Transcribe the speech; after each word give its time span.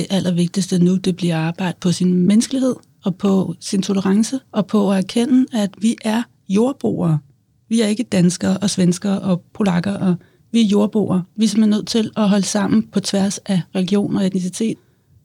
det 0.00 0.06
allervigtigste 0.10 0.78
nu, 0.78 0.96
det 0.96 1.16
bliver 1.16 1.36
at 1.36 1.42
arbejde 1.42 1.76
på 1.80 1.92
sin 1.92 2.14
menneskelighed 2.14 2.74
og 3.04 3.16
på 3.16 3.54
sin 3.60 3.82
tolerance 3.82 4.40
og 4.52 4.66
på 4.66 4.92
at 4.92 4.98
erkende, 4.98 5.46
at 5.52 5.70
vi 5.78 5.96
er 6.04 6.22
jordboere. 6.48 7.18
Vi 7.68 7.80
er 7.80 7.86
ikke 7.86 8.02
danskere 8.02 8.56
og 8.56 8.70
svenskere 8.70 9.20
og 9.20 9.42
polakker, 9.54 9.92
og 9.92 10.14
vi 10.52 10.60
er 10.60 10.64
jordboere. 10.64 11.22
Vi 11.36 11.44
er 11.44 11.48
simpelthen 11.48 11.70
nødt 11.70 11.86
til 11.86 12.10
at 12.16 12.28
holde 12.28 12.46
sammen 12.46 12.82
på 12.82 13.00
tværs 13.00 13.38
af 13.38 13.60
religion 13.74 14.16
og 14.16 14.26
etnicitet, 14.26 14.76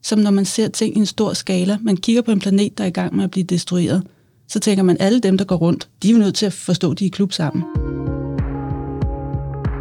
som 0.02 0.18
når 0.18 0.30
man 0.30 0.44
ser 0.44 0.68
ting 0.68 0.96
i 0.96 0.98
en 0.98 1.06
stor 1.06 1.32
skala. 1.32 1.78
Man 1.82 1.96
kigger 1.96 2.22
på 2.22 2.30
en 2.30 2.38
planet, 2.38 2.78
der 2.78 2.84
er 2.84 2.88
i 2.88 2.90
gang 2.90 3.16
med 3.16 3.24
at 3.24 3.30
blive 3.30 3.44
destrueret. 3.44 4.02
Så 4.48 4.60
tænker 4.60 4.82
man, 4.82 4.96
alle 5.00 5.20
dem, 5.20 5.38
der 5.38 5.44
går 5.44 5.56
rundt, 5.56 5.88
de 6.02 6.08
er 6.08 6.12
jo 6.12 6.18
nødt 6.18 6.34
til 6.34 6.46
at 6.46 6.52
forstå, 6.52 6.90
at 6.90 6.98
de 6.98 7.04
er 7.04 7.06
i 7.06 7.10
klub 7.10 7.32
sammen. 7.32 7.64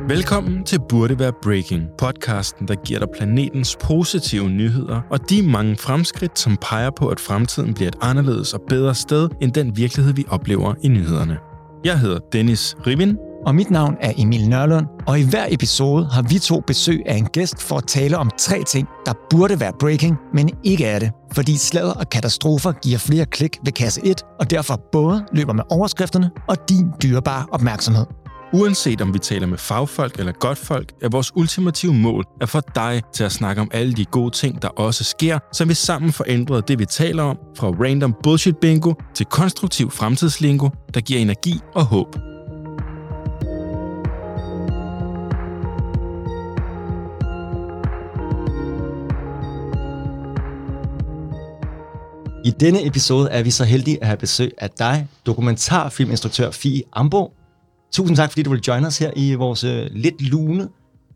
Velkommen 0.07 0.63
til 0.63 0.79
Burde 0.89 1.19
Være 1.19 1.31
Breaking, 1.43 1.83
podcasten, 1.97 2.67
der 2.67 2.75
giver 2.75 2.99
dig 2.99 3.07
planetens 3.17 3.77
positive 3.81 4.49
nyheder 4.49 5.01
og 5.09 5.29
de 5.29 5.41
mange 5.41 5.77
fremskridt, 5.77 6.39
som 6.39 6.57
peger 6.61 6.89
på, 6.89 7.07
at 7.07 7.20
fremtiden 7.20 7.73
bliver 7.73 7.88
et 7.88 7.95
anderledes 8.02 8.53
og 8.53 8.61
bedre 8.70 8.95
sted, 8.95 9.30
end 9.41 9.52
den 9.52 9.77
virkelighed, 9.77 10.13
vi 10.13 10.25
oplever 10.30 10.73
i 10.83 10.88
nyhederne. 10.88 11.38
Jeg 11.85 11.99
hedder 11.99 12.20
Dennis 12.33 12.75
Rivin. 12.88 13.17
Og 13.45 13.55
mit 13.55 13.70
navn 13.71 13.97
er 14.02 14.13
Emil 14.17 14.49
Nørlund, 14.49 14.85
og 15.07 15.20
i 15.20 15.30
hver 15.30 15.45
episode 15.49 16.05
har 16.05 16.22
vi 16.22 16.39
to 16.39 16.59
besøg 16.67 17.02
af 17.05 17.16
en 17.16 17.25
gæst 17.25 17.61
for 17.61 17.77
at 17.77 17.88
tale 17.88 18.17
om 18.17 18.31
tre 18.39 18.63
ting, 18.63 18.88
der 19.05 19.13
burde 19.30 19.59
være 19.59 19.73
breaking, 19.80 20.17
men 20.33 20.49
ikke 20.63 20.85
er 20.85 20.99
det. 20.99 21.11
Fordi 21.33 21.58
sladder 21.58 21.94
og 21.94 22.09
katastrofer 22.09 22.72
giver 22.72 22.97
flere 22.97 23.25
klik 23.25 23.58
ved 23.63 23.72
kasse 23.72 24.02
1, 24.05 24.22
og 24.39 24.49
derfor 24.49 24.80
både 24.91 25.25
løber 25.31 25.53
med 25.53 25.63
overskrifterne 25.69 26.31
og 26.47 26.69
din 26.69 26.91
dyrebare 27.03 27.45
opmærksomhed. 27.52 28.05
Uanset 28.55 29.02
om 29.02 29.14
vi 29.14 29.20
taler 29.20 29.48
med 29.48 29.58
fagfolk 29.58 30.20
eller 30.20 30.32
godtfolk, 30.32 30.91
er 31.02 31.09
vores 31.09 31.32
ultimative 31.36 31.94
mål 31.94 32.23
at 32.41 32.50
få 32.50 32.62
dig 32.76 33.02
til 33.14 33.23
at 33.23 33.31
snakke 33.31 33.62
om 33.62 33.70
alle 33.73 33.94
de 33.94 34.05
gode 34.05 34.31
ting, 34.31 34.62
der 34.62 34.68
også 34.68 35.04
sker, 35.04 35.40
så 35.54 35.66
vi 35.66 35.73
sammen 35.73 36.12
får 36.12 36.26
ændret 36.28 36.68
det, 36.68 36.80
vi 36.80 36.86
taler 36.86 37.23
om, 37.23 37.38
fra 37.58 37.68
random 37.68 38.16
bullshit 38.23 38.58
bingo 38.58 38.94
til 39.14 39.25
konstruktiv 39.25 39.92
fremtidslingo, 39.92 40.70
der 40.94 41.02
giver 41.02 41.20
energi 41.20 41.59
og 41.73 41.86
håb. 41.86 42.16
I 52.45 52.52
denne 52.59 52.88
episode 52.88 53.30
er 53.30 53.44
vi 53.44 53.52
så 53.52 53.64
heldige 53.64 54.02
at 54.02 54.08
have 54.08 54.17
besøg 54.17 54.52
af 54.58 54.69
dig, 54.69 55.08
dokumentarfilminstruktør 55.25 56.52
Fie 56.52 56.84
Ambo. 56.94 57.34
Tusind 57.91 58.17
tak, 58.17 58.30
fordi 58.31 58.44
du 58.44 58.50
vil 58.50 58.61
join 58.67 58.86
os 58.86 58.97
her 58.97 59.11
i 59.16 59.33
vores 59.33 59.64
øh, 59.64 59.88
lidt 59.91 60.22
lune 60.22 60.67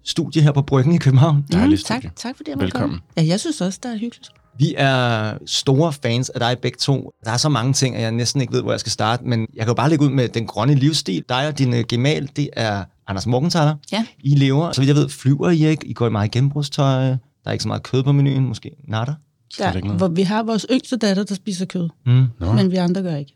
studie 0.04 0.42
her 0.42 0.52
på 0.52 0.62
Bryggen 0.62 0.94
i 0.94 0.98
København. 0.98 1.36
Mm, 1.36 1.78
tak, 1.86 2.04
tak 2.16 2.38
fordi 2.38 2.50
jeg 2.50 2.56
måtte 2.58 2.64
Velkommen. 2.66 2.90
komme. 2.90 3.02
Ja, 3.18 3.24
jeg 3.32 3.40
synes 3.40 3.62
også, 3.62 3.80
det 3.84 3.92
er 3.92 3.98
hyggeligt. 3.98 4.30
Vi 4.60 4.74
er 4.78 5.34
store 5.46 5.94
fans 5.94 6.30
af 6.30 6.40
dig 6.40 6.58
begge 6.62 6.78
to. 6.78 7.12
Der 7.26 7.32
er 7.32 7.38
så 7.38 7.50
mange 7.50 7.74
ting, 7.74 7.96
at 7.96 8.02
jeg 8.02 8.12
næsten 8.12 8.42
ikke 8.42 8.54
ved, 8.54 8.62
hvor 8.62 8.72
jeg 8.72 8.80
skal 8.80 8.92
starte, 8.92 9.24
men 9.26 9.40
jeg 9.40 9.66
kan 9.66 9.68
jo 9.68 9.74
bare 9.74 9.90
lægge 9.90 10.06
ud 10.06 10.10
med 10.10 10.28
den 10.30 10.48
grønne 10.48 10.76
livsstil. 10.76 11.24
Dig 11.30 11.48
og 11.48 11.58
din 11.60 11.74
øh, 11.74 11.84
gemal, 11.90 12.30
det 12.36 12.50
er 12.54 12.84
Anders 13.08 13.28
Morgenthaler. 13.28 13.76
Ja. 13.92 14.06
I 14.24 14.36
lever, 14.36 14.72
så 14.72 14.82
vidt 14.82 14.88
jeg 14.88 14.96
ved, 14.96 15.10
flyver 15.10 15.50
I 15.50 15.66
ikke. 15.66 15.88
I 15.88 15.94
går 15.94 16.08
i 16.08 16.10
meget 16.10 16.32
genbrugstøj. 16.32 17.04
Der 17.06 17.18
er 17.46 17.52
ikke 17.52 17.62
så 17.62 17.68
meget 17.68 17.84
kød 17.84 18.04
på 18.04 18.12
menuen, 18.12 18.48
måske 18.48 18.72
natter. 18.88 19.14
Der, 19.58 19.94
hvor 19.98 20.08
vi 20.08 20.22
har 20.22 20.44
vores 20.44 20.66
yngste 20.72 20.98
datter, 20.98 21.24
der 21.24 21.36
spiser 21.36 21.66
kød, 21.66 21.90
Mm. 22.06 22.26
Nå. 22.40 22.52
men 22.54 22.72
vi 22.72 22.76
andre 22.76 23.02
gør 23.02 23.16
ikke. 23.16 23.36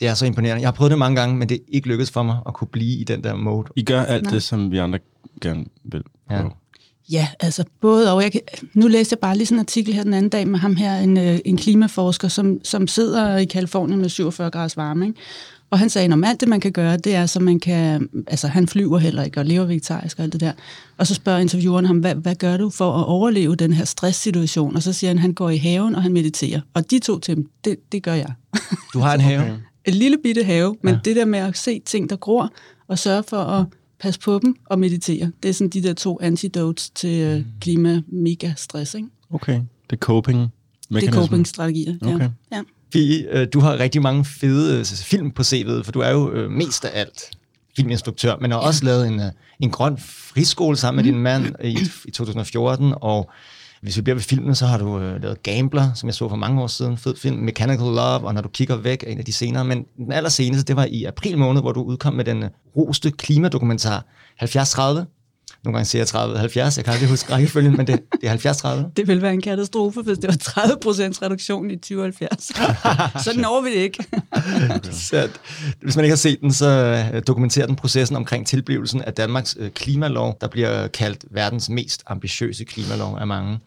Det 0.00 0.08
er 0.08 0.14
så 0.14 0.26
imponerende. 0.26 0.60
Jeg 0.60 0.66
har 0.66 0.72
prøvet 0.72 0.90
det 0.90 0.98
mange 0.98 1.20
gange, 1.20 1.36
men 1.36 1.48
det 1.48 1.54
er 1.54 1.60
ikke 1.68 1.88
lykkedes 1.88 2.10
for 2.10 2.22
mig 2.22 2.38
at 2.46 2.54
kunne 2.54 2.68
blive 2.68 2.98
i 2.98 3.04
den 3.04 3.24
der 3.24 3.34
mode. 3.34 3.68
I 3.76 3.82
gør 3.82 4.02
alt 4.02 4.22
Nej. 4.22 4.32
det, 4.32 4.42
som 4.42 4.70
vi 4.70 4.78
andre 4.78 4.98
gerne 5.40 5.64
vil. 5.84 6.02
Ja. 6.30 6.40
prøve. 6.40 6.52
Ja, 7.10 7.28
altså 7.40 7.64
både 7.80 8.12
og. 8.12 8.22
Jeg 8.22 8.32
kan, 8.32 8.40
nu 8.74 8.86
læste 8.86 9.12
jeg 9.12 9.18
bare 9.18 9.36
lige 9.36 9.46
sådan 9.46 9.56
en 9.56 9.60
artikel 9.60 9.94
her 9.94 10.02
den 10.02 10.14
anden 10.14 10.30
dag 10.30 10.48
med 10.48 10.58
ham 10.58 10.76
her, 10.76 10.98
en, 10.98 11.16
øh, 11.16 11.38
en 11.44 11.56
klimaforsker, 11.56 12.28
som, 12.28 12.60
som 12.64 12.86
sidder 12.86 13.36
i 13.36 13.44
Kalifornien 13.44 14.00
med 14.00 14.08
47 14.08 14.50
graders 14.50 14.76
varme. 14.76 15.06
Ikke? 15.06 15.20
Og 15.70 15.78
han 15.78 15.90
sagde, 15.90 16.12
at 16.12 16.24
alt 16.24 16.40
det, 16.40 16.48
man 16.48 16.60
kan 16.60 16.72
gøre, 16.72 16.96
det 16.96 17.14
er, 17.14 17.26
så 17.26 17.40
man 17.40 17.60
kan... 17.60 18.08
Altså, 18.26 18.48
han 18.48 18.68
flyver 18.68 18.98
heller 18.98 19.22
ikke 19.22 19.40
og 19.40 19.46
lever 19.46 19.64
vegetarisk 19.64 20.18
og 20.18 20.24
alt 20.24 20.32
det 20.32 20.40
der. 20.40 20.52
Og 20.98 21.06
så 21.06 21.14
spørger 21.14 21.38
intervieweren 21.38 21.86
ham, 21.86 21.98
hvad, 21.98 22.14
hvad 22.14 22.34
gør 22.34 22.56
du 22.56 22.70
for 22.70 22.92
at 22.92 23.06
overleve 23.06 23.56
den 23.56 23.72
her 23.72 23.84
stresssituation? 23.84 24.76
Og 24.76 24.82
så 24.82 24.92
siger 24.92 25.10
han, 25.10 25.16
at 25.16 25.20
han 25.20 25.32
går 25.32 25.50
i 25.50 25.56
haven, 25.56 25.94
og 25.94 26.02
han 26.02 26.12
mediterer. 26.12 26.60
Og 26.74 26.90
de 26.90 26.98
to 26.98 27.18
ting, 27.18 27.46
det, 27.64 27.76
det 27.92 28.02
gør 28.02 28.14
jeg. 28.14 28.32
Du 28.92 28.98
har 28.98 29.14
en 29.14 29.20
have. 29.30 29.60
En 29.86 29.94
lille 29.94 30.18
bitte 30.22 30.44
have, 30.44 30.76
men 30.82 30.90
Ja. 30.90 30.94
ja. 30.94 31.00
det 31.04 31.16
der 31.16 31.24
med 31.24 31.38
at 31.38 31.58
se 31.58 31.80
ting, 31.84 32.10
der 32.10 32.16
gror, 32.16 32.52
og 32.88 32.98
sørge 32.98 33.22
for 33.22 33.36
at 33.36 33.66
passe 34.00 34.20
på 34.20 34.40
dem 34.42 34.56
og 34.66 34.78
meditere, 34.78 35.30
det 35.42 35.48
er 35.48 35.52
sådan 35.52 35.68
de 35.68 35.82
der 35.82 35.94
to 35.94 36.18
antidotes 36.22 36.90
til 36.90 37.38
mm. 37.38 37.44
klima-mega-stress, 37.60 38.94
ikke? 38.94 39.08
Okay, 39.30 39.60
det 39.90 39.92
er 39.92 39.96
coping 39.96 40.52
Det 40.88 41.04
er 41.04 41.12
coping-strategier. 41.12 41.94
Okay. 42.02 42.18
Ja. 42.18 42.56
ja. 42.56 42.62
Fie, 42.92 43.26
øh, 43.30 43.46
du 43.52 43.60
har 43.60 43.78
rigtig 43.78 44.02
mange 44.02 44.24
fede 44.24 44.78
øh, 44.78 44.84
film 44.84 45.30
på 45.30 45.42
CV'et, 45.42 45.82
for 45.82 45.92
du 45.92 46.00
er 46.00 46.10
jo 46.10 46.32
øh, 46.32 46.50
mest 46.50 46.84
af 46.84 47.00
alt 47.00 47.30
filminstruktør, 47.76 48.36
men 48.40 48.50
har 48.50 48.58
også 48.58 48.84
lavet 48.84 49.06
en, 49.06 49.20
øh, 49.20 49.26
en 49.60 49.70
grøn 49.70 49.98
friskole 49.98 50.76
sammen 50.76 51.04
med 51.04 51.12
din 51.12 51.22
mand 51.22 51.54
i, 51.64 51.78
i 52.04 52.10
2014, 52.10 52.94
og 52.96 53.30
hvis 53.82 53.96
vi 53.96 54.02
bliver 54.02 54.14
ved 54.14 54.22
filmen, 54.22 54.54
så 54.54 54.66
har 54.66 54.78
du 54.78 54.98
øh, 54.98 55.22
lavet 55.22 55.42
Gambler, 55.42 55.92
som 55.94 56.06
jeg 56.06 56.14
så 56.14 56.28
for 56.28 56.36
mange 56.36 56.62
år 56.62 56.66
siden, 56.66 56.96
fed 56.96 57.16
film, 57.16 57.36
Mechanical 57.36 57.86
Love, 57.86 58.26
og 58.26 58.34
Når 58.34 58.40
du 58.40 58.48
kigger 58.48 58.76
væk 58.76 59.02
er 59.02 59.10
en 59.10 59.18
af 59.18 59.24
de 59.24 59.32
senere, 59.32 59.64
men 59.64 59.84
den 59.96 60.12
allerseneste, 60.12 60.64
det 60.64 60.76
var 60.76 60.84
i 60.84 61.04
april 61.04 61.38
måned, 61.38 61.60
hvor 61.62 61.72
du 61.72 61.82
udkom 61.82 62.14
med 62.14 62.24
den 62.24 62.42
øh, 62.42 62.50
roste 62.76 63.10
klimadokumentar. 63.10 64.04
7030. 64.40 65.06
Nogle 65.66 65.76
gange 65.76 65.86
siger 65.86 66.00
jeg 66.00 66.06
30 66.06 66.38
70, 66.38 66.76
jeg 66.76 66.84
kan 66.84 66.94
aldrig 66.94 67.08
huske 67.08 67.32
rækkefølgen, 67.32 67.76
men 67.76 67.86
det, 67.86 68.00
det 68.12 68.24
er 68.24 68.28
70 68.28 68.56
30. 68.56 68.90
Det 68.96 69.08
ville 69.08 69.22
være 69.22 69.32
en 69.32 69.42
katastrofe, 69.42 70.02
hvis 70.02 70.18
det 70.18 70.28
var 70.28 70.34
30% 70.34 71.22
reduktion 71.22 71.70
i 71.70 71.76
2070. 71.76 72.50
Sådan 73.24 73.40
når 73.40 73.60
vi 73.60 73.70
det 73.70 73.76
ikke. 73.76 74.04
Så 74.92 75.28
hvis 75.82 75.96
man 75.96 76.04
ikke 76.04 76.12
har 76.12 76.16
set 76.16 76.40
den, 76.40 76.52
så 76.52 76.68
øh, 77.14 77.22
dokumenterer 77.26 77.66
den 77.66 77.76
processen 77.76 78.16
omkring 78.16 78.46
tilblivelsen 78.46 79.02
af 79.02 79.12
Danmarks 79.12 79.56
øh, 79.58 79.70
klimalov, 79.70 80.36
der 80.40 80.48
bliver 80.48 80.86
kaldt 80.86 81.24
verdens 81.30 81.68
mest 81.68 82.02
ambitiøse 82.06 82.64
klimalov 82.64 83.18
af 83.20 83.26
mange. 83.26 83.58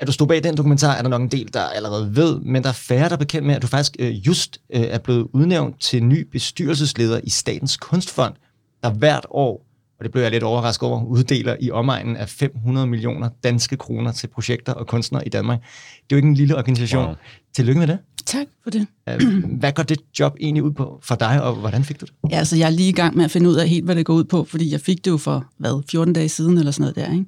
At 0.00 0.06
du 0.06 0.12
stod 0.12 0.26
bag 0.26 0.44
den 0.44 0.56
dokumentar, 0.56 0.94
er 0.94 1.02
der 1.02 1.08
nok 1.08 1.22
en 1.22 1.28
del, 1.28 1.54
der 1.54 1.60
allerede 1.60 2.16
ved, 2.16 2.40
men 2.40 2.62
der 2.62 2.68
er 2.68 2.72
færre, 2.72 3.08
der 3.08 3.14
er 3.14 3.18
bekendt 3.18 3.46
med, 3.46 3.54
at 3.54 3.62
du 3.62 3.66
faktisk 3.66 3.96
øh, 3.98 4.26
just 4.26 4.60
øh, 4.70 4.80
er 4.80 4.98
blevet 4.98 5.26
udnævnt 5.32 5.80
til 5.80 6.04
ny 6.04 6.28
bestyrelsesleder 6.32 7.20
i 7.24 7.30
Statens 7.30 7.76
Kunstfond, 7.76 8.34
der 8.82 8.90
hvert 8.90 9.26
år, 9.30 9.65
og 9.98 10.04
det 10.04 10.12
blev 10.12 10.22
jeg 10.22 10.30
lidt 10.30 10.42
overrasket 10.42 10.88
over, 10.88 11.04
uddeler 11.04 11.56
i 11.60 11.70
omegnen 11.70 12.16
af 12.16 12.28
500 12.28 12.86
millioner 12.86 13.28
danske 13.44 13.76
kroner 13.76 14.12
til 14.12 14.26
projekter 14.26 14.72
og 14.72 14.86
kunstnere 14.86 15.26
i 15.26 15.28
Danmark. 15.28 15.60
Det 15.60 15.66
er 16.00 16.04
jo 16.12 16.16
ikke 16.16 16.28
en 16.28 16.34
lille 16.34 16.56
organisation. 16.56 17.04
Wow. 17.04 17.14
Tillykke 17.54 17.78
med 17.78 17.86
det. 17.86 17.98
Tak 18.26 18.46
for 18.62 18.70
det. 18.70 18.86
Øh, 19.08 19.44
Hvad 19.58 19.72
går 19.72 19.82
det 19.82 19.98
job 20.20 20.36
egentlig 20.40 20.62
ud 20.62 20.72
på 20.72 21.00
for 21.02 21.14
dig, 21.14 21.42
og 21.42 21.54
hvordan 21.54 21.84
fik 21.84 22.00
du 22.00 22.06
det? 22.06 22.14
Ja, 22.30 22.38
altså 22.38 22.56
jeg 22.56 22.66
er 22.66 22.70
lige 22.70 22.88
i 22.88 22.92
gang 22.92 23.16
med 23.16 23.24
at 23.24 23.30
finde 23.30 23.50
ud 23.50 23.54
af 23.54 23.68
helt, 23.68 23.84
hvad 23.84 23.94
det 23.96 24.06
går 24.06 24.14
ud 24.14 24.24
på, 24.24 24.44
fordi 24.44 24.72
jeg 24.72 24.80
fik 24.80 25.04
det 25.04 25.10
jo 25.10 25.16
for, 25.16 25.46
hvad, 25.58 25.82
14 25.90 26.14
dage 26.14 26.28
siden 26.28 26.58
eller 26.58 26.72
sådan 26.72 26.82
noget 26.82 26.96
der, 26.96 27.12
ikke? 27.12 27.26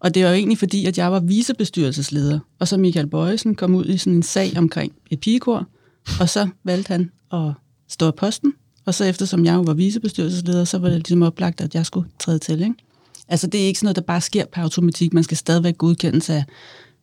Og 0.00 0.14
det 0.14 0.24
var 0.24 0.28
jo 0.30 0.34
egentlig 0.36 0.58
fordi, 0.58 0.86
at 0.86 0.98
jeg 0.98 1.12
var 1.12 1.20
vicebestyrelsesleder, 1.20 2.38
og 2.58 2.68
så 2.68 2.76
Michael 2.76 3.06
Bøjesen 3.06 3.54
kom 3.54 3.74
ud 3.74 3.84
i 3.84 3.98
sådan 3.98 4.12
en 4.12 4.22
sag 4.22 4.52
omkring 4.56 4.92
et 5.10 5.20
pigekor, 5.20 5.66
og 6.20 6.28
så 6.28 6.48
valgte 6.64 6.88
han 6.88 7.10
at 7.32 7.52
stå 7.88 8.06
af 8.06 8.14
posten, 8.14 8.52
og 8.88 8.94
så 8.94 9.04
eftersom 9.04 9.44
jeg 9.44 9.54
jo 9.54 9.60
var 9.60 9.74
vicebestyrelsesleder, 9.74 10.64
så 10.64 10.78
var 10.78 10.88
det 10.88 10.96
ligesom 10.96 11.22
oplagt, 11.22 11.60
at 11.60 11.74
jeg 11.74 11.86
skulle 11.86 12.08
træde 12.18 12.38
til, 12.38 12.62
ikke? 12.62 12.74
Altså 13.28 13.46
det 13.46 13.62
er 13.62 13.66
ikke 13.66 13.78
sådan 13.78 13.86
noget, 13.86 13.96
der 13.96 14.02
bare 14.02 14.20
sker 14.20 14.44
per 14.52 14.62
automatik, 14.62 15.14
man 15.14 15.24
skal 15.24 15.36
stadigvæk 15.36 15.78
godkendes 15.78 16.30
af 16.30 16.44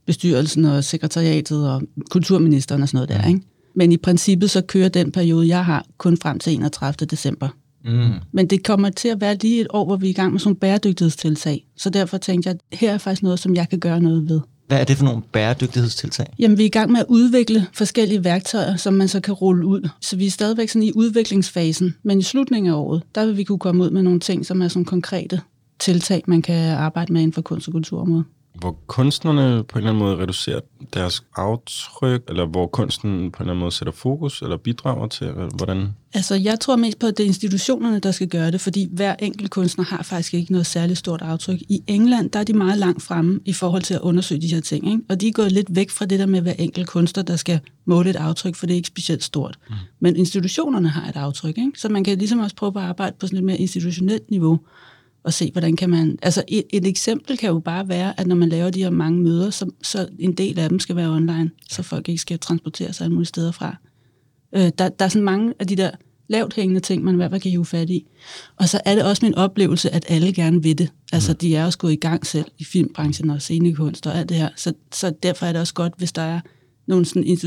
bestyrelsen 0.05 0.65
og 0.65 0.83
sekretariatet 0.83 1.69
og 1.69 1.81
kulturministeren 2.09 2.81
og 2.81 2.89
sådan 2.89 2.97
noget 2.97 3.09
der, 3.09 3.27
ikke? 3.27 3.41
Men 3.75 3.91
i 3.91 3.97
princippet 3.97 4.51
så 4.51 4.61
kører 4.61 4.89
den 4.89 5.11
periode, 5.11 5.47
jeg 5.47 5.65
har, 5.65 5.85
kun 5.97 6.17
frem 6.17 6.39
til 6.39 6.53
31. 6.53 7.05
december. 7.05 7.49
Mm. 7.85 8.13
Men 8.31 8.47
det 8.47 8.63
kommer 8.63 8.89
til 8.89 9.07
at 9.07 9.21
være 9.21 9.35
lige 9.41 9.61
et 9.61 9.67
år, 9.69 9.85
hvor 9.85 9.95
vi 9.95 10.05
er 10.05 10.09
i 10.09 10.13
gang 10.13 10.31
med 10.31 10.39
sådan 10.39 10.49
nogle 10.49 10.59
bæredygtighedstiltag. 10.59 11.65
Så 11.77 11.89
derfor 11.89 12.17
tænkte 12.17 12.49
jeg, 12.49 12.55
at 12.71 12.79
her 12.79 12.93
er 12.93 12.97
faktisk 12.97 13.23
noget, 13.23 13.39
som 13.39 13.55
jeg 13.55 13.69
kan 13.69 13.79
gøre 13.79 13.99
noget 13.99 14.29
ved. 14.29 14.39
Hvad 14.67 14.79
er 14.79 14.83
det 14.83 14.97
for 14.97 15.05
nogle 15.05 15.21
bæredygtighedstiltag? 15.21 16.25
Jamen, 16.39 16.57
vi 16.57 16.63
er 16.63 16.67
i 16.67 16.69
gang 16.69 16.91
med 16.91 16.99
at 16.99 17.05
udvikle 17.09 17.67
forskellige 17.73 18.23
værktøjer, 18.23 18.75
som 18.75 18.93
man 18.93 19.07
så 19.07 19.19
kan 19.19 19.33
rulle 19.33 19.65
ud. 19.65 19.89
Så 20.01 20.15
vi 20.15 20.25
er 20.25 20.31
stadigvæk 20.31 20.69
sådan 20.69 20.83
i 20.83 20.91
udviklingsfasen. 20.95 21.95
Men 22.03 22.19
i 22.19 22.23
slutningen 22.23 22.73
af 22.73 22.77
året, 22.77 23.03
der 23.15 23.25
vil 23.25 23.37
vi 23.37 23.43
kunne 23.43 23.59
komme 23.59 23.83
ud 23.83 23.89
med 23.89 24.01
nogle 24.01 24.19
ting, 24.19 24.45
som 24.45 24.61
er 24.61 24.67
sådan 24.67 24.85
konkrete 24.85 25.41
tiltag, 25.79 26.23
man 26.27 26.41
kan 26.41 26.71
arbejde 26.71 27.13
med 27.13 27.21
inden 27.21 27.33
for 27.33 27.41
kunst- 27.41 27.67
og 27.67 27.71
kulturområdet. 27.71 28.25
Hvor 28.55 28.77
kunstnerne 28.87 29.63
på 29.63 29.79
en 29.79 29.83
eller 29.83 29.91
anden 29.91 30.03
måde 30.03 30.17
reducerer 30.17 30.59
deres 30.93 31.23
aftryk, 31.35 32.23
eller 32.29 32.45
hvor 32.45 32.67
kunsten 32.67 33.09
på 33.09 33.15
en 33.15 33.43
eller 33.43 33.51
anden 33.51 33.59
måde 33.59 33.71
sætter 33.71 33.93
fokus, 33.93 34.41
eller 34.41 34.57
bidrager 34.57 35.07
til, 35.07 35.27
eller 35.27 35.49
hvordan? 35.57 35.87
Altså, 36.13 36.35
jeg 36.35 36.59
tror 36.59 36.75
mest 36.75 36.99
på, 36.99 37.07
at 37.07 37.17
det 37.17 37.23
er 37.23 37.27
institutionerne, 37.27 37.99
der 37.99 38.11
skal 38.11 38.27
gøre 38.27 38.51
det, 38.51 38.61
fordi 38.61 38.89
hver 38.91 39.15
enkelt 39.19 39.51
kunstner 39.51 39.85
har 39.85 40.03
faktisk 40.03 40.33
ikke 40.33 40.51
noget 40.51 40.67
særligt 40.67 40.99
stort 40.99 41.21
aftryk. 41.21 41.59
I 41.69 41.83
England, 41.87 42.29
der 42.29 42.39
er 42.39 42.43
de 42.43 42.53
meget 42.53 42.77
langt 42.77 43.01
fremme 43.03 43.39
i 43.45 43.53
forhold 43.53 43.81
til 43.81 43.93
at 43.93 44.01
undersøge 44.01 44.41
de 44.41 44.47
her 44.47 44.61
ting, 44.61 44.91
ikke? 44.91 45.03
og 45.09 45.21
de 45.21 45.27
er 45.27 45.31
gået 45.31 45.51
lidt 45.51 45.75
væk 45.75 45.89
fra 45.89 46.05
det 46.05 46.19
der 46.19 46.25
med 46.25 46.41
hver 46.41 46.53
enkelt 46.53 46.87
kunstner, 46.87 47.23
der 47.23 47.35
skal 47.35 47.59
måle 47.85 48.09
et 48.09 48.15
aftryk, 48.15 48.55
for 48.55 48.65
det 48.65 48.73
er 48.73 48.77
ikke 48.77 48.87
specielt 48.87 49.23
stort. 49.23 49.59
Mm. 49.69 49.75
Men 49.99 50.15
institutionerne 50.15 50.89
har 50.89 51.09
et 51.09 51.15
aftryk, 51.15 51.57
ikke? 51.57 51.71
så 51.75 51.89
man 51.89 52.03
kan 52.03 52.17
ligesom 52.17 52.39
også 52.39 52.55
prøve 52.55 52.71
at 52.75 52.83
arbejde 52.83 53.15
på 53.19 53.27
sådan 53.27 53.37
et 53.37 53.43
mere 53.43 53.57
institutionelt 53.57 54.31
niveau, 54.31 54.59
og 55.25 55.33
se, 55.33 55.51
hvordan 55.51 55.75
kan 55.75 55.89
man... 55.89 56.19
Altså 56.21 56.43
et, 56.47 56.63
et 56.69 56.87
eksempel 56.87 57.37
kan 57.37 57.49
jo 57.49 57.59
bare 57.59 57.89
være, 57.89 58.19
at 58.19 58.27
når 58.27 58.35
man 58.35 58.49
laver 58.49 58.69
de 58.69 58.83
her 58.83 58.89
mange 58.89 59.21
møder, 59.21 59.49
så, 59.49 59.71
så 59.83 60.07
en 60.19 60.33
del 60.33 60.59
af 60.59 60.69
dem 60.69 60.79
skal 60.79 60.95
være 60.95 61.09
online, 61.09 61.51
så 61.69 61.83
folk 61.83 62.09
ikke 62.09 62.21
skal 62.21 62.39
transportere 62.39 62.93
sig 62.93 63.05
alle 63.05 63.13
mulige 63.13 63.27
steder 63.27 63.51
fra. 63.51 63.75
Øh, 64.55 64.71
der, 64.77 64.89
der 64.89 65.05
er 65.05 65.09
sådan 65.09 65.25
mange 65.25 65.53
af 65.59 65.67
de 65.67 65.75
der 65.75 65.91
lavt 66.27 66.53
hængende 66.53 66.79
ting, 66.79 67.03
man 67.03 67.15
i 67.15 67.17
hvert 67.17 67.31
fald 67.31 67.41
kan 67.41 67.51
hive 67.51 67.65
fat 67.65 67.89
i. 67.89 68.07
Og 68.57 68.69
så 68.69 68.81
er 68.85 68.95
det 68.95 69.03
også 69.03 69.25
min 69.25 69.35
oplevelse, 69.35 69.89
at 69.89 70.05
alle 70.09 70.33
gerne 70.33 70.63
vil 70.63 70.77
det. 70.77 70.91
Altså, 71.13 71.31
mm. 71.31 71.37
de 71.37 71.55
er 71.55 71.65
også 71.65 71.77
gået 71.77 71.93
i 71.93 71.95
gang 71.95 72.25
selv 72.25 72.45
i 72.57 72.63
filmbranchen 72.63 73.29
og 73.29 73.41
scenekunst 73.41 74.07
og 74.07 74.17
alt 74.17 74.29
det 74.29 74.37
her. 74.37 74.49
Så, 74.55 74.73
så 74.93 75.13
derfor 75.23 75.45
er 75.45 75.51
det 75.51 75.61
også 75.61 75.73
godt, 75.73 75.93
hvis 75.97 76.11
der 76.11 76.21
er 76.21 76.39
nogle 76.87 77.05
sådan 77.05 77.37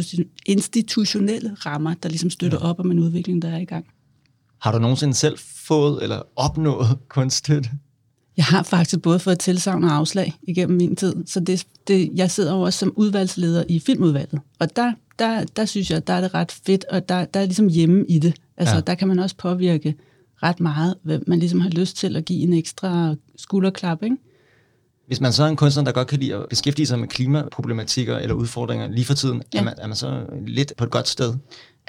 institutionelle 0.47 1.57
rammer, 1.67 1.95
der 1.95 2.09
ligesom 2.09 2.31
støtter 2.31 2.59
ja. 2.63 2.69
op 2.69 2.81
om 2.81 2.91
en 2.91 2.99
udvikling, 2.99 3.43
der 3.43 3.49
er 3.49 3.59
i 3.59 3.65
gang. 3.65 3.87
Har 4.61 4.73
du 4.73 4.79
nogensinde 4.79 5.15
selv 5.15 5.39
fået 5.67 6.03
eller 6.03 6.23
opnået 6.37 6.99
kunststøtte? 7.09 7.71
Jeg 8.37 8.45
har 8.45 8.63
faktisk 8.63 9.03
både 9.03 9.19
fået 9.19 9.39
tilsavn 9.39 9.85
og 9.85 9.93
afslag 9.93 10.35
igennem 10.43 10.77
min 10.77 10.97
tid, 10.97 11.15
så 11.27 11.41
det, 11.41 11.67
det, 11.89 12.11
jeg 12.15 12.31
sidder 12.31 12.53
også 12.53 12.79
som 12.79 12.93
udvalgsleder 12.97 13.65
i 13.69 13.81
filmudvalget, 13.81 14.41
og 14.59 14.77
der, 14.77 14.93
der, 15.19 15.45
der 15.57 15.65
synes 15.65 15.91
jeg, 15.91 16.07
der 16.07 16.13
er 16.13 16.21
det 16.21 16.35
ret 16.35 16.53
fedt, 16.53 16.85
og 16.85 17.09
der, 17.09 17.25
der 17.25 17.41
er 17.41 17.45
ligesom 17.45 17.69
hjemme 17.69 18.05
i 18.09 18.19
det. 18.19 18.35
Altså, 18.57 18.75
ja. 18.75 18.81
der 18.81 18.95
kan 18.95 19.09
man 19.09 19.19
også 19.19 19.37
påvirke 19.37 19.95
ret 20.43 20.61
meget, 20.61 20.95
hvad 21.03 21.19
man 21.27 21.39
ligesom 21.39 21.61
har 21.61 21.71
lyst 21.71 21.97
til 21.97 22.17
at 22.17 22.25
give 22.25 22.41
en 22.41 22.53
ekstra 22.53 23.15
skulderklap, 23.37 24.03
ikke? 24.03 24.17
Hvis 25.07 25.21
man 25.21 25.33
så 25.33 25.45
er 25.45 25.49
en 25.49 25.57
kunstner, 25.57 25.85
der 25.85 25.93
godt 25.93 26.09
kan 26.09 26.19
lide 26.19 26.35
at 26.35 26.47
beskæftige 26.51 26.87
sig 26.87 26.99
med 26.99 27.09
klimaproblematikker 27.09 28.17
eller 28.19 28.35
udfordringer 28.35 28.89
lige 28.89 29.05
for 29.05 29.15
tiden, 29.15 29.43
ja. 29.55 29.59
er, 29.59 29.65
man, 29.65 29.75
er 29.79 29.87
man 29.87 29.97
så 29.97 30.27
lidt 30.47 30.73
på 30.77 30.85
et 30.85 30.91
godt 30.91 31.09
sted? 31.09 31.35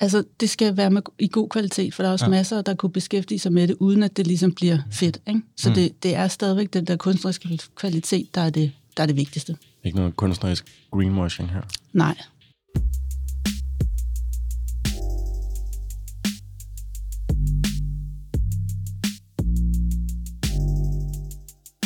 Altså, 0.01 0.23
det 0.39 0.49
skal 0.49 0.77
være 0.77 0.89
med, 0.89 1.01
i 1.19 1.29
god 1.31 1.49
kvalitet, 1.49 1.93
for 1.93 2.03
der 2.03 2.09
er 2.09 2.13
også 2.13 2.25
ja. 2.25 2.29
masser, 2.29 2.61
der 2.61 2.73
kunne 2.73 2.91
beskæftige 2.91 3.39
sig 3.39 3.53
med 3.53 3.67
det, 3.67 3.75
uden 3.79 4.03
at 4.03 4.17
det 4.17 4.27
ligesom 4.27 4.51
bliver 4.51 4.77
fedt. 4.91 5.21
Ikke? 5.27 5.41
Så 5.57 5.69
mm. 5.69 5.75
det, 5.75 6.03
det 6.03 6.15
er 6.15 6.27
stadigvæk 6.27 6.73
den 6.73 6.85
der 6.85 6.95
kunstneriske 6.95 7.59
kvalitet, 7.75 8.35
der 8.35 8.41
er 8.41 8.49
det, 8.49 8.71
der 8.97 9.03
er 9.03 9.07
det 9.07 9.15
vigtigste. 9.15 9.57
Ikke 9.83 9.97
noget 9.97 10.15
kunstnerisk 10.15 10.65
greenwashing 10.91 11.49
her? 11.49 11.61
Nej. 11.93 12.17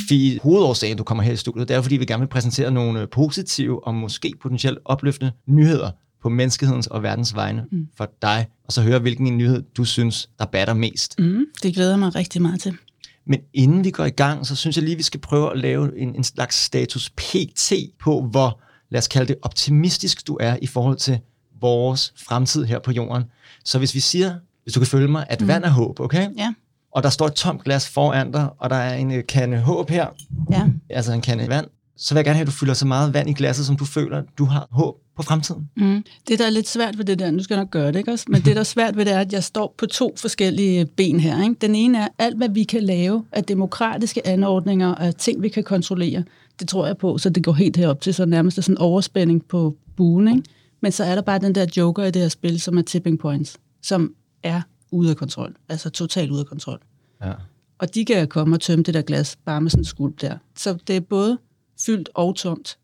Fie, 0.09 0.39
hovedårsagen, 0.39 0.97
du 0.97 1.03
kommer 1.03 1.23
her 1.23 1.33
i 1.33 1.35
studiet, 1.35 1.67
det 1.67 1.75
er 1.75 1.81
fordi, 1.81 1.97
vi 1.97 2.05
gerne 2.05 2.21
vil 2.21 2.27
præsentere 2.27 2.71
nogle 2.71 3.07
positive 3.07 3.87
og 3.87 3.95
måske 3.95 4.33
potentielt 4.41 4.79
opløftende 4.85 5.31
nyheder 5.47 5.91
på 6.23 6.29
menneskehedens 6.29 6.87
og 6.87 7.03
verdens 7.03 7.35
vegne 7.35 7.65
mm. 7.71 7.87
for 7.97 8.11
dig, 8.21 8.47
og 8.65 8.73
så 8.73 8.81
høre, 8.81 8.99
hvilken 8.99 9.27
en 9.27 9.37
nyhed 9.37 9.63
du 9.77 9.85
synes, 9.85 10.29
der 10.39 10.45
batter 10.45 10.73
mest. 10.73 11.19
Mm, 11.19 11.45
det 11.63 11.73
glæder 11.73 11.97
mig 11.97 12.15
rigtig 12.15 12.41
meget 12.41 12.61
til. 12.61 12.77
Men 13.25 13.39
inden 13.53 13.83
vi 13.83 13.91
går 13.91 14.05
i 14.05 14.09
gang, 14.09 14.47
så 14.47 14.55
synes 14.55 14.77
jeg 14.77 14.83
lige, 14.83 14.97
vi 14.97 15.03
skal 15.03 15.19
prøve 15.19 15.51
at 15.51 15.59
lave 15.59 15.99
en, 15.99 16.15
en 16.15 16.23
slags 16.23 16.55
status 16.55 17.09
PT 17.09 17.73
på, 17.99 18.21
hvor, 18.31 18.61
lad 18.89 18.99
os 18.99 19.07
kalde 19.07 19.27
det, 19.27 19.35
optimistisk 19.41 20.27
du 20.27 20.37
er 20.39 20.57
i 20.61 20.67
forhold 20.67 20.97
til 20.97 21.19
vores 21.61 22.13
fremtid 22.27 22.65
her 22.65 22.79
på 22.79 22.91
jorden. 22.91 23.23
Så 23.65 23.77
hvis 23.77 23.95
vi 23.95 23.99
siger, 23.99 24.35
hvis 24.63 24.73
du 24.73 24.79
kan 24.79 24.87
følge 24.87 25.07
mig, 25.07 25.25
at 25.29 25.41
mm. 25.41 25.47
vand 25.47 25.63
er 25.63 25.69
håb, 25.69 25.99
okay? 25.99 26.29
Ja 26.37 26.53
og 26.93 27.03
der 27.03 27.09
står 27.09 27.27
et 27.27 27.33
tomt 27.33 27.63
glas 27.63 27.89
foran 27.89 28.31
dig, 28.31 28.49
og 28.57 28.69
der 28.69 28.75
er 28.75 28.95
en 28.95 29.11
øh, 29.11 29.23
kande 29.27 29.59
håb 29.59 29.89
her, 29.89 30.07
ja. 30.51 30.67
altså 30.89 31.13
en 31.13 31.21
kande 31.21 31.49
vand, 31.49 31.67
så 32.03 32.13
vil 32.13 32.19
jeg 32.19 32.25
gerne 32.25 32.35
have, 32.35 32.41
at 32.41 32.47
du 32.47 32.51
fylder 32.51 32.73
så 32.73 32.87
meget 32.87 33.13
vand 33.13 33.29
i 33.29 33.33
glasset, 33.33 33.65
som 33.65 33.77
du 33.77 33.85
føler, 33.85 34.23
du 34.37 34.45
har 34.45 34.67
håb 34.71 34.95
på 35.15 35.23
fremtiden. 35.23 35.69
Mm. 35.77 36.03
Det, 36.27 36.39
der 36.39 36.45
er 36.45 36.49
lidt 36.49 36.69
svært 36.69 36.97
ved 36.97 37.05
det 37.05 37.19
der, 37.19 37.31
nu 37.31 37.43
skal 37.43 37.55
jeg 37.55 37.63
nok 37.63 37.71
gøre 37.71 37.87
det, 37.87 37.95
ikke 37.95 38.11
også? 38.11 38.25
Men 38.27 38.41
det, 38.41 38.55
der 38.55 38.59
er 38.59 38.63
svært 38.63 38.97
ved 38.97 39.05
det, 39.05 39.13
er, 39.13 39.19
at 39.19 39.33
jeg 39.33 39.43
står 39.43 39.75
på 39.77 39.85
to 39.85 40.15
forskellige 40.17 40.85
ben 40.85 41.19
her. 41.19 41.43
Ikke? 41.43 41.55
Den 41.61 41.75
ene 41.75 41.97
er, 41.97 42.07
alt 42.17 42.37
hvad 42.37 42.49
vi 42.49 42.63
kan 42.63 42.83
lave 42.83 43.25
af 43.31 43.43
demokratiske 43.43 44.27
anordninger 44.27 44.87
og 44.87 45.05
af 45.05 45.13
ting, 45.13 45.41
vi 45.41 45.49
kan 45.49 45.63
kontrollere, 45.63 46.23
det 46.59 46.67
tror 46.67 46.85
jeg 46.85 46.97
på, 46.97 47.17
så 47.17 47.29
det 47.29 47.43
går 47.43 47.53
helt 47.53 47.77
herop 47.77 48.01
til 48.01 48.13
så 48.13 48.25
nærmest 48.25 48.55
sådan 48.55 48.73
en 48.73 48.77
overspænding 48.77 49.45
på 49.45 49.75
buen. 49.95 50.27
Ikke? 50.27 50.43
Men 50.81 50.91
så 50.91 51.03
er 51.03 51.15
der 51.15 51.21
bare 51.21 51.39
den 51.39 51.55
der 51.55 51.65
joker 51.77 52.03
i 52.03 52.11
det 52.11 52.21
her 52.21 52.29
spil, 52.29 52.61
som 52.61 52.77
er 52.77 52.81
tipping 52.81 53.19
points, 53.19 53.57
som 53.81 54.13
er 54.43 54.61
ude 54.91 55.09
af 55.09 55.17
kontrol. 55.17 55.55
Altså 55.69 55.89
totalt 55.89 56.31
ude 56.31 56.39
af 56.39 56.45
kontrol. 56.45 56.79
Ja. 57.23 57.31
Og 57.79 57.95
de 57.95 58.05
kan 58.05 58.27
komme 58.27 58.55
og 58.55 58.61
tømme 58.61 58.83
det 58.83 58.93
der 58.93 59.01
glas 59.01 59.35
bare 59.45 59.61
med 59.61 59.69
sådan 59.69 59.81
en 59.81 59.85
skulp 59.85 60.21
der. 60.21 60.37
Så 60.55 60.77
det 60.87 60.95
er 60.95 60.99
både 60.99 61.37
fyldt 61.85 62.09
og 62.13 62.35
tomt. 62.35 62.77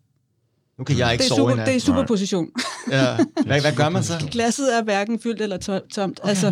Nu 0.78 0.84
kan 0.84 0.98
jeg 0.98 1.12
ikke 1.12 1.24
det 1.24 1.32
er 1.32 1.36
sove 1.36 1.52
super, 1.52 1.66
Det 1.66 1.76
er 1.76 1.80
superposition. 1.80 2.48
ja. 2.92 3.18
Hvad, 3.46 3.62
hvad 3.62 3.76
gør 3.76 3.90
man 3.90 4.04
så? 4.04 4.14
Glasset 4.32 4.78
er 4.78 4.84
hverken 4.84 5.20
fyldt 5.20 5.42
eller 5.42 5.58
tomt. 5.58 6.20
Okay. 6.20 6.30
Altså, 6.30 6.48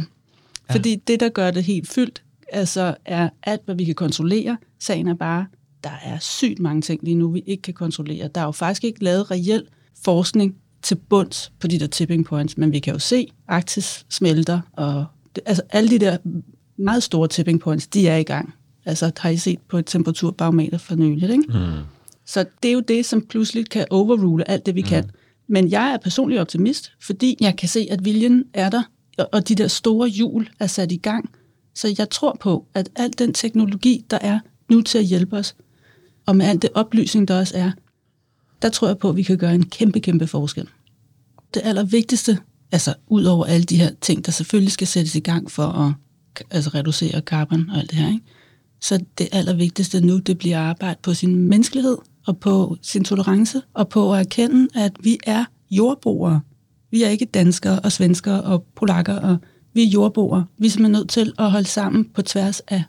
ja. 0.69 0.73
Fordi 0.75 0.95
det, 0.95 1.19
der 1.19 1.29
gør 1.29 1.51
det 1.51 1.63
helt 1.63 1.89
fyldt, 1.89 2.23
altså 2.53 2.95
er 3.05 3.29
alt, 3.43 3.61
hvad 3.65 3.75
vi 3.75 3.85
kan 3.85 3.95
kontrollere. 3.95 4.57
Sagen 4.79 5.07
er 5.07 5.13
bare, 5.13 5.45
der 5.83 5.89
er 6.03 6.19
sygt 6.19 6.59
mange 6.59 6.81
ting 6.81 7.03
lige 7.03 7.15
nu, 7.15 7.31
vi 7.31 7.43
ikke 7.47 7.61
kan 7.61 7.73
kontrollere. 7.73 8.27
Der 8.35 8.41
er 8.41 8.45
jo 8.45 8.51
faktisk 8.51 8.83
ikke 8.83 9.03
lavet 9.03 9.31
reel 9.31 9.63
forskning 10.05 10.55
til 10.81 10.95
bunds 10.95 11.51
på 11.59 11.67
de 11.67 11.79
der 11.79 11.87
tipping 11.87 12.25
points, 12.25 12.57
men 12.57 12.71
vi 12.71 12.79
kan 12.79 12.93
jo 12.93 12.99
se, 12.99 13.27
Arktis 13.47 14.05
smelter, 14.09 14.59
og 14.73 15.05
det, 15.35 15.43
altså 15.45 15.63
alle 15.69 15.89
de 15.89 15.99
der 15.99 16.17
meget 16.77 17.03
store 17.03 17.27
tipping 17.27 17.59
points, 17.59 17.87
de 17.87 18.07
er 18.07 18.17
i 18.17 18.23
gang. 18.23 18.53
Altså 18.85 19.11
har 19.17 19.29
I 19.29 19.37
set 19.37 19.59
på 19.69 19.77
et 19.77 19.85
temperaturbarometer 19.85 20.77
for 20.77 20.95
nyligt, 20.95 21.31
ikke? 21.31 21.43
Mm. 21.47 21.83
Så 22.27 22.45
det 22.63 22.69
er 22.69 22.73
jo 22.73 22.79
det, 22.79 23.05
som 23.05 23.21
pludselig 23.21 23.69
kan 23.69 23.85
overrule 23.89 24.49
alt 24.49 24.65
det, 24.65 24.75
vi 24.75 24.81
mm. 24.81 24.87
kan. 24.87 25.11
Men 25.47 25.71
jeg 25.71 25.93
er 25.93 25.97
personlig 25.97 26.41
optimist, 26.41 26.91
fordi 27.01 27.37
jeg 27.39 27.57
kan 27.57 27.69
se, 27.69 27.87
at 27.91 28.05
viljen 28.05 28.43
er 28.53 28.69
der, 28.69 28.83
og 29.31 29.47
de 29.47 29.55
der 29.55 29.67
store 29.67 30.09
hjul 30.09 30.49
er 30.59 30.67
sat 30.67 30.91
i 30.91 30.97
gang. 30.97 31.29
Så 31.75 31.95
jeg 31.97 32.09
tror 32.09 32.37
på, 32.39 32.65
at 32.73 32.89
al 32.95 33.13
den 33.17 33.33
teknologi, 33.33 34.05
der 34.11 34.17
er 34.21 34.39
nu 34.69 34.81
til 34.81 34.97
at 34.97 35.05
hjælpe 35.05 35.37
os, 35.37 35.55
og 36.25 36.35
med 36.35 36.45
al 36.45 36.61
det 36.61 36.69
oplysning, 36.73 37.27
der 37.27 37.39
også 37.39 37.57
er, 37.57 37.71
der 38.61 38.69
tror 38.69 38.87
jeg 38.87 38.97
på, 38.97 39.09
at 39.09 39.15
vi 39.15 39.23
kan 39.23 39.37
gøre 39.37 39.55
en 39.55 39.65
kæmpe, 39.65 39.99
kæmpe 39.99 40.27
forskel. 40.27 40.67
Det 41.53 41.61
allervigtigste, 41.65 42.37
altså 42.71 42.93
ud 43.07 43.23
over 43.23 43.45
alle 43.45 43.63
de 43.63 43.77
her 43.77 43.91
ting, 44.01 44.25
der 44.25 44.31
selvfølgelig 44.31 44.71
skal 44.71 44.87
sættes 44.87 45.15
i 45.15 45.19
gang 45.19 45.51
for 45.51 45.63
at 45.63 45.93
altså 46.51 46.69
reducere 46.69 47.19
carbon 47.19 47.69
og 47.69 47.77
alt 47.77 47.91
det 47.91 47.99
her. 47.99 48.07
Ikke? 48.07 48.25
Så 48.81 49.05
det 49.17 49.29
allervigtigste 49.31 50.01
nu, 50.01 50.17
det 50.17 50.37
bliver 50.37 50.59
arbejde 50.59 50.99
på 51.03 51.13
sin 51.13 51.35
menneskelighed 51.35 51.97
og 52.27 52.37
på 52.37 52.77
sin 52.81 53.03
tolerance 53.03 53.61
og 53.73 53.89
på 53.89 54.13
at 54.13 54.19
erkende, 54.19 54.67
at 54.75 54.91
vi 54.99 55.17
er 55.23 55.45
jordboere. 55.71 56.41
Vi 56.91 57.03
er 57.03 57.09
ikke 57.09 57.25
danskere 57.25 57.79
og 57.79 57.91
svenskere 57.91 58.41
og 58.41 58.65
polakker, 58.75 59.15
og 59.15 59.37
vi 59.73 59.83
er 59.83 59.87
jordboere. 59.87 60.45
Vi 60.57 60.67
er 60.67 60.71
simpelthen 60.71 60.91
nødt 60.91 61.09
til 61.09 61.33
at 61.39 61.51
holde 61.51 61.67
sammen 61.67 62.05
på 62.13 62.21
tværs 62.21 62.59
af 62.59 62.83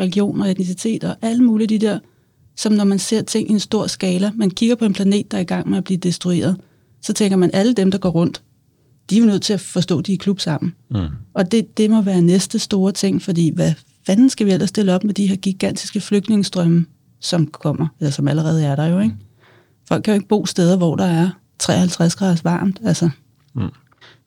religion 0.00 0.40
og 0.40 0.50
etnicitet 0.50 1.04
og 1.04 1.16
alle 1.22 1.44
mulige 1.44 1.66
de 1.66 1.78
der, 1.78 1.98
som 2.56 2.72
når 2.72 2.84
man 2.84 2.98
ser 2.98 3.22
ting 3.22 3.50
i 3.50 3.52
en 3.52 3.60
stor 3.60 3.86
skala, 3.86 4.30
man 4.34 4.50
kigger 4.50 4.76
på 4.76 4.84
en 4.84 4.92
planet, 4.92 5.30
der 5.30 5.36
er 5.36 5.42
i 5.42 5.44
gang 5.44 5.68
med 5.68 5.78
at 5.78 5.84
blive 5.84 5.96
destrueret, 5.96 6.56
så 7.02 7.12
tænker 7.12 7.36
man, 7.36 7.50
alle 7.52 7.72
dem, 7.72 7.90
der 7.90 7.98
går 7.98 8.08
rundt, 8.08 8.42
de 9.10 9.16
er 9.16 9.20
jo 9.20 9.26
nødt 9.26 9.42
til 9.42 9.52
at 9.52 9.60
forstå, 9.60 9.98
at 9.98 10.06
de 10.06 10.12
er 10.12 10.14
i 10.14 10.16
klub 10.16 10.40
sammen. 10.40 10.74
Mm. 10.90 10.98
Og 11.34 11.52
det, 11.52 11.78
det 11.78 11.90
må 11.90 12.02
være 12.02 12.22
næste 12.22 12.58
store 12.58 12.92
ting, 12.92 13.22
fordi 13.22 13.50
hvad 13.54 13.72
fanden 14.06 14.30
skal 14.30 14.46
vi 14.46 14.52
ellers 14.52 14.68
stille 14.68 14.94
op 14.94 15.04
med 15.04 15.14
de 15.14 15.26
her 15.26 15.36
gigantiske 15.36 16.00
flygtningestrømme, 16.00 16.86
som 17.22 17.46
kommer, 17.46 17.86
eller 18.00 18.10
som 18.10 18.28
allerede 18.28 18.64
er 18.64 18.76
der 18.76 18.86
jo, 18.86 18.98
ikke? 18.98 19.14
Folk 19.88 20.04
kan 20.04 20.12
jo 20.12 20.14
ikke 20.14 20.28
bo 20.28 20.46
steder, 20.46 20.76
hvor 20.76 20.96
der 20.96 21.04
er 21.04 21.30
53 21.58 22.14
grader 22.14 22.36
varmt, 22.44 22.80
altså. 22.84 23.10
Mm. 23.54 23.68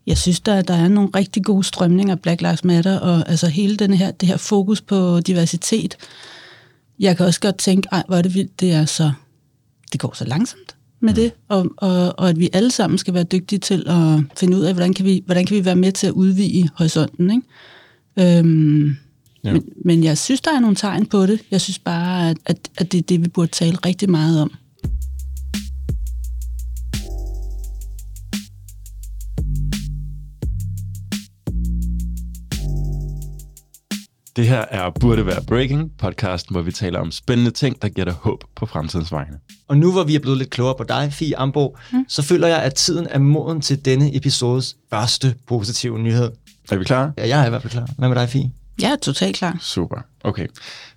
Jeg 0.07 0.17
synes, 0.17 0.39
der, 0.39 0.61
der 0.61 0.73
er 0.73 0.87
nogle 0.87 1.09
rigtig 1.15 1.43
gode 1.43 1.63
strømninger, 1.63 2.15
Black 2.15 2.41
Lives 2.41 2.63
Matter, 2.63 2.99
og 2.99 3.29
altså 3.29 3.47
hele 3.47 3.77
den 3.77 3.93
her, 3.93 4.11
det 4.11 4.29
her 4.29 4.37
fokus 4.37 4.81
på 4.81 5.19
diversitet. 5.19 5.97
Jeg 6.99 7.17
kan 7.17 7.25
også 7.25 7.39
godt 7.39 7.57
tænke, 7.57 7.87
ej, 7.91 8.03
hvor 8.07 8.15
er 8.15 8.21
det 8.21 8.33
vildt, 8.33 8.59
det 8.59 8.71
er 8.71 8.85
så, 8.85 9.11
det 9.91 9.99
går 9.99 10.15
så 10.15 10.25
langsomt 10.25 10.75
med 10.99 11.13
mm. 11.13 11.15
det, 11.15 11.31
og, 11.47 11.67
og, 11.77 12.19
og 12.19 12.29
at 12.29 12.39
vi 12.39 12.49
alle 12.53 12.71
sammen 12.71 12.97
skal 12.97 13.13
være 13.13 13.23
dygtige 13.23 13.59
til 13.59 13.83
at 13.87 14.37
finde 14.37 14.57
ud 14.57 14.61
af, 14.61 14.73
hvordan 14.73 14.93
kan 14.93 15.05
vi, 15.05 15.23
hvordan 15.25 15.45
kan 15.45 15.57
vi 15.57 15.65
være 15.65 15.75
med 15.75 15.91
til 15.91 16.07
at 16.07 16.13
udvide 16.13 16.69
horisonten. 16.75 17.31
Ikke? 17.31 18.37
Øhm, 18.39 18.97
ja. 19.45 19.53
men, 19.53 19.63
men 19.85 20.03
jeg 20.03 20.17
synes, 20.17 20.41
der 20.41 20.51
er 20.51 20.59
nogle 20.59 20.75
tegn 20.75 21.05
på 21.05 21.25
det. 21.25 21.41
Jeg 21.51 21.61
synes 21.61 21.79
bare, 21.79 22.29
at, 22.29 22.37
at, 22.45 22.57
at 22.77 22.91
det 22.91 22.97
er 22.97 23.01
det, 23.01 23.21
vi 23.21 23.27
burde 23.27 23.51
tale 23.51 23.77
rigtig 23.85 24.09
meget 24.09 24.41
om. 24.41 24.51
Det 34.35 34.47
her 34.47 34.65
er 34.69 34.89
Burde 34.99 35.25
Være 35.25 35.43
Breaking, 35.47 35.91
podcasten, 35.97 36.53
hvor 36.53 36.61
vi 36.61 36.71
taler 36.71 36.99
om 36.99 37.11
spændende 37.11 37.51
ting, 37.51 37.81
der 37.81 37.89
giver 37.89 38.05
dig 38.05 38.13
håb 38.13 38.43
på 38.55 38.65
fremtidens 38.65 39.11
vegne. 39.11 39.37
Og 39.67 39.77
nu 39.77 39.91
hvor 39.91 40.03
vi 40.03 40.15
er 40.15 40.19
blevet 40.19 40.37
lidt 40.37 40.49
klogere 40.49 40.75
på 40.77 40.83
dig, 40.83 41.13
Fie 41.13 41.37
Ambo, 41.37 41.77
mm. 41.93 42.05
så 42.07 42.21
føler 42.21 42.47
jeg, 42.47 42.61
at 42.63 42.73
tiden 42.73 43.07
er 43.09 43.19
moden 43.19 43.61
til 43.61 43.85
denne 43.85 44.15
episodes 44.15 44.75
første 44.89 45.35
positive 45.47 45.99
nyhed. 45.99 46.31
Er 46.71 46.75
vi 46.75 46.83
klar? 46.83 47.13
Ja, 47.17 47.27
jeg 47.27 47.41
er 47.41 47.45
i 47.45 47.49
hvert 47.49 47.61
fald 47.61 47.71
klar. 47.71 47.89
Hvad 47.97 48.09
med 48.09 48.17
dig, 48.17 48.29
Fie? 48.29 48.51
Ja, 48.81 48.91
er 48.91 48.95
totalt 48.95 49.35
klar. 49.35 49.57
Super. 49.59 50.01
Okay. 50.23 50.47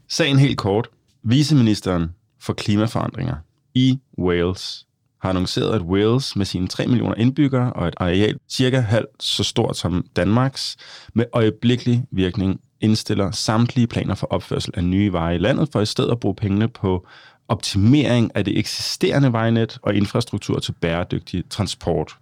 Sagen 0.08 0.38
helt 0.38 0.58
kort. 0.58 0.88
Viseministeren 1.22 2.14
for 2.40 2.52
klimaforandringer 2.52 3.36
i 3.74 3.98
Wales 4.18 4.86
har 5.22 5.28
annonceret, 5.28 5.74
at 5.74 5.82
Wales 5.82 6.36
med 6.36 6.46
sine 6.46 6.68
3 6.68 6.86
millioner 6.86 7.14
indbyggere 7.14 7.72
og 7.72 7.88
et 7.88 7.94
areal 7.96 8.38
cirka 8.48 8.80
halvt 8.80 9.22
så 9.22 9.44
stort 9.44 9.76
som 9.76 10.06
Danmarks, 10.16 10.76
med 11.14 11.24
øjeblikkelig 11.32 12.04
virkning 12.10 12.60
indstiller 12.80 13.30
samtlige 13.30 13.86
planer 13.86 14.14
for 14.14 14.26
opførsel 14.26 14.72
af 14.76 14.84
nye 14.84 15.12
veje 15.12 15.34
i 15.34 15.38
landet, 15.38 15.68
for 15.72 15.80
i 15.80 15.86
stedet 15.86 16.10
at 16.10 16.20
bruge 16.20 16.34
pengene 16.34 16.68
på 16.68 17.06
optimering 17.48 18.30
af 18.34 18.44
det 18.44 18.58
eksisterende 18.58 19.32
vejnet 19.32 19.78
og 19.82 19.94
infrastruktur 19.94 20.58
til 20.58 20.72
bæredygtig 20.72 21.44
transport. 21.50 22.16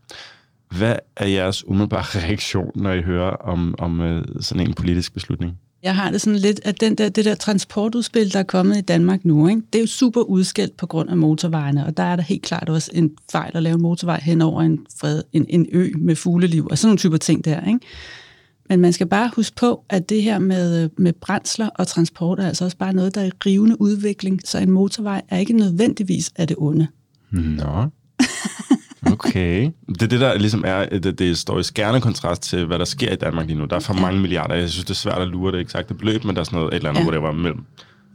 Hvad 0.70 0.96
er 1.16 1.26
jeres 1.26 1.68
umiddelbare 1.68 2.20
reaktion, 2.20 2.70
når 2.74 2.92
I 2.92 3.02
hører 3.02 3.30
om, 3.30 3.74
om 3.78 4.00
øh, 4.00 4.24
sådan 4.40 4.68
en 4.68 4.74
politisk 4.74 5.14
beslutning? 5.14 5.58
Jeg 5.82 5.94
har 5.94 6.10
det 6.10 6.20
sådan 6.20 6.38
lidt, 6.38 6.60
at 6.64 6.80
den 6.80 6.94
der, 6.94 7.08
det 7.08 7.24
der 7.24 7.34
transportudspil, 7.34 8.32
der 8.32 8.38
er 8.38 8.42
kommet 8.42 8.76
i 8.76 8.80
Danmark 8.80 9.24
nu, 9.24 9.48
ikke, 9.48 9.62
det 9.72 9.78
er 9.78 9.82
jo 9.82 9.86
super 9.86 10.20
udskilt 10.20 10.76
på 10.76 10.86
grund 10.86 11.10
af 11.10 11.16
motorvejene, 11.16 11.86
og 11.86 11.96
der 11.96 12.02
er 12.02 12.16
der 12.16 12.22
helt 12.22 12.42
klart 12.42 12.68
også 12.68 12.90
en 12.94 13.10
fejl 13.32 13.56
at 13.56 13.62
lave 13.62 13.74
en 13.74 13.82
motorvej 13.82 14.20
hen 14.20 14.42
over 14.42 14.62
en, 14.62 14.78
fred, 15.00 15.22
en, 15.32 15.46
en 15.48 15.66
ø 15.72 15.90
med 15.98 16.16
fugleliv 16.16 16.66
og 16.70 16.78
sådan 16.78 16.88
nogle 16.88 16.98
typer 16.98 17.16
ting 17.16 17.44
der. 17.44 17.66
Ikke? 17.66 17.80
Men 18.68 18.80
man 18.80 18.92
skal 18.92 19.06
bare 19.06 19.30
huske 19.36 19.56
på, 19.56 19.84
at 19.88 20.08
det 20.08 20.22
her 20.22 20.38
med, 20.38 20.90
med 20.98 21.12
brændsler 21.12 21.68
og 21.68 21.86
transport 21.86 22.40
er 22.40 22.46
altså 22.46 22.64
også 22.64 22.76
bare 22.76 22.92
noget, 22.92 23.14
der 23.14 23.20
er 23.20 23.26
i 23.26 23.30
rivende 23.46 23.80
udvikling, 23.80 24.40
så 24.44 24.58
en 24.58 24.70
motorvej 24.70 25.22
er 25.28 25.38
ikke 25.38 25.52
nødvendigvis 25.52 26.32
af 26.36 26.48
det 26.48 26.56
onde. 26.58 26.86
Nå. 27.30 27.90
Okay. 29.12 29.70
Det 29.88 30.02
er 30.02 30.06
det, 30.06 30.20
der 30.20 30.38
ligesom 30.38 30.64
er, 30.66 30.98
det, 30.98 31.18
det 31.18 31.38
står 31.38 31.58
i 31.58 31.62
skærende 31.62 32.00
kontrast 32.00 32.42
til, 32.42 32.66
hvad 32.66 32.78
der 32.78 32.84
sker 32.84 33.12
i 33.12 33.16
Danmark 33.16 33.46
lige 33.46 33.58
nu. 33.58 33.64
Der 33.64 33.76
er 33.76 33.80
for 33.80 33.94
mange 33.94 34.20
milliarder. 34.20 34.54
Jeg 34.54 34.70
synes, 34.70 34.84
det 34.84 34.90
er 34.90 34.94
svært 34.94 35.18
at 35.18 35.28
lure 35.28 35.52
det 35.52 35.60
eksakte 35.60 35.94
beløb, 35.94 36.24
men 36.24 36.36
der 36.36 36.40
er 36.40 36.44
sådan 36.44 36.56
noget, 36.56 36.74
et 36.74 36.76
eller 36.76 36.90
andet, 36.90 37.14
ja. 37.14 37.18
var 37.18 37.32
mellem 37.32 37.64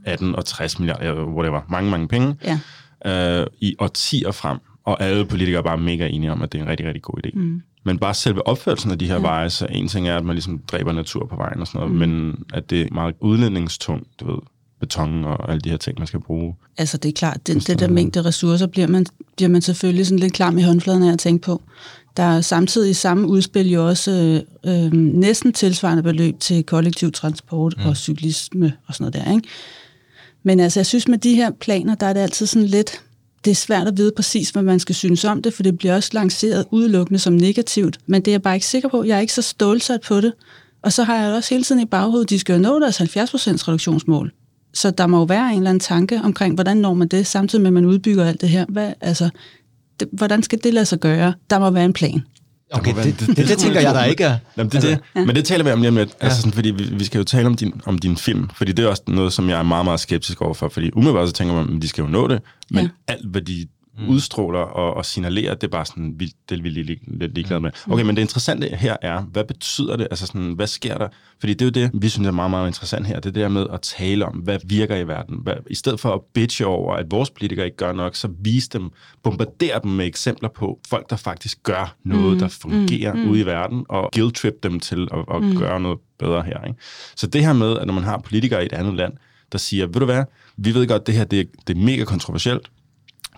18 0.05 0.36
og 0.36 0.45
60 0.45 0.79
milliarder, 0.79 1.13
hvor 1.13 1.43
det 1.43 1.51
var 1.51 1.65
mange, 1.69 1.91
mange 1.91 2.07
penge, 2.07 2.36
ja. 3.05 3.39
øh, 3.41 3.48
i 3.60 3.75
årtier 3.79 4.31
frem. 4.31 4.57
Og 4.86 5.03
alle 5.03 5.25
politikere 5.25 5.60
er 5.60 5.63
bare 5.63 5.77
mega 5.77 6.07
enige 6.07 6.31
om, 6.31 6.41
at 6.41 6.51
det 6.51 6.60
er 6.60 6.63
en 6.63 6.69
rigtig, 6.69 6.88
rigtig 6.88 7.01
god 7.01 7.25
idé. 7.25 7.29
Mm. 7.33 7.62
Men 7.83 8.00
bare 8.00 8.13
selve 8.13 8.48
opførelsen 8.48 8.91
af 8.91 9.00
de 9.00 9.07
her 9.07 9.15
ja. 9.15 9.21
veje, 9.21 9.50
så 9.50 9.67
en 9.69 9.88
ting 9.88 10.07
er, 10.07 10.17
at 10.17 10.25
man 10.25 10.36
ligesom 10.36 10.60
dræber 10.71 10.91
natur 10.91 11.25
på 11.25 11.36
vejen 11.36 11.60
og 11.62 11.67
sådan 11.67 11.79
noget, 11.79 11.93
mm. 11.93 12.00
men 12.00 12.43
at 12.53 12.69
det 12.69 12.81
er 12.81 12.88
meget 12.91 13.15
udledningstungt, 13.19 14.07
du 14.19 14.31
ved, 14.31 14.39
beton 14.81 15.25
og 15.25 15.51
alle 15.51 15.61
de 15.61 15.69
her 15.69 15.77
ting, 15.77 16.00
man 16.00 16.07
skal 16.07 16.19
bruge. 16.19 16.55
Altså 16.77 16.97
det 16.97 17.09
er 17.09 17.13
klart, 17.13 17.47
det, 17.47 17.67
det 17.67 17.79
der 17.79 17.88
mængde 17.88 18.25
ressourcer 18.25 18.67
bliver 18.67 18.88
man, 18.88 19.05
bliver 19.35 19.50
man 19.50 19.61
selvfølgelig 19.61 20.07
sådan 20.07 20.19
lidt 20.19 20.33
klar 20.33 20.51
med 20.51 20.63
håndfladen 20.63 21.03
af 21.03 21.13
at 21.13 21.19
tænke 21.19 21.45
på. 21.45 21.61
Der 22.17 22.23
er 22.23 22.41
samtidig 22.41 22.89
i 22.91 22.93
samme 22.93 23.27
udspil 23.27 23.71
jo 23.71 23.88
også 23.88 24.43
øh, 24.65 24.85
øh, 24.85 24.93
næsten 24.93 25.53
tilsvarende 25.53 26.03
beløb 26.03 26.39
til 26.39 26.63
kollektiv 26.63 27.11
transport 27.11 27.75
mm. 27.77 27.85
og 27.85 27.97
cyklisme 27.97 28.73
og 28.88 28.93
sådan 28.93 29.11
noget 29.11 29.25
der, 29.25 29.35
ikke? 29.35 29.47
Men 30.43 30.59
altså, 30.59 30.79
jeg 30.79 30.85
synes 30.85 31.07
med 31.07 31.17
de 31.17 31.35
her 31.35 31.51
planer, 31.51 31.95
der 31.95 32.05
er 32.05 32.13
det 32.13 32.19
altid 32.19 32.45
sådan 32.45 32.67
lidt, 32.67 33.01
det 33.45 33.51
er 33.51 33.55
svært 33.55 33.88
at 33.88 33.97
vide 33.97 34.11
præcis, 34.15 34.50
hvad 34.50 34.63
man 34.63 34.79
skal 34.79 34.95
synes 34.95 35.25
om 35.25 35.41
det, 35.41 35.53
for 35.53 35.63
det 35.63 35.77
bliver 35.77 35.95
også 35.95 36.09
lanceret 36.13 36.65
udelukkende 36.71 37.19
som 37.19 37.33
negativt, 37.33 37.97
men 38.05 38.21
det 38.21 38.31
er 38.31 38.33
jeg 38.33 38.41
bare 38.41 38.55
ikke 38.55 38.67
sikker 38.67 38.89
på. 38.89 39.03
Jeg 39.03 39.17
er 39.17 39.21
ikke 39.21 39.33
så 39.33 39.41
stålsat 39.41 40.01
på 40.01 40.21
det. 40.21 40.33
Og 40.81 40.93
så 40.93 41.03
har 41.03 41.17
jeg 41.17 41.33
også 41.33 41.53
hele 41.53 41.63
tiden 41.63 41.81
i 41.81 41.85
baghovedet, 41.85 42.29
de 42.29 42.39
skal 42.39 42.53
jo 42.53 42.59
nå 42.59 42.79
deres 42.79 43.01
70% 43.01 43.03
reduktionsmål. 43.67 44.33
Så 44.73 44.91
der 44.91 45.07
må 45.07 45.17
jo 45.17 45.23
være 45.23 45.51
en 45.51 45.57
eller 45.57 45.69
anden 45.69 45.79
tanke 45.79 46.21
omkring, 46.23 46.53
hvordan 46.53 46.77
når 46.77 46.93
man 46.93 47.07
det, 47.07 47.27
samtidig 47.27 47.61
med, 47.61 47.69
at 47.69 47.73
man 47.73 47.85
udbygger 47.85 48.25
alt 48.25 48.41
det 48.41 48.49
her. 48.49 48.65
Hvad, 48.69 48.93
altså, 49.01 49.29
det, 49.99 50.07
hvordan 50.11 50.43
skal 50.43 50.59
det 50.63 50.73
lade 50.73 50.85
sig 50.85 50.99
gøre? 50.99 51.33
Der 51.49 51.59
må 51.59 51.69
være 51.69 51.85
en 51.85 51.93
plan. 51.93 52.21
Okay, 52.73 52.95
det, 52.95 53.03
det, 53.03 53.19
det, 53.19 53.37
det, 53.37 53.47
det 53.47 53.57
tænker 53.57 53.81
jeg, 53.81 53.93
der 53.93 54.03
ikke 54.03 54.23
er. 54.23 54.37
Jamen, 54.57 54.69
det, 54.71 54.75
altså, 54.75 54.89
det. 54.89 54.99
Ja. 55.15 55.25
Men 55.25 55.35
det 55.35 55.45
taler 55.45 55.63
vi 55.63 55.71
om 55.71 55.79
lige 55.79 55.89
om 55.89 55.95
lidt. 55.95 56.09
Altså, 56.19 56.37
sådan, 56.37 56.51
fordi 56.51 56.69
vi, 56.69 56.83
vi 56.83 57.03
skal 57.03 57.17
jo 57.17 57.23
tale 57.23 57.47
om 57.47 57.55
din, 57.55 57.81
om 57.85 57.97
din 57.97 58.17
film, 58.17 58.49
fordi 58.55 58.71
det 58.71 58.85
er 58.85 58.89
også 58.89 59.03
noget, 59.07 59.33
som 59.33 59.49
jeg 59.49 59.59
er 59.59 59.63
meget, 59.63 59.85
meget 59.85 59.99
skeptisk 59.99 60.41
overfor. 60.41 60.69
Fordi 60.69 60.91
umiddelbart 60.93 61.27
så 61.27 61.33
tænker 61.33 61.55
man, 61.55 61.75
at 61.75 61.81
de 61.81 61.87
skal 61.87 62.01
jo 62.01 62.07
nå 62.07 62.27
det, 62.27 62.41
men 62.71 62.83
ja. 62.83 63.13
alt, 63.13 63.25
hvad 63.31 63.41
de 63.41 63.67
mm. 63.98 64.10
udstråler 64.10 64.60
og, 64.60 64.93
og 64.93 65.05
signalerer, 65.05 65.55
det 65.55 65.63
er 65.63 65.71
bare 65.71 65.86
sådan, 65.86 66.13
vi, 66.17 66.33
det 66.50 66.60
er 66.60 66.63
vi 66.63 66.69
lidt, 66.69 67.19
lidt 67.19 67.33
ligeglade 67.33 67.62
med. 67.62 67.71
Mm. 67.88 67.93
Okay, 67.93 68.03
men 68.03 68.15
det 68.15 68.21
interessante 68.21 68.67
her 68.67 68.98
er, 69.01 69.21
hvad 69.21 69.43
betyder 69.43 69.95
det? 69.95 70.07
Altså 70.12 70.27
sådan, 70.27 70.53
hvad 70.53 70.67
sker 70.67 70.98
der? 70.98 71.07
Fordi 71.39 71.53
det 71.53 71.62
er 71.62 71.65
jo 71.65 71.88
det, 71.88 72.01
vi 72.01 72.10
synes 72.10 72.27
er 72.27 72.31
meget, 72.31 72.51
meget 72.51 72.67
interessant 72.67 73.07
her. 73.07 73.19
Det 73.19 73.38
er 73.38 73.41
der 73.41 73.50
med 73.50 73.67
at 73.74 73.81
tale 73.81 74.25
om, 74.25 74.36
hvad 74.36 74.60
virker 74.65 74.95
i 74.95 75.07
verden. 75.07 75.39
Hvad, 75.43 75.53
I 75.69 75.75
stedet 75.75 76.00
for 76.00 76.13
at 76.13 76.21
bitche 76.33 76.65
over, 76.65 76.95
at 76.95 77.12
vores 77.12 77.29
politikere 77.29 77.65
ikke 77.65 77.77
gør 77.77 77.91
nok, 77.91 78.15
så 78.15 78.29
vis 78.39 78.67
dem, 78.67 78.89
bombardere 79.24 79.79
dem 79.83 79.91
med 79.91 80.05
eksempler 80.05 80.50
på 80.50 80.79
folk, 80.88 81.10
der 81.10 81.15
faktisk 81.15 81.63
gør 81.63 81.95
noget, 82.03 82.33
mm. 82.33 82.39
der 82.39 82.48
fungerer 82.48 83.13
mm. 83.13 83.29
ude 83.29 83.39
i 83.39 83.45
verden, 83.45 83.86
og 83.89 84.10
guilt-trip 84.15 84.63
dem 84.63 84.79
til 84.79 85.07
at, 85.13 85.36
at 85.36 85.43
mm. 85.43 85.57
gøre 85.57 85.81
noget 85.81 86.00
bedre 86.19 86.43
her. 86.43 86.63
Ikke? 86.63 86.79
Så 87.15 87.27
det 87.27 87.45
her 87.45 87.53
med, 87.53 87.77
at 87.77 87.88
når 87.88 87.93
man 87.93 88.03
har 88.03 88.17
politikere 88.17 88.63
i 88.63 88.65
et 88.65 88.74
andet 88.74 88.93
land, 88.93 89.13
der 89.51 89.57
siger, 89.57 89.86
ved 89.86 90.00
du 90.00 90.05
hvad, 90.05 90.24
vi 90.57 90.74
ved 90.74 90.88
godt, 90.88 91.01
at 91.01 91.07
det 91.07 91.15
her 91.15 91.24
det 91.24 91.39
er, 91.39 91.43
det 91.67 91.77
er 91.77 91.81
mega 91.81 92.03
kontroversielt, 92.03 92.69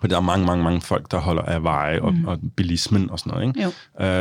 for 0.04 0.08
der 0.08 0.18
er 0.18 0.22
mange, 0.22 0.46
mange, 0.46 0.64
mange 0.64 0.82
folk, 0.82 1.12
der 1.12 1.18
holder 1.18 1.42
af 1.42 1.64
veje 1.64 2.02
og, 2.02 2.14
mm. 2.14 2.26
og 2.26 2.40
bilismen 2.56 3.10
og 3.10 3.20
sådan 3.20 3.34
noget. 3.34 3.48
Ikke? 3.48 3.62
Jo. 3.62 3.68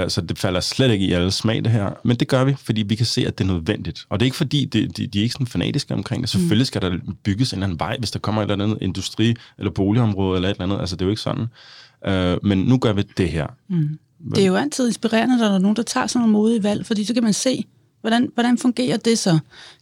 Uh, 0.05 0.11
så 0.11 0.21
det 0.21 0.39
falder 0.39 0.61
slet 0.61 0.91
ikke 0.91 1.07
i 1.07 1.12
alle 1.12 1.31
smag, 1.31 1.65
det 1.65 1.73
her. 1.73 1.91
Men 2.05 2.17
det 2.17 2.29
gør 2.29 2.45
vi, 2.45 2.55
fordi 2.59 2.83
vi 2.83 2.95
kan 2.95 3.07
se, 3.07 3.27
at 3.27 3.39
det 3.39 3.45
er 3.45 3.53
nødvendigt. 3.53 4.07
Og 4.09 4.21
det 4.21 4.25
er 4.25 4.27
ikke 4.27 4.37
fordi, 4.37 4.65
det, 4.65 4.97
de, 4.97 5.07
de 5.07 5.19
er 5.19 5.23
ikke 5.23 5.33
sådan 5.33 5.47
fanatiske 5.47 5.95
omkring 5.95 6.23
det. 6.23 6.31
Selvfølgelig 6.31 6.67
skal 6.67 6.83
der 6.83 6.99
bygges 7.25 7.53
en 7.53 7.57
eller 7.57 7.67
anden 7.67 7.79
vej, 7.81 7.97
hvis 7.99 8.11
der 8.11 8.19
kommer 8.19 8.43
et 8.43 8.51
eller 8.51 8.65
andet 8.65 8.79
industri- 8.83 9.35
eller 9.59 9.71
boligområde 9.71 10.37
eller 10.37 10.49
et 10.49 10.55
eller 10.55 10.65
andet. 10.65 10.81
Altså, 10.81 10.97
det 10.97 11.03
er 11.03 11.07
jo 11.07 11.11
ikke 11.11 11.23
sådan. 11.23 11.47
Uh, 12.09 12.47
men 12.47 12.59
nu 12.59 12.79
gør 12.79 12.93
vi 12.93 13.03
det 13.17 13.29
her. 13.29 13.47
Mm. 13.69 13.99
Det 14.35 14.43
er 14.43 14.47
jo 14.47 14.55
altid 14.55 14.87
inspirerende, 14.87 15.39
når 15.39 15.45
der 15.45 15.55
er 15.55 15.59
nogen, 15.59 15.77
der 15.77 15.83
tager 15.83 16.07
sådan 16.07 16.21
nogle 16.21 16.33
modige 16.33 16.62
valg, 16.62 16.87
fordi 16.87 17.05
så 17.05 17.15
kan 17.15 17.23
man 17.23 17.33
se, 17.33 17.65
hvordan, 18.02 18.30
hvordan 18.35 18.59
fungerer 18.59 18.97
det 18.97 19.18
så? 19.18 19.38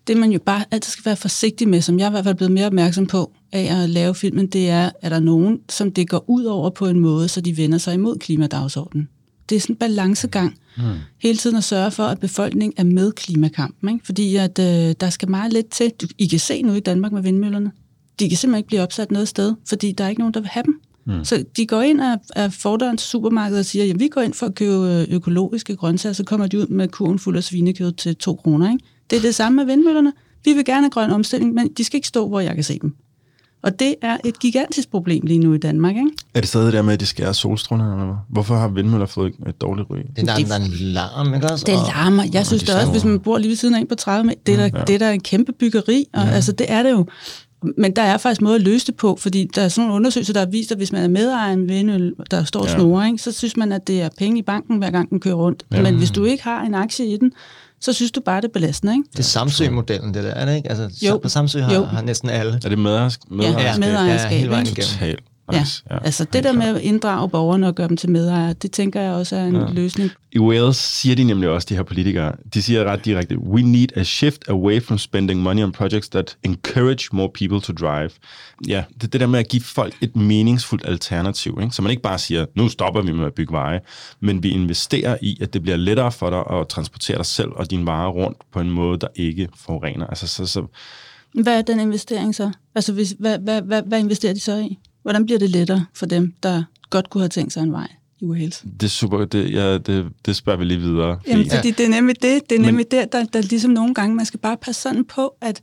Det 0.06 0.16
man 0.16 0.32
jo 0.32 0.38
bare 0.38 0.64
altid 0.70 0.90
skal 0.90 1.04
være 1.04 1.16
forsigtig 1.16 1.68
med, 1.68 1.80
som 1.80 1.98
jeg 1.98 2.04
er 2.04 2.10
i 2.10 2.12
hvert 2.12 2.24
fald 2.24 2.34
blevet 2.34 2.52
mere 2.52 2.66
opmærksom 2.66 3.06
på, 3.06 3.32
af 3.52 3.82
at 3.82 3.90
lave 3.90 4.14
filmen, 4.14 4.46
det 4.46 4.70
er, 4.70 4.90
at 5.00 5.10
der 5.10 5.16
er 5.16 5.20
nogen, 5.20 5.60
som 5.68 5.92
det 5.92 6.08
går 6.08 6.24
ud 6.28 6.44
over 6.44 6.70
på 6.70 6.86
en 6.86 7.00
måde, 7.00 7.28
så 7.28 7.40
de 7.40 7.56
vender 7.56 7.78
sig 7.78 7.94
imod 7.94 8.18
klimadagsordenen. 8.18 9.08
Det 9.48 9.56
er 9.56 9.60
sådan 9.60 9.74
en 9.74 9.78
balancegang. 9.78 10.58
Mm. 10.76 10.82
Hele 11.18 11.38
tiden 11.38 11.56
at 11.56 11.64
sørge 11.64 11.90
for, 11.90 12.04
at 12.04 12.20
befolkningen 12.20 12.74
er 12.76 12.84
med 12.84 13.12
klimakampen. 13.12 13.88
Ikke? 13.88 14.06
Fordi 14.06 14.36
at, 14.36 14.58
øh, 14.58 14.94
der 15.00 15.10
skal 15.10 15.30
meget 15.30 15.52
lidt 15.52 15.70
til. 15.70 15.90
Du, 16.00 16.06
I 16.18 16.26
kan 16.26 16.38
se 16.38 16.62
nu 16.62 16.72
i 16.72 16.80
Danmark 16.80 17.12
med 17.12 17.22
vindmøllerne. 17.22 17.72
De 18.20 18.28
kan 18.28 18.38
simpelthen 18.38 18.58
ikke 18.58 18.66
blive 18.66 18.82
opsat 18.82 19.10
noget 19.10 19.28
sted, 19.28 19.54
fordi 19.68 19.92
der 19.92 20.04
er 20.04 20.08
ikke 20.08 20.20
nogen, 20.20 20.34
der 20.34 20.40
vil 20.40 20.48
have 20.48 20.64
dem. 20.64 20.80
Mm. 21.19 21.25
Så 21.25 21.45
de 21.57 21.67
går 21.67 21.81
ind 21.81 22.00
af, 22.00 22.17
af 22.37 22.52
fordøren 22.52 22.97
til 22.97 23.09
supermarkedet 23.09 23.61
og 23.61 23.64
siger, 23.64 23.95
at 23.95 24.00
vi 24.00 24.09
går 24.09 24.21
ind 24.21 24.35
for 24.35 24.47
at 24.47 24.55
købe 24.55 24.73
øh, 24.73 25.07
økologiske 25.11 25.76
grøntsager, 25.76 26.12
så 26.12 26.25
kommer 26.25 26.47
de 26.47 26.59
ud 26.59 26.67
med 26.67 26.88
kurven 26.88 27.19
fuld 27.19 27.37
af 27.37 27.45
svinekød 27.45 27.93
til 27.93 28.17
2 28.17 28.35
kroner. 28.35 28.73
Ikke? 28.73 28.85
Det 29.11 29.17
er 29.17 29.21
det 29.21 29.35
samme 29.35 29.57
med 29.57 29.64
vindmøllerne. 29.64 30.12
Vi 30.45 30.52
vil 30.52 30.64
gerne 30.64 30.83
have 30.83 30.90
grøn 30.90 31.11
omstilling, 31.11 31.55
men 31.55 31.69
de 31.76 31.85
skal 31.85 31.97
ikke 31.97 32.09
stå, 32.09 32.29
hvor 32.29 32.40
jeg 32.40 32.55
kan 32.55 32.64
se 32.64 32.79
dem. 32.79 32.95
Og 33.62 33.81
det 33.81 33.95
er 34.02 34.17
et 34.25 34.38
gigantisk 34.38 34.90
problem 34.90 35.26
lige 35.26 35.38
nu 35.38 35.55
i 35.55 35.59
Danmark, 35.59 35.97
ikke? 35.97 36.11
Er 36.35 36.40
det 36.40 36.49
stadig 36.49 36.73
der 36.73 36.83
med, 36.83 36.93
at 36.93 37.00
de 37.00 37.07
skærer 37.07 37.33
solstrålerne, 37.33 37.93
eller 37.93 38.07
hvad? 38.07 38.14
Hvorfor 38.29 38.57
har 38.57 38.69
vindmøller 38.69 39.07
fået 39.07 39.35
et 39.49 39.61
dårligt 39.61 39.90
ryg? 39.90 40.05
Det 40.17 40.29
er 40.29 40.35
der, 40.47 40.57
en 40.57 40.71
larm, 40.71 41.35
ikke 41.35 41.50
også? 41.50 41.64
Det 41.64 41.75
larmer. 41.75 42.25
Jeg 42.33 42.47
synes 42.47 42.62
det 42.62 42.75
også, 42.75 42.90
hvis 42.90 43.05
man 43.05 43.21
bor 43.21 43.38
lige 43.38 43.49
ved 43.49 43.57
siden 43.57 43.75
af 43.75 43.81
en 43.81 43.87
på 43.87 43.95
30 43.95 44.26
meter, 44.26 44.40
det 44.47 44.52
er 44.52 44.57
der, 44.57 44.79
ja. 44.79 44.85
det 44.85 44.95
er 44.95 44.99
der 44.99 45.11
en 45.11 45.21
kæmpe 45.21 45.52
byggeri, 45.52 46.05
og 46.12 46.25
ja. 46.25 46.31
altså 46.31 46.52
det 46.52 46.73
er 46.73 46.83
det 46.83 46.90
jo. 46.90 47.07
Men 47.76 47.97
der 47.97 48.02
er 48.02 48.19
faktisk 48.19 48.43
måde 48.43 48.55
at 48.55 48.61
løse 48.61 48.87
det 48.87 48.97
på, 48.97 49.17
fordi 49.21 49.50
der 49.55 49.62
er 49.62 49.69
sådan 49.69 49.88
nogle 49.88 49.95
undersøgelser, 49.97 50.33
der 50.33 50.40
har 50.40 50.47
vist, 50.47 50.73
at 50.73 50.79
hvis 50.79 50.93
man 50.93 51.02
er 51.02 51.09
medejer 51.09 51.52
en 51.52 51.69
vindøl, 51.69 52.12
der 52.31 52.45
står 52.45 52.67
ja. 52.67 52.75
snore, 52.75 53.07
ikke, 53.07 53.19
så 53.19 53.33
synes 53.33 53.57
man, 53.57 53.73
at 53.73 53.87
det 53.87 54.02
er 54.02 54.09
penge 54.19 54.38
i 54.38 54.43
banken, 54.43 54.79
hver 54.79 54.90
gang 54.90 55.11
den 55.11 55.21
kører 55.21 55.35
rundt. 55.35 55.64
Ja. 55.73 55.83
Men 55.83 55.95
hvis 55.95 56.11
du 56.11 56.25
ikke 56.25 56.45
har 56.45 56.62
en 56.62 56.75
aktie 56.75 57.07
i 57.07 57.17
den, 57.17 57.33
så 57.81 57.93
synes 57.93 58.11
du 58.11 58.21
bare, 58.21 58.40
det 58.40 58.49
er 58.49 58.52
belastende. 58.52 58.93
Ikke? 58.93 59.05
Det 59.12 59.19
er 59.19 59.23
Samsø-modellen, 59.23 60.14
det 60.14 60.25
der, 60.25 60.31
er 60.31 60.47
det 60.47 60.57
ikke? 60.57 60.69
Altså, 60.69 61.07
jo. 61.09 61.19
På 61.19 61.29
Samsø 61.29 61.61
har, 61.61 61.75
jo. 61.75 61.85
har 61.85 62.02
næsten 62.02 62.31
alle. 62.31 62.61
Er 62.64 62.69
det 62.69 62.79
medejerskab? 62.79 63.31
Ja, 63.31 63.79
medejerskab. 63.79 64.31
Ja, 64.31 64.37
hele 64.37 64.50
vejen 64.50 64.67
igennem. 64.67 64.83
Totalt. 64.83 65.21
Ja, 65.52 65.64
ja, 65.90 66.04
altså 66.04 66.25
det 66.25 66.45
der 66.45 66.52
med 66.52 66.76
at 66.76 66.83
inddrage 66.83 67.28
borgerne 67.28 67.66
og 67.66 67.75
gøre 67.75 67.88
dem 67.88 67.97
til 67.97 68.11
medejere, 68.11 68.52
det 68.52 68.73
tænker 68.73 69.00
jeg 69.00 69.12
også 69.12 69.37
er 69.37 69.45
en 69.45 69.57
ja. 69.57 69.66
løsning. 69.73 70.11
I 70.33 70.38
Wales 70.38 70.76
siger 70.76 71.16
de 71.16 71.25
nemlig 71.25 71.49
også, 71.49 71.66
de 71.69 71.75
her 71.75 71.83
politikere, 71.83 72.33
de 72.54 72.62
siger 72.62 72.85
ret 72.85 73.04
direkte, 73.04 73.38
we 73.38 73.62
need 73.62 73.97
a 73.97 74.02
shift 74.02 74.49
away 74.49 74.83
from 74.83 74.99
spending 74.99 75.42
money 75.42 75.62
on 75.62 75.73
projects 75.73 76.09
that 76.09 76.37
encourage 76.42 77.09
more 77.12 77.28
people 77.35 77.61
to 77.61 77.73
drive. 77.73 78.11
Ja, 78.69 78.85
det 79.00 79.12
det 79.12 79.21
der 79.21 79.26
med 79.26 79.38
at 79.38 79.49
give 79.49 79.62
folk 79.62 79.95
et 80.00 80.16
meningsfuldt 80.16 80.88
alternativ, 80.88 81.59
ikke? 81.62 81.75
så 81.75 81.83
man 81.83 81.90
ikke 81.90 82.02
bare 82.02 82.19
siger, 82.19 82.47
nu 82.54 82.69
stopper 82.69 83.02
vi 83.02 83.12
med 83.12 83.26
at 83.26 83.35
bygge 83.35 83.52
veje, 83.52 83.80
men 84.21 84.42
vi 84.42 84.49
investerer 84.49 85.16
i, 85.23 85.38
at 85.40 85.52
det 85.52 85.62
bliver 85.62 85.76
lettere 85.76 86.12
for 86.12 86.30
dig 86.30 86.61
at 86.61 86.69
transportere 86.69 87.16
dig 87.16 87.26
selv 87.26 87.50
og 87.50 87.71
dine 87.71 87.87
varer 87.87 88.11
rundt 88.11 88.38
på 88.52 88.61
en 88.61 88.71
måde, 88.71 88.99
der 88.99 89.09
ikke 89.14 89.49
forurener. 89.57 90.07
Altså, 90.07 90.26
så, 90.26 90.47
så, 90.47 90.66
hvad 91.35 91.59
er 91.59 91.62
den 91.62 91.80
investering 91.80 92.35
så? 92.35 92.50
Altså, 92.75 92.92
hvis, 92.92 93.14
hvad, 93.19 93.38
hvad, 93.38 93.62
hvad, 93.62 93.83
hvad 93.83 93.99
investerer 93.99 94.35
de 94.35 94.40
så 94.40 94.57
i? 94.57 94.78
Hvordan 95.02 95.25
bliver 95.25 95.38
det 95.38 95.50
lettere 95.50 95.87
for 95.95 96.07
dem, 96.07 96.35
der 96.42 96.62
godt 96.90 97.11
kunne 97.11 97.23
have 97.23 97.28
tænkt 97.28 97.52
sig 97.52 97.62
en 97.62 97.73
vej 97.73 97.88
i 98.21 98.25
Wales? 98.25 98.64
Det 98.80 98.87
er 98.87 98.90
super, 98.90 99.25
det, 99.25 99.52
ja, 99.52 99.78
det, 99.78 100.07
det 100.26 100.37
spørger 100.37 100.59
vi 100.59 100.64
lige 100.64 100.80
videre. 100.80 101.19
Jamen, 101.26 101.50
fordi 101.50 101.71
det 101.71 101.87
er 101.87 101.90
nemlig 101.90 102.23
det, 102.23 102.50
det 102.50 102.57
er 102.57 102.62
nemlig 102.62 102.87
Men, 102.92 103.00
der, 103.00 103.04
der, 103.04 103.25
der 103.25 103.40
ligesom 103.42 103.71
nogle 103.71 103.95
gange, 103.95 104.16
man 104.16 104.26
skal 104.26 104.40
bare 104.40 104.57
passe 104.57 104.83
sådan 104.83 105.04
på, 105.04 105.35
at 105.40 105.62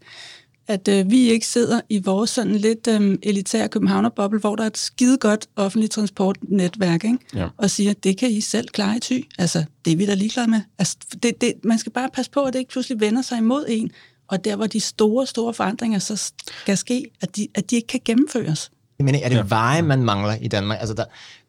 at 0.68 0.88
øh, 0.88 1.12
vi 1.12 1.32
ikke 1.32 1.48
sidder 1.48 1.82
i 1.90 2.02
vores 2.06 2.30
sådan 2.30 2.56
lidt 2.56 2.88
øh, 2.88 3.18
elitære 3.24 3.68
københavnerboble, 3.68 4.40
hvor 4.40 4.56
der 4.56 4.64
er 4.64 4.68
et 4.68 4.78
skide 4.78 5.18
godt 5.18 5.48
offentligt 5.56 5.94
transportnetværk, 5.94 7.04
ikke? 7.04 7.18
Ja. 7.36 7.48
og 7.58 7.70
siger, 7.70 7.92
at 7.92 8.04
det 8.04 8.18
kan 8.18 8.32
I 8.32 8.42
selv 8.42 8.68
klare 8.68 8.98
i 8.98 9.00
ty. 9.00 9.20
Altså, 9.38 9.64
det 9.86 9.94
er 9.94 9.98
vi 9.98 10.06
da 10.06 10.14
ligeglade 10.14 10.50
med. 10.50 10.62
Altså, 10.80 10.98
det, 11.24 11.42
det, 11.42 11.54
man 11.64 11.78
skal 11.78 11.92
bare 11.92 12.10
passe 12.14 12.32
på, 12.32 12.44
at 12.44 12.54
det 12.54 12.60
ikke 12.60 12.72
pludselig 12.72 13.00
vender 13.00 13.22
sig 13.22 13.38
imod 13.38 13.66
en, 13.70 13.92
og 14.28 14.46
der, 14.46 14.56
hvor 14.56 14.68
de 14.68 14.80
store, 14.80 15.28
store 15.28 15.54
forandringer 15.54 16.00
så 16.00 16.32
skal 16.62 16.78
ske, 16.78 17.06
at 17.22 17.36
de, 17.36 17.48
at 17.56 17.72
de 17.72 17.76
ikke 17.76 17.88
kan 17.88 18.00
gennemføres. 18.06 18.72
Men 19.00 19.16
er 19.16 19.30
det 19.30 19.36
ja. 19.36 19.44
veje, 19.48 19.82
man 19.82 20.04
mangler 20.04 20.36
i 20.42 20.48
Danmark? 20.48 20.78
Altså, 20.80 20.96
der, 20.96 21.04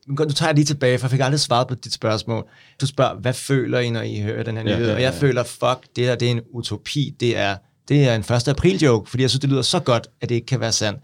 nu 0.06 0.16
tager 0.16 0.52
lige 0.52 0.64
tilbage, 0.64 0.98
for 0.98 1.06
jeg 1.06 1.10
fik 1.10 1.20
aldrig 1.20 1.40
svaret 1.40 1.68
på 1.68 1.74
dit 1.74 1.92
spørgsmål. 1.92 2.44
Du 2.80 2.86
spørger, 2.86 3.14
hvad 3.14 3.32
føler 3.32 3.78
I, 3.78 3.90
når 3.90 4.00
I 4.00 4.20
hører 4.20 4.42
den 4.42 4.56
her 4.56 4.64
nyhed? 4.64 4.76
Ja, 4.76 4.84
ja, 4.84 4.90
ja. 4.90 4.94
Og 4.94 5.02
jeg 5.02 5.14
føler, 5.14 5.42
fuck, 5.42 5.96
det 5.96 6.04
her 6.04 6.14
det 6.14 6.26
er 6.26 6.32
en 6.32 6.40
utopi. 6.52 7.14
Det 7.20 7.38
er 7.38 7.56
det 7.88 8.08
er 8.08 8.14
en 8.14 8.20
1. 8.20 8.48
april 8.48 8.82
joke, 8.82 9.10
fordi 9.10 9.22
jeg 9.22 9.30
synes, 9.30 9.40
det 9.40 9.50
lyder 9.50 9.62
så 9.62 9.80
godt, 9.80 10.08
at 10.20 10.28
det 10.28 10.34
ikke 10.34 10.46
kan 10.46 10.60
være 10.60 10.72
sandt. 10.72 11.00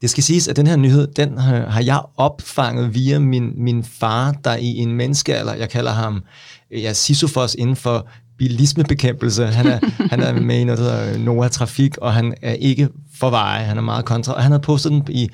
Det 0.00 0.10
skal 0.10 0.22
siges, 0.22 0.48
at 0.48 0.56
den 0.56 0.66
her 0.66 0.76
nyhed, 0.76 1.06
den 1.06 1.38
har 1.38 1.82
jeg 1.82 2.02
opfanget 2.16 2.94
via 2.94 3.18
min, 3.18 3.52
min 3.56 3.84
far, 3.84 4.32
der 4.44 4.56
i 4.56 4.76
en 4.76 4.92
menneskealder, 4.92 5.54
jeg 5.54 5.70
kalder 5.70 5.92
ham 5.92 6.22
ja, 6.70 6.92
Sisyphos 6.92 7.54
inden 7.54 7.76
for 7.76 8.08
bilismebekæmpelse. 8.38 9.46
Han 9.46 9.66
er, 9.66 9.78
han 10.10 10.20
er 10.20 10.32
med 10.32 10.60
i 10.60 10.64
noget, 10.64 10.78
der 10.78 11.04
hedder 11.04 11.18
Nova 11.18 11.48
Trafik, 11.48 11.98
og 11.98 12.14
han 12.14 12.34
er 12.42 12.52
ikke 12.52 12.88
for 13.14 13.30
veje. 13.30 13.64
Han 13.64 13.78
er 13.78 13.82
meget 13.82 14.04
kontra. 14.04 14.34
Og 14.34 14.42
han 14.42 14.52
havde 14.52 14.62
postet 14.62 14.92
den 14.92 15.04
i 15.08 15.28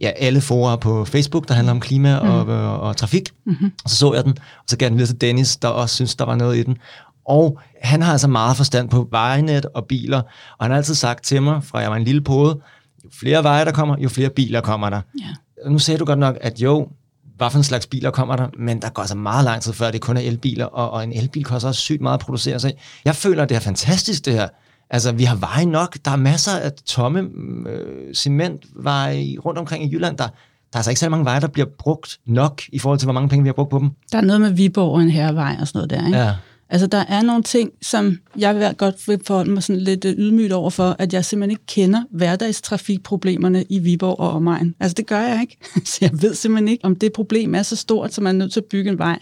ja, 0.00 0.10
alle 0.16 0.40
forer 0.40 0.76
på 0.76 1.04
Facebook, 1.04 1.48
der 1.48 1.54
handler 1.54 1.70
om 1.70 1.80
klima 1.80 2.16
og, 2.16 2.44
mm. 2.44 2.50
og, 2.50 2.80
og 2.80 2.96
trafik. 2.96 3.30
Mm-hmm. 3.46 3.72
Og 3.84 3.90
så 3.90 3.96
så 3.96 4.14
jeg 4.14 4.24
den, 4.24 4.32
og 4.38 4.64
så 4.68 4.76
gav 4.76 4.88
den 4.88 4.98
videre 4.98 5.12
til 5.12 5.20
Dennis, 5.20 5.56
der 5.56 5.68
også 5.68 5.94
synes, 5.94 6.16
der 6.16 6.24
var 6.24 6.34
noget 6.34 6.56
i 6.56 6.62
den. 6.62 6.76
Og 7.24 7.58
han 7.82 8.02
har 8.02 8.12
altså 8.12 8.28
meget 8.28 8.56
forstand 8.56 8.88
på 8.88 9.08
vejnet 9.10 9.66
og 9.66 9.86
biler, 9.86 10.22
og 10.58 10.64
han 10.64 10.70
har 10.70 10.76
altid 10.76 10.94
sagt 10.94 11.24
til 11.24 11.42
mig, 11.42 11.64
fra 11.64 11.78
jeg 11.78 11.90
var 11.90 11.96
en 11.96 12.04
lille 12.04 12.20
pode, 12.20 12.60
jo 13.04 13.10
flere 13.20 13.42
veje 13.42 13.64
der 13.64 13.72
kommer, 13.72 13.96
jo 13.98 14.08
flere 14.08 14.30
biler 14.30 14.60
kommer 14.60 14.90
der. 14.90 15.00
Ja. 15.20 15.70
Nu 15.70 15.78
sagde 15.78 15.98
du 15.98 16.04
godt 16.04 16.18
nok, 16.18 16.36
at 16.40 16.60
jo, 16.60 16.88
hvad 17.36 17.50
for 17.50 17.58
en 17.58 17.64
slags 17.64 17.86
biler 17.86 18.10
kommer 18.10 18.36
der, 18.36 18.48
men 18.58 18.82
der 18.82 18.88
går 18.88 19.04
så 19.04 19.16
meget 19.16 19.44
lang 19.44 19.62
tid 19.62 19.72
før, 19.72 19.90
det 19.90 20.00
kun 20.00 20.16
er 20.16 20.20
elbiler, 20.20 20.64
og, 20.64 20.90
og 20.90 21.04
en 21.04 21.12
elbil 21.12 21.44
koster 21.44 21.68
også 21.68 21.80
sygt 21.80 22.00
meget 22.00 22.18
at 22.18 22.20
producere 22.20 22.60
sig. 22.60 22.72
Jeg 23.04 23.16
føler, 23.16 23.44
det 23.44 23.54
er 23.54 23.60
fantastisk 23.60 24.24
det 24.24 24.32
her. 24.32 24.48
Altså, 24.90 25.12
vi 25.12 25.24
har 25.24 25.36
veje 25.36 25.64
nok. 25.64 25.96
Der 26.04 26.10
er 26.10 26.16
masser 26.16 26.52
af 26.52 26.72
tomme 26.72 27.28
øh, 27.68 28.14
cementveje 28.14 29.36
rundt 29.44 29.58
omkring 29.58 29.84
i 29.84 29.94
Jylland. 29.94 30.16
Der, 30.16 30.24
der 30.24 30.30
er 30.72 30.78
altså 30.78 30.90
ikke 30.90 31.00
så 31.00 31.08
mange 31.08 31.24
veje, 31.24 31.40
der 31.40 31.48
bliver 31.48 31.68
brugt 31.78 32.18
nok 32.26 32.62
i 32.72 32.78
forhold 32.78 32.98
til, 32.98 33.06
hvor 33.06 33.12
mange 33.12 33.28
penge 33.28 33.42
vi 33.42 33.48
har 33.48 33.52
brugt 33.52 33.70
på 33.70 33.78
dem. 33.78 33.90
Der 34.12 34.18
er 34.18 34.22
noget 34.22 34.40
med 34.40 34.50
Viborg 34.50 34.92
og 34.92 35.02
en 35.02 35.10
herrevej 35.10 35.56
og 35.60 35.68
sådan 35.68 35.78
noget 35.78 35.90
der, 35.90 36.06
ikke? 36.06 36.18
Ja. 36.18 36.34
Altså, 36.70 36.86
der 36.86 37.04
er 37.08 37.22
nogle 37.22 37.42
ting, 37.42 37.70
som 37.82 38.18
jeg 38.38 38.56
vil 38.56 38.74
godt 38.78 39.08
vil 39.08 39.20
forholde 39.26 39.50
mig 39.50 39.62
sådan 39.62 39.82
lidt 39.82 40.04
øh, 40.04 40.12
ydmygt 40.12 40.52
over 40.52 40.70
for, 40.70 40.96
at 40.98 41.12
jeg 41.12 41.24
simpelthen 41.24 41.50
ikke 41.50 41.66
kender 41.66 42.02
hverdagstrafikproblemerne 42.10 43.64
i 43.68 43.78
Viborg 43.78 44.20
og 44.20 44.30
omegn. 44.30 44.74
Altså, 44.80 44.94
det 44.94 45.06
gør 45.06 45.20
jeg 45.20 45.40
ikke. 45.40 45.56
Så 45.90 45.98
jeg 46.00 46.10
ved 46.12 46.34
simpelthen 46.34 46.68
ikke, 46.68 46.84
om 46.84 46.96
det 46.96 47.12
problem 47.12 47.54
er 47.54 47.62
så 47.62 47.76
stort, 47.76 48.14
så 48.14 48.20
man 48.20 48.34
er 48.34 48.38
nødt 48.38 48.52
til 48.52 48.60
at 48.60 48.66
bygge 48.70 48.90
en 48.90 48.98
vej. 48.98 49.18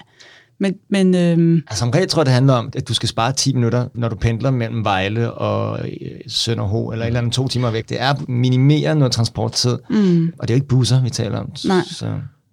Men, 0.61 0.75
men, 0.91 1.15
øhm... 1.15 1.63
Altså 1.69 1.81
som 1.81 1.91
regel 1.91 2.09
tror 2.09 2.21
jeg, 2.21 2.27
det 2.27 2.35
handler 2.35 2.55
om, 2.55 2.71
at 2.77 2.89
du 2.89 2.95
skal 2.95 3.09
spare 3.09 3.33
10 3.33 3.55
minutter, 3.55 3.89
når 3.95 4.09
du 4.09 4.17
pendler 4.17 4.51
mellem 4.51 4.85
Vejle 4.85 5.33
og 5.33 5.79
øh, 5.89 6.21
Sønderho, 6.27 6.93
eller 6.93 7.05
et 7.05 7.07
eller 7.07 7.21
andet 7.21 7.33
to 7.33 7.49
timer 7.49 7.71
væk. 7.71 7.89
Det 7.89 8.01
er 8.01 8.11
at 8.11 8.29
minimere 8.29 8.95
noget 8.95 9.13
transporttid, 9.13 9.79
mm. 9.91 10.33
og 10.39 10.49
det 10.49 10.55
er 10.55 10.57
jo 10.57 10.61
ikke 10.61 10.69
busser, 10.69 11.03
vi 11.03 11.11
taler 11.11 11.39
om. 11.39 11.53
Nej. 11.65 11.83
Så 11.91 12.07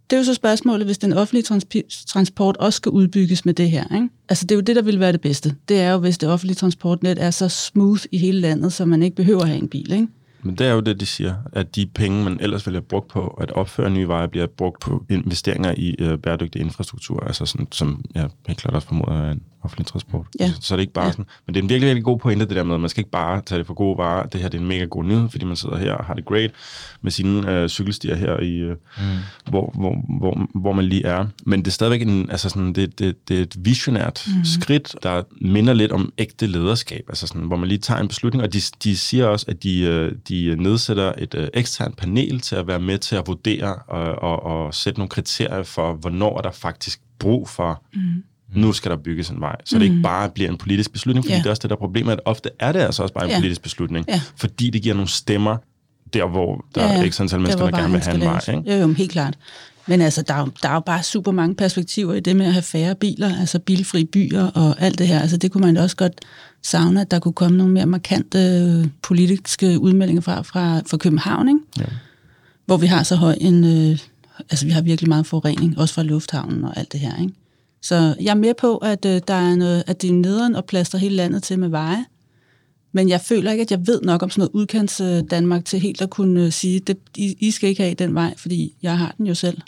det 0.10 0.16
er 0.16 0.20
jo 0.20 0.24
så 0.24 0.34
spørgsmålet, 0.34 0.86
hvis 0.86 0.98
den 0.98 1.14
offentlige 1.14 1.44
trans- 1.44 2.06
transport 2.06 2.58
også 2.58 2.78
skal 2.78 2.90
udbygges 2.90 3.46
med 3.46 3.54
det 3.54 3.70
her. 3.72 3.96
Ikke? 3.96 4.10
Altså 4.30 4.46
det 4.46 4.52
er 4.52 4.56
jo 4.56 4.62
det, 4.62 4.76
der 4.76 4.82
vil 4.82 5.00
være 5.00 5.12
det 5.12 5.22
bedste. 5.22 5.56
Det 5.70 5.80
er 5.80 5.92
jo, 5.92 5.98
hvis 5.98 6.18
det 6.18 6.30
offentlige 6.30 6.56
transportnet 6.56 7.24
er 7.24 7.32
så 7.32 7.50
smooth 7.50 8.02
i 8.12 8.18
hele 8.18 8.40
landet, 8.40 8.74
så 8.74 8.86
man 8.86 9.04
ikke 9.04 9.16
behøver 9.16 9.42
at 9.42 9.48
have 9.48 9.62
en 9.62 9.68
bil. 9.68 9.92
Ikke? 9.92 10.08
Men 10.46 10.56
det 10.56 10.68
er 10.68 10.72
jo 10.74 10.80
det, 10.80 11.00
de 11.00 11.06
siger, 11.06 11.36
at 11.54 11.76
de 11.76 11.86
penge, 11.86 12.24
man 12.24 12.38
ellers 12.42 12.66
ville 12.66 12.78
have 12.78 12.86
brugt 12.88 13.08
på 13.08 13.28
at 13.28 13.52
opføre 13.52 13.90
nye 13.90 14.08
veje, 14.08 14.28
bliver 14.28 14.48
brugt 14.48 14.82
på 14.82 15.06
investeringer 15.10 15.74
i 15.78 15.96
øh, 16.00 16.18
bæredygtig 16.18 16.62
infrastruktur, 16.62 17.20
altså 17.20 17.46
sådan, 17.46 17.68
som 17.72 18.06
jeg 18.16 18.30
helt 18.48 18.60
klart 18.60 18.76
også 18.76 18.88
formoder 18.88 19.22
er 19.22 19.32
en 19.32 19.42
offentlig 19.66 19.88
transport. 19.88 20.26
Ja. 20.40 20.52
Så, 20.52 20.62
så 20.62 20.74
er 20.74 20.76
det 20.76 20.82
ikke 20.82 20.94
bare 20.94 21.06
Ja. 21.06 21.12
sådan. 21.12 21.26
Men 21.46 21.54
det 21.56 21.60
er 21.60 21.64
en 21.64 21.70
virkelig, 21.70 21.88
virkelig 21.88 22.04
god 22.04 22.20
pointe, 22.20 22.46
det 22.46 22.56
der 22.56 22.64
med, 22.64 22.76
at 22.76 22.82
man 22.82 22.90
skal 22.90 23.02
ikke 23.02 23.12
bare 23.12 23.42
tage 23.42 23.60
det 23.60 23.68
for 23.68 23.74
gode 23.74 23.98
varer. 23.98 24.26
Det 24.28 24.42
her 24.42 24.50
det 24.50 24.58
er 24.58 24.62
en 24.62 24.68
mega 24.68 24.86
god 24.86 25.04
nyhed, 25.04 25.30
fordi 25.30 25.46
man 25.46 25.56
sidder 25.56 25.78
her 25.78 25.94
og 25.94 26.06
har 26.06 26.14
det 26.14 26.26
great 26.26 26.52
med 27.02 27.12
sine 27.12 27.52
øh, 27.52 27.70
cykelstier 27.70 28.16
her, 28.16 28.40
i, 28.40 28.54
øh, 28.56 28.76
mm. 28.98 29.04
hvor, 29.50 29.72
hvor, 29.76 29.96
hvor, 30.20 30.48
hvor 30.60 30.74
man 30.74 30.86
lige 30.86 31.06
er. 31.06 31.26
Men 31.46 31.60
det 31.60 31.68
er 31.68 31.72
stadigvæk 31.72 32.02
en, 32.02 32.30
altså 32.30 32.50
sådan, 32.50 32.74
det, 32.74 33.00
det, 33.00 33.30
det 33.30 33.38
er 33.38 33.42
et 33.42 33.56
visionært 33.66 34.28
mm. 34.28 34.46
skridt, 34.46 34.96
der 35.04 35.24
minder 35.42 35.74
lidt 35.74 35.92
om 35.92 36.14
ægte 36.18 36.48
lederskab, 36.48 37.06
altså 37.08 37.28
sådan, 37.28 37.42
hvor 37.42 37.58
man 37.58 37.68
lige 37.70 37.80
tager 37.80 38.02
en 38.02 38.08
beslutning, 38.08 38.44
og 38.44 38.54
de, 38.54 38.62
de 38.84 38.98
siger 38.98 39.26
også, 39.26 39.46
at 39.50 39.64
de, 39.64 39.82
øh, 39.82 40.12
de 40.30 40.56
nedsætter 40.60 41.14
et 41.18 41.36
øh, 41.36 41.48
eksternt 41.54 41.98
panel 41.98 42.40
til 42.40 42.56
at 42.56 42.68
være 42.68 42.80
med 42.80 42.98
til 42.98 43.16
at 43.16 43.28
vurdere 43.28 43.76
og, 43.76 44.04
og, 44.04 44.44
og 44.44 44.74
sætte 44.74 45.00
nogle 45.00 45.10
kriterier 45.10 45.64
for, 45.64 45.94
hvornår 45.94 46.38
er 46.38 46.42
der 46.42 46.52
faktisk 46.52 47.02
brug 47.20 47.50
for 47.50 47.84
mm 47.94 48.24
nu 48.56 48.74
skal 48.74 48.92
der 48.92 48.98
bygges 48.98 49.30
en 49.30 49.40
vej. 49.42 49.56
Så 49.66 49.76
mm. 49.76 49.80
det 49.80 49.90
ikke 49.90 50.02
bare 50.04 50.30
bliver 50.30 50.50
en 50.52 50.58
politisk 50.58 50.92
beslutning, 50.92 51.26
fordi 51.26 51.34
Ja. 51.34 51.40
det 51.40 51.46
er 51.46 51.50
også 51.50 51.62
det 51.62 51.70
der 51.70 51.76
problem, 51.76 52.10
at 52.10 52.20
ofte 52.26 52.50
er 52.60 52.72
det 52.72 52.80
altså 52.80 53.02
også 53.04 53.14
bare 53.14 53.26
en 53.26 53.32
Ja. 53.32 53.38
politisk 53.38 53.62
beslutning, 53.62 54.06
Ja. 54.10 54.22
fordi 54.38 54.70
det 54.70 54.82
giver 54.82 54.96
nogle 54.96 55.10
stemmer 55.10 55.58
der, 56.14 56.26
hvor 56.28 56.66
der 56.76 56.84
ja. 56.86 56.98
er 57.00 57.04
ikke 57.04 57.18
antal 57.20 57.40
mennesker, 57.40 57.64
der, 57.64 57.70
hvor 57.70 57.80
gerne 57.80 57.94
vil 57.94 58.02
have 58.02 58.16
en 58.16 58.22
vej. 58.22 58.42
Ikke? 58.48 58.74
Jo, 58.74 58.88
jo, 58.88 58.94
helt 58.94 59.12
klart. 59.12 59.38
Men 59.88 60.02
altså, 60.02 60.22
der 60.22 60.34
er, 60.34 60.40
jo, 60.40 60.50
der 60.64 60.70
er 60.70 60.74
jo 60.74 60.80
bare 60.80 61.04
super 61.04 61.32
mange 61.32 61.56
perspektiver 61.56 62.14
i 62.14 62.20
det 62.20 62.36
med 62.36 62.46
at 62.46 62.54
have 62.54 62.62
færre 62.62 62.96
biler, 62.96 63.40
altså 63.40 63.60
bilfri 63.60 64.06
byer 64.06 64.44
og 64.44 64.76
alt 64.82 65.00
det 65.00 65.08
her. 65.08 65.20
Altså, 65.20 65.38
det 65.38 65.52
kunne 65.52 65.66
man 65.66 65.78
også 65.78 65.96
godt 65.96 66.14
savne, 66.64 67.02
at 67.02 67.12
der 67.12 67.20
kunne 67.20 67.34
komme 67.34 67.58
nogle 67.58 67.74
mere 67.74 67.86
markante 67.86 68.38
øh, 68.40 68.88
politiske 69.02 69.80
udmeldinger 69.80 70.22
fra, 70.22 70.42
fra, 70.42 70.82
fra 70.90 70.98
København, 70.98 71.48
ikke? 71.48 71.60
Ja. 71.80 71.84
hvor 72.66 72.78
vi 72.78 72.88
har 72.88 73.04
så 73.04 73.16
høj 73.16 73.36
en... 73.42 73.64
Øh, 73.92 73.98
altså, 74.40 74.66
vi 74.66 74.72
har 74.72 74.82
virkelig 74.82 75.10
meget 75.10 75.26
forurening, 75.26 75.80
også 75.80 75.94
fra 75.94 76.04
lufthavnen 76.04 76.64
og 76.64 76.78
alt 76.78 76.92
det 76.92 77.00
her, 77.00 77.22
ikke? 77.22 77.34
Så 77.86 78.16
jeg 78.22 78.32
er 78.32 78.36
med 78.36 78.54
på, 78.54 78.78
at, 78.78 79.06
øh, 79.06 79.22
der 79.28 79.34
er 79.34 79.56
noget, 79.56 79.84
at 79.88 80.02
det 80.02 80.10
er 80.10 80.14
nederen 80.14 80.56
og 80.56 80.66
plaster 80.66 80.98
hele 80.98 81.16
landet 81.16 81.44
til 81.44 81.60
med 81.60 81.70
veje. 81.70 82.06
Men 82.92 83.10
jeg 83.10 83.22
føler 83.22 83.52
ikke, 83.52 83.62
at 83.62 83.72
jeg 83.72 83.88
ved 83.88 84.02
nok 84.02 84.24
om 84.24 84.30
sådan 84.30 84.40
noget 84.40 84.52
udkants 84.54 85.02
øh, 85.02 85.24
Danmark 85.32 85.66
til 85.66 85.80
helt 85.80 86.02
at 86.02 86.10
kunne 86.10 86.46
øh, 86.46 86.52
sige, 86.52 86.82
I, 87.16 87.36
I 87.40 87.52
skal 87.52 87.70
ikke 87.70 87.84
have 87.84 87.96
den 87.96 88.16
vej, 88.16 88.34
fordi 88.38 88.76
jeg 88.82 88.98
har 88.98 89.14
den 89.18 89.28
jo 89.28 89.34
selv. 89.34 89.62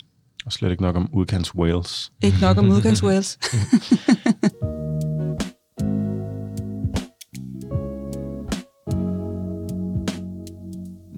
Og 0.46 0.52
slet 0.52 0.70
ikke 0.70 0.82
nok 0.82 0.96
om 0.96 1.08
udkants 1.12 1.54
Wales. 1.54 2.12
Ikke 2.22 2.38
nok 2.40 2.58
om 2.58 2.68
udkants 2.68 3.02
Wales. 3.02 3.38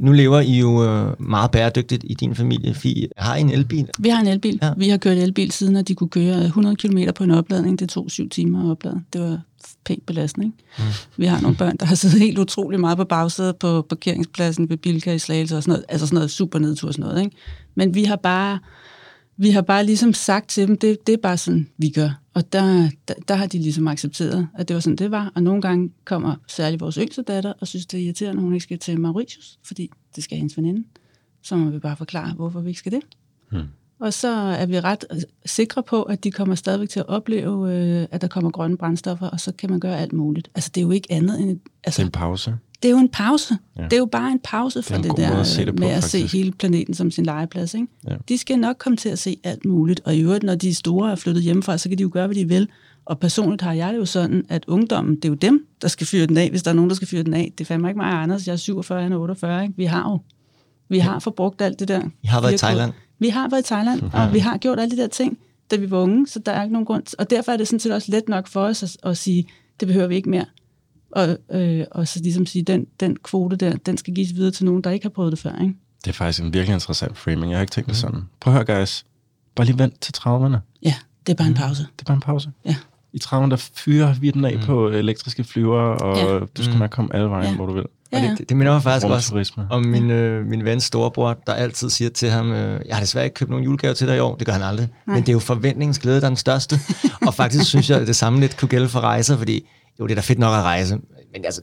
Nu 0.01 0.13
lever 0.13 0.41
I 0.41 0.59
jo 0.59 0.85
øh, 0.85 1.21
meget 1.21 1.51
bæredygtigt 1.51 2.05
i 2.07 2.15
din 2.15 2.35
familie, 2.35 2.75
Fie. 2.75 3.09
Har 3.17 3.37
I 3.37 3.41
en 3.41 3.51
elbil? 3.51 3.89
Vi 3.99 4.09
har 4.09 4.21
en 4.21 4.27
elbil. 4.27 4.59
Ja. 4.63 4.67
Ja. 4.67 4.73
Vi 4.77 4.89
har 4.89 4.97
kørt 4.97 5.19
elbil 5.19 5.51
siden, 5.51 5.77
at 5.77 5.89
de 5.89 5.95
kunne 5.95 6.11
køre 6.11 6.45
100 6.45 6.77
km 6.77 6.99
på 7.15 7.25
en 7.25 7.31
opladning. 7.31 7.79
Det 7.79 7.89
tog 7.89 8.11
syv 8.11 8.29
timer 8.29 8.65
at 8.65 8.71
oplade. 8.71 9.01
Det 9.13 9.21
var 9.21 9.41
pænt 9.85 10.07
belastning. 10.07 10.55
Mm. 10.79 10.85
Vi 11.17 11.27
har 11.27 11.41
nogle 11.41 11.57
børn, 11.57 11.77
der 11.77 11.87
har 11.87 11.95
siddet 11.95 12.21
helt 12.21 12.39
utrolig 12.39 12.81
meget 12.81 12.99
på 12.99 13.05
bagsædet 13.05 13.57
på 13.57 13.87
parkeringspladsen 13.89 14.71
ved 14.71 14.77
Bilka 14.77 15.13
i 15.13 15.19
Slagelse 15.19 15.57
og 15.57 15.63
sådan 15.63 15.73
noget. 15.73 15.85
Altså 15.89 16.07
sådan 16.07 16.15
noget 16.15 16.31
super 16.31 16.59
nedtur 16.59 16.89
og 16.89 16.95
sådan 16.95 17.09
noget. 17.09 17.25
Ikke? 17.25 17.37
Men 17.75 17.95
vi 17.95 18.05
har 18.05 18.17
bare... 18.17 18.59
Vi 19.40 19.50
har 19.50 19.62
bare 19.62 19.87
ligesom 19.87 20.12
sagt 20.12 20.48
til 20.48 20.68
dem, 20.68 20.79
det, 20.79 21.07
det 21.07 21.12
er 21.12 21.16
bare 21.22 21.38
sådan, 21.38 21.68
vi 21.76 21.90
gør. 21.90 22.22
Og 22.35 22.53
der, 22.53 22.90
der, 23.09 23.14
der 23.29 23.35
har 23.35 23.46
de 23.46 23.59
ligesom 23.59 23.88
accepteret, 23.88 24.48
at 24.55 24.68
det 24.68 24.74
var 24.74 24.81
sådan, 24.81 24.96
det 24.96 25.11
var. 25.11 25.33
Og 25.35 25.42
nogle 25.42 25.62
gange 25.62 25.92
kommer 26.05 26.37
særligt 26.48 26.81
vores 26.81 26.94
yngste 26.94 27.22
datter 27.22 27.53
og 27.61 27.68
synes, 27.68 27.87
det 27.87 28.00
er 28.00 28.05
irriterende, 28.05 28.40
at 28.40 28.44
hun 28.44 28.55
ikke 28.55 28.62
skal 28.62 28.79
til 28.79 29.00
Mauritius, 29.00 29.59
fordi 29.64 29.90
det 30.16 30.24
skal 30.24 30.38
hendes 30.38 30.57
veninde. 30.57 30.85
Så 31.42 31.57
må 31.57 31.70
vi 31.70 31.79
bare 31.79 31.96
forklare, 31.96 32.35
hvorfor 32.35 32.61
vi 32.61 32.68
ikke 32.68 32.79
skal 32.79 32.92
det. 32.92 33.03
Hmm. 33.50 33.68
Og 34.01 34.13
så 34.13 34.29
er 34.33 34.67
vi 34.67 34.81
ret 34.81 35.05
øh, 35.13 35.21
sikre 35.47 35.83
på, 35.83 36.03
at 36.03 36.25
de 36.25 36.31
kommer 36.31 36.55
stadigvæk 36.55 36.89
til 36.89 37.01
at 37.01 37.09
opleve, 37.09 37.75
øh, 37.75 38.07
at 38.11 38.21
der 38.21 38.29
kommer 38.29 38.51
grønne 38.51 38.77
brændstoffer, 38.77 39.27
og 39.27 39.41
så 39.41 39.53
kan 39.59 39.71
man 39.71 39.81
gøre 39.81 39.99
alt 39.99 40.13
muligt. 40.13 40.51
Altså, 40.55 40.71
det 40.75 40.81
er 40.81 40.85
jo 40.85 40.91
ikke 40.91 41.13
andet 41.13 41.41
end... 41.41 41.51
et- 41.51 41.59
Det 41.65 41.71
Altså, 41.85 42.03
er 42.03 42.07
en 42.07 42.13
pause. 42.13 42.55
det 42.83 42.89
er 42.89 42.93
jo 42.93 42.99
en 42.99 43.09
pause. 43.09 43.55
Ja. 43.79 43.85
Det 43.85 43.93
er 43.93 43.97
jo 43.99 44.07
bare 44.07 44.33
en 44.33 44.41
pause 44.45 44.83
for 44.83 44.95
en 44.95 45.03
det, 45.03 45.11
god 45.11 45.19
der 45.19 45.37
at 45.37 45.47
se 45.47 45.65
det 45.67 45.77
på, 45.77 45.81
med 45.81 45.89
at 45.89 46.03
faktisk. 46.03 46.31
se 46.33 46.37
hele 46.39 46.53
planeten 46.53 46.95
som 46.95 47.11
sin 47.11 47.25
legeplads. 47.25 47.75
Ikke? 47.75 47.87
Ja. 48.09 48.17
De 48.29 48.39
skal 48.39 48.59
nok 48.59 48.77
komme 48.79 48.97
til 48.97 49.09
at 49.09 49.19
se 49.19 49.37
alt 49.45 49.65
muligt. 49.65 50.01
Og 50.05 50.15
i 50.17 50.21
øvrigt, 50.21 50.43
når 50.45 50.55
de 50.55 50.69
er 50.69 50.75
store 50.75 51.07
og 51.07 51.13
er 51.13 51.17
flyttet 51.17 51.43
hjemmefra, 51.43 51.79
så 51.79 51.89
kan 51.89 51.99
de 51.99 52.03
jo 52.03 52.11
gøre, 52.13 52.27
hvad 52.27 52.37
de 52.37 52.49
vil. 52.49 52.69
Og 53.05 53.19
personligt 53.19 53.63
har 53.63 53.73
jeg 53.73 53.93
det 53.93 53.99
jo 53.99 54.05
sådan, 54.05 54.45
at 54.49 54.65
ungdommen, 54.69 55.15
det 55.17 55.25
er 55.25 55.29
jo 55.29 55.35
dem, 55.35 55.67
der 55.83 55.89
skal 55.89 56.07
fyre 56.07 56.27
den 56.27 56.37
af, 56.37 56.51
hvis 56.51 56.63
der 56.63 56.71
er 56.71 56.75
nogen, 56.75 56.91
der 56.91 56.97
skal 56.97 57.09
fyre 57.09 57.23
den 57.23 57.35
af. 57.35 57.53
Det 57.59 57.65
er 57.65 57.67
fandme 57.67 57.89
ikke 57.89 57.99
mig 57.99 58.07
og 58.13 58.23
Anders. 58.23 58.47
Jeg 58.47 58.53
er 58.53 58.57
47, 58.57 59.03
han 59.03 59.13
er 59.13 59.17
48. 59.17 59.63
Ikke? 59.63 59.75
Vi 59.77 59.85
har 59.85 60.11
jo 60.11 60.19
vi 60.89 60.99
har 60.99 61.19
forbrugt 61.19 61.63
alt 61.63 61.81
det 61.81 61.89
der. 61.89 62.03
I 62.23 62.27
har 62.27 62.41
været 62.41 62.53
i. 62.55 62.59
Thailand. 62.59 62.93
Vi 63.21 63.29
har 63.29 63.49
været 63.49 63.61
i 63.63 63.67
Thailand, 63.67 64.03
og 64.13 64.33
vi 64.33 64.39
har 64.39 64.57
gjort 64.59 64.81
alle 64.81 64.97
de 64.97 65.03
der 65.03 65.09
ting, 65.09 65.39
da 65.71 65.77
vi 65.77 65.91
var 65.91 65.99
unge, 65.99 66.27
så 66.27 66.39
der 66.39 66.53
er 66.53 66.63
ikke 66.63 66.73
nogen 66.73 66.87
grund. 66.87 67.03
Og 67.19 67.31
derfor 67.31 67.53
er 67.53 67.57
det 67.57 67.69
sådan 67.69 67.81
set 67.81 67.93
også 67.95 68.11
let 68.13 68.29
nok 68.29 68.47
for 68.49 68.61
os 68.65 68.83
at, 68.83 68.97
at 69.03 69.17
sige, 69.19 69.47
det 69.81 69.89
behøver 69.89 70.07
vi 70.07 70.15
ikke 70.15 70.31
mere. 70.31 70.45
Og, 71.11 71.37
øh, 71.53 71.85
og 71.91 72.09
så 72.09 72.21
ligesom 72.23 72.47
sige, 72.47 72.63
den, 72.63 72.87
den 73.01 73.17
kvote 73.25 73.57
der, 73.57 73.77
den 73.77 73.97
skal 73.99 74.15
gives 74.15 74.35
videre 74.35 74.51
til 74.51 74.65
nogen, 74.65 74.85
der 74.85 74.91
ikke 74.91 75.05
har 75.05 75.11
prøvet 75.11 75.33
det 75.33 75.39
før. 75.41 75.61
Ikke? 75.63 75.75
Det 76.05 76.09
er 76.11 76.13
faktisk 76.15 76.43
en 76.43 76.53
virkelig 76.53 76.75
interessant 76.75 77.19
framing. 77.19 77.51
Jeg 77.51 77.59
har 77.59 77.61
ikke 77.63 77.71
tænkt 77.71 77.89
det 77.89 77.97
sådan. 77.97 78.21
Prøv 78.41 78.55
at 78.55 78.67
høre, 78.69 78.79
guys. 78.81 79.05
Bare 79.55 79.67
lige 79.67 79.79
vent 79.79 80.01
til 80.01 80.15
30'erne. 80.19 80.57
Ja, 80.83 80.95
det 81.27 81.33
er 81.33 81.37
bare 81.37 81.49
en 81.49 81.55
pause. 81.55 81.83
Det 81.83 82.01
er 82.01 82.05
bare 82.05 82.15
en 82.15 82.21
pause. 82.21 82.51
Ja. 82.65 82.77
I 83.13 83.19
30'erne, 83.25 83.51
der 83.51 83.57
fyrer 83.75 84.15
vi 84.15 84.31
den 84.31 84.45
af 84.45 84.55
mm. 84.57 84.63
på 84.65 84.89
elektriske 84.89 85.45
flyver, 85.45 85.81
og 85.81 86.17
Ja. 86.17 86.47
du 86.57 86.65
skal 86.65 86.79
nok 86.79 86.91
komme 86.91 87.15
alle 87.15 87.29
vejen, 87.29 87.49
ja. 87.51 87.57
hvor 87.57 87.67
du 87.67 87.73
vil. 87.73 87.85
Ja, 88.12 88.31
Og 88.33 88.38
det, 88.38 88.49
det 88.49 88.57
minder 88.57 88.73
mig 88.73 88.83
faktisk 88.83 89.07
også 89.07 89.53
om 89.70 89.87
min, 89.87 90.11
øh, 90.11 90.46
min 90.46 90.64
vens 90.64 90.85
storebror, 90.85 91.38
der 91.46 91.53
altid 91.53 91.90
siger 91.90 92.11
til 92.11 92.31
ham, 92.31 92.53
øh, 92.53 92.81
jeg 92.87 92.96
har 92.96 93.01
desværre 93.01 93.25
ikke 93.25 93.35
købt 93.35 93.51
nogen 93.51 93.64
julegave 93.64 93.94
til 93.94 94.07
dig 94.07 94.16
i 94.16 94.18
år, 94.18 94.37
det 94.37 94.46
gør 94.46 94.53
han 94.53 94.62
aldrig, 94.62 94.88
Nej. 95.07 95.14
men 95.14 95.23
det 95.23 95.29
er 95.29 95.33
jo 95.33 95.38
forventningens 95.38 95.99
glæde, 95.99 96.20
der 96.20 96.27
er 96.27 96.31
den 96.31 96.37
største. 96.37 96.81
og 97.27 97.35
faktisk 97.35 97.68
synes 97.68 97.90
jeg, 97.90 98.01
at 98.01 98.07
det 98.07 98.16
samme 98.16 98.40
lidt 98.40 98.57
kunne 98.57 98.68
gælde 98.68 98.88
for 98.88 99.01
rejser, 99.01 99.37
fordi 99.38 99.68
jo, 100.01 100.07
det 100.07 100.11
er 100.11 100.14
da 100.14 100.20
fedt 100.20 100.38
nok 100.38 100.55
at 100.55 100.62
rejse, 100.62 100.94
men 101.33 101.44
altså, 101.44 101.62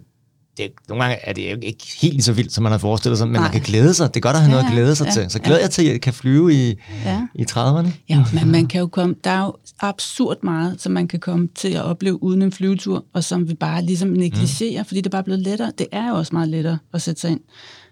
det, 0.58 0.72
nogle 0.90 1.04
gange 1.04 1.18
er 1.24 1.34
det 1.34 1.52
jo 1.52 1.58
ikke 1.62 1.86
helt 2.02 2.24
så 2.24 2.34
vildt, 2.34 2.54
som 2.54 2.64
man 2.64 2.72
har 2.72 2.80
forestillet 2.80 3.18
sig, 3.18 3.28
men 3.28 3.34
Nej. 3.34 3.42
man 3.42 3.52
kan 3.52 3.62
glæde 3.62 3.94
sig. 3.94 4.08
Det 4.08 4.16
er 4.16 4.22
godt 4.22 4.36
at 4.36 4.42
have 4.42 4.50
Ja, 4.52 4.56
noget 4.56 4.66
at 4.66 4.72
glæde 4.74 4.96
sig 4.96 5.06
ja, 5.06 5.12
til. 5.12 5.30
Så 5.32 5.40
glæder 5.40 5.58
ja. 5.58 5.64
jeg 5.64 5.72
til, 5.72 5.82
at 5.86 5.92
jeg 5.92 6.02
kan 6.02 6.14
flyve 6.14 6.54
i, 6.54 6.76
Ja. 7.06 7.22
i 7.36 7.46
30'erne. 7.52 7.90
Ja, 8.10 8.26
men 8.34 8.52
man 8.52 8.68
kan 8.68 8.80
jo 8.80 8.88
komme, 8.88 9.16
der 9.24 9.30
er 9.32 9.46
jo 9.46 9.54
absurd 9.80 10.38
meget, 10.44 10.82
som 10.82 10.92
man 10.92 11.08
kan 11.08 11.20
komme 11.20 11.48
til 11.56 11.70
at 11.74 11.82
opleve 11.84 12.24
uden 12.24 12.42
en 12.42 12.52
flyvetur, 12.52 13.06
og 13.14 13.24
som 13.24 13.50
vi 13.50 13.54
bare 13.54 13.86
ligesom 13.86 14.10
negligerer, 14.10 14.82
mm. 14.82 14.86
fordi 14.88 15.02
det 15.02 15.06
er 15.06 15.10
bare 15.10 15.24
blevet 15.24 15.42
lettere. 15.42 15.72
Det 15.78 15.88
er 15.92 16.10
jo 16.10 16.16
også 16.16 16.36
meget 16.36 16.50
lettere 16.50 16.78
at 16.94 17.02
sætte 17.02 17.22
sig 17.22 17.32
ind. 17.32 17.40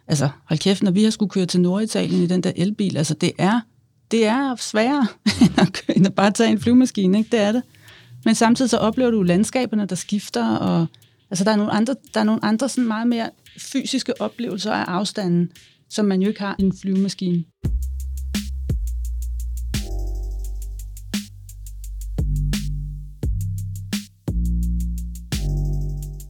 Altså, 0.07 0.29
hold 0.49 0.59
kæft, 0.59 0.83
når 0.83 0.91
vi 0.91 1.03
har 1.03 1.09
skulle 1.11 1.29
køre 1.29 1.45
til 1.45 1.61
Norditalien 1.61 2.23
i 2.23 2.27
den 2.27 2.41
der 2.43 2.51
elbil, 2.55 2.97
altså 2.97 3.13
det 3.13 3.31
er, 3.37 3.61
det 4.11 4.25
er 4.25 4.55
sværere 4.59 5.07
end 5.95 6.05
at 6.05 6.13
bare 6.13 6.31
tage 6.31 6.49
en 6.49 6.59
flyvemaskine, 6.59 7.17
ikke? 7.17 7.29
Det 7.31 7.39
er 7.39 7.51
det. 7.51 7.61
Men 8.25 8.35
samtidig 8.35 8.69
så 8.69 8.77
oplever 8.77 9.11
du 9.11 9.21
landskaberne, 9.23 9.85
der 9.85 9.95
skifter, 9.95 10.55
og 10.55 10.87
altså 11.31 11.43
der 11.43 11.51
er 11.51 11.55
nogle 11.55 11.71
andre, 11.71 11.95
der 12.13 12.19
er 12.19 12.23
nogle 12.23 12.45
andre 12.45 12.69
sådan 12.69 12.87
meget 12.87 13.07
mere 13.07 13.29
fysiske 13.57 14.21
oplevelser 14.21 14.71
af 14.71 14.83
afstanden, 14.83 15.51
som 15.89 16.05
man 16.05 16.21
jo 16.21 16.27
ikke 16.27 16.39
har 16.39 16.55
i 16.59 16.63
en 16.63 16.73
flyvemaskine. 16.81 17.43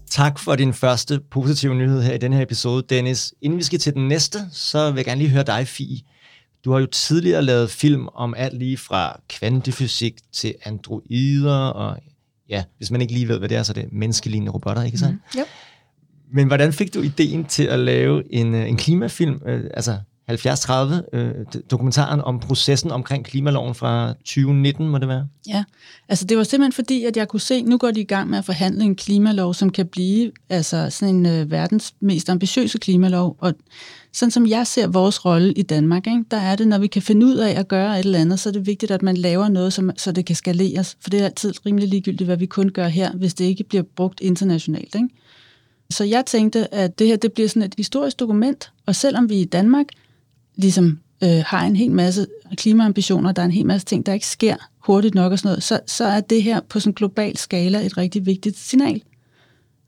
Tak 0.10 0.39
for 0.39 0.55
din 0.55 0.73
første 0.73 1.19
positive 1.31 1.75
nyhed 1.75 2.01
her 2.01 2.13
i 2.13 2.17
den 2.17 2.34
her 2.34 2.41
episode, 2.41 2.84
Dennis. 2.89 3.34
Inden 3.41 3.60
vi 3.60 3.63
skal 3.63 3.79
til 3.79 3.93
den 3.93 4.08
næste, 4.08 4.39
så 4.51 4.91
vil 4.91 4.97
jeg 4.97 5.05
gerne 5.05 5.21
lige 5.21 5.29
høre 5.29 5.43
dig, 5.43 5.67
Fie. 5.67 5.99
Du 6.65 6.71
har 6.71 6.79
jo 6.79 6.86
tidligere 6.86 7.41
lavet 7.41 7.69
film 7.69 8.08
om 8.13 8.34
alt 8.38 8.58
lige 8.58 8.77
fra 8.77 9.19
kvantefysik 9.29 10.15
til 10.31 10.55
androider, 10.63 11.67
og 11.67 11.97
ja, 12.49 12.63
hvis 12.77 12.91
man 12.91 13.01
ikke 13.01 13.13
lige 13.13 13.27
ved, 13.27 13.39
hvad 13.39 13.49
det 13.49 13.58
er, 13.58 13.63
så 13.63 13.71
er 13.71 13.73
det 13.73 13.93
menneskelignende 13.93 14.51
robotter, 14.51 14.84
ikke 14.84 14.97
sandt? 14.97 15.21
Jo. 15.38 15.43
Men 16.34 16.47
hvordan 16.47 16.73
fik 16.73 16.93
du 16.93 17.01
ideen 17.01 17.45
til 17.45 17.63
at 17.63 17.79
lave 17.79 18.34
en, 18.34 18.55
øh, 18.55 18.69
en 18.69 18.77
klimafilm, 18.77 19.41
øh, 19.47 19.63
altså 19.73 19.97
7030, 20.27 21.03
øh, 21.13 21.34
dokumentaren 21.71 22.21
om 22.21 22.39
processen 22.39 22.91
omkring 22.91 23.25
klimaloven 23.25 23.75
fra 23.75 24.13
2019, 24.13 24.89
må 24.89 24.97
det 24.97 25.08
være? 25.08 25.27
Ja, 25.47 25.63
altså 26.10 26.25
det 26.25 26.38
var 26.38 26.43
simpelthen 26.43 26.73
fordi, 26.73 27.03
at 27.03 27.17
jeg 27.17 27.27
kunne 27.27 27.39
se, 27.39 27.62
nu 27.62 27.77
går 27.77 27.91
de 27.91 28.01
i 28.01 28.05
gang 28.05 28.29
med 28.29 28.38
at 28.38 28.45
forhandle 28.45 28.84
en 28.84 28.95
klimalov, 28.95 29.53
som 29.53 29.69
kan 29.69 29.88
blive 29.88 30.31
altså 30.49 30.89
sådan 30.89 31.15
en 31.15 31.25
øh, 31.25 31.51
verdens 31.51 31.93
mest 31.99 32.29
ambitiøse 32.29 32.77
klimalov. 32.77 33.38
Og 33.39 33.53
sådan 34.15 34.32
som 34.32 34.47
jeg 34.47 34.67
ser 34.67 34.88
vores 34.88 35.25
rolle 35.25 35.54
i 35.54 35.62
Danmark, 35.62 36.08
ikke, 36.08 36.23
der 36.32 36.38
er 36.38 36.56
det, 36.56 36.67
når 36.67 36.78
vi 36.78 36.88
kan 36.88 37.01
finde 37.01 37.25
ud 37.25 37.36
af 37.36 37.60
at 37.60 37.67
gøre 37.67 37.99
et 37.99 38.06
eller 38.06 38.19
andet, 38.19 38.39
så 38.39 38.49
er 38.49 38.54
det 38.54 38.65
vigtigt, 38.67 38.91
at 38.91 39.01
man 39.01 39.17
laver 39.17 39.49
noget, 39.49 39.73
som, 39.73 39.91
så 39.97 40.12
det 40.12 40.25
kan 40.25 40.36
skaleres. 40.36 40.97
For 41.01 41.10
det 41.10 41.21
er 41.21 41.25
altid 41.25 41.54
rimelig 41.65 41.89
ligegyldigt, 41.89 42.28
hvad 42.28 42.38
vi 42.38 42.45
kun 42.45 42.69
gør 42.69 42.88
her, 42.88 43.12
hvis 43.12 43.34
det 43.34 43.45
ikke 43.45 43.63
bliver 43.63 43.84
brugt 43.95 44.21
internationalt. 44.21 44.95
Ikke? 44.95 45.10
Så 45.89 46.04
jeg 46.04 46.25
tænkte, 46.25 46.73
at 46.73 46.99
det 46.99 47.08
her 47.08 47.15
det 47.15 47.34
bliver 47.34 47.49
sådan 47.49 47.62
et 47.62 47.73
historisk 47.78 48.19
dokument, 48.19 48.71
og 48.86 48.95
selvom 48.95 49.30
vi 49.30 49.36
i 49.36 49.45
Danmark 49.45 49.86
ligesom 50.56 50.99
øh, 51.23 51.43
har 51.45 51.65
en 51.65 51.75
hel 51.75 51.91
masse 51.91 52.28
klimaambitioner, 52.56 53.32
der 53.32 53.41
er 53.41 53.45
en 53.45 53.51
hel 53.51 53.65
masse 53.65 53.88
ting, 53.88 54.06
der 54.06 54.13
ikke 54.13 54.28
sker 54.28 54.56
hurtigt 54.80 55.15
nok 55.15 55.32
og 55.32 55.39
sådan 55.39 55.49
noget, 55.49 55.63
så, 55.63 55.80
så 55.86 56.06
er 56.06 56.21
det 56.21 56.43
her 56.43 56.60
på 56.69 56.80
sådan 56.80 56.89
en 56.89 56.95
global 56.95 57.38
skala 57.38 57.86
et 57.86 57.97
rigtig 57.97 58.25
vigtigt 58.25 58.58
signal. 58.58 59.01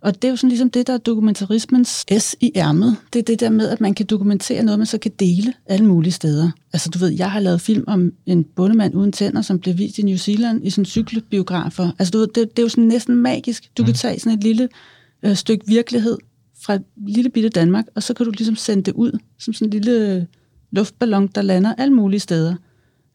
Og 0.08 0.16
det 0.16 0.24
er 0.28 0.30
jo 0.30 0.36
sådan 0.36 0.50
ligesom 0.50 0.70
det, 0.70 0.88
der 0.88 0.94
er 0.94 0.98
dokumentarismens 0.98 2.06
S 2.18 2.36
i 2.40 2.52
ærmet. 2.56 2.96
Det 3.14 3.20
er 3.20 3.24
det 3.24 3.40
der 3.40 3.50
med, 3.50 3.70
at 3.70 3.82
man 3.82 3.94
kan 3.94 4.06
dokumentere 4.06 4.64
noget, 4.64 4.80
man 4.80 4.86
så 4.86 4.98
kan 4.98 5.12
dele 5.20 5.54
alle 5.66 5.86
mulige 5.86 6.12
steder. 6.12 6.52
Altså 6.74 6.90
du 6.90 7.00
ved, 7.00 7.10
jeg 7.10 7.32
har 7.32 7.40
lavet 7.40 7.62
film 7.62 7.84
om 7.88 8.14
en 8.26 8.44
bondemand 8.44 8.96
uden 8.96 9.12
tænder, 9.12 9.42
som 9.42 9.60
blev 9.60 9.78
vist 9.78 9.98
i 9.98 10.02
New 10.02 10.18
Zealand 10.18 10.68
i 10.68 10.70
sådan 10.70 10.86
cykelbiografer. 10.86 11.92
Altså 12.00 12.12
du 12.12 12.18
ved, 12.18 12.28
det, 12.28 12.36
det 12.36 12.60
er 12.60 12.64
jo 12.64 12.70
sådan 12.70 12.84
næsten 12.84 13.16
magisk. 13.16 13.78
Du 13.78 13.84
kan 13.84 13.94
tage 13.94 14.20
sådan 14.20 14.38
et 14.38 14.44
lille 14.44 14.70
øh, 15.24 15.36
stykke 15.36 15.68
virkelighed 15.68 16.18
fra 16.62 16.74
et 16.74 16.84
lille 17.08 17.30
bitte 17.30 17.50
Danmark, 17.50 17.86
og 17.96 18.04
så 18.04 18.14
kan 18.14 18.26
du 18.26 18.32
ligesom 18.32 18.56
sende 18.56 18.84
det 18.84 18.94
ud 18.94 19.20
som 19.40 19.54
sådan 19.54 19.68
en 19.68 19.72
lille 19.72 20.28
luftballon, 20.72 21.28
der 21.28 21.42
lander 21.42 21.74
alle 21.78 21.94
mulige 21.94 22.20
steder. 22.20 22.56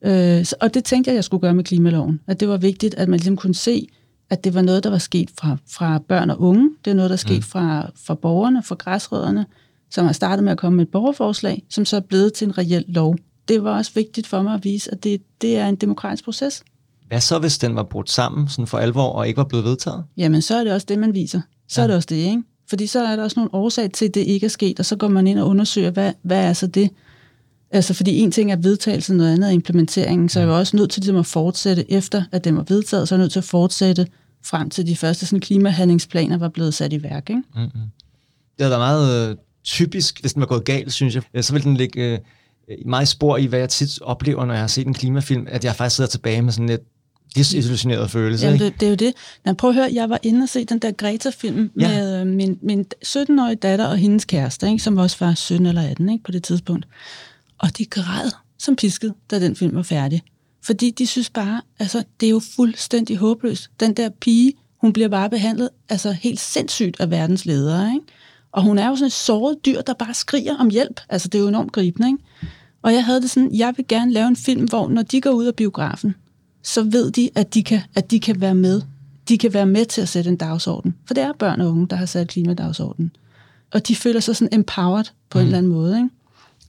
Øh, 0.04 0.44
og 0.60 0.74
det 0.74 0.84
tænkte 0.84 1.10
jeg, 1.10 1.14
jeg 1.14 1.24
skulle 1.24 1.40
gøre 1.40 1.54
med 1.54 1.64
klimaloven. 1.64 2.20
At 2.26 2.40
det 2.40 2.48
var 2.48 2.56
vigtigt, 2.56 2.94
at 2.94 3.08
man 3.08 3.18
ligesom 3.18 3.36
kunne 3.36 3.54
se, 3.54 3.88
at 4.30 4.44
det 4.44 4.54
var 4.54 4.62
noget, 4.62 4.84
der 4.84 4.90
var 4.90 4.98
sket 4.98 5.30
fra, 5.38 5.56
fra 5.70 5.98
børn 5.98 6.30
og 6.30 6.40
unge. 6.40 6.70
Det 6.84 6.90
er 6.90 6.94
noget, 6.94 7.10
der 7.10 7.14
er 7.14 7.18
sket 7.18 7.36
mm. 7.36 7.42
fra, 7.42 7.90
fra 8.06 8.14
borgerne, 8.14 8.62
fra 8.62 8.74
græsrødderne, 8.74 9.46
som 9.90 10.06
har 10.06 10.12
startet 10.12 10.44
med 10.44 10.52
at 10.52 10.58
komme 10.58 10.76
med 10.76 10.84
et 10.84 10.90
borgerforslag, 10.90 11.62
som 11.70 11.84
så 11.84 11.96
er 11.96 12.00
blevet 12.00 12.32
til 12.32 12.46
en 12.46 12.58
reel 12.58 12.84
lov. 12.88 13.16
Det 13.48 13.64
var 13.64 13.76
også 13.76 13.90
vigtigt 13.94 14.26
for 14.26 14.42
mig 14.42 14.54
at 14.54 14.64
vise, 14.64 14.90
at 14.92 15.04
det, 15.04 15.22
det 15.40 15.58
er 15.58 15.66
en 15.66 15.76
demokratisk 15.76 16.24
proces. 16.24 16.62
Hvad 17.08 17.20
så, 17.20 17.38
hvis 17.38 17.58
den 17.58 17.76
var 17.76 17.82
brudt 17.82 18.10
sammen 18.10 18.48
sådan 18.48 18.66
for 18.66 18.78
alvor 18.78 19.08
og 19.08 19.28
ikke 19.28 19.38
var 19.38 19.44
blevet 19.44 19.64
vedtaget? 19.64 20.04
Jamen, 20.16 20.42
så 20.42 20.56
er 20.56 20.64
det 20.64 20.72
også 20.72 20.86
det, 20.88 20.98
man 20.98 21.14
viser. 21.14 21.40
Så 21.68 21.80
ja. 21.80 21.82
er 21.82 21.86
det 21.86 21.96
også 21.96 22.06
det, 22.10 22.16
ikke? 22.16 22.42
Fordi 22.68 22.86
så 22.86 23.04
er 23.04 23.16
der 23.16 23.22
også 23.22 23.40
nogle 23.40 23.54
årsager 23.54 23.88
til, 23.88 24.04
at 24.08 24.14
det 24.14 24.20
ikke 24.20 24.46
er 24.46 24.50
sket, 24.50 24.78
og 24.78 24.86
så 24.86 24.96
går 24.96 25.08
man 25.08 25.26
ind 25.26 25.38
og 25.38 25.48
undersøger, 25.48 25.90
hvad, 25.90 26.12
hvad 26.22 26.44
er 26.44 26.52
så 26.52 26.66
det? 26.66 26.90
Altså, 27.72 27.94
fordi 27.94 28.18
en 28.18 28.30
ting 28.30 28.52
er 28.52 28.56
vedtagelsen, 28.56 29.16
noget 29.16 29.32
andet 29.32 29.48
er 29.48 29.52
implementeringen, 29.52 30.28
så 30.28 30.38
er 30.38 30.42
jeg 30.42 30.48
jo 30.48 30.58
også 30.58 30.76
nødt 30.76 30.90
til 30.90 31.00
ligesom 31.00 31.16
at 31.16 31.26
fortsætte 31.26 31.92
efter, 31.92 32.24
at 32.32 32.44
den 32.44 32.56
var 32.56 32.64
vedtaget, 32.68 33.08
så 33.08 33.14
er 33.14 33.18
jeg 33.18 33.22
nødt 33.22 33.32
til 33.32 33.38
at 33.38 33.44
fortsætte 33.44 34.06
frem 34.44 34.70
til 34.70 34.86
de 34.86 34.96
første 34.96 35.26
sådan, 35.26 35.40
klimahandlingsplaner 35.40 36.38
var 36.38 36.48
blevet 36.48 36.74
sat 36.74 36.92
i 36.92 37.02
værk, 37.02 37.30
ikke? 37.30 37.42
Mm-hmm. 37.54 37.80
Det 38.58 38.64
har 38.64 38.68
været 38.68 38.80
meget 38.80 39.30
øh, 39.30 39.36
typisk, 39.64 40.20
hvis 40.20 40.32
den 40.32 40.40
var 40.40 40.46
gået 40.46 40.64
galt, 40.64 40.92
synes 40.92 41.18
jeg. 41.34 41.44
Så 41.44 41.52
vil 41.52 41.64
den 41.64 41.76
ligge 41.76 42.02
øh, 42.02 42.18
meget 42.86 43.08
spor 43.08 43.36
i, 43.36 43.46
hvad 43.46 43.58
jeg 43.58 43.68
tit 43.68 44.02
oplever, 44.02 44.44
når 44.44 44.54
jeg 44.54 44.62
har 44.62 44.68
set 44.68 44.86
en 44.86 44.94
klimafilm, 44.94 45.46
at 45.50 45.64
jeg 45.64 45.76
faktisk 45.76 45.96
sidder 45.96 46.10
tilbage 46.10 46.42
med 46.42 46.52
sådan 46.52 46.68
lidt 46.68 46.82
desillusioneret 47.36 48.10
følelse. 48.10 48.46
Jamen, 48.46 48.60
det, 48.60 48.80
det 48.80 48.86
er 48.86 48.90
jo 48.90 48.96
det. 48.96 49.14
Nå, 49.44 49.52
prøv 49.52 49.70
at 49.70 49.76
høre, 49.76 49.90
jeg 49.92 50.10
var 50.10 50.18
inde 50.22 50.42
og 50.42 50.48
se 50.48 50.64
den 50.64 50.78
der 50.78 50.90
Greta-film 50.90 51.70
ja. 51.80 51.88
med 51.88 52.20
øh, 52.20 52.26
min, 52.26 52.58
min 52.62 52.86
17-årige 53.06 53.56
datter 53.56 53.86
og 53.86 53.96
hendes 53.96 54.24
kæreste, 54.24 54.66
ikke, 54.66 54.82
som 54.82 54.98
også 54.98 55.16
var 55.20 55.34
17 55.34 55.66
eller 55.66 55.82
18 55.90 56.08
ikke, 56.08 56.24
på 56.24 56.32
det 56.32 56.42
tidspunkt. 56.42 56.86
Og 57.62 57.78
de 57.78 57.84
græd 57.84 58.30
som 58.58 58.76
pisket, 58.76 59.14
da 59.30 59.40
den 59.40 59.56
film 59.56 59.76
var 59.76 59.82
færdig. 59.82 60.22
Fordi 60.64 60.90
de 60.90 61.06
synes 61.06 61.30
bare, 61.30 61.62
altså, 61.78 62.04
det 62.20 62.26
er 62.26 62.30
jo 62.30 62.40
fuldstændig 62.56 63.16
håbløst. 63.16 63.70
Den 63.80 63.94
der 63.94 64.08
pige, 64.20 64.52
hun 64.80 64.92
bliver 64.92 65.08
bare 65.08 65.30
behandlet 65.30 65.68
altså, 65.88 66.12
helt 66.12 66.40
sindssygt 66.40 67.00
af 67.00 67.10
verdens 67.10 67.46
ledere. 67.46 67.92
Ikke? 67.94 68.06
Og 68.52 68.62
hun 68.62 68.78
er 68.78 68.88
jo 68.88 68.96
sådan 68.96 69.06
et 69.06 69.12
såret 69.12 69.56
dyr, 69.66 69.80
der 69.80 69.94
bare 69.94 70.14
skriger 70.14 70.56
om 70.56 70.70
hjælp. 70.70 71.00
Altså, 71.08 71.28
det 71.28 71.38
er 71.38 71.42
jo 71.42 71.48
enormt 71.48 71.72
gribende. 71.72 72.08
Ikke? 72.08 72.18
Og 72.82 72.92
jeg 72.92 73.04
havde 73.04 73.20
det 73.20 73.30
sådan, 73.30 73.54
jeg 73.54 73.74
vil 73.76 73.88
gerne 73.88 74.12
lave 74.12 74.28
en 74.28 74.36
film, 74.36 74.64
hvor 74.64 74.88
når 74.88 75.02
de 75.02 75.20
går 75.20 75.30
ud 75.30 75.44
af 75.44 75.54
biografen, 75.54 76.14
så 76.62 76.82
ved 76.82 77.10
de, 77.10 77.30
at 77.34 77.54
de 77.54 77.62
kan, 77.62 77.80
at 77.94 78.10
de 78.10 78.20
kan 78.20 78.40
være 78.40 78.54
med. 78.54 78.82
De 79.28 79.38
kan 79.38 79.54
være 79.54 79.66
med 79.66 79.84
til 79.84 80.00
at 80.00 80.08
sætte 80.08 80.30
en 80.30 80.36
dagsorden. 80.36 80.94
For 81.06 81.14
det 81.14 81.22
er 81.22 81.32
børn 81.38 81.60
og 81.60 81.68
unge, 81.70 81.86
der 81.86 81.96
har 81.96 82.06
sat 82.06 82.28
klimadagsordenen. 82.28 83.16
Og 83.72 83.88
de 83.88 83.96
føler 83.96 84.20
sig 84.20 84.36
sådan 84.36 84.58
empowered 84.58 85.04
på 85.30 85.38
mm. 85.38 85.40
en 85.40 85.46
eller 85.46 85.58
anden 85.58 85.72
måde. 85.72 85.96
Ikke? 85.96 86.08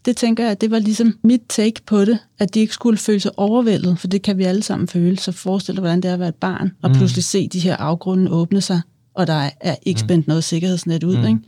Det 0.06 0.18
tænker 0.18 0.44
jeg, 0.44 0.52
at 0.52 0.62
det 0.62 0.72
var 0.72 0.80
ligesom 0.80 1.18
mit 1.24 1.42
take 1.50 1.82
på 1.86 2.06
det, 2.06 2.18
at 2.40 2.54
de 2.54 2.60
ikke 2.60 2.74
skulle 2.74 2.98
føle 2.98 3.20
sig 3.20 3.32
overvældet, 3.40 4.00
for 4.00 4.08
det 4.08 4.22
kan 4.22 4.38
vi 4.38 4.44
alle 4.44 4.64
sammen 4.64 4.88
føle. 4.88 5.20
Så 5.20 5.32
forestil 5.32 5.74
dig, 5.76 5.80
hvordan 5.82 6.02
det 6.02 6.10
er 6.10 6.14
at 6.14 6.20
være 6.20 6.30
et 6.30 6.36
barn, 6.36 6.72
og 6.82 6.90
Mm. 6.90 6.96
pludselig 6.96 7.24
se 7.24 7.48
de 7.48 7.60
her 7.60 7.76
afgrunde 7.78 8.32
åbne 8.32 8.62
sig, 8.62 8.82
og 9.14 9.28
der 9.28 9.50
er 9.62 9.76
ikke 9.84 10.00
spændt 10.00 10.28
noget 10.28 10.44
sikkerhedsnet 10.44 11.04
ud. 11.04 11.18
Mm. 11.18 11.26
Ikke? 11.26 11.40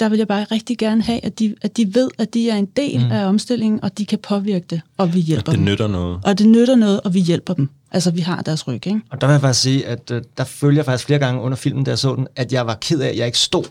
Der 0.00 0.08
vil 0.08 0.18
jeg 0.18 0.28
bare 0.28 0.44
rigtig 0.44 0.78
gerne 0.78 1.02
have, 1.02 1.24
at 1.24 1.38
de, 1.38 1.54
at 1.62 1.76
de 1.76 1.94
ved, 1.94 2.08
at 2.18 2.34
de 2.34 2.50
er 2.50 2.56
en 2.56 2.66
del 2.66 2.98
Mm. 3.00 3.04
mm. 3.06 3.12
af 3.12 3.24
omstillingen, 3.26 3.84
og 3.84 3.98
de 3.98 4.06
kan 4.06 4.18
påvirke 4.18 4.66
det, 4.70 4.80
og 4.96 5.14
vi 5.14 5.20
hjælper 5.20 5.52
Det 5.52 5.58
dem. 5.58 5.64
nytter 5.64 5.88
noget. 5.88 6.18
Og 6.24 6.38
det 6.38 6.46
nytter 6.48 6.76
noget, 6.76 7.00
og 7.00 7.14
vi 7.14 7.20
hjælper 7.20 7.54
dem. 7.54 7.68
Altså, 7.90 8.10
vi 8.10 8.20
har 8.20 8.42
deres 8.42 8.68
ryg, 8.68 8.86
ikke? 8.86 9.00
Og 9.10 9.20
der 9.20 9.26
vil 9.26 9.32
jeg 9.32 9.40
faktisk 9.40 9.62
sige, 9.62 9.86
at 9.86 10.10
øh, 10.10 10.22
der 10.38 10.44
følger 10.44 10.78
jeg 10.78 10.84
faktisk 10.84 11.06
flere 11.06 11.18
gange 11.18 11.40
under 11.40 11.56
filmen, 11.56 11.84
da 11.84 11.90
jeg 11.90 11.98
så 11.98 12.14
den, 12.14 12.26
at 12.36 12.52
jeg 12.52 12.66
var 12.66 12.74
ked 12.74 13.00
af, 13.00 13.08
at 13.08 13.16
jeg 13.16 13.26
ikke 13.26 13.38
stod 13.38 13.64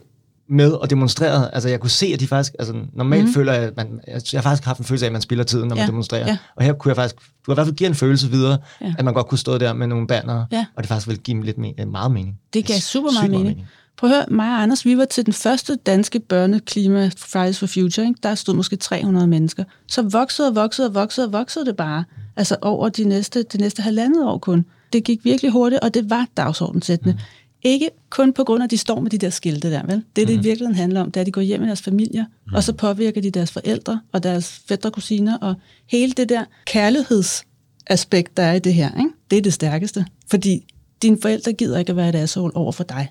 med 0.51 0.71
og 0.71 0.89
demonstrerede. 0.89 1.49
Altså, 1.53 1.69
jeg 1.69 1.79
kunne 1.79 1.89
se, 1.89 2.05
at 2.13 2.19
de 2.19 2.27
faktisk... 2.27 2.53
Altså, 2.59 2.73
normalt 2.93 3.25
mm. 3.25 3.33
Føler 3.33 3.53
jeg, 3.53 3.63
at 3.63 3.77
man... 3.77 3.99
Jeg, 4.07 4.21
jeg 4.33 4.41
har 4.41 4.49
faktisk 4.49 4.65
haft 4.65 4.79
en 4.79 4.85
følelse 4.85 5.05
af, 5.05 5.09
at 5.09 5.13
man 5.13 5.21
spiller 5.21 5.43
tiden, 5.43 5.67
når 5.67 5.75
man 5.75 5.83
Ja, 5.83 5.87
demonstrerer. 5.87 6.27
ja. 6.27 6.37
Og 6.55 6.63
her 6.63 6.73
kunne 6.73 6.89
jeg 6.89 6.95
faktisk... 6.95 7.15
Du 7.15 7.51
har 7.51 7.53
i 7.53 7.55
hvert 7.55 7.67
fald 7.67 7.75
givet 7.75 7.89
en 7.89 7.95
følelse 7.95 8.29
videre, 8.31 8.57
Ja. 8.81 8.93
at 8.97 9.05
man 9.05 9.13
godt 9.13 9.27
kunne 9.27 9.37
stå 9.37 9.57
der 9.57 9.73
med 9.73 9.87
nogle 9.87 10.07
bannere, 10.07 10.45
Ja. 10.51 10.65
og 10.75 10.83
det 10.83 10.87
faktisk 10.87 11.07
ville 11.07 11.21
give 11.21 11.43
lidt 11.45 11.57
me- 11.57 11.85
meget 11.85 12.11
mening. 12.11 12.37
Det 12.53 12.65
gav 12.65 12.77
super 12.79 13.09
Sygt 13.11 13.29
meget 13.31 13.31
mening. 13.45 13.67
Prøv 13.97 14.09
at 14.09 14.15
høre, 14.15 14.25
mig 14.31 14.47
og 14.55 14.61
Anders, 14.63 14.85
vi 14.85 14.97
var 14.97 15.05
til 15.05 15.25
den 15.25 15.33
første 15.33 15.75
danske 15.75 16.19
børneklima 16.19 17.09
Fridays 17.17 17.59
for 17.59 17.67
Future. 17.67 18.05
Ikke? 18.07 18.19
Der 18.23 18.35
stod 18.35 18.53
måske 18.55 18.75
300 18.75 19.27
mennesker. 19.27 19.63
Så 19.87 20.01
voksede 20.01 20.47
og 20.47 20.55
voksede 20.55 20.87
og 20.87 20.93
voksede 20.93 21.27
og 21.27 21.33
voksede 21.33 21.65
det 21.65 21.75
bare. 21.75 22.03
Altså 22.35 22.55
over 22.61 22.89
de 22.89 23.03
næste, 23.03 23.43
de 23.43 23.57
næste 23.57 23.81
halvandet 23.81 24.25
år 24.25 24.37
kun. 24.37 24.65
Det 24.93 25.03
gik 25.03 25.19
virkelig 25.25 25.51
hurtigt, 25.51 25.81
og 25.81 25.93
det 25.93 26.09
var 26.09 26.25
dagsordensættende. 26.37 27.13
Mm. 27.13 27.19
Ikke 27.63 27.89
kun 28.09 28.33
på 28.33 28.43
grund 28.43 28.63
af, 28.63 28.67
at 28.67 28.71
de 28.71 28.77
står 28.77 28.99
med 28.99 29.11
de 29.11 29.17
der 29.17 29.29
skilte 29.29 29.71
der, 29.71 29.85
vel? 29.85 30.03
Det, 30.15 30.27
det 30.27 30.33
i 30.33 30.37
virkeligheden 30.37 30.75
handler 30.75 31.01
om, 31.01 31.11
det 31.11 31.17
er, 31.17 31.21
at 31.21 31.27
de 31.27 31.31
går 31.31 31.41
hjem 31.41 31.59
med 31.59 31.67
deres 31.67 31.81
familier, 31.81 32.25
mm. 32.47 32.53
og 32.53 32.63
så 32.63 32.73
påvirker 32.73 33.21
de 33.21 33.31
deres 33.31 33.51
forældre 33.51 34.01
og 34.11 34.23
deres 34.23 34.61
fædre 34.67 34.89
og 34.89 34.93
kusiner, 34.93 35.37
og 35.37 35.55
hele 35.87 36.13
det 36.13 36.29
der 36.29 36.45
kærlighedsaspekt, 36.65 38.37
der 38.37 38.43
er 38.43 38.53
i 38.53 38.59
det 38.59 38.73
her, 38.73 38.97
ikke? 38.97 39.09
det 39.31 39.37
er 39.37 39.41
det 39.41 39.53
stærkeste. 39.53 40.05
Fordi 40.29 40.65
dine 41.01 41.17
forældre 41.21 41.53
gider 41.53 41.79
ikke 41.79 41.89
at 41.89 41.95
være 41.95 42.09
et 42.09 42.15
asshole 42.15 42.55
over 42.55 42.71
for 42.71 42.83
dig. 42.83 43.09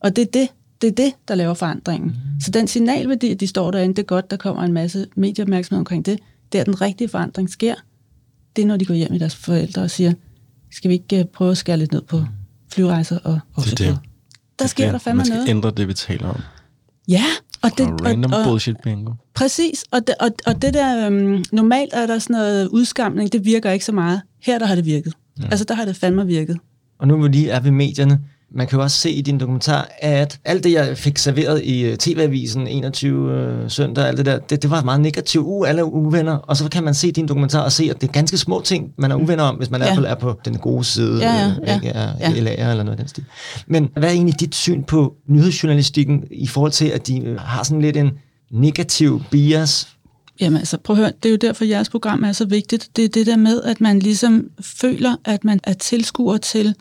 Og 0.00 0.16
det 0.16 0.22
er 0.22 0.30
det, 0.30 0.48
det 0.82 0.88
er 0.88 0.92
det, 0.92 1.14
der 1.28 1.34
laver 1.34 1.54
forandringen. 1.54 2.10
Mm. 2.10 2.40
Så 2.40 2.50
den 2.50 2.68
signalværdi, 2.68 3.30
at 3.30 3.40
de 3.40 3.46
står 3.46 3.70
derinde, 3.70 3.94
det 3.94 4.02
er 4.02 4.06
godt, 4.06 4.30
der 4.30 4.36
kommer 4.36 4.62
en 4.62 4.72
masse 4.72 5.06
medieopmærksomhed 5.16 5.78
omkring 5.78 6.06
det. 6.06 6.18
Det 6.52 6.60
er, 6.60 6.64
den 6.64 6.80
rigtige 6.80 7.08
forandring 7.08 7.50
sker. 7.50 7.74
Det 8.56 8.62
er, 8.62 8.66
når 8.66 8.76
de 8.76 8.84
går 8.84 8.94
hjem 8.94 9.14
i 9.14 9.18
deres 9.18 9.34
forældre 9.34 9.82
og 9.82 9.90
siger, 9.90 10.12
skal 10.70 10.88
vi 10.88 10.94
ikke 10.94 11.18
øh, 11.18 11.24
prøve 11.24 11.50
at 11.50 11.56
skære 11.56 11.76
lidt 11.76 11.92
ned 11.92 12.02
på 12.02 12.24
flyrejser 12.72 13.18
og 13.18 13.32
Det 13.32 13.40
er 13.56 13.58
oksekød? 13.60 13.86
det. 13.86 13.98
Der 14.58 14.66
sker 14.66 14.84
Det- 14.84 14.92
der 14.92 14.98
fandme 14.98 15.16
Man 15.18 15.26
skal 15.26 15.36
noget. 15.36 15.48
ændre 15.48 15.70
det, 15.70 15.88
vi 15.88 15.94
taler 15.94 16.28
om. 16.28 16.40
Ja, 17.08 17.24
og 17.62 17.70
det, 17.78 17.86
Og 17.86 18.04
random 18.04 18.32
og, 18.32 18.44
bullshit 18.44 18.76
bingo. 18.82 19.12
Præcis, 19.34 19.84
og 19.90 20.00
det, 20.06 20.14
og, 20.20 20.30
og 20.46 20.62
det 20.62 20.74
der, 20.74 21.06
øhm, 21.06 21.44
normalt 21.52 21.90
er 21.92 22.06
der 22.06 22.18
sådan 22.18 22.34
noget 22.34 22.68
udskamning, 22.68 23.32
det 23.32 23.44
virker 23.44 23.70
ikke 23.70 23.84
så 23.84 23.92
meget. 23.92 24.20
Her 24.42 24.58
der 24.58 24.66
har 24.66 24.74
det 24.74 24.84
virket. 24.84 25.12
Ja. 25.42 25.44
Altså 25.50 25.64
der 25.64 25.74
har 25.74 25.84
det 25.84 25.96
fandme 25.96 26.26
virket. 26.26 26.58
Og 26.98 27.08
nu 27.08 27.16
hvor 27.16 27.26
vi 27.28 27.32
lige 27.32 27.50
er 27.50 27.60
ved 27.60 27.70
medierne, 27.70 28.20
man 28.54 28.66
kan 28.66 28.76
jo 28.78 28.82
også 28.82 28.96
se 28.96 29.10
i 29.10 29.20
din 29.20 29.40
dokumentar, 29.40 29.88
at 29.98 30.38
alt 30.44 30.64
det, 30.64 30.72
jeg 30.72 30.98
fik 30.98 31.18
serveret 31.18 31.62
i 31.64 31.84
øh, 31.84 31.96
TV-avisen 31.96 32.66
21 32.66 33.32
øh, 33.32 33.70
søndag, 33.70 34.06
alt 34.06 34.18
det 34.18 34.26
der, 34.26 34.38
det, 34.38 34.62
det 34.62 34.70
var 34.70 34.82
meget 34.82 35.00
negativt. 35.00 35.44
Uh, 35.46 35.68
alle 35.68 35.80
er 35.80 35.84
uvenner. 35.84 36.36
Og 36.36 36.56
så 36.56 36.68
kan 36.68 36.84
man 36.84 36.94
se 36.94 37.12
din 37.12 37.28
dokumentar 37.28 37.60
og 37.60 37.72
se, 37.72 37.90
at 37.90 38.00
det 38.00 38.08
er 38.08 38.12
ganske 38.12 38.38
små 38.38 38.60
ting, 38.60 38.92
man 38.98 39.10
er 39.10 39.16
uvenner 39.16 39.44
om, 39.44 39.54
hvis 39.54 39.70
man 39.70 39.80
ja. 39.80 39.90
Er, 39.90 39.94
på, 39.94 40.02
er 40.02 40.14
på 40.14 40.40
den 40.44 40.58
gode 40.58 40.84
side, 40.84 41.18
Ja, 41.18 41.34
ja, 41.34 41.54
ja. 41.66 41.74
ikke 41.74 41.88
er 41.88 42.08
Ja. 42.20 42.28
LA'er 42.28 42.70
eller 42.70 42.82
noget 42.82 42.90
af 42.90 42.96
den 42.96 43.08
stil. 43.08 43.24
Men 43.66 43.88
hvad 43.92 44.08
er 44.08 44.12
egentlig 44.12 44.40
dit 44.40 44.54
syn 44.54 44.82
på 44.82 45.14
nyhedsjournalistikken 45.28 46.24
i 46.30 46.46
forhold 46.46 46.72
til, 46.72 46.86
at 46.86 47.06
de 47.06 47.20
øh, 47.20 47.40
har 47.40 47.62
sådan 47.62 47.82
lidt 47.82 47.96
en 47.96 48.10
negativ 48.50 49.22
bias? 49.30 49.88
Jamen 50.40 50.58
altså, 50.58 50.78
prøv 50.78 50.96
at 50.96 51.02
høre, 51.02 51.12
det 51.22 51.28
er 51.28 51.30
jo 51.30 51.36
derfor, 51.36 51.64
jeres 51.64 51.88
program 51.88 52.24
er 52.24 52.32
så 52.32 52.44
vigtigt. 52.44 52.88
Det 52.96 53.04
er 53.04 53.08
det 53.08 53.26
der 53.26 53.36
med, 53.36 53.62
at 53.62 53.80
man 53.80 53.98
ligesom 53.98 54.44
føler, 54.60 55.16
at 55.24 55.44
man 55.44 55.60
er 55.64 55.72
tilskuer 55.72 56.36
til 56.36 56.74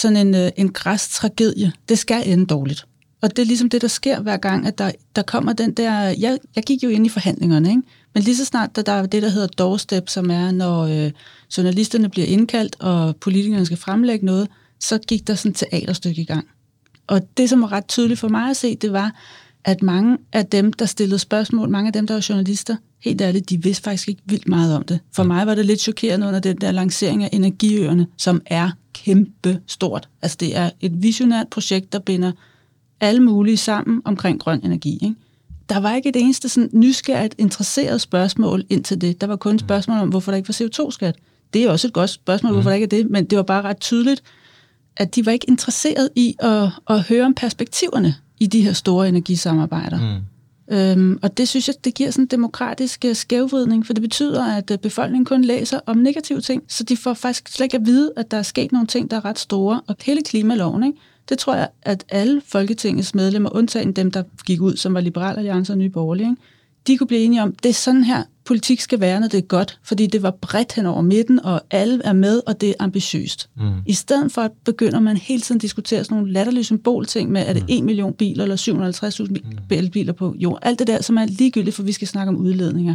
sådan 0.00 0.16
en, 0.16 0.34
øh, 0.34 0.50
en 0.56 0.72
græstragedie. 0.72 1.72
Det 1.88 1.98
skal 1.98 2.22
ende 2.28 2.46
dårligt. 2.46 2.86
Og 3.22 3.36
det 3.36 3.42
er 3.42 3.46
ligesom 3.46 3.70
det, 3.70 3.82
der 3.82 3.88
sker 3.88 4.20
hver 4.20 4.36
gang, 4.36 4.66
at 4.66 4.78
der, 4.78 4.90
der 5.16 5.22
kommer 5.22 5.52
den 5.52 5.72
der... 5.72 5.92
Jeg, 6.00 6.38
jeg 6.56 6.64
gik 6.64 6.82
jo 6.82 6.88
ind 6.88 7.06
i 7.06 7.08
forhandlingerne, 7.08 7.68
ikke? 7.68 7.82
Men 8.14 8.22
lige 8.22 8.36
så 8.36 8.44
snart, 8.44 8.76
der, 8.76 8.82
der 8.82 8.92
er 8.92 9.06
det, 9.06 9.22
der 9.22 9.28
hedder 9.28 9.46
doorstep, 9.46 10.08
som 10.08 10.30
er, 10.30 10.50
når 10.50 10.82
øh, 10.82 11.10
journalisterne 11.56 12.08
bliver 12.08 12.26
indkaldt, 12.26 12.76
og 12.80 13.16
politikerne 13.16 13.66
skal 13.66 13.78
fremlægge 13.78 14.26
noget, 14.26 14.48
så 14.80 14.98
gik 14.98 15.26
der 15.26 15.34
sådan 15.34 15.50
et 15.50 15.56
teaterstykke 15.56 16.22
i 16.22 16.24
gang. 16.24 16.46
Og 17.06 17.20
det, 17.36 17.50
som 17.50 17.62
var 17.62 17.72
ret 17.72 17.88
tydeligt 17.88 18.20
for 18.20 18.28
mig 18.28 18.50
at 18.50 18.56
se, 18.56 18.76
det 18.76 18.92
var, 18.92 19.14
at 19.64 19.82
mange 19.82 20.18
af 20.32 20.46
dem, 20.46 20.72
der 20.72 20.86
stillede 20.86 21.18
spørgsmål, 21.18 21.68
mange 21.68 21.86
af 21.86 21.92
dem, 21.92 22.06
der 22.06 22.14
var 22.14 22.26
journalister, 22.28 22.76
helt 23.04 23.20
ærligt, 23.20 23.50
de 23.50 23.62
vidste 23.62 23.82
faktisk 23.82 24.08
ikke 24.08 24.22
vildt 24.24 24.48
meget 24.48 24.76
om 24.76 24.82
det. 24.82 25.00
For 25.12 25.22
mig 25.22 25.46
var 25.46 25.54
det 25.54 25.66
lidt 25.66 25.80
chokerende 25.80 26.26
under 26.26 26.40
den 26.40 26.56
der 26.56 26.70
lancering 26.70 27.24
af 27.24 27.28
energiøerne, 27.32 28.06
som 28.18 28.40
er 28.46 28.70
kæmpe 29.06 29.60
stort. 29.66 30.08
Altså 30.22 30.36
det 30.40 30.56
er 30.56 30.70
et 30.80 31.02
visionært 31.02 31.48
projekt, 31.48 31.92
der 31.92 31.98
binder 31.98 32.32
alle 33.00 33.22
mulige 33.22 33.56
sammen 33.56 34.02
omkring 34.04 34.40
grøn 34.40 34.60
energi. 34.64 34.98
Ikke? 35.02 35.14
Der 35.68 35.80
var 35.80 35.94
ikke 35.94 36.08
et 36.08 36.16
eneste 36.16 36.48
sådan 36.48 36.70
nysgerrigt, 36.72 37.34
interesseret 37.38 38.00
spørgsmål 38.00 38.64
ind 38.68 38.84
til 38.84 39.00
det. 39.00 39.20
Der 39.20 39.26
var 39.26 39.36
kun 39.36 39.54
et 39.54 39.60
spørgsmål 39.60 39.98
om, 39.98 40.08
hvorfor 40.08 40.32
der 40.32 40.36
ikke 40.36 40.48
var 40.48 40.66
CO2-skat. 40.66 41.16
Det 41.52 41.64
er 41.64 41.70
også 41.70 41.86
et 41.86 41.92
godt 41.92 42.10
spørgsmål, 42.10 42.52
hvorfor 42.52 42.70
der 42.70 42.74
ikke 42.74 42.84
er 42.84 43.02
det, 43.02 43.10
men 43.10 43.24
det 43.24 43.36
var 43.36 43.42
bare 43.42 43.62
ret 43.62 43.80
tydeligt, 43.80 44.22
at 44.96 45.14
de 45.14 45.26
var 45.26 45.32
ikke 45.32 45.48
interesseret 45.48 46.08
i 46.16 46.36
at, 46.38 46.68
at 46.90 47.02
høre 47.02 47.24
om 47.24 47.34
perspektiverne 47.34 48.14
i 48.40 48.46
de 48.46 48.60
her 48.62 48.72
store 48.72 49.08
energisamarbejder. 49.08 50.16
Mm. 50.16 50.22
Øhm, 50.72 51.18
og 51.22 51.36
det 51.38 51.48
synes 51.48 51.68
jeg, 51.68 51.74
det 51.84 51.94
giver 51.94 52.10
sådan 52.10 52.24
en 52.24 52.26
demokratisk 52.26 53.04
øh, 53.04 53.14
skævvridning, 53.14 53.86
for 53.86 53.92
det 53.92 54.02
betyder, 54.02 54.44
at 54.44 54.70
øh, 54.70 54.78
befolkningen 54.78 55.24
kun 55.24 55.42
læser 55.42 55.80
om 55.86 55.96
negative 55.96 56.40
ting, 56.40 56.62
så 56.68 56.84
de 56.84 56.96
får 56.96 57.14
faktisk 57.14 57.48
slet 57.48 57.64
ikke 57.64 57.76
at 57.76 57.86
vide, 57.86 58.12
at 58.16 58.30
der 58.30 58.36
er 58.36 58.42
sket 58.42 58.72
nogle 58.72 58.86
ting, 58.86 59.10
der 59.10 59.16
er 59.16 59.24
ret 59.24 59.38
store. 59.38 59.80
Og 59.86 59.96
hele 60.04 60.22
klimaloven, 60.22 60.82
ikke? 60.82 60.98
det 61.28 61.38
tror 61.38 61.54
jeg, 61.54 61.68
at 61.82 62.04
alle 62.08 62.42
Folketingets 62.46 63.14
medlemmer, 63.14 63.56
undtagen 63.56 63.92
dem, 63.92 64.10
der 64.10 64.22
gik 64.46 64.60
ud, 64.60 64.76
som 64.76 64.94
var 64.94 65.00
Liberal 65.00 65.36
Alliance 65.36 65.72
og 65.72 65.78
Nye 65.78 65.90
Borgerlige, 65.90 66.30
ikke? 66.30 66.42
De 66.86 66.98
kunne 66.98 67.06
blive 67.06 67.20
enige 67.20 67.42
om, 67.42 67.54
det 67.62 67.68
er 67.68 67.72
sådan 67.72 68.04
her, 68.04 68.22
politik 68.44 68.80
skal 68.80 69.00
være, 69.00 69.20
når 69.20 69.28
det 69.28 69.38
er 69.38 69.42
godt, 69.42 69.78
fordi 69.82 70.06
det 70.06 70.22
var 70.22 70.30
bredt 70.30 70.72
hen 70.72 70.86
over 70.86 71.02
midten, 71.02 71.40
og 71.44 71.60
alle 71.70 72.00
er 72.04 72.12
med, 72.12 72.42
og 72.46 72.60
det 72.60 72.68
er 72.68 72.74
ambitiøst. 72.78 73.50
Mm. 73.56 73.72
I 73.86 73.92
stedet 73.92 74.32
for, 74.32 74.42
at 74.42 74.50
begynder 74.64 75.00
man 75.00 75.16
hele 75.16 75.42
tiden 75.42 75.58
at 75.58 75.62
diskutere 75.62 76.04
sådan 76.04 76.16
nogle 76.16 76.32
latterlige 76.32 76.64
symbolting 76.64 77.30
med, 77.30 77.44
er 77.46 77.52
det 77.52 77.64
1 77.68 77.84
million 77.84 78.12
biler 78.12 78.44
eller 78.44 78.56
750.000 79.66 79.76
elbiler 79.76 80.12
på 80.12 80.34
jord. 80.38 80.58
Alt 80.62 80.78
det 80.78 80.86
der, 80.86 81.02
som 81.02 81.16
er 81.16 81.26
ligegyldigt, 81.26 81.76
for 81.76 81.82
vi 81.82 81.92
skal 81.92 82.08
snakke 82.08 82.28
om 82.28 82.36
udledninger. 82.36 82.94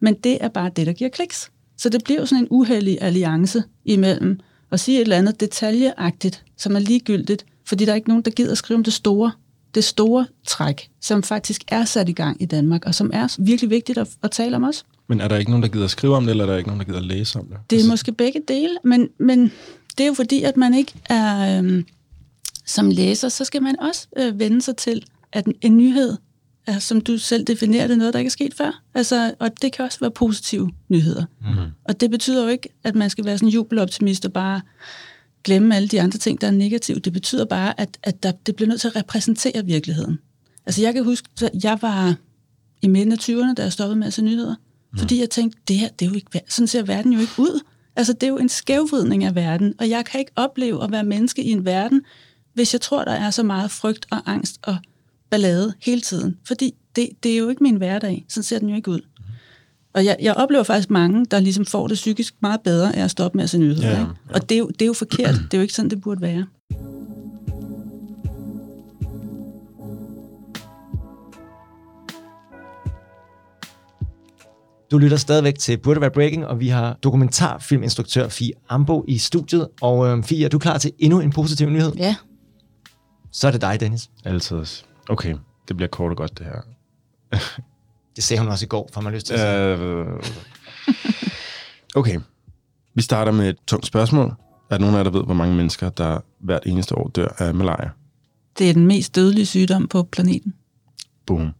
Men 0.00 0.14
det 0.14 0.38
er 0.40 0.48
bare 0.48 0.70
det, 0.76 0.86
der 0.86 0.92
giver 0.92 1.10
kliks. 1.10 1.50
Så 1.76 1.88
det 1.88 2.04
bliver 2.04 2.20
jo 2.20 2.26
sådan 2.26 2.44
en 2.44 2.48
uheldig 2.50 2.98
alliance 3.00 3.62
imellem 3.84 4.40
at 4.70 4.80
sige 4.80 4.98
et 4.98 5.02
eller 5.02 5.16
andet 5.16 5.40
detaljeagtigt, 5.40 6.44
som 6.56 6.76
er 6.76 6.80
ligegyldigt, 6.80 7.46
fordi 7.64 7.84
der 7.84 7.90
er 7.90 7.96
ikke 7.96 8.08
nogen, 8.08 8.22
der 8.22 8.30
gider 8.30 8.52
at 8.52 8.58
skrive 8.58 8.76
om 8.76 8.84
det 8.84 8.92
store, 8.92 9.32
det 9.74 9.84
store 9.84 10.26
træk, 10.46 10.90
som 11.00 11.22
faktisk 11.22 11.62
er 11.68 11.84
sat 11.84 12.08
i 12.08 12.12
gang 12.12 12.42
i 12.42 12.46
Danmark, 12.46 12.86
og 12.86 12.94
som 12.94 13.10
er 13.12 13.36
virkelig 13.38 13.70
vigtigt 13.70 13.98
at, 13.98 14.08
at 14.22 14.30
tale 14.30 14.56
om 14.56 14.62
også. 14.62 14.84
Men 15.08 15.20
er 15.20 15.28
der 15.28 15.36
ikke 15.36 15.50
nogen, 15.50 15.62
der 15.62 15.68
gider 15.68 15.84
at 15.84 15.90
skrive 15.90 16.16
om 16.16 16.24
det, 16.24 16.30
eller 16.30 16.44
er 16.44 16.50
der 16.50 16.56
ikke 16.56 16.68
nogen, 16.68 16.80
der 16.80 16.86
gider 16.86 16.98
at 16.98 17.04
læse 17.04 17.38
om 17.38 17.46
det? 17.46 17.56
Det 17.70 17.84
er 17.84 17.88
måske 17.88 18.12
begge 18.12 18.40
dele, 18.48 18.78
men, 18.84 19.08
men 19.18 19.52
det 19.98 20.04
er 20.04 20.08
jo 20.08 20.14
fordi, 20.14 20.42
at 20.42 20.56
man 20.56 20.74
ikke 20.74 20.92
er 21.04 21.58
øhm, 21.58 21.86
som 22.66 22.90
læser, 22.90 23.28
så 23.28 23.44
skal 23.44 23.62
man 23.62 23.80
også 23.80 24.06
øh, 24.16 24.38
vende 24.38 24.62
sig 24.62 24.76
til, 24.76 25.04
at 25.32 25.46
en, 25.46 25.54
en 25.60 25.76
nyhed, 25.76 26.16
er, 26.66 26.78
som 26.78 27.00
du 27.00 27.18
selv 27.18 27.44
definerer 27.44 27.86
det, 27.86 27.98
noget, 27.98 28.14
der 28.14 28.18
ikke 28.18 28.28
er 28.28 28.30
sket 28.30 28.54
før. 28.54 28.82
Altså, 28.94 29.34
og 29.38 29.62
det 29.62 29.72
kan 29.72 29.84
også 29.84 30.00
være 30.00 30.10
positive 30.10 30.70
nyheder. 30.88 31.24
Mm-hmm. 31.40 31.70
Og 31.84 32.00
det 32.00 32.10
betyder 32.10 32.42
jo 32.42 32.48
ikke, 32.48 32.68
at 32.84 32.94
man 32.94 33.10
skal 33.10 33.24
være 33.24 33.38
sådan 33.38 33.48
en 33.48 33.52
jubeloptimist 33.52 34.24
og 34.24 34.32
bare 34.32 34.60
glemme 35.44 35.76
alle 35.76 35.88
de 35.88 36.00
andre 36.00 36.18
ting, 36.18 36.40
der 36.40 36.46
er 36.46 36.50
negative. 36.50 36.98
Det 36.98 37.12
betyder 37.12 37.44
bare, 37.44 37.80
at, 37.80 37.98
at 38.02 38.22
der, 38.22 38.32
det 38.46 38.56
bliver 38.56 38.68
nødt 38.68 38.80
til 38.80 38.88
at 38.88 38.96
repræsentere 38.96 39.64
virkeligheden. 39.64 40.18
Altså 40.66 40.82
jeg 40.82 40.94
kan 40.94 41.04
huske, 41.04 41.28
at 41.42 41.64
jeg 41.64 41.78
var 41.82 42.14
i 42.82 42.88
midten 42.88 43.12
af 43.12 43.16
20'erne, 43.16 43.54
da 43.54 43.62
jeg 43.62 43.72
stoppede 43.72 43.98
med 43.98 44.06
at 44.06 44.12
se 44.12 44.22
nyheder. 44.22 44.54
Mm. 44.92 44.98
Fordi 44.98 45.20
jeg 45.20 45.30
tænkte, 45.30 45.58
det 45.68 45.78
her, 45.78 45.88
det 45.88 46.06
er 46.06 46.10
jo 46.10 46.14
ikke, 46.14 46.40
sådan 46.48 46.66
ser 46.66 46.82
verden 46.82 47.12
jo 47.12 47.20
ikke 47.20 47.32
ud. 47.38 47.60
Altså 47.96 48.12
det 48.12 48.22
er 48.22 48.28
jo 48.28 48.38
en 48.38 48.48
skævvridning 48.48 49.24
af 49.24 49.34
verden, 49.34 49.74
og 49.78 49.88
jeg 49.88 50.04
kan 50.04 50.20
ikke 50.20 50.32
opleve 50.36 50.84
at 50.84 50.92
være 50.92 51.04
menneske 51.04 51.42
i 51.42 51.50
en 51.50 51.64
verden, 51.64 52.02
hvis 52.54 52.72
jeg 52.72 52.80
tror, 52.80 53.04
der 53.04 53.12
er 53.12 53.30
så 53.30 53.42
meget 53.42 53.70
frygt 53.70 54.06
og 54.10 54.22
angst 54.26 54.58
og 54.62 54.76
ballade 55.30 55.74
hele 55.80 56.00
tiden. 56.00 56.38
Fordi 56.44 56.74
det, 56.96 57.08
det 57.22 57.32
er 57.32 57.36
jo 57.36 57.48
ikke 57.48 57.62
min 57.62 57.76
hverdag. 57.76 58.24
Sådan 58.28 58.42
ser 58.42 58.58
den 58.58 58.68
jo 58.68 58.76
ikke 58.76 58.90
ud. 58.90 59.00
Og 59.94 60.04
jeg, 60.04 60.16
jeg 60.20 60.34
oplever 60.34 60.62
faktisk 60.62 60.90
mange, 60.90 61.26
der 61.30 61.40
ligesom 61.40 61.66
får 61.66 61.86
det 61.88 61.94
psykisk 61.94 62.34
meget 62.42 62.60
bedre 62.60 62.96
af 62.96 63.04
at 63.04 63.10
stoppe 63.10 63.36
med 63.36 63.44
at 63.44 63.50
se 63.50 63.58
nyheder. 63.58 63.88
Ja, 63.88 63.94
Ja, 63.94 64.00
ikke? 64.00 64.12
Og 64.34 64.48
det 64.48 64.54
er, 64.54 64.58
jo, 64.58 64.68
det 64.68 64.82
er 64.82 64.86
jo 64.86 64.92
forkert. 64.92 65.34
Det 65.34 65.54
er 65.54 65.58
jo 65.58 65.62
ikke 65.62 65.74
sådan, 65.74 65.90
det 65.90 66.00
burde 66.00 66.20
være. 66.20 66.46
Du 74.90 74.98
lytter 74.98 75.16
stadigvæk 75.16 75.58
til 75.58 75.76
Burde 75.78 76.00
Være 76.00 76.10
Breaking, 76.10 76.46
og 76.46 76.60
vi 76.60 76.68
har 76.68 76.98
dokumentarfilminstruktør 77.02 78.28
Fie 78.28 78.52
Ambo 78.68 79.04
i 79.08 79.18
studiet. 79.18 79.68
Og 79.80 80.06
øhm, 80.06 80.24
Fie, 80.24 80.44
er 80.44 80.48
du 80.48 80.58
klar 80.58 80.78
til 80.78 80.92
endnu 80.98 81.20
en 81.20 81.30
positiv 81.32 81.70
nyhed? 81.70 81.92
Ja. 81.96 82.16
Så 83.32 83.46
er 83.46 83.50
det 83.50 83.60
dig, 83.60 83.80
Dennis. 83.80 84.10
Altid. 84.24 84.64
Okay, 85.08 85.34
det 85.68 85.76
bliver 85.76 85.88
kort 85.88 86.10
og 86.10 86.16
godt, 86.16 86.38
det 86.38 86.46
her. 86.46 86.60
Det 88.16 88.24
sagde 88.24 88.40
hun 88.40 88.48
også 88.48 88.64
i 88.64 88.68
går, 88.68 88.90
får 88.92 89.00
man 89.00 89.12
lyst 89.12 89.26
til 89.26 89.34
at 89.34 89.78
sige. 89.78 89.88
Øh, 89.88 90.06
okay, 91.94 92.18
vi 92.94 93.02
starter 93.02 93.32
med 93.32 93.48
et 93.48 93.56
tungt 93.66 93.86
spørgsmål. 93.86 94.26
Er 94.70 94.76
der 94.76 94.78
nogen 94.78 94.94
af 94.94 94.98
jer, 94.98 95.04
der 95.04 95.10
ved, 95.10 95.24
hvor 95.24 95.34
mange 95.34 95.56
mennesker, 95.56 95.88
der 95.88 96.18
hvert 96.40 96.62
eneste 96.66 96.98
år 96.98 97.08
dør 97.08 97.28
af 97.38 97.54
malaria? 97.54 97.90
Det 98.58 98.70
er 98.70 98.74
den 98.74 98.86
mest 98.86 99.14
dødelige 99.14 99.46
sygdom 99.46 99.88
på 99.88 100.02
planeten. 100.02 100.54
Boom. 101.26 101.50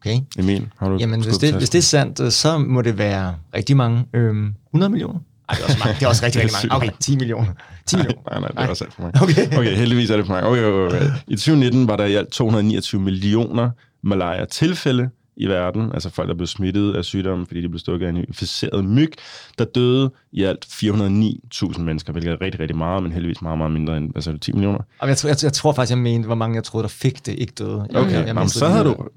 Okay. 0.00 0.20
Emil, 0.38 0.68
har 0.78 0.88
du 0.88 0.96
Jamen, 0.96 1.22
hvis 1.22 1.38
det, 1.38 1.54
hvis 1.54 1.70
det 1.70 1.78
er 1.78 1.82
sandt, 1.82 2.20
øh, 2.20 2.30
så 2.30 2.58
må 2.58 2.82
det 2.82 2.98
være 2.98 3.34
rigtig 3.54 3.76
mange. 3.76 4.04
Øhm, 4.14 4.54
100 4.70 4.90
millioner? 4.90 5.18
Ej, 5.48 5.54
det 5.54 5.62
er 5.62 5.66
også, 5.66 5.78
mange. 5.78 5.94
Det 5.94 6.02
er 6.02 6.08
også 6.08 6.24
rigtig, 6.24 6.42
Det 6.42 6.50
er 6.50 6.54
rigtig 6.54 6.68
mange. 6.68 6.86
Okay, 6.88 6.96
10 7.00 7.16
millioner. 7.16 7.52
10 7.86 7.96
Nej, 7.96 8.04
millioner. 8.04 8.30
nej, 8.30 8.40
nej, 8.40 8.48
det 8.48 8.56
er 8.56 8.60
Nej. 8.60 8.70
også 8.70 8.84
alt 8.84 8.94
for 8.94 9.02
mange. 9.02 9.22
Okay. 9.22 9.58
okay, 9.58 9.76
heldigvis 9.76 10.10
er 10.10 10.16
det 10.16 10.26
for 10.26 10.32
mange. 10.32 10.48
Okay, 10.48 10.64
okay, 10.64 10.96
okay. 10.96 11.10
I 11.26 11.36
2019 11.36 11.88
var 11.88 11.96
der 11.96 12.04
i 12.04 12.14
alt 12.14 12.28
229 12.28 13.00
millioner 13.00 13.70
malaria-tilfælde 14.02 15.10
i 15.36 15.46
verden, 15.46 15.90
altså 15.94 16.10
folk, 16.10 16.28
der 16.28 16.34
blev 16.34 16.46
smittet 16.46 16.94
af 16.94 17.04
sygdommen, 17.04 17.46
fordi 17.46 17.62
de 17.62 17.68
blev 17.68 17.78
stukket 17.78 18.06
af 18.06 18.10
en 18.10 18.16
inficeret 18.16 18.84
myg, 18.84 19.12
der 19.58 19.64
døde 19.64 20.10
i 20.32 20.42
alt 20.42 20.64
409.000 20.66 21.80
mennesker, 21.80 22.12
hvilket 22.12 22.32
er 22.32 22.40
rigtig, 22.40 22.60
rigtig 22.60 22.76
meget, 22.76 23.02
men 23.02 23.12
heldigvis 23.12 23.42
meget, 23.42 23.58
meget 23.58 23.70
mindre 23.72 23.96
end, 23.96 24.12
du, 24.32 24.38
10 24.38 24.52
millioner? 24.52 24.78
Jamen, 25.02 25.08
Jeg, 25.08 25.16
tror- 25.16 25.28
jeg, 25.28 25.36
jeg 25.42 25.52
tror 25.52 25.72
faktisk, 25.72 25.90
jeg 25.90 25.98
mente, 25.98 26.26
hvor 26.26 26.34
mange 26.34 26.56
jeg 26.56 26.64
troede, 26.64 26.82
der 26.82 26.88
fik 26.88 27.26
det, 27.26 27.34
ikke 27.38 27.52
døde. 27.58 27.86
Jeg, 27.90 28.00
Okay, 28.00 28.10
jeg, 28.12 28.18
jeg 28.18 28.26
Jamen, 28.26 28.48
så 28.48 28.68
havde 28.68 28.84
du 28.84 29.08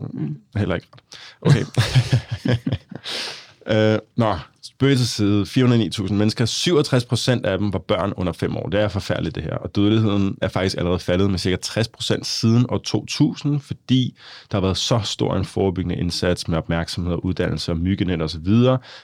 heller 0.55 0.75
ikke 0.75 0.87
ret. 0.93 1.01
Okay. 1.41 1.65
Øh, 3.69 3.99
nå, 4.17 4.35
spøg 4.63 4.97
til 4.97 5.07
side. 5.07 5.43
409.000 5.43 6.13
mennesker. 6.13 6.45
67 6.45 7.05
procent 7.05 7.45
af 7.45 7.57
dem 7.57 7.73
var 7.73 7.79
børn 7.79 8.13
under 8.17 8.33
5 8.33 8.57
år. 8.57 8.69
Det 8.69 8.79
er 8.79 8.87
forfærdeligt, 8.87 9.35
det 9.35 9.43
her. 9.43 9.55
Og 9.55 9.75
dødeligheden 9.75 10.37
er 10.41 10.47
faktisk 10.47 10.77
allerede 10.77 10.99
faldet 10.99 11.31
med 11.31 11.39
cirka 11.39 11.55
60 11.55 11.87
procent 11.87 12.25
siden 12.25 12.65
år 12.69 12.77
2000, 12.77 13.59
fordi 13.59 14.17
der 14.51 14.57
har 14.57 14.61
været 14.61 14.77
så 14.77 14.99
stor 15.03 15.35
en 15.35 15.45
forebyggende 15.45 15.95
indsats 15.95 16.47
med 16.47 16.57
opmærksomhed 16.57 17.13
og 17.13 17.25
uddannelse 17.25 17.71
og 17.71 17.77
myggenet 17.77 18.21
osv. 18.21 18.47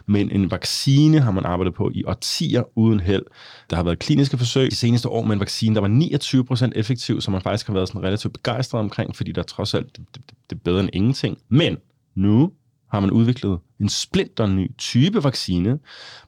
Men 0.06 0.32
en 0.32 0.52
vaccine 0.52 1.20
har 1.20 1.32
man 1.32 1.46
arbejdet 1.46 1.74
på 1.74 1.92
i 1.94 2.04
årtier 2.04 2.64
uden 2.76 3.00
held. 3.00 3.24
Der 3.70 3.76
har 3.76 3.84
været 3.84 4.00
kliniske 4.00 4.38
forsøg 4.38 4.72
de 4.72 4.76
seneste 4.76 5.10
år 5.10 5.24
med 5.24 5.34
en 5.34 5.40
vaccine, 5.40 5.76
der 5.76 5.82
var 5.82 5.88
29 5.88 6.46
procent 6.46 6.74
effektiv, 6.76 7.22
som 7.22 7.32
man 7.32 7.42
faktisk 7.42 7.68
har 7.68 7.74
været 7.74 7.88
sådan 7.88 8.04
relativt 8.04 8.34
begejstret 8.34 8.80
omkring, 8.80 9.16
fordi 9.16 9.32
der 9.32 9.44
trods 9.44 9.74
alt 9.74 9.98
det, 9.98 10.06
det, 10.16 10.22
det 10.50 10.56
er 10.56 10.60
bedre 10.64 10.80
end 10.80 10.90
ingenting. 10.94 11.38
Men 11.50 11.78
nu 12.16 12.52
har 12.92 13.00
man 13.00 13.12
udviklet 13.12 13.60
en 13.80 13.90
splinter 13.90 14.48
ny 14.48 14.72
type 14.78 15.24
vaccine, 15.24 15.80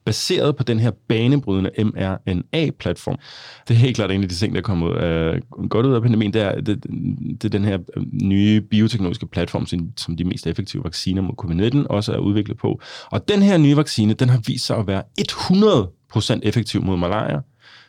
baseret 0.05 0.55
på 0.55 0.63
den 0.63 0.79
her 0.79 0.91
banebrydende 1.07 1.71
mRNA-platform. 1.77 3.17
Det 3.67 3.73
er 3.73 3.77
helt 3.77 3.95
klart 3.95 4.11
en 4.11 4.23
af 4.23 4.29
de 4.29 4.35
ting, 4.35 4.53
der 4.53 4.59
er 4.59 4.63
kommet 4.63 4.89
uh, 4.89 5.69
godt 5.69 5.85
ud 5.85 5.93
af 5.93 6.01
pandemien, 6.01 6.33
det 6.33 6.41
er, 6.41 6.61
det, 6.61 6.83
det 7.41 7.45
er 7.45 7.49
den 7.49 7.65
her 7.65 7.77
øh, 7.97 8.03
nye 8.11 8.61
bioteknologiske 8.61 9.27
platform, 9.27 9.65
som, 9.65 9.89
som 9.97 10.17
de 10.17 10.23
mest 10.23 10.47
effektive 10.47 10.83
vacciner 10.83 11.21
mod 11.21 11.33
covid-19 11.43 11.87
også 11.87 12.11
er 12.11 12.17
udviklet 12.17 12.57
på. 12.57 12.81
Og 13.05 13.27
den 13.27 13.41
her 13.41 13.57
nye 13.57 13.77
vaccine, 13.77 14.13
den 14.13 14.29
har 14.29 14.41
vist 14.47 14.65
sig 14.65 14.77
at 14.77 14.87
være 14.87 15.03
100% 16.35 16.39
effektiv 16.43 16.83
mod 16.83 16.97
malaria, 16.97 17.39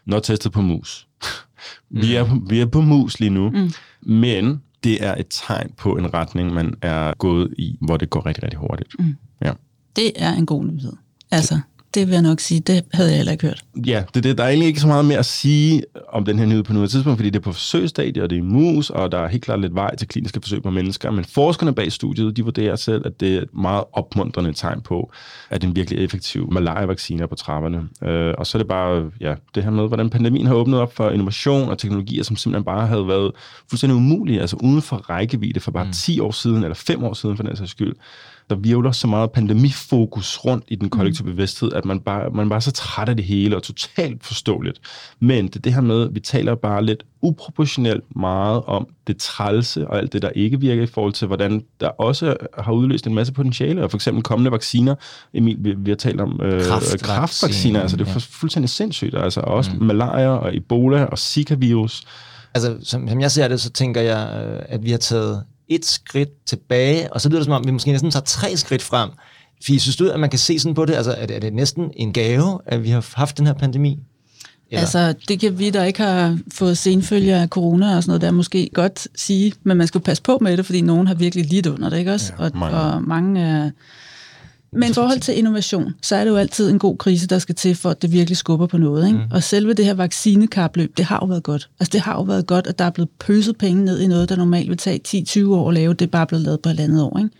når 0.06 0.18
testet 0.18 0.52
på 0.52 0.60
mus. 0.60 1.08
vi, 2.02 2.14
er, 2.14 2.48
vi 2.48 2.60
er 2.60 2.66
på 2.66 2.80
mus 2.80 3.20
lige 3.20 3.30
nu, 3.30 3.50
mm. 3.50 3.72
men 4.02 4.62
det 4.85 5.05
er 5.05 5.14
et 5.14 5.27
tegn 5.31 5.73
på 5.77 5.97
en 5.97 6.14
retning, 6.14 6.55
man 6.55 6.75
er 6.83 7.14
gået 7.18 7.55
i, 7.59 7.79
hvor 7.81 7.97
det 7.97 8.11
går 8.11 8.27
rigtig, 8.27 8.44
rigtig 8.44 8.59
hurtigt. 8.59 8.94
Mm. 8.99 9.16
Ja. 9.44 9.53
Det 9.97 10.12
er 10.16 10.33
en 10.33 10.47
god 10.47 10.64
nyhed. 10.64 10.92
Altså, 11.31 11.61
det 11.94 12.07
vil 12.07 12.12
jeg 12.12 12.22
nok 12.22 12.40
sige, 12.40 12.61
det 12.61 12.85
havde 12.92 13.11
jeg 13.11 13.16
heller 13.16 13.33
ikke 13.33 13.46
hørt. 13.46 13.64
Ja, 13.87 14.02
det, 14.14 14.24
det, 14.24 14.38
der 14.38 14.44
er 14.44 14.48
egentlig 14.48 14.68
ikke 14.68 14.80
så 14.80 14.87
meget 14.87 15.04
mere 15.04 15.18
at 15.18 15.26
sige 15.26 15.83
om 16.09 16.24
den 16.24 16.38
her 16.38 16.46
nyhed 16.46 16.62
på 16.62 16.72
noget 16.72 16.90
tidspunkt, 16.90 17.18
fordi 17.18 17.30
det 17.30 17.38
er 17.38 17.42
på 17.42 17.52
forsøgsstadie, 17.52 18.22
og 18.22 18.30
det 18.30 18.38
er 18.38 18.42
mus, 18.42 18.90
og 18.90 19.12
der 19.12 19.18
er 19.18 19.28
helt 19.28 19.44
klart 19.44 19.61
lidt 19.61 19.74
vej 19.74 19.96
til 19.96 20.09
kliniske 20.09 20.40
forsøg 20.40 20.62
på 20.62 20.70
mennesker. 20.70 21.11
Men 21.11 21.24
forskerne 21.24 21.74
bag 21.74 21.92
studiet, 21.92 22.37
de 22.37 22.42
vurderer 22.42 22.76
selv, 22.76 23.07
at 23.07 23.20
det 23.20 23.35
er 23.35 23.40
et 23.40 23.54
meget 23.54 23.85
opmuntrende 23.92 24.52
tegn 24.52 24.80
på, 24.80 25.12
at 25.50 25.64
en 25.64 25.76
virkelig 25.76 26.04
effektiv 26.04 26.52
malaria-vaccine 26.52 27.22
er 27.22 27.26
på 27.26 27.35
trapperne. 27.35 27.88
Øh, 28.02 28.35
og 28.38 28.46
så 28.46 28.59
er 28.59 28.61
det 28.61 28.68
bare 28.68 29.11
ja, 29.20 29.35
det 29.54 29.62
her 29.62 29.70
med, 29.70 29.88
hvordan 29.88 30.11
pandemien 30.11 30.46
har 30.46 30.54
åbnet 30.54 30.80
op 30.80 30.96
for 30.96 31.11
innovation 31.11 31.68
og 31.68 31.78
teknologier, 31.78 32.22
som 32.22 32.37
simpelthen 32.37 32.64
bare 32.64 32.87
havde 32.87 33.09
været 33.09 33.33
fuldstændig 33.70 33.96
umulige, 33.96 34.40
altså 34.40 34.57
uden 34.62 34.83
for 34.83 34.96
rækkevidde 34.96 35.61
for 35.61 35.70
bare 35.70 35.85
mm. 35.85 35.92
10 35.92 36.20
år 36.20 36.30
siden, 36.30 36.62
eller 36.62 36.74
5 36.74 37.04
år 37.04 37.14
siden 37.14 37.37
for 37.37 37.42
den 37.42 37.57
sags 37.57 37.70
skyld 37.70 37.94
der 38.50 38.57
virvler 38.57 38.92
så 38.92 39.07
meget 39.07 39.33
pandemifokus 39.33 40.44
rundt 40.44 40.64
i 40.68 40.74
den 40.74 40.90
kollektive 40.90 41.26
mm. 41.26 41.33
bevidsthed, 41.33 41.72
at 41.72 41.85
man 41.85 42.00
bare, 42.00 42.30
man 42.30 42.48
bare 42.48 42.57
er 42.57 42.61
så 42.61 42.72
træt 42.72 43.09
af 43.09 43.16
det 43.16 43.24
hele, 43.24 43.57
og 43.57 43.62
totalt 43.62 44.24
forståeligt. 44.24 44.80
Men 45.20 45.48
det 45.48 45.64
det 45.64 45.74
her 45.74 45.80
med, 45.80 46.02
at 46.02 46.14
vi 46.14 46.20
taler 46.20 46.54
bare 46.54 46.85
lidt 46.85 47.04
uproportionelt 47.22 48.16
meget 48.16 48.62
om 48.66 48.87
det 49.07 49.16
trælse 49.16 49.88
og 49.88 49.98
alt 49.98 50.12
det, 50.12 50.22
der 50.22 50.28
ikke 50.28 50.61
virker 50.61 50.83
i 50.83 50.87
forhold 50.87 51.12
til, 51.12 51.26
hvordan 51.26 51.64
der 51.80 51.88
også 51.88 52.37
har 52.59 52.72
udløst 52.72 53.07
en 53.07 53.14
masse 53.14 53.33
potentiale, 53.33 53.85
og 53.85 53.90
for 53.90 53.98
eksempel 53.98 54.22
kommende 54.22 54.50
vacciner. 54.50 54.94
Emil, 55.35 55.57
vi, 55.59 55.74
vi 55.78 55.90
har 55.90 55.96
talt 55.96 56.20
om 56.20 56.40
øh, 56.42 56.62
kraftvacciner, 56.98 57.80
altså 57.80 57.96
det 57.96 58.07
er 58.07 58.12
ja. 58.12 58.18
fuldstændig 58.18 58.70
sindssygt, 58.70 59.14
altså 59.14 59.40
også 59.40 59.70
mm. 59.74 59.87
malaria 59.87 60.28
og 60.28 60.57
Ebola 60.57 61.04
og 61.04 61.18
Zika-virus. 61.18 62.04
Altså, 62.54 62.76
som, 62.83 63.09
som 63.09 63.20
jeg 63.20 63.30
ser 63.30 63.48
det, 63.48 63.61
så 63.61 63.70
tænker 63.70 64.00
jeg, 64.00 64.46
øh, 64.46 64.62
at 64.68 64.85
vi 64.85 64.90
har 64.90 64.98
taget 64.98 65.44
et 65.68 65.85
skridt 65.85 66.29
tilbage, 66.46 67.12
og 67.12 67.20
så 67.20 67.29
lyder 67.29 67.38
det 67.38 67.44
som 67.44 67.55
om, 67.55 67.66
vi 67.66 67.70
måske 67.70 67.90
næsten 67.90 68.11
tager 68.11 68.24
tre 68.24 68.57
skridt 68.57 68.83
frem. 68.83 69.11
Fordi 69.64 69.79
synes 69.79 69.96
du, 69.96 70.09
at 70.09 70.20
man 70.20 70.31
kan 70.31 70.38
se 70.38 70.59
sådan 70.59 70.74
på 70.74 70.85
det? 70.85 70.94
Altså, 70.94 71.12
er 71.12 71.27
det, 71.27 71.37
er 71.37 71.40
det 71.40 71.53
næsten 71.53 71.90
en 71.96 72.12
gave, 72.12 72.61
at 72.66 72.83
vi 72.83 72.90
har 72.90 73.11
haft 73.14 73.38
den 73.38 73.46
her 73.46 73.55
pandemi? 73.55 73.98
Eller? 74.70 74.81
Altså, 74.81 75.14
det 75.29 75.40
kan 75.40 75.59
vi, 75.59 75.70
der 75.70 75.85
ikke 75.85 76.03
har 76.03 76.38
fået 76.53 76.79
senfølger 76.79 77.42
af 77.42 77.48
corona 77.48 77.96
og 77.96 78.03
sådan 78.03 78.11
noget, 78.11 78.22
der 78.22 78.31
måske 78.31 78.70
godt 78.74 79.09
sige, 79.14 79.53
men 79.62 79.77
man 79.77 79.87
skal 79.87 80.00
passe 80.00 80.22
på 80.22 80.38
med 80.40 80.57
det, 80.57 80.66
fordi 80.66 80.81
nogen 80.81 81.07
har 81.07 81.14
virkelig 81.14 81.44
lidt 81.46 81.66
under 81.66 81.88
det, 81.90 81.98
ikke 81.98 82.12
også? 82.12 82.33
Ja, 82.40 82.48
mange. 82.55 82.77
Og, 82.77 82.92
og 82.92 83.03
mange 83.03 83.40
er... 83.40 83.70
Men 84.74 84.90
i 84.90 84.94
forhold 84.94 85.20
til 85.20 85.38
innovation, 85.38 85.94
så 86.02 86.16
er 86.16 86.24
det 86.24 86.30
jo 86.30 86.37
altid 86.37 86.70
en 86.70 86.78
god 86.78 86.96
krise, 86.96 87.26
der 87.26 87.38
skal 87.38 87.54
til, 87.54 87.74
for 87.74 87.90
at 87.90 88.02
det 88.02 88.12
virkelig 88.12 88.37
skubber 88.37 88.66
på 88.66 88.78
noget. 88.78 89.06
Ikke? 89.06 89.18
Mm. 89.18 89.24
Og 89.30 89.42
selve 89.42 89.74
det 89.74 89.84
her 89.84 89.94
vaccinekapløb, 89.94 90.96
det 90.96 91.04
har 91.04 91.18
jo 91.22 91.26
været 91.26 91.42
godt. 91.42 91.68
Altså 91.80 91.90
det 91.92 92.00
har 92.00 92.14
jo 92.14 92.22
været 92.22 92.46
godt, 92.46 92.66
at 92.66 92.78
der 92.78 92.84
er 92.84 92.90
blevet 92.90 93.10
pøset 93.20 93.58
penge 93.58 93.84
ned 93.84 94.00
i 94.00 94.06
noget, 94.06 94.28
der 94.28 94.37
normalt 94.37 94.68
vil 94.68 94.78
tage 94.78 95.00
10-20 95.08 95.48
år 95.48 95.68
at 95.68 95.74
lave. 95.74 95.94
Det 95.94 96.02
er 96.02 96.10
bare 96.10 96.26
blevet 96.26 96.44
lavet 96.44 96.60
på 96.60 96.68
et 96.68 96.80
andet 96.80 97.02
år. 97.02 97.18
Ikke? 97.18 97.30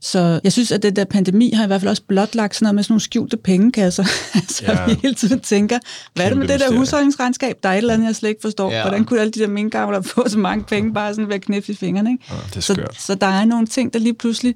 Så 0.00 0.40
jeg 0.44 0.52
synes, 0.52 0.72
at 0.72 0.82
den 0.82 0.96
der 0.96 1.04
pandemi 1.04 1.50
har 1.54 1.64
i 1.64 1.66
hvert 1.66 1.80
fald 1.80 1.90
også 1.90 2.02
blotlagt 2.08 2.54
sådan 2.54 2.64
noget 2.64 2.74
med 2.74 2.82
sådan 2.82 2.92
nogle 2.92 3.00
skjulte 3.00 3.36
pengekasser. 3.36 4.04
så 4.48 4.64
ja. 4.68 4.86
vi 4.86 4.98
hele 5.02 5.14
tiden 5.14 5.40
tænker, 5.40 5.78
hvad 6.14 6.24
er 6.24 6.28
det 6.28 6.38
med 6.38 6.48
det 6.48 6.60
der 6.60 6.76
husholdningsregnskab? 6.76 7.56
Der 7.62 7.68
er 7.68 7.72
et 7.72 7.78
eller 7.78 7.94
andet, 7.94 8.06
jeg 8.06 8.16
slet 8.16 8.28
ikke 8.28 8.42
forstår. 8.42 8.72
Ja. 8.72 8.82
Hvordan 8.82 9.04
kunne 9.04 9.20
alle 9.20 9.30
de 9.30 9.40
der 9.40 9.48
minkavler 9.48 10.02
få 10.14 10.28
så 10.28 10.38
mange 10.38 10.64
penge 10.64 10.94
bare 10.94 11.14
sådan 11.14 11.28
ved 11.28 11.34
at 11.34 11.40
knæfte 11.40 11.72
i 11.72 11.74
fingrene? 11.74 12.10
Ikke? 12.10 12.24
Ja, 12.30 12.34
det 12.48 12.56
er 12.56 12.60
så, 12.60 12.86
så 12.98 13.14
der 13.14 13.26
er 13.26 13.44
nogle 13.44 13.66
ting, 13.66 13.92
der 13.92 13.98
lige 13.98 14.14
pludselig 14.14 14.54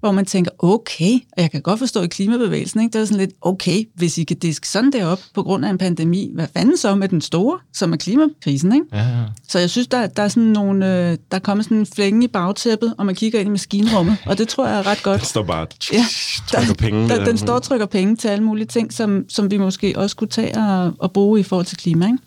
hvor 0.00 0.12
man 0.12 0.26
tænker, 0.26 0.50
okay, 0.58 1.14
og 1.36 1.42
jeg 1.42 1.50
kan 1.50 1.62
godt 1.62 1.78
forstå 1.78 2.02
i 2.02 2.06
klimabevægelsen, 2.06 2.80
ikke? 2.80 2.92
det 2.92 3.00
er 3.00 3.04
sådan 3.04 3.18
lidt, 3.18 3.30
okay, 3.40 3.84
hvis 3.94 4.18
I 4.18 4.24
kan 4.24 4.36
diske 4.36 4.68
sådan 4.68 4.92
derop 4.92 5.20
på 5.34 5.42
grund 5.42 5.64
af 5.64 5.70
en 5.70 5.78
pandemi, 5.78 6.30
hvad 6.34 6.46
fanden 6.56 6.76
så 6.76 6.94
med 6.94 7.08
den 7.08 7.20
store, 7.20 7.58
som 7.74 7.92
er 7.92 7.96
klimakrisen, 7.96 8.74
ikke? 8.74 8.86
Ja, 8.92 8.98
ja. 8.98 9.24
Så 9.48 9.58
jeg 9.58 9.70
synes, 9.70 9.88
der, 9.88 10.06
der 10.06 10.22
er 10.22 10.28
sådan 10.28 10.42
nogle, 10.42 11.10
øh, 11.10 11.18
der 11.30 11.38
kommer 11.38 11.64
sådan 11.64 11.76
en 11.76 11.86
flænge 11.86 12.24
i 12.24 12.28
bagtæppet, 12.28 12.94
og 12.98 13.06
man 13.06 13.14
kigger 13.14 13.40
ind 13.40 13.48
i 13.48 13.50
maskinrummet, 13.50 14.16
og 14.26 14.38
det 14.38 14.48
tror 14.48 14.66
jeg 14.66 14.78
er 14.78 14.86
ret 14.86 15.02
godt. 15.02 15.20
Den 15.20 15.26
står 15.26 15.42
bare 15.42 15.66
ja, 15.92 16.04
trykker 16.48 16.74
penge. 16.74 17.08
Der, 17.08 17.24
den 17.24 17.38
står 17.38 17.54
og 17.54 17.62
trykker 17.62 17.86
penge 17.86 18.16
til 18.16 18.28
alle 18.28 18.44
mulige 18.44 18.66
ting, 18.66 18.92
som, 18.92 19.24
som 19.28 19.50
vi 19.50 19.56
måske 19.56 19.92
også 19.96 20.16
kunne 20.16 20.28
tage 20.28 20.58
og, 20.58 20.92
og 20.98 21.12
bruge 21.12 21.40
i 21.40 21.42
forhold 21.42 21.66
til 21.66 21.76
klima, 21.76 22.06
ikke? 22.06 22.18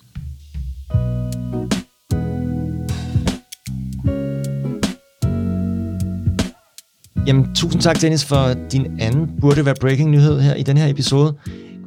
Jamen, 7.26 7.54
tusind 7.54 7.82
tak, 7.82 8.00
Dennis, 8.00 8.24
for 8.24 8.54
din 8.72 9.00
anden 9.00 9.30
burde 9.40 9.64
være 9.64 9.74
breaking 9.80 10.10
nyhed 10.10 10.40
her 10.40 10.54
i 10.54 10.62
den 10.62 10.76
her 10.76 10.88
episode. 10.88 11.34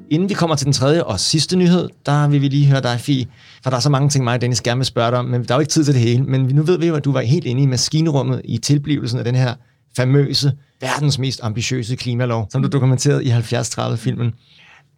Inden 0.09 0.29
vi 0.29 0.33
kommer 0.33 0.55
til 0.55 0.65
den 0.65 0.73
tredje 0.73 1.03
og 1.03 1.19
sidste 1.19 1.57
nyhed, 1.57 1.89
der 2.05 2.27
vil 2.27 2.41
vi 2.41 2.47
lige 2.47 2.65
høre 2.65 2.81
dig, 2.81 2.99
Fie, 2.99 3.25
for 3.63 3.69
der 3.69 3.77
er 3.77 3.81
så 3.81 3.89
mange 3.89 4.09
ting, 4.09 4.23
mig 4.23 4.33
og 4.33 4.41
Dennis 4.41 4.61
gerne 4.61 4.77
vil 4.77 4.85
spørge 4.85 5.11
dig 5.11 5.19
om, 5.19 5.25
men 5.25 5.43
der 5.43 5.53
er 5.53 5.55
jo 5.55 5.59
ikke 5.59 5.69
tid 5.69 5.83
til 5.83 5.93
det 5.93 6.01
hele. 6.01 6.23
Men 6.23 6.41
nu 6.41 6.63
ved 6.63 6.79
vi 6.79 6.87
jo, 6.87 6.95
at 6.95 7.05
du 7.05 7.11
var 7.11 7.21
helt 7.21 7.45
inde 7.45 7.61
i 7.61 7.65
maskinrummet 7.65 8.41
i 8.45 8.57
tilblivelsen 8.57 9.19
af 9.19 9.25
den 9.25 9.35
her 9.35 9.53
famøse, 9.95 10.51
verdens 10.81 11.19
mest 11.19 11.39
ambitiøse 11.43 11.95
klimalov, 11.95 12.47
som 12.51 12.61
du 12.61 12.67
dokumenterede 12.67 13.25
i 13.25 13.31
70-30-filmen. 13.31 14.33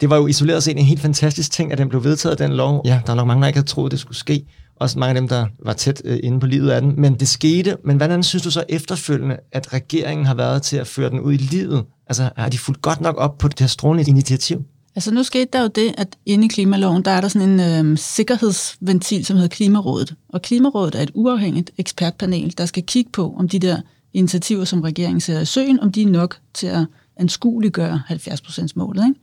Det 0.02 0.10
var 0.10 0.16
jo 0.16 0.28
isoleret 0.28 0.64
set 0.64 0.78
en 0.78 0.86
helt 0.86 1.02
fantastisk 1.02 1.52
ting, 1.52 1.72
at 1.72 1.78
den 1.78 1.90
blev 1.90 2.04
vedtaget, 2.04 2.40
den 2.40 2.54
lov. 2.54 2.82
Ja, 2.86 3.02
der 3.06 3.12
er 3.12 3.16
nok 3.16 3.28
mange, 3.28 3.42
der 3.42 3.48
ikke 3.48 3.58
havde 3.58 3.68
troet, 3.68 3.92
det 3.92 4.00
skulle 4.00 4.18
ske 4.18 4.46
også 4.80 5.00
mange 5.00 5.10
af 5.10 5.22
dem, 5.22 5.28
der 5.28 5.46
var 5.66 5.74
tæt 5.74 6.02
øh, 6.06 6.20
inde 6.24 6.40
på 6.40 6.46
livet 6.46 6.70
af 6.70 6.82
den. 6.82 7.02
Men 7.02 7.14
det 7.14 7.28
skete. 7.28 7.78
Men 7.84 7.98
hvordan 7.98 8.24
synes 8.24 8.44
du 8.44 8.52
så 8.52 8.64
efterfølgende, 8.70 9.38
at 9.52 9.74
regeringen 9.74 10.26
har 10.26 10.36
været 10.36 10.62
til 10.62 10.78
at 10.78 10.88
føre 10.88 11.10
den 11.10 11.20
ud 11.20 11.34
i 11.34 11.38
livet? 11.38 11.86
Altså, 12.08 12.30
har 12.38 12.50
de 12.50 12.58
fulgt 12.58 12.82
godt 12.82 13.02
nok 13.02 13.16
op 13.18 13.38
på 13.38 13.48
det 13.48 13.60
her 13.60 13.68
strålende 13.68 14.10
initiativ? 14.10 14.64
Altså 14.96 15.14
nu 15.14 15.24
skete 15.24 15.50
der 15.54 15.62
jo 15.62 15.68
det, 15.68 15.94
at 15.98 16.08
inde 16.26 16.46
i 16.46 16.48
klimaloven, 16.48 17.06
der 17.06 17.12
er 17.12 17.22
der 17.22 17.28
sådan 17.28 17.60
en 17.60 17.92
øh, 17.92 17.98
sikkerhedsventil, 17.98 19.26
som 19.26 19.36
hedder 19.36 19.50
Klimarådet. 19.50 20.16
Og 20.30 20.42
Klimarådet 20.42 20.96
er 20.96 21.02
et 21.02 21.12
uafhængigt 21.14 21.72
ekspertpanel, 21.78 22.54
der 22.58 22.66
skal 22.66 22.84
kigge 22.84 23.12
på, 23.12 23.36
om 23.38 23.50
de 23.50 23.60
der 23.60 23.82
initiativer, 24.14 24.66
som 24.66 24.82
regeringen 24.82 25.22
sætter 25.22 25.42
i 25.42 25.46
søen, 25.46 25.80
om 25.80 25.92
de 25.92 26.02
er 26.02 26.08
nok 26.08 26.38
til 26.54 26.68
at 26.68 26.86
anskueliggøre 27.18 28.02
70%-målet. 28.10 29.08
Ikke? 29.08 29.20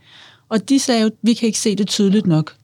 Og 0.49 0.69
de 0.69 0.79
sagde 0.79 1.01
jo, 1.01 1.07
at 1.07 1.13
vi 1.23 1.35
kan 1.35 1.47
ikke 1.47 1.59
se 1.59 1.77
det 1.77 1.87
tydeligt 1.87 2.27
nok 2.27 2.55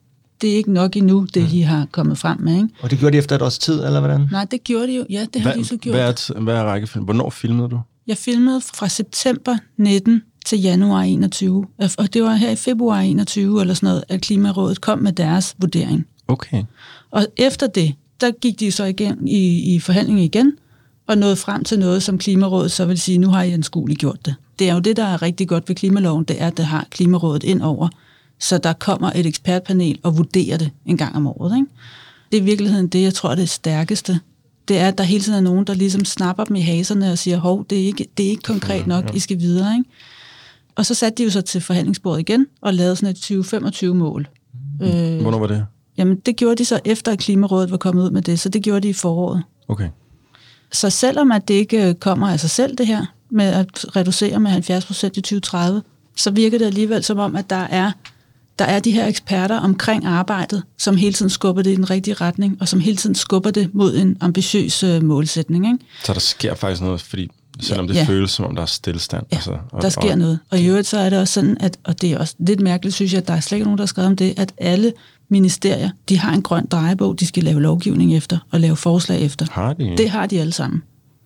det 0.41 0.51
er 0.51 0.55
ikke 0.55 0.73
nok 0.73 0.97
endnu, 0.97 1.27
det 1.33 1.43
mm. 1.43 1.57
I 1.57 1.61
har 1.61 1.87
kommet 1.91 2.17
frem 2.17 2.39
med. 2.39 2.55
Ikke? 2.55 2.69
Og 2.81 2.91
det 2.91 2.99
gjorde 2.99 3.13
de 3.13 3.17
efter 3.17 3.35
et 3.35 3.41
års 3.41 3.57
tid, 3.57 3.83
eller 3.83 3.99
hvordan? 3.99 4.27
Nej, 4.31 4.45
det 4.45 4.63
gjorde 4.63 4.87
de 4.87 4.95
jo. 4.95 5.05
Ja, 5.09 5.25
det 5.33 5.41
har 5.41 5.51
hvad, 5.51 5.59
de 5.59 5.65
så 5.65 5.77
gjort. 5.77 5.95
Hvad 5.95 6.09
er, 6.09 6.39
hvad 6.39 6.55
er 6.55 6.63
rækkefølgen? 6.63 7.05
Hvornår 7.05 7.29
filmede 7.29 7.69
du? 7.69 7.79
Jeg 8.07 8.17
filmede 8.17 8.61
fra 8.61 8.89
september 8.89 9.57
19 9.77 10.21
til 10.45 10.61
januar 10.61 11.01
21. 11.01 11.65
Og 11.97 12.13
det 12.13 12.23
var 12.23 12.33
her 12.33 12.49
i 12.49 12.55
februar 12.55 12.99
21 12.99 13.61
eller 13.61 13.73
sådan 13.73 13.87
noget, 13.87 14.03
at 14.09 14.21
Klimarådet 14.21 14.81
kom 14.81 14.99
med 14.99 15.11
deres 15.11 15.55
vurdering. 15.57 16.05
Okay. 16.27 16.63
Og 17.11 17.27
efter 17.37 17.67
det, 17.67 17.93
der 18.21 18.31
gik 18.31 18.59
de 18.59 18.71
så 18.71 18.83
igen 18.83 19.27
i, 19.27 19.75
i 19.75 19.79
forhandling 19.79 20.19
igen, 20.19 20.53
og 21.07 21.17
nåede 21.17 21.35
frem 21.35 21.63
til 21.63 21.79
noget, 21.79 22.03
som 22.03 22.17
Klimarådet 22.17 22.71
så 22.71 22.85
vil 22.85 22.99
sige, 22.99 23.17
nu 23.17 23.27
har 23.29 23.43
I 23.43 23.51
anskueligt 23.51 23.99
gjort 23.99 24.25
det. 24.25 24.35
Det 24.59 24.69
er 24.69 24.73
jo 24.73 24.79
det, 24.79 24.97
der 24.97 25.03
er 25.03 25.21
rigtig 25.21 25.47
godt 25.47 25.69
ved 25.69 25.75
klimaloven, 25.75 26.23
det 26.23 26.41
er, 26.41 26.47
at 26.47 26.57
det 26.57 26.65
har 26.65 26.87
Klimarådet 26.91 27.43
ind 27.43 27.61
over 27.61 27.89
så 28.39 28.57
der 28.57 28.73
kommer 28.73 29.11
et 29.15 29.25
ekspertpanel 29.25 29.99
og 30.03 30.17
vurderer 30.17 30.57
det 30.57 30.71
en 30.85 30.97
gang 30.97 31.15
om 31.15 31.27
året. 31.27 31.55
Ikke? 31.55 31.67
Det 32.31 32.37
er 32.37 32.41
i 32.41 32.45
virkeligheden 32.45 32.87
det, 32.87 33.01
jeg 33.01 33.13
tror 33.13 33.31
er 33.31 33.35
det 33.35 33.49
stærkeste. 33.49 34.19
Det 34.67 34.77
er, 34.77 34.87
at 34.87 34.97
der 34.97 35.03
hele 35.03 35.23
tiden 35.23 35.37
er 35.37 35.41
nogen, 35.41 35.67
der 35.67 35.73
ligesom 35.73 36.05
snapper 36.05 36.43
dem 36.43 36.55
i 36.55 36.61
haserne 36.61 37.11
og 37.11 37.17
siger, 37.17 37.37
hov, 37.37 37.65
det 37.69 37.81
er 37.81 37.85
ikke, 37.85 38.07
det 38.17 38.25
er 38.25 38.29
ikke 38.29 38.43
konkret 38.43 38.87
nok, 38.87 39.03
ja, 39.03 39.09
ja. 39.09 39.15
I 39.15 39.19
skal 39.19 39.39
videre. 39.39 39.73
Ikke? 39.77 39.89
Og 40.75 40.85
så 40.85 40.93
satte 40.93 41.17
de 41.17 41.23
jo 41.23 41.29
så 41.29 41.41
til 41.41 41.61
forhandlingsbordet 41.61 42.19
igen 42.19 42.47
og 42.61 42.73
lavede 42.73 42.95
sådan 42.95 43.09
et 43.09 43.31
2025-mål. 43.31 44.27
Mm. 44.79 44.85
Øh, 44.85 45.21
Hvornår 45.21 45.39
var 45.39 45.47
det? 45.47 45.65
Jamen, 45.97 46.17
det 46.25 46.35
gjorde 46.35 46.55
de 46.55 46.65
så 46.65 46.79
efter, 46.85 47.11
at 47.11 47.19
Klimarådet 47.19 47.71
var 47.71 47.77
kommet 47.77 48.03
ud 48.03 48.11
med 48.11 48.21
det, 48.21 48.39
så 48.39 48.49
det 48.49 48.63
gjorde 48.63 48.81
de 48.81 48.89
i 48.89 48.93
foråret. 48.93 49.43
Okay. 49.67 49.89
Så 50.71 50.89
selvom 50.89 51.31
at 51.31 51.47
det 51.47 51.53
ikke 51.53 51.93
kommer 51.93 52.29
af 52.29 52.39
sig 52.39 52.49
selv, 52.49 52.77
det 52.77 52.87
her, 52.87 53.05
med 53.29 53.45
at 53.45 53.95
reducere 53.95 54.39
med 54.39 54.51
70 54.51 54.85
procent 54.85 55.17
i 55.17 55.21
2030, 55.21 55.81
så 56.15 56.31
virker 56.31 56.57
det 56.57 56.65
alligevel 56.65 57.03
som 57.03 57.19
om, 57.19 57.35
at 57.35 57.49
der 57.49 57.55
er 57.55 57.91
der 58.59 58.65
er 58.65 58.79
de 58.79 58.91
her 58.91 59.07
eksperter 59.07 59.59
omkring 59.59 60.05
arbejdet, 60.05 60.63
som 60.77 60.97
hele 60.97 61.13
tiden 61.13 61.29
skubber 61.29 61.61
det 61.61 61.71
i 61.71 61.75
den 61.75 61.89
rigtige 61.89 62.13
retning, 62.13 62.57
og 62.59 62.67
som 62.67 62.79
hele 62.79 62.97
tiden 62.97 63.15
skubber 63.15 63.51
det 63.51 63.69
mod 63.73 63.95
en 63.95 64.17
ambitiøs 64.21 64.83
øh, 64.83 65.03
målsætning. 65.03 65.65
Ikke? 65.65 65.85
Så 66.03 66.13
der 66.13 66.19
sker 66.19 66.55
faktisk 66.55 66.81
noget, 66.81 67.01
fordi 67.01 67.29
selvom 67.59 67.85
ja, 67.85 67.93
det 67.93 67.99
ja. 67.99 68.05
føles 68.05 68.31
som 68.31 68.45
om 68.45 68.55
der 68.55 68.61
er 68.61 68.65
stillstand. 68.65 69.25
Ja, 69.31 69.35
altså, 69.35 69.57
og, 69.71 69.81
der 69.81 69.89
sker 69.89 70.11
og, 70.11 70.17
noget. 70.17 70.39
Og 70.49 70.59
i 70.59 70.67
øvrigt 70.67 70.87
så 70.87 70.97
er 70.97 71.09
det 71.09 71.19
også 71.19 71.33
sådan, 71.33 71.57
at, 71.59 71.77
og 71.83 72.01
det 72.01 72.11
er 72.11 72.19
også 72.19 72.35
lidt 72.39 72.59
mærkeligt, 72.59 72.95
synes 72.95 73.13
jeg, 73.13 73.21
at 73.21 73.27
der 73.27 73.33
er 73.33 73.39
slet 73.39 73.55
ikke 73.55 73.65
nogen, 73.65 73.77
der 73.77 73.83
har 73.83 73.87
skrevet 73.87 74.07
om 74.07 74.15
det, 74.15 74.33
at 74.37 74.53
alle 74.57 74.93
ministerier, 75.29 75.89
de 76.09 76.19
har 76.19 76.33
en 76.33 76.41
grøn 76.41 76.65
drejebog, 76.65 77.19
de 77.19 77.27
skal 77.27 77.43
lave 77.43 77.61
lovgivning 77.61 78.15
efter 78.15 78.37
og 78.51 78.59
lave 78.59 78.75
forslag 78.75 79.21
efter. 79.21 79.45
Har 79.51 79.73
de? 79.73 79.93
Det 79.97 80.09
har 80.09 80.25
de 80.25 80.39
alle 80.39 80.53
sammen. 80.53 80.83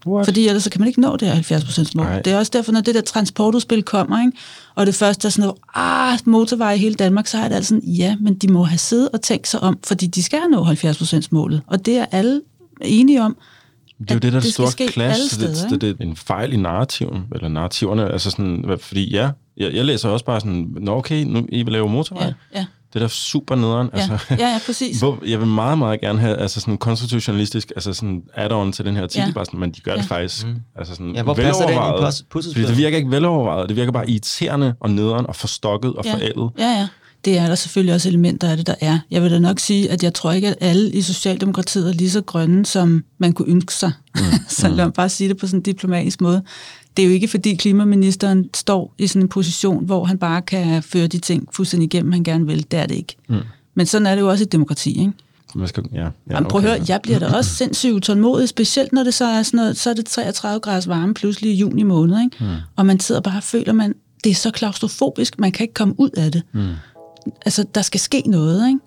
What? 0.08 0.26
Fordi 0.26 0.48
ellers 0.48 0.64
så 0.64 0.70
kan 0.70 0.82
man 0.82 0.88
ikke 0.88 1.02
nå 1.02 1.18
det 1.18 1.28
her 1.28 1.34
70 1.36 1.96
mål. 1.96 2.06
Nej. 2.06 2.22
Det 2.22 2.34
er 2.34 2.38
også 2.38 2.52
derfor, 2.56 2.72
når 2.72 2.82
det 2.82 2.96
der 2.96 3.02
transportudspil 3.02 3.84
kommer, 3.84 4.22
ikke? 4.22 4.38
og 4.76 4.86
det 4.86 4.96
første 4.96 5.28
er 5.28 5.30
sådan 5.30 5.42
noget, 5.42 5.58
ah, 5.76 6.20
motorvej 6.26 6.74
i 6.74 6.78
hele 6.78 6.96
Danmark, 6.96 7.28
så 7.28 7.38
er 7.38 7.48
det 7.48 7.56
altså 7.56 7.70
sådan, 7.70 7.90
ja, 7.90 8.16
men 8.20 8.36
de 8.36 8.48
må 8.48 8.64
have 8.64 8.78
siddet 8.78 9.10
og 9.14 9.22
tænkt 9.22 9.48
sig 9.48 9.60
om, 9.60 9.80
fordi 9.84 10.08
de 10.08 10.24
skal 10.24 10.42
nå 10.52 10.64
70% 10.64 11.28
målet. 11.32 11.62
Og 11.68 11.86
det 11.86 11.98
er 11.98 12.06
alle 12.12 12.42
enige 12.82 13.24
om. 13.24 13.38
Det 14.00 14.12
er 14.12 14.16
jo 14.16 14.20
det, 14.20 14.32
der 14.32 14.38
er 14.38 14.42
det 14.42 14.44
det 14.44 14.54
store 14.54 14.88
clash. 14.90 15.22
det, 15.22 15.32
steder, 15.32 15.70
det, 15.70 15.82
det, 15.82 15.96
er 16.00 16.04
en 16.04 16.16
fejl 16.16 16.54
i 16.54 16.58
narrativen, 16.58 17.24
eller 17.36 17.50
narrativerne. 17.50 18.12
Altså 18.12 18.32
sådan, 18.32 18.78
fordi 18.82 19.12
ja, 19.12 19.30
jeg, 19.58 19.74
jeg 19.74 19.86
læser 19.86 20.10
også 20.10 20.26
bare 20.26 20.40
sådan, 20.40 20.76
nå 20.80 20.96
okay, 20.96 21.24
nu 21.24 21.46
I 21.50 21.64
vil 21.64 21.74
lave 21.74 21.90
motorvej. 21.90 22.26
Ja, 22.26 22.60
ja, 22.60 22.66
Det 23.00 23.04
er 23.04 23.08
da 23.08 23.14
super 23.14 23.56
nederen. 23.56 23.90
ja, 23.94 24.00
Altså, 24.00 24.18
ja, 24.30 24.36
ja 24.40 24.60
præcis. 24.66 25.00
Hvor, 25.02 25.18
jeg 25.28 25.40
vil 25.40 25.48
meget, 25.48 25.78
meget 25.78 26.02
gerne 26.02 26.20
have 26.20 26.38
altså 26.38 26.60
sådan 26.62 26.78
konstitutionalistisk, 26.78 27.72
altså 27.76 27.94
sådan 27.94 28.22
add-on 28.38 28.72
til 28.72 28.86
den 28.86 28.96
her 28.96 29.04
artikel, 29.04 29.28
Ja. 29.28 29.34
bare 29.34 29.46
sådan, 29.46 29.60
men 29.60 29.72
de 29.72 29.82
gør 29.82 29.92
det 29.96 30.10
Ja. 30.10 30.16
faktisk 30.16 30.48
mm. 30.48 30.56
altså 30.76 30.96
sådan 30.96 31.16
Ja, 31.16 31.24
hvor 31.24 31.34
passer 31.34 31.66
det 31.66 31.76
velovervejet. 31.76 32.24
pus-? 32.30 32.48
Fordi 32.54 32.68
det 32.68 32.78
virker 32.78 32.98
ikke 32.98 33.12
velovervejet, 33.12 33.70
det 33.70 33.76
virker 33.78 33.92
bare 33.92 34.10
irriterende 34.10 34.74
og 34.80 34.90
nederen 34.90 35.28
og 35.28 35.36
forstokket 35.36 35.94
og 35.94 36.06
ja. 36.06 36.14
forældet. 36.14 36.50
Ja, 36.60 36.70
ja. 36.70 36.88
Det 37.28 37.38
er 37.38 37.48
der 37.48 37.56
selvfølgelig 37.56 37.96
også 37.96 38.10
elementer 38.10 38.50
af 38.50 38.58
det, 38.58 38.68
der 38.68 38.76
er. 38.82 39.00
Jeg 39.12 39.24
vil 39.24 39.32
da 39.32 39.40
nok 39.40 39.60
sige, 39.60 39.92
at 39.92 40.04
jeg 40.04 40.14
tror 40.14 40.32
ikke, 40.32 40.48
at 40.48 40.56
alle 40.62 40.92
i 40.92 41.02
Socialdemokratiet 41.02 41.90
er 41.90 41.94
lige 41.94 42.12
så 42.12 42.22
grønne, 42.22 42.66
som 42.66 43.04
man 43.18 43.34
kunne 43.34 43.50
ønske 43.50 43.74
sig. 43.74 43.92
Mm. 44.16 44.22
så 44.50 44.68
lad 44.68 44.86
mig 44.86 44.94
bare 44.94 45.10
sige 45.10 45.30
det 45.30 45.38
på 45.38 45.48
sådan 45.48 45.60
en 45.60 45.64
diplomatisk 45.64 46.22
måde. 46.22 46.44
Det 46.98 47.04
er 47.04 47.08
jo 47.08 47.14
ikke, 47.14 47.28
fordi 47.28 47.56
klimaministeren 47.56 48.50
står 48.56 48.94
i 48.98 49.08
sådan 49.08 49.22
en 49.22 49.28
position, 49.28 49.86
hvor 49.86 50.06
han 50.06 50.18
bare 50.18 50.42
kan 50.42 50.84
føre 50.84 51.08
de 51.08 51.18
ting 51.18 51.48
fuldstændig 51.52 51.94
igennem, 51.94 52.12
han 52.12 52.24
gerne 52.24 52.46
vil. 52.46 52.66
Det 52.72 52.80
er 52.80 52.86
det 52.86 52.96
ikke. 52.96 53.16
Mm. 53.30 53.36
Men 53.76 53.86
sådan 53.86 54.08
er 54.08 54.16
det 54.16 54.22
jo 54.22 54.30
også 54.30 54.44
i 54.44 54.46
et 54.46 54.52
demokrati, 54.52 55.00
ikke? 55.00 55.12
Man 55.56 55.68
skal, 55.68 55.84
ja, 55.94 56.04
ja, 56.04 56.10
Jamen, 56.30 56.50
prøv 56.50 56.62
at 56.62 56.68
høre, 56.68 56.86
jeg 56.88 57.00
bliver 57.04 57.20
da 57.20 57.28
også 57.28 57.56
sindssygt 57.64 57.94
utålmodig, 57.94 58.50
specielt 58.50 58.94
når 58.94 59.04
det 59.04 59.14
så 59.14 59.26
er 59.26 59.44
sådan 59.44 59.58
noget, 59.58 59.78
så 59.78 59.90
er 59.90 59.94
det 59.94 60.06
33 60.06 60.60
graders 60.60 60.88
varme 60.88 61.14
pludselig 61.14 61.52
i 61.52 61.56
juni 61.56 61.84
måned, 61.84 62.22
ikke? 62.24 62.38
Mm. 62.40 62.48
og 62.76 62.86
man 62.86 63.00
sidder 63.00 63.22
bare 63.22 63.38
og 63.38 63.44
føler, 63.44 63.74
man, 63.74 63.96
det 64.24 64.30
er 64.30 64.36
så 64.36 64.52
klaustrofobisk, 64.52 65.40
man 65.40 65.52
kan 65.52 65.64
ikke 65.64 65.74
komme 65.74 65.94
ud 65.98 66.10
af 66.10 66.32
det. 66.32 66.42
Mm. 66.52 66.62
Altså, 67.46 67.66
der 67.76 67.82
skal 67.82 68.00
ske 68.00 68.24
noget, 68.26 68.68
ikke? 68.68 68.80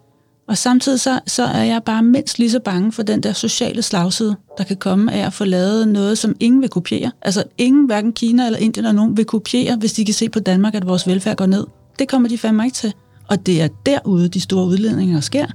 Og 0.48 0.58
samtidig 0.58 1.00
så, 1.00 1.20
så 1.26 1.42
er 1.42 1.62
jeg 1.62 1.82
bare 1.82 2.02
mindst 2.02 2.38
lige 2.38 2.50
så 2.50 2.60
bange 2.60 2.92
for 2.92 3.02
den 3.02 3.22
der 3.22 3.32
sociale 3.32 3.82
slagside, 3.82 4.36
der 4.58 4.64
kan 4.64 4.76
komme 4.76 5.12
af 5.12 5.26
at 5.26 5.32
få 5.32 5.44
lavet 5.44 5.88
noget, 5.88 6.18
som 6.18 6.36
ingen 6.40 6.60
vil 6.60 6.68
kopiere. 6.68 7.10
Altså, 7.22 7.44
ingen, 7.58 7.86
hverken 7.86 8.12
Kina 8.12 8.46
eller 8.46 8.58
Indien 8.58 8.84
eller 8.84 8.92
nogen, 8.92 9.16
vil 9.16 9.24
kopiere, 9.24 9.76
hvis 9.76 9.92
de 9.92 10.04
kan 10.04 10.14
se 10.14 10.28
på 10.28 10.40
Danmark, 10.40 10.74
at 10.74 10.86
vores 10.86 11.06
velfærd 11.06 11.36
går 11.36 11.46
ned. 11.46 11.66
Det 11.98 12.08
kommer 12.08 12.28
de 12.28 12.38
fandme 12.38 12.64
ikke 12.64 12.74
til. 12.74 12.94
Og 13.28 13.46
det 13.46 13.62
er 13.62 13.68
derude, 13.86 14.28
de 14.28 14.40
store 14.40 14.66
udledninger 14.66 15.20
sker. 15.20 15.46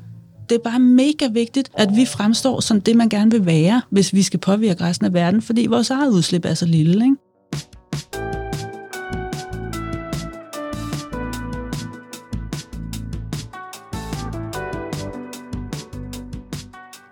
Det 0.50 0.56
er 0.56 0.60
bare 0.60 0.80
mega 0.80 1.28
vigtigt, 1.28 1.70
at 1.74 1.96
vi 1.96 2.06
fremstår 2.06 2.60
som 2.60 2.82
det, 2.82 2.96
man 2.96 3.10
gerne 3.10 3.32
vil 3.32 3.46
være, 3.46 3.82
hvis 3.90 4.14
vi 4.14 4.22
skal 4.22 4.40
påvirke 4.40 4.84
resten 4.84 5.06
af 5.06 5.14
verden, 5.14 5.42
fordi 5.42 5.68
vores 5.68 5.90
eget 5.90 6.12
udslip 6.12 6.46
er 6.46 6.54
så 6.54 6.66
lille, 6.66 7.06
ikke? 7.06 7.16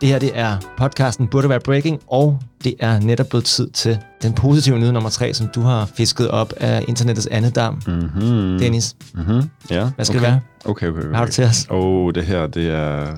Det 0.03 0.11
her 0.11 0.19
det 0.19 0.31
er 0.33 0.57
podcasten 0.77 1.27
Burde 1.27 1.49
Være 1.49 1.59
Breaking, 1.59 2.01
og 2.07 2.39
det 2.63 2.75
er 2.79 2.99
netop 2.99 3.27
blevet 3.27 3.45
tid 3.45 3.69
til 3.69 3.97
den 4.21 4.33
positive 4.33 4.77
nyhed 4.77 4.91
nummer 4.91 5.09
tre, 5.09 5.33
som 5.33 5.47
du 5.47 5.61
har 5.61 5.89
fisket 5.97 6.29
op 6.29 6.53
af 6.57 6.85
internettets 6.87 7.27
andedam. 7.27 7.81
Mm-hmm. 7.87 8.59
Dennis, 8.59 8.95
Mm-hmm. 9.13 9.49
Ja. 9.69 9.89
Hvad 9.95 10.05
skal 10.05 10.17
okay. 10.17 10.25
det 10.25 10.33
være? 10.33 10.41
Okay, 10.65 10.87
okay, 10.87 10.97
okay. 10.97 11.07
hvad 11.07 11.17
har 11.17 11.25
du 11.25 11.31
til 11.31 11.43
os? 11.43 11.67
Åh, 11.69 11.77
oh, 11.79 12.13
det 12.13 12.25
her, 12.25 12.47
det 12.47 12.69
er... 12.69 13.15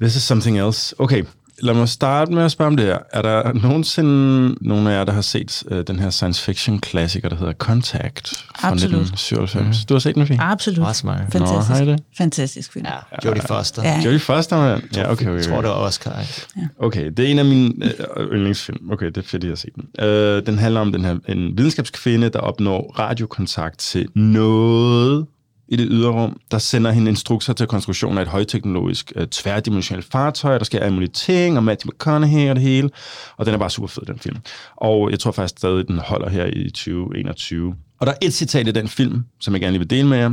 This 0.00 0.16
is 0.16 0.22
something 0.22 0.58
else. 0.58 0.94
Okay, 1.00 1.24
lad 1.62 1.74
mig 1.74 1.88
starte 1.88 2.32
med 2.32 2.42
at 2.42 2.50
spørge 2.50 2.66
om 2.68 2.76
det 2.76 2.86
her. 2.86 2.98
Er 3.12 3.22
der 3.22 3.52
nogensinde 3.52 4.54
nogen 4.60 4.86
af 4.86 4.92
jer, 4.92 5.04
der 5.04 5.12
har 5.12 5.20
set 5.20 5.62
uh, 5.70 5.78
den 5.80 5.98
her 5.98 6.10
science 6.10 6.42
fiction 6.42 6.78
klassiker, 6.78 7.28
der 7.28 7.36
hedder 7.36 7.52
Contact 7.52 8.28
fra 8.60 8.68
Absolut. 8.68 9.00
1997? 9.00 9.82
Mm. 9.82 9.86
Du 9.88 9.94
har 9.94 9.98
set 9.98 10.14
den, 10.14 10.26
Fie? 10.26 10.40
Absolut. 10.40 10.86
Også 10.86 11.06
mig. 11.06 11.26
Fantastisk. 11.32 11.68
Nå, 11.68 11.74
har 11.74 11.82
I 11.82 11.86
det? 11.86 12.00
Fantastisk 12.18 12.72
film. 12.72 12.86
Ja, 12.86 13.28
Jodie 13.28 13.42
Foster. 13.42 13.82
Ja. 13.82 14.00
Jodie 14.04 14.18
Foster, 14.20 14.56
mand. 14.56 14.82
Ja, 14.96 15.12
okay, 15.12 15.26
okay. 15.26 15.36
Jeg 15.36 15.44
tror, 15.44 15.60
det 15.60 15.70
var 15.70 15.76
Oscar. 15.76 16.20
ikke? 16.20 16.68
Okay, 16.78 17.10
det 17.16 17.18
er 17.18 17.28
en 17.28 17.38
af 17.38 17.44
mine 17.44 17.74
øh, 18.16 18.26
yndlingsfilm. 18.32 18.90
Okay, 18.92 19.06
det 19.06 19.16
er 19.16 19.22
fedt, 19.22 19.34
at 19.34 19.44
jeg 19.44 19.50
har 19.50 19.56
set 19.56 19.74
den. 19.74 20.04
Øh, 20.04 20.46
den 20.46 20.58
handler 20.58 20.80
om 20.80 20.92
den 20.92 21.04
her, 21.04 21.16
en 21.28 21.58
videnskabskvinde, 21.58 22.28
der 22.28 22.38
opnår 22.38 22.94
radiokontakt 22.98 23.78
til 23.78 24.08
noget 24.14 25.26
i 25.72 25.76
det 25.76 25.88
ydre 25.90 26.10
rum, 26.10 26.40
der 26.50 26.58
sender 26.58 26.90
hende 26.90 27.10
instrukser 27.10 27.52
til 27.52 27.66
konstruktion 27.66 28.18
af 28.18 28.22
et 28.22 28.28
højteknologisk 28.28 29.12
øh, 29.16 29.26
tværdimensionelt 29.26 30.06
fartøj, 30.12 30.58
der 30.58 30.64
sker 30.64 30.80
alle 30.80 31.08
og 31.56 31.64
Matthew 31.64 31.90
McConaughey 31.92 32.50
og 32.50 32.56
det 32.56 32.62
hele. 32.62 32.90
Og 33.36 33.46
den 33.46 33.54
er 33.54 33.58
bare 33.58 33.70
super 33.70 33.88
fed, 33.88 34.02
den 34.06 34.18
film. 34.18 34.36
Og 34.76 35.10
jeg 35.10 35.20
tror 35.20 35.32
faktisk 35.32 35.58
stadig, 35.58 35.88
den 35.88 35.98
holder 35.98 36.28
her 36.28 36.46
i 36.46 36.70
2021. 36.70 37.74
Og 37.98 38.06
der 38.06 38.12
er 38.12 38.16
et 38.22 38.34
citat 38.34 38.68
i 38.68 38.70
den 38.70 38.88
film, 38.88 39.24
som 39.40 39.54
jeg 39.54 39.60
gerne 39.60 39.72
lige 39.72 39.78
vil 39.78 39.90
dele 39.90 40.08
med 40.08 40.18
jer, 40.18 40.30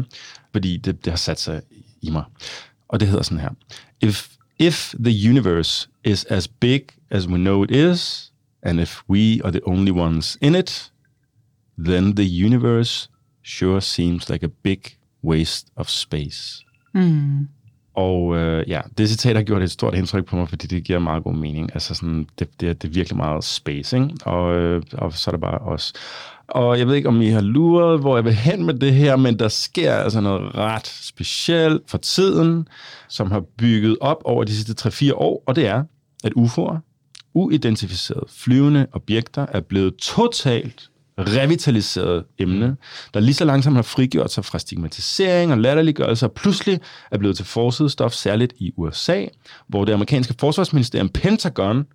fordi 0.52 0.78
det, 0.78 1.06
det 1.06 1.12
har 1.14 1.18
sat 1.18 1.40
sig 1.40 1.62
i 2.02 2.10
mig. 2.10 2.24
Og 2.90 3.00
det 3.00 3.08
hedder 3.08 3.24
sådan 3.24 3.40
her. 3.40 3.50
If, 4.02 4.28
if 4.60 4.94
the 5.04 5.30
universe 5.30 5.88
is 6.04 6.24
as 6.24 6.48
big 6.48 6.82
as 7.10 7.28
we 7.28 7.38
know 7.38 7.64
it 7.64 7.72
is, 7.72 8.32
and 8.64 8.80
if 8.80 9.02
we 9.10 9.40
are 9.44 9.52
the 9.52 9.62
only 9.66 9.92
ones 9.92 10.38
in 10.42 10.56
it, 10.56 10.92
then 11.86 12.16
the 12.16 12.46
universe 12.46 13.10
sure 13.44 13.82
seems 13.82 14.30
like 14.30 14.46
a 14.46 14.50
big 14.64 14.99
waste 15.24 15.72
of 15.76 15.88
space. 15.88 16.66
Mm. 16.94 17.48
Og 17.94 18.36
øh, 18.38 18.70
ja, 18.70 18.82
det 18.98 19.10
citat 19.10 19.36
har 19.36 19.44
gjort 19.44 19.62
et 19.64 19.72
stort 19.72 19.94
indtryk 19.96 20.26
på 20.26 20.36
mig, 20.36 20.50
fordi 20.50 20.68
det 20.68 20.84
giver 20.84 21.00
meget 21.00 21.24
god 21.24 21.34
mening. 21.34 21.70
Altså 21.74 21.94
sådan, 21.94 22.28
det, 22.40 22.48
det, 22.62 22.70
er- 22.70 22.74
det 22.74 22.88
er 22.90 22.94
virkelig 22.94 23.18
meget 23.18 23.44
space, 23.44 23.98
ikke? 23.98 24.10
Og, 24.26 24.56
øh, 24.56 24.84
og 24.94 25.14
så 25.14 25.30
er 25.30 25.32
det 25.32 25.42
bare 25.42 25.58
os. 25.58 25.94
Og 26.48 26.80
jeg 26.80 26.88
ved 26.88 26.96
ikke, 26.96 27.08
om 27.10 27.22
I 27.22 27.28
har 27.30 27.42
luret, 27.42 28.00
hvor 28.00 28.18
jeg 28.18 28.26
vil 28.26 28.34
hen 28.34 28.66
med 28.66 28.74
det 28.74 28.94
her, 28.94 29.16
men 29.16 29.40
der 29.40 29.48
sker 29.48 29.94
altså 29.94 30.22
noget 30.22 30.56
ret 30.56 30.88
specielt 30.88 31.82
for 31.88 31.98
tiden, 31.98 32.68
som 33.10 33.32
har 33.32 33.44
bygget 33.58 33.98
op 34.02 34.22
over 34.26 34.44
de 34.44 34.56
sidste 34.56 34.90
3-4 34.90 35.14
år, 35.14 35.44
og 35.48 35.56
det 35.56 35.68
er, 35.68 35.84
at 36.24 36.34
UFO'er, 36.38 36.78
uidentificerede 37.34 38.26
flyvende 38.38 38.88
objekter, 38.94 39.46
er 39.52 39.60
blevet 39.62 39.96
totalt 39.96 40.90
revitaliseret 41.20 42.24
emne, 42.40 42.76
der 43.14 43.20
lige 43.20 43.34
så 43.34 43.46
langsomt 43.46 43.76
har 43.76 43.82
frigjort 43.84 44.32
sig 44.32 44.46
fra 44.46 44.60
stigmatisering 44.60 45.52
og 45.52 45.58
latterliggørelse, 45.58 46.26
og 46.26 46.32
pludselig 46.32 46.80
er 47.12 47.18
blevet 47.18 47.36
til 47.38 47.46
forsidestof, 47.46 48.14
særligt 48.14 48.54
i 48.58 48.74
USA, 48.78 49.26
hvor 49.68 49.86
det 49.86 49.94
amerikanske 49.94 50.34
forsvarsministerium 50.40 51.10
Pentagon, 51.10 51.86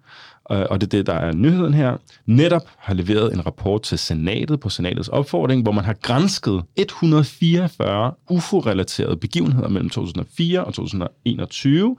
og 0.45 0.81
det 0.81 0.87
er 0.87 0.91
det, 0.91 1.07
der 1.07 1.15
er 1.15 1.33
nyheden 1.33 1.75
her, 1.75 1.97
netop 2.27 2.63
har 2.79 2.95
leveret 2.95 3.33
en 3.33 3.47
rapport 3.47 3.83
til 3.83 3.99
senatet 3.99 4.61
på 4.61 4.69
senatets 4.69 5.09
opfordring, 5.09 5.63
hvor 5.63 5.73
man 5.73 5.85
har 5.85 5.97
grænsket 6.03 6.63
144 6.77 8.13
UFO-relaterede 8.31 9.17
begivenheder 9.17 9.69
mellem 9.69 9.91
2004 9.91 10.65
og 10.65 10.75
2021, 10.75 11.97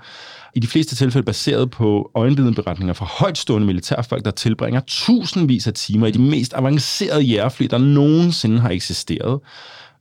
i 0.55 0.59
de 0.59 0.67
fleste 0.67 0.95
tilfælde 0.95 1.25
baseret 1.25 1.71
på 1.71 2.11
øjenvidenberetninger 2.15 2.93
fra 2.93 3.05
højtstående 3.19 3.67
militærfolk, 3.67 4.25
der 4.25 4.31
tilbringer 4.31 4.81
tusindvis 4.87 5.67
af 5.67 5.73
timer 5.73 6.07
i 6.07 6.11
de 6.11 6.21
mest 6.21 6.53
avancerede 6.53 7.21
jægerfly, 7.21 7.65
der 7.65 7.77
nogensinde 7.77 8.59
har 8.59 8.69
eksisteret. 8.69 9.39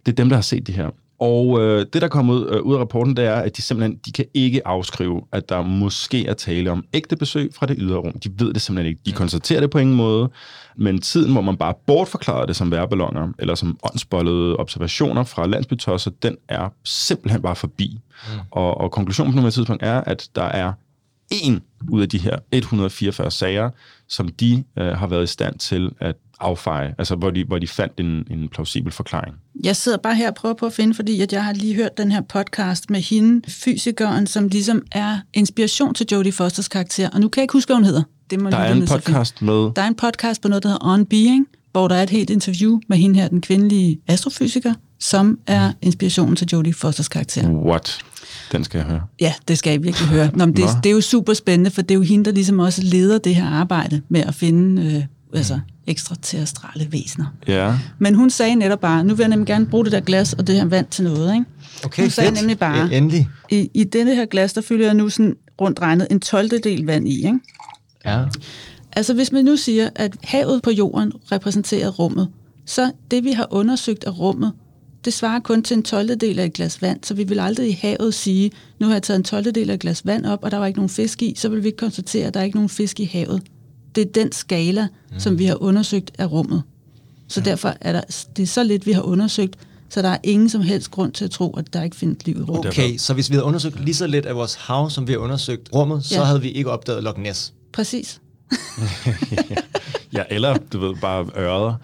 Det 0.06 0.12
er 0.12 0.16
dem, 0.16 0.28
der 0.28 0.36
har 0.36 0.42
set 0.42 0.66
det 0.66 0.74
her. 0.74 0.90
Og 1.24 1.60
øh, 1.60 1.86
det, 1.92 2.02
der 2.02 2.08
kommer 2.08 2.34
ud, 2.34 2.48
øh, 2.50 2.62
ud 2.62 2.74
af 2.74 2.78
rapporten, 2.78 3.16
det 3.16 3.24
er, 3.24 3.34
at 3.34 3.56
de 3.56 3.62
simpelthen 3.62 4.00
de 4.06 4.12
kan 4.12 4.24
ikke 4.34 4.66
afskrive, 4.66 5.22
at 5.32 5.48
der 5.48 5.62
måske 5.62 6.26
er 6.26 6.34
tale 6.34 6.70
om 6.70 6.84
ægte 6.92 7.16
besøg 7.16 7.50
fra 7.54 7.66
det 7.66 7.76
ydre 7.78 7.96
rum. 7.96 8.12
De 8.12 8.30
ved 8.38 8.54
det 8.54 8.62
simpelthen 8.62 8.90
ikke. 8.90 9.00
De 9.06 9.12
konstaterer 9.12 9.60
det 9.60 9.70
på 9.70 9.78
ingen 9.78 9.96
måde. 9.96 10.30
Men 10.76 11.00
tiden, 11.00 11.32
hvor 11.32 11.40
man 11.40 11.56
bare 11.56 11.74
bortforklarer 11.86 12.46
det 12.46 12.56
som 12.56 12.70
værballoner, 12.70 13.28
eller 13.38 13.54
som 13.54 13.78
åndsbollede 13.92 14.56
observationer 14.56 15.24
fra 15.24 15.46
landsbytosser, 15.46 16.10
den 16.22 16.36
er 16.48 16.68
simpelthen 16.84 17.42
bare 17.42 17.56
forbi. 17.56 18.00
Mm. 18.26 18.40
Og, 18.50 18.80
og 18.80 18.90
konklusionen 18.90 19.32
på 19.32 19.36
nuværende 19.36 19.56
tidspunkt 19.56 19.82
er, 19.82 20.00
at 20.00 20.28
der 20.34 20.42
er 20.44 20.72
en 21.30 21.62
ud 21.88 22.02
af 22.02 22.08
de 22.08 22.18
her 22.18 22.38
144 22.52 23.30
sager, 23.30 23.70
som 24.08 24.28
de 24.28 24.64
øh, 24.78 24.86
har 24.86 25.06
været 25.06 25.24
i 25.24 25.26
stand 25.26 25.58
til 25.58 25.90
at 26.00 26.16
affeje, 26.40 26.94
altså 26.98 27.14
hvor 27.14 27.30
de, 27.30 27.44
hvor 27.44 27.58
de 27.58 27.68
fandt 27.68 27.92
en, 28.00 28.26
en 28.30 28.48
plausibel 28.48 28.92
forklaring. 28.92 29.34
Jeg 29.64 29.76
sidder 29.76 29.98
bare 29.98 30.14
her 30.14 30.28
og 30.28 30.34
prøver 30.34 30.54
på 30.54 30.66
at 30.66 30.72
finde, 30.72 30.94
fordi 30.94 31.20
at 31.20 31.32
jeg 31.32 31.44
har 31.44 31.52
lige 31.52 31.74
hørt 31.74 31.98
den 31.98 32.12
her 32.12 32.20
podcast 32.20 32.90
med 32.90 33.00
hende, 33.00 33.50
fysikeren, 33.50 34.26
som 34.26 34.48
ligesom 34.48 34.82
er 34.92 35.18
inspiration 35.34 35.94
til 35.94 36.06
Jodie 36.12 36.32
Fosters 36.32 36.68
karakter. 36.68 37.10
Og 37.10 37.20
nu 37.20 37.28
kan 37.28 37.40
jeg 37.40 37.44
ikke 37.44 37.52
huske, 37.52 37.68
hvad 37.68 37.76
hun 37.76 37.84
hedder. 37.84 38.02
Det 38.30 38.40
må 38.40 38.50
Der 38.50 38.56
er 38.56 38.72
en 38.72 38.86
podcast 38.86 39.42
med... 39.42 39.70
Der 39.76 39.82
er 39.82 39.86
en 39.86 39.94
podcast 39.94 40.42
på 40.42 40.48
noget, 40.48 40.62
der 40.62 40.68
hedder 40.68 40.86
On 40.86 41.06
Being, 41.06 41.46
hvor 41.72 41.88
der 41.88 41.94
er 41.94 42.02
et 42.02 42.10
helt 42.10 42.30
interview 42.30 42.80
med 42.88 42.96
hende 42.96 43.20
her, 43.20 43.28
den 43.28 43.40
kvindelige 43.40 44.00
astrofysiker, 44.08 44.74
som 45.00 45.38
er 45.46 45.72
inspirationen 45.82 46.36
til 46.36 46.48
Jodie 46.52 46.74
Fosters 46.74 47.08
karakter. 47.08 47.50
What? 47.50 47.98
Den 48.52 48.64
skal 48.64 48.78
jeg 48.78 48.86
høre. 48.86 49.00
Ja, 49.20 49.34
det 49.48 49.58
skal 49.58 49.70
jeg 49.70 49.82
virkelig 49.82 50.08
høre. 50.08 50.30
Nå, 50.34 50.46
men 50.46 50.56
det, 50.56 50.64
Nå. 50.64 50.70
det 50.82 50.88
er 50.88 50.94
jo 50.94 51.00
super 51.00 51.34
spændende, 51.34 51.70
for 51.70 51.82
det 51.82 51.90
er 51.90 51.94
jo 51.94 52.02
hende, 52.02 52.24
der 52.24 52.32
ligesom 52.32 52.58
også 52.58 52.82
leder 52.82 53.18
det 53.18 53.34
her 53.34 53.46
arbejde 53.46 54.00
med 54.08 54.20
at 54.20 54.34
finde 54.34 54.82
øh, 54.82 55.04
altså, 55.38 55.60
ekstraterrestrale 55.86 56.88
væsener. 56.92 57.26
Ja. 57.48 57.74
Men 57.98 58.14
hun 58.14 58.30
sagde 58.30 58.54
netop 58.54 58.80
bare, 58.80 59.04
nu 59.04 59.14
vil 59.14 59.22
jeg 59.22 59.28
nemlig 59.30 59.46
gerne 59.46 59.66
bruge 59.66 59.84
det 59.84 59.92
der 59.92 60.00
glas 60.00 60.32
og 60.32 60.46
det 60.46 60.54
her 60.54 60.64
vand 60.64 60.86
til 60.90 61.04
noget. 61.04 61.34
Ikke? 61.34 61.44
Okay, 61.84 62.02
hun 62.02 62.10
sagde 62.10 62.28
fedt. 62.30 62.40
nemlig 62.40 62.58
bare, 62.58 62.88
E- 62.88 62.94
Endelig. 62.94 63.28
i, 63.50 63.70
i 63.74 63.84
denne 63.84 64.14
her 64.14 64.26
glas, 64.26 64.52
der 64.52 64.60
fylder 64.60 64.84
jeg 64.84 64.94
nu 64.94 65.08
sådan 65.08 65.36
rundt 65.60 65.80
regnet 65.80 66.06
en 66.10 66.20
12. 66.20 66.48
del 66.64 66.84
vand 66.86 67.08
i. 67.08 67.16
Ikke? 67.26 67.38
Ja. 68.06 68.24
Altså 68.92 69.14
hvis 69.14 69.32
man 69.32 69.44
nu 69.44 69.56
siger, 69.56 69.88
at 69.94 70.16
havet 70.24 70.62
på 70.62 70.70
jorden 70.70 71.12
repræsenterer 71.32 71.88
rummet, 71.88 72.28
så 72.66 72.90
det 73.10 73.24
vi 73.24 73.32
har 73.32 73.46
undersøgt 73.50 74.04
af 74.04 74.18
rummet, 74.18 74.52
det 75.04 75.12
svarer 75.12 75.40
kun 75.40 75.62
til 75.62 75.76
en 75.76 75.82
12. 75.82 76.16
del 76.16 76.38
af 76.38 76.44
et 76.44 76.52
glas 76.52 76.82
vand, 76.82 76.98
så 77.02 77.14
vi 77.14 77.24
vil 77.24 77.40
aldrig 77.40 77.68
i 77.68 77.78
havet 77.82 78.14
sige, 78.14 78.50
nu 78.80 78.86
har 78.86 78.94
jeg 78.94 79.02
taget 79.02 79.18
en 79.18 79.24
12. 79.24 79.52
del 79.52 79.70
af 79.70 79.74
et 79.74 79.80
glas 79.80 80.06
vand 80.06 80.26
op, 80.26 80.38
og 80.44 80.50
der 80.50 80.56
var 80.56 80.66
ikke 80.66 80.78
nogen 80.78 80.88
fisk 80.90 81.22
i, 81.22 81.34
så 81.36 81.48
vil 81.48 81.62
vi 81.62 81.66
ikke 81.66 81.76
konstatere, 81.78 82.26
at 82.26 82.34
der 82.34 82.40
er 82.40 82.44
ikke 82.44 82.56
nogen 82.56 82.68
fisk 82.68 83.00
i 83.00 83.04
havet. 83.04 83.42
Det 83.94 84.00
er 84.00 84.12
den 84.14 84.32
skala, 84.32 84.88
mm. 85.12 85.20
som 85.20 85.38
vi 85.38 85.44
har 85.44 85.62
undersøgt 85.62 86.10
af 86.18 86.32
rummet. 86.32 86.62
Så 87.28 87.40
ja. 87.40 87.50
derfor 87.50 87.74
er 87.80 87.92
der, 87.92 88.00
det 88.36 88.42
er 88.42 88.46
så 88.46 88.64
lidt, 88.64 88.86
vi 88.86 88.92
har 88.92 89.02
undersøgt, 89.02 89.58
så 89.88 90.02
der 90.02 90.08
er 90.08 90.18
ingen 90.22 90.48
som 90.48 90.60
helst 90.60 90.90
grund 90.90 91.12
til 91.12 91.24
at 91.24 91.30
tro, 91.30 91.56
at 91.56 91.72
der 91.72 91.82
ikke 91.82 91.96
findes 91.96 92.26
liv 92.26 92.36
i 92.36 92.42
rummet. 92.42 92.66
Okay, 92.66 92.96
så 92.96 93.14
hvis 93.14 93.30
vi 93.30 93.34
havde 93.34 93.44
undersøgt 93.44 93.84
lige 93.84 93.94
så 93.94 94.06
lidt 94.06 94.26
af 94.26 94.36
vores 94.36 94.54
hav, 94.54 94.90
som 94.90 95.08
vi 95.08 95.12
har 95.12 95.18
undersøgt 95.18 95.68
rummet, 95.74 96.10
ja. 96.10 96.16
så 96.16 96.24
havde 96.24 96.40
vi 96.40 96.50
ikke 96.50 96.70
opdaget 96.70 97.02
Loch 97.02 97.18
Ness. 97.18 97.52
Præcis. 97.72 98.20
ja, 100.12 100.22
eller 100.30 100.56
du 100.72 100.78
ved, 100.78 100.94
bare 101.00 101.26
øret. 101.36 101.76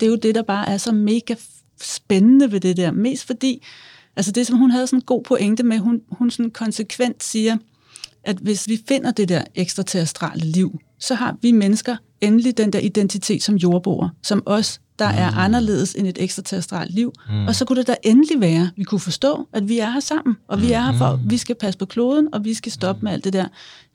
Det 0.00 0.06
er 0.06 0.10
jo 0.10 0.16
det, 0.16 0.34
der 0.34 0.42
bare 0.42 0.68
er 0.68 0.76
så 0.76 0.92
mega 0.92 1.34
spændende 1.82 2.52
ved 2.52 2.60
det 2.60 2.76
der. 2.76 2.90
Mest 2.90 3.26
fordi, 3.26 3.62
altså 4.18 4.32
det 4.32 4.46
som 4.46 4.58
hun 4.58 4.70
havde 4.70 4.86
sådan 4.86 4.98
en 4.98 5.02
god 5.02 5.22
pointe 5.22 5.62
med, 5.62 5.78
hun, 5.78 6.00
hun 6.10 6.30
sådan 6.30 6.50
konsekvent 6.50 7.24
siger, 7.24 7.56
at 8.24 8.36
hvis 8.36 8.68
vi 8.68 8.80
finder 8.88 9.10
det 9.10 9.28
der 9.28 9.42
ekstraterrestrale 9.54 10.44
liv, 10.44 10.80
så 10.98 11.14
har 11.14 11.36
vi 11.42 11.52
mennesker 11.52 11.96
endelig 12.20 12.58
den 12.58 12.72
der 12.72 12.78
identitet 12.78 13.42
som 13.42 13.56
jordboer, 13.56 14.08
som 14.22 14.42
os, 14.46 14.80
der 14.98 15.12
mm. 15.12 15.18
er 15.18 15.36
anderledes 15.36 15.94
end 15.94 16.06
et 16.06 16.16
ekstraterrestralt 16.20 16.94
liv. 16.94 17.12
Mm. 17.30 17.46
Og 17.46 17.54
så 17.54 17.64
kunne 17.64 17.78
det 17.78 17.86
da 17.86 17.96
endelig 18.02 18.40
være, 18.40 18.62
at 18.62 18.70
vi 18.76 18.82
kunne 18.82 19.00
forstå, 19.00 19.48
at 19.52 19.68
vi 19.68 19.78
er 19.78 19.90
her 19.90 20.00
sammen, 20.00 20.36
og 20.48 20.62
vi 20.62 20.72
er 20.72 20.80
her 20.80 20.98
for, 20.98 21.04
at 21.04 21.18
vi 21.24 21.36
skal 21.36 21.54
passe 21.54 21.78
på 21.78 21.86
kloden, 21.86 22.28
og 22.34 22.44
vi 22.44 22.54
skal 22.54 22.72
stoppe 22.72 23.04
med 23.04 23.12
alt 23.12 23.24
det 23.24 23.32
der 23.32 23.46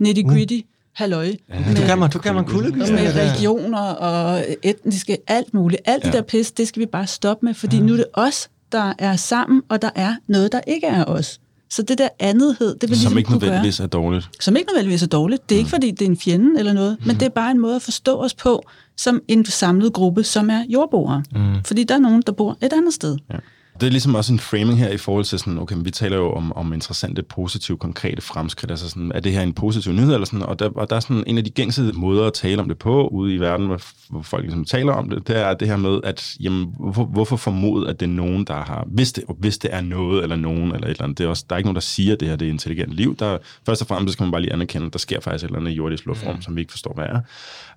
nitty-gritty 0.04 0.62
halløj. 0.94 1.26
Ja, 1.26 1.60
med, 1.60 1.76
du 1.76 1.82
kan 1.82 1.98
man, 2.00 2.10
du 2.10 2.20
kan 2.20 2.36
man 2.36 2.46
kulde. 2.46 2.72
Med 2.72 3.16
regioner 3.16 3.80
og 3.80 4.46
etniske, 4.64 5.18
alt 5.28 5.54
muligt. 5.54 5.82
Alt 5.86 6.04
ja. 6.04 6.08
det 6.08 6.14
der 6.14 6.22
pis, 6.22 6.52
det 6.52 6.68
skal 6.68 6.80
vi 6.80 6.86
bare 6.86 7.08
stoppe 7.08 7.46
med, 7.46 7.54
fordi 7.54 7.78
ja. 7.78 7.84
nu 7.84 7.94
er 7.94 7.98
det 7.98 8.06
os, 8.14 8.50
der 8.74 8.94
er 9.00 9.16
sammen, 9.16 9.62
og 9.70 9.82
der 9.82 9.90
er 9.96 10.16
noget, 10.28 10.52
der 10.52 10.62
ikke 10.68 10.88
er 10.88 11.06
os. 11.06 11.40
Så 11.70 11.82
det 11.82 11.98
der 11.98 12.10
andethed, 12.20 12.76
det 12.76 12.90
vil 12.90 12.90
Som 12.90 12.90
ligesom 12.90 13.18
ikke 13.18 13.32
nødvendigvis 13.32 13.78
gøre. 13.78 13.86
er 13.86 13.90
dårligt. 13.90 14.30
Som 14.40 14.56
ikke 14.56 14.68
nødvendigvis 14.72 15.04
er 15.04 15.08
dårligt. 15.08 15.50
Det 15.50 15.56
er 15.56 15.60
mm. 15.60 15.60
ikke, 15.60 15.70
fordi 15.70 15.92
det 15.92 16.02
er 16.02 16.10
en 16.10 16.18
fjende 16.18 16.60
eller 16.60 16.74
noget, 16.74 16.98
mm. 17.00 17.08
men 17.08 17.16
det 17.16 17.26
er 17.26 17.30
bare 17.30 17.52
en 17.52 17.60
måde 17.60 17.76
at 17.76 17.82
forstå 17.82 18.18
os 18.18 18.34
på, 18.34 18.64
som 18.98 19.22
en 19.28 19.46
samlet 19.46 19.94
gruppe, 19.94 20.24
som 20.24 20.50
er 20.50 20.64
jordboere. 20.70 21.24
Mm. 21.36 21.64
Fordi 21.66 21.84
der 21.84 21.96
er 21.96 22.00
nogen, 22.00 22.24
der 22.26 22.32
bor 22.32 22.58
et 22.62 22.74
andet 22.74 22.94
sted. 22.94 23.18
Ja. 23.34 23.38
Det 23.80 23.88
er 23.88 23.92
ligesom 23.92 24.16
også 24.16 24.34
en 24.34 24.40
framing 24.40 24.78
her 24.80 24.90
i 24.90 24.98
forhold 24.98 25.26
til 25.26 25.40
sådan, 25.40 25.60
okay, 25.60 25.76
vi 25.80 25.92
taler 25.92 26.18
jo 26.18 26.32
om, 26.32 26.54
om 26.54 26.74
interessante, 26.74 27.24
positive, 27.24 27.78
konkrete 27.78 28.22
fremskridt. 28.22 28.72
Altså 28.72 28.90
sådan, 28.90 29.12
er 29.16 29.20
det 29.20 29.32
her 29.32 29.42
en 29.42 29.54
positiv 29.54 29.94
nyhed 29.94 30.14
eller 30.14 30.26
sådan? 30.26 30.44
Og 30.44 30.60
der, 30.60 30.70
og 30.70 30.90
der 30.90 30.96
er 30.96 31.00
sådan 31.00 31.24
en 31.28 31.38
af 31.38 31.44
de 31.44 31.50
gængse 31.50 31.92
måder 31.94 32.28
at 32.28 32.34
tale 32.34 32.62
om 32.62 32.68
det 32.68 32.78
på 32.78 33.08
ude 33.08 33.34
i 33.34 33.40
verden, 33.40 33.66
hvor, 33.66 33.82
hvor 34.10 34.22
folk 34.22 34.44
ligesom 34.44 34.66
taler 34.66 34.94
om 34.94 35.10
det, 35.10 35.28
det 35.28 35.38
er 35.38 35.54
det 35.54 35.68
her 35.68 35.78
med, 35.78 36.00
at 36.04 36.36
jamen, 36.40 36.76
hvorfor, 36.80 37.06
hvorfor 37.06 37.36
formode, 37.36 37.90
at 37.90 38.00
det 38.00 38.06
er 38.06 38.10
nogen, 38.10 38.46
der 38.46 38.56
har, 38.56 38.88
hvis 38.88 39.14
det, 39.14 39.24
hvis 39.38 39.58
det 39.58 39.74
er 39.74 39.82
noget 39.82 40.24
eller 40.24 40.36
nogen 40.36 40.72
eller 40.72 40.88
et 40.88 40.92
eller 40.92 41.04
andet, 41.04 41.18
det 41.18 41.24
er 41.24 41.30
også, 41.30 41.46
der 41.50 41.56
er 41.56 41.58
ikke 41.58 41.68
nogen, 41.68 41.76
der 41.76 41.82
siger, 41.82 42.14
at 42.14 42.20
det 42.20 42.28
her 42.28 42.36
det 42.36 42.46
er 42.46 42.50
intelligent 42.50 42.94
liv. 42.94 43.16
Der, 43.18 43.38
først 43.66 43.82
og 43.82 43.88
fremmest 43.88 44.14
skal 44.14 44.24
man 44.24 44.32
bare 44.32 44.42
lige 44.42 44.54
anerkende, 44.54 44.88
at 44.88 44.94
der 44.94 45.00
sker 45.00 45.20
faktisk 45.20 45.44
et 45.44 45.48
eller 45.48 45.60
andet 45.60 45.72
jordisk 45.72 46.06
luftrum, 46.06 46.36
ja. 46.36 46.42
som 46.42 46.56
vi 46.56 46.62
ikke 46.62 46.72
forstår, 46.72 46.94
hvad 46.94 47.06
er. 47.06 47.20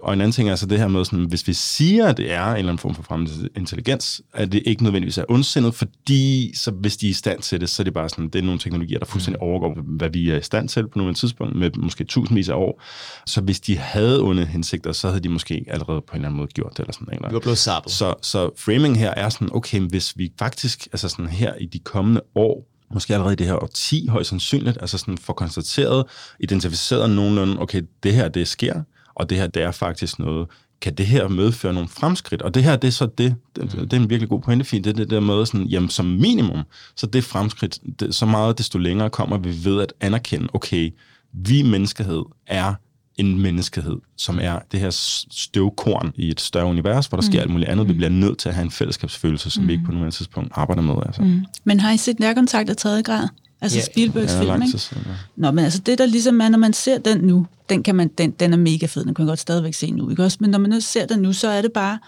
Og 0.01 0.13
en 0.13 0.21
anden 0.21 0.33
ting 0.33 0.49
er 0.49 0.53
altså 0.53 0.67
det 0.67 0.79
her 0.79 0.89
med, 0.89 1.05
sådan, 1.05 1.25
hvis 1.25 1.49
vi 1.49 1.53
siger, 1.53 2.07
at 2.07 2.17
det 2.17 2.33
er 2.33 2.47
en 2.47 2.57
eller 2.57 2.69
anden 2.69 2.79
form 2.79 2.95
for 2.95 3.03
fremtidig 3.03 3.51
intelligens, 3.57 4.23
at 4.35 4.53
det 4.53 4.63
ikke 4.67 4.83
nødvendigvis 4.83 5.19
er 5.19 5.25
ondsindet, 5.29 5.75
fordi 5.87 6.53
så 6.57 6.71
hvis 6.71 6.97
de 6.97 7.07
er 7.07 7.11
i 7.11 7.13
stand 7.13 7.43
til 7.43 7.61
det, 7.61 7.69
så 7.69 7.83
er 7.83 7.85
det 7.85 7.95
bare 7.95 8.09
sådan, 8.09 8.29
det 8.29 8.39
er 8.39 8.43
nogle 8.43 8.61
teknologier, 8.61 8.99
der 8.99 9.07
fuldstændig 9.07 9.39
mm. 9.43 9.49
overgår, 9.49 9.81
hvad 9.83 10.09
vi 10.09 10.31
er 10.31 10.37
i 10.37 10.43
stand 10.43 10.69
til 10.69 10.89
på 10.89 10.99
nogle 10.99 11.15
tidspunkt, 11.15 11.57
med 11.57 11.71
måske 11.77 12.05
tusindvis 12.05 12.49
af 12.49 12.55
år. 12.55 12.83
Så 13.27 13.41
hvis 13.41 13.61
de 13.61 13.79
havde 13.79 14.23
onde 14.23 14.47
hensigter, 14.47 14.93
så 14.93 15.09
havde 15.09 15.21
de 15.21 15.29
måske 15.29 15.65
allerede 15.69 16.01
på 16.01 16.13
en 16.13 16.17
eller 16.17 16.29
anden 16.29 16.37
måde 16.37 16.49
gjort 16.49 16.73
det. 16.73 16.79
Eller 16.79 16.93
sådan, 16.93 17.09
eller. 17.13 17.29
Vi 17.29 17.35
var 17.35 17.41
blevet 17.41 17.59
sappet. 17.59 17.93
Så, 17.93 18.15
så 18.23 18.51
framing 18.59 18.99
her 18.99 19.11
er 19.11 19.29
sådan, 19.29 19.49
okay, 19.53 19.81
hvis 19.81 20.19
vi 20.19 20.33
faktisk, 20.39 20.89
altså 20.93 21.09
sådan 21.09 21.29
her 21.29 21.55
i 21.55 21.67
de 21.67 21.79
kommende 21.79 22.21
år, 22.35 22.69
måske 22.95 23.15
allerede 23.15 23.33
i 23.33 23.37
det 23.37 23.47
her 23.47 23.69
10 23.75 24.07
højst 24.09 24.29
sandsynligt, 24.29 24.79
altså 24.81 24.99
sådan 24.99 25.19
får 25.19 25.33
konstateret, 25.33 26.05
identificeret 26.41 27.11
nogenlunde, 27.11 27.61
okay, 27.61 27.83
det 28.03 28.15
her, 28.15 28.29
det 28.29 28.49
sker, 28.49 28.83
og 29.15 29.31
det 29.31 29.39
her, 29.39 29.47
det 29.47 29.63
er 29.63 29.71
faktisk 29.71 30.19
noget, 30.19 30.49
kan 30.81 30.95
det 30.95 31.07
her 31.07 31.29
medføre 31.29 31.75
nogle 31.75 31.89
fremskridt? 31.89 32.43
Og 32.43 32.55
det 32.55 32.65
her, 32.65 32.77
det 32.77 32.89
er 32.89 32.93
så 32.93 33.07
det, 33.07 33.35
det, 33.57 33.73
det 33.73 33.93
er 33.93 33.97
en 33.97 34.11
virkelig 34.11 34.29
god 34.29 34.41
pointe, 34.41 34.65
fint, 34.65 34.85
det 34.85 34.91
er 34.91 34.95
det 34.97 35.11
der 35.11 35.21
med, 35.21 35.47
sådan, 35.47 35.67
jamen 35.67 35.89
som 35.89 36.07
minimum, 36.07 36.63
så 36.97 37.07
det 37.07 37.25
fremskridt, 37.25 37.79
det, 38.01 38.15
så 38.15 38.27
meget 38.27 38.59
desto 38.59 38.79
længere 38.79 39.11
kommer 39.11 39.39
vi 39.39 39.65
ved 39.65 39.83
at 39.83 39.93
anerkende, 40.01 40.49
okay, 40.53 40.91
vi 41.33 41.63
menneskehed 41.63 42.23
er 42.47 42.75
en 43.17 43.39
menneskehed, 43.43 43.97
som 44.17 44.39
er 44.43 44.59
det 44.73 44.81
her 44.81 44.91
støvkorn 45.31 46.13
i 46.15 46.31
et 46.31 46.41
større 46.41 46.67
univers, 46.67 47.07
hvor 47.07 47.17
der 47.17 47.27
mm. 47.27 47.33
sker 47.33 47.41
alt 47.41 47.51
muligt 47.51 47.71
andet. 47.71 47.87
Vi 47.87 47.93
mm. 47.93 47.97
bliver 47.97 48.11
nødt 48.11 48.39
til 48.39 48.49
at 48.49 48.55
have 48.55 48.65
en 48.65 48.71
fællesskabsfølelse, 48.71 49.51
som 49.51 49.63
mm. 49.63 49.69
vi 49.69 49.73
ikke 49.73 49.85
på 49.85 49.93
nuværende 49.93 50.17
tidspunkt 50.17 50.53
arbejder 50.55 50.83
med. 50.83 50.95
Altså. 51.07 51.23
Mm. 51.23 51.45
Men 51.65 51.81
har 51.81 51.93
I 51.93 51.97
set 51.97 52.21
nærkontakt 52.21 52.71
af 52.71 52.77
tredje 52.77 53.03
grad? 53.03 53.29
Altså 53.61 53.77
yeah. 53.77 53.87
Spielbergs 53.87 54.33
ja, 54.33 54.41
film, 54.41 54.63
ikke? 54.63 54.81
Ja. 54.93 55.01
Nå, 55.37 55.51
men 55.51 55.65
altså 55.65 55.79
det 55.79 55.99
der 55.99 56.07
ligesom 56.07 56.41
er, 56.41 56.49
når 56.49 56.59
man 56.59 56.73
ser 56.73 56.99
den 56.99 57.19
nu, 57.19 57.47
den, 57.69 57.83
kan 57.83 57.95
man, 57.95 58.09
den, 58.09 58.31
den 58.31 58.53
er 58.53 58.57
mega 58.57 58.87
fed, 58.87 59.05
den 59.05 59.15
kan 59.15 59.25
man 59.25 59.31
godt 59.31 59.39
stadigvæk 59.39 59.75
se 59.75 59.91
nu, 59.91 60.11
ikke 60.11 60.25
også? 60.25 60.39
Men 60.41 60.51
når 60.51 60.59
man 60.59 60.81
ser 60.81 61.07
den 61.07 61.21
nu, 61.21 61.33
så 61.33 61.49
er 61.49 61.63
det 61.63 61.73
bare, 61.73 61.99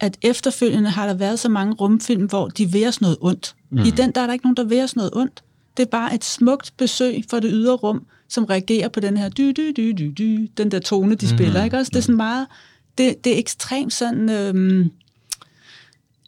at 0.00 0.16
efterfølgende 0.22 0.90
har 0.90 1.06
der 1.06 1.14
været 1.14 1.38
så 1.38 1.48
mange 1.48 1.74
rumfilm, 1.74 2.24
hvor 2.24 2.48
de 2.48 2.72
vil 2.72 2.86
os 2.86 3.00
noget 3.00 3.16
ondt. 3.20 3.54
Mm. 3.70 3.78
I 3.78 3.90
den, 3.90 4.12
der 4.12 4.20
er 4.20 4.26
der 4.26 4.32
ikke 4.32 4.44
nogen, 4.44 4.56
der 4.56 4.64
vil 4.64 4.82
os 4.82 4.96
noget 4.96 5.10
ondt. 5.14 5.42
Det 5.76 5.82
er 5.82 5.90
bare 5.90 6.14
et 6.14 6.24
smukt 6.24 6.72
besøg 6.76 7.24
for 7.30 7.40
det 7.40 7.50
ydre 7.54 7.74
rum, 7.74 8.06
som 8.28 8.44
reagerer 8.44 8.88
på 8.88 9.00
den 9.00 9.16
her 9.16 9.28
dy, 9.28 9.52
dy, 9.56 9.72
dy, 9.76 9.94
dy, 9.98 10.14
dy, 10.18 10.50
den 10.58 10.70
der 10.70 10.78
tone, 10.78 11.14
de 11.14 11.26
mm. 11.26 11.36
spiller, 11.36 11.64
ikke 11.64 11.76
også? 11.76 11.90
Det 11.90 11.96
er 11.96 12.02
sådan 12.02 12.16
meget, 12.16 12.46
det, 12.98 13.24
det 13.24 13.34
er 13.34 13.38
ekstremt 13.38 13.92
sådan 13.92 14.30
øhm, 14.30 14.90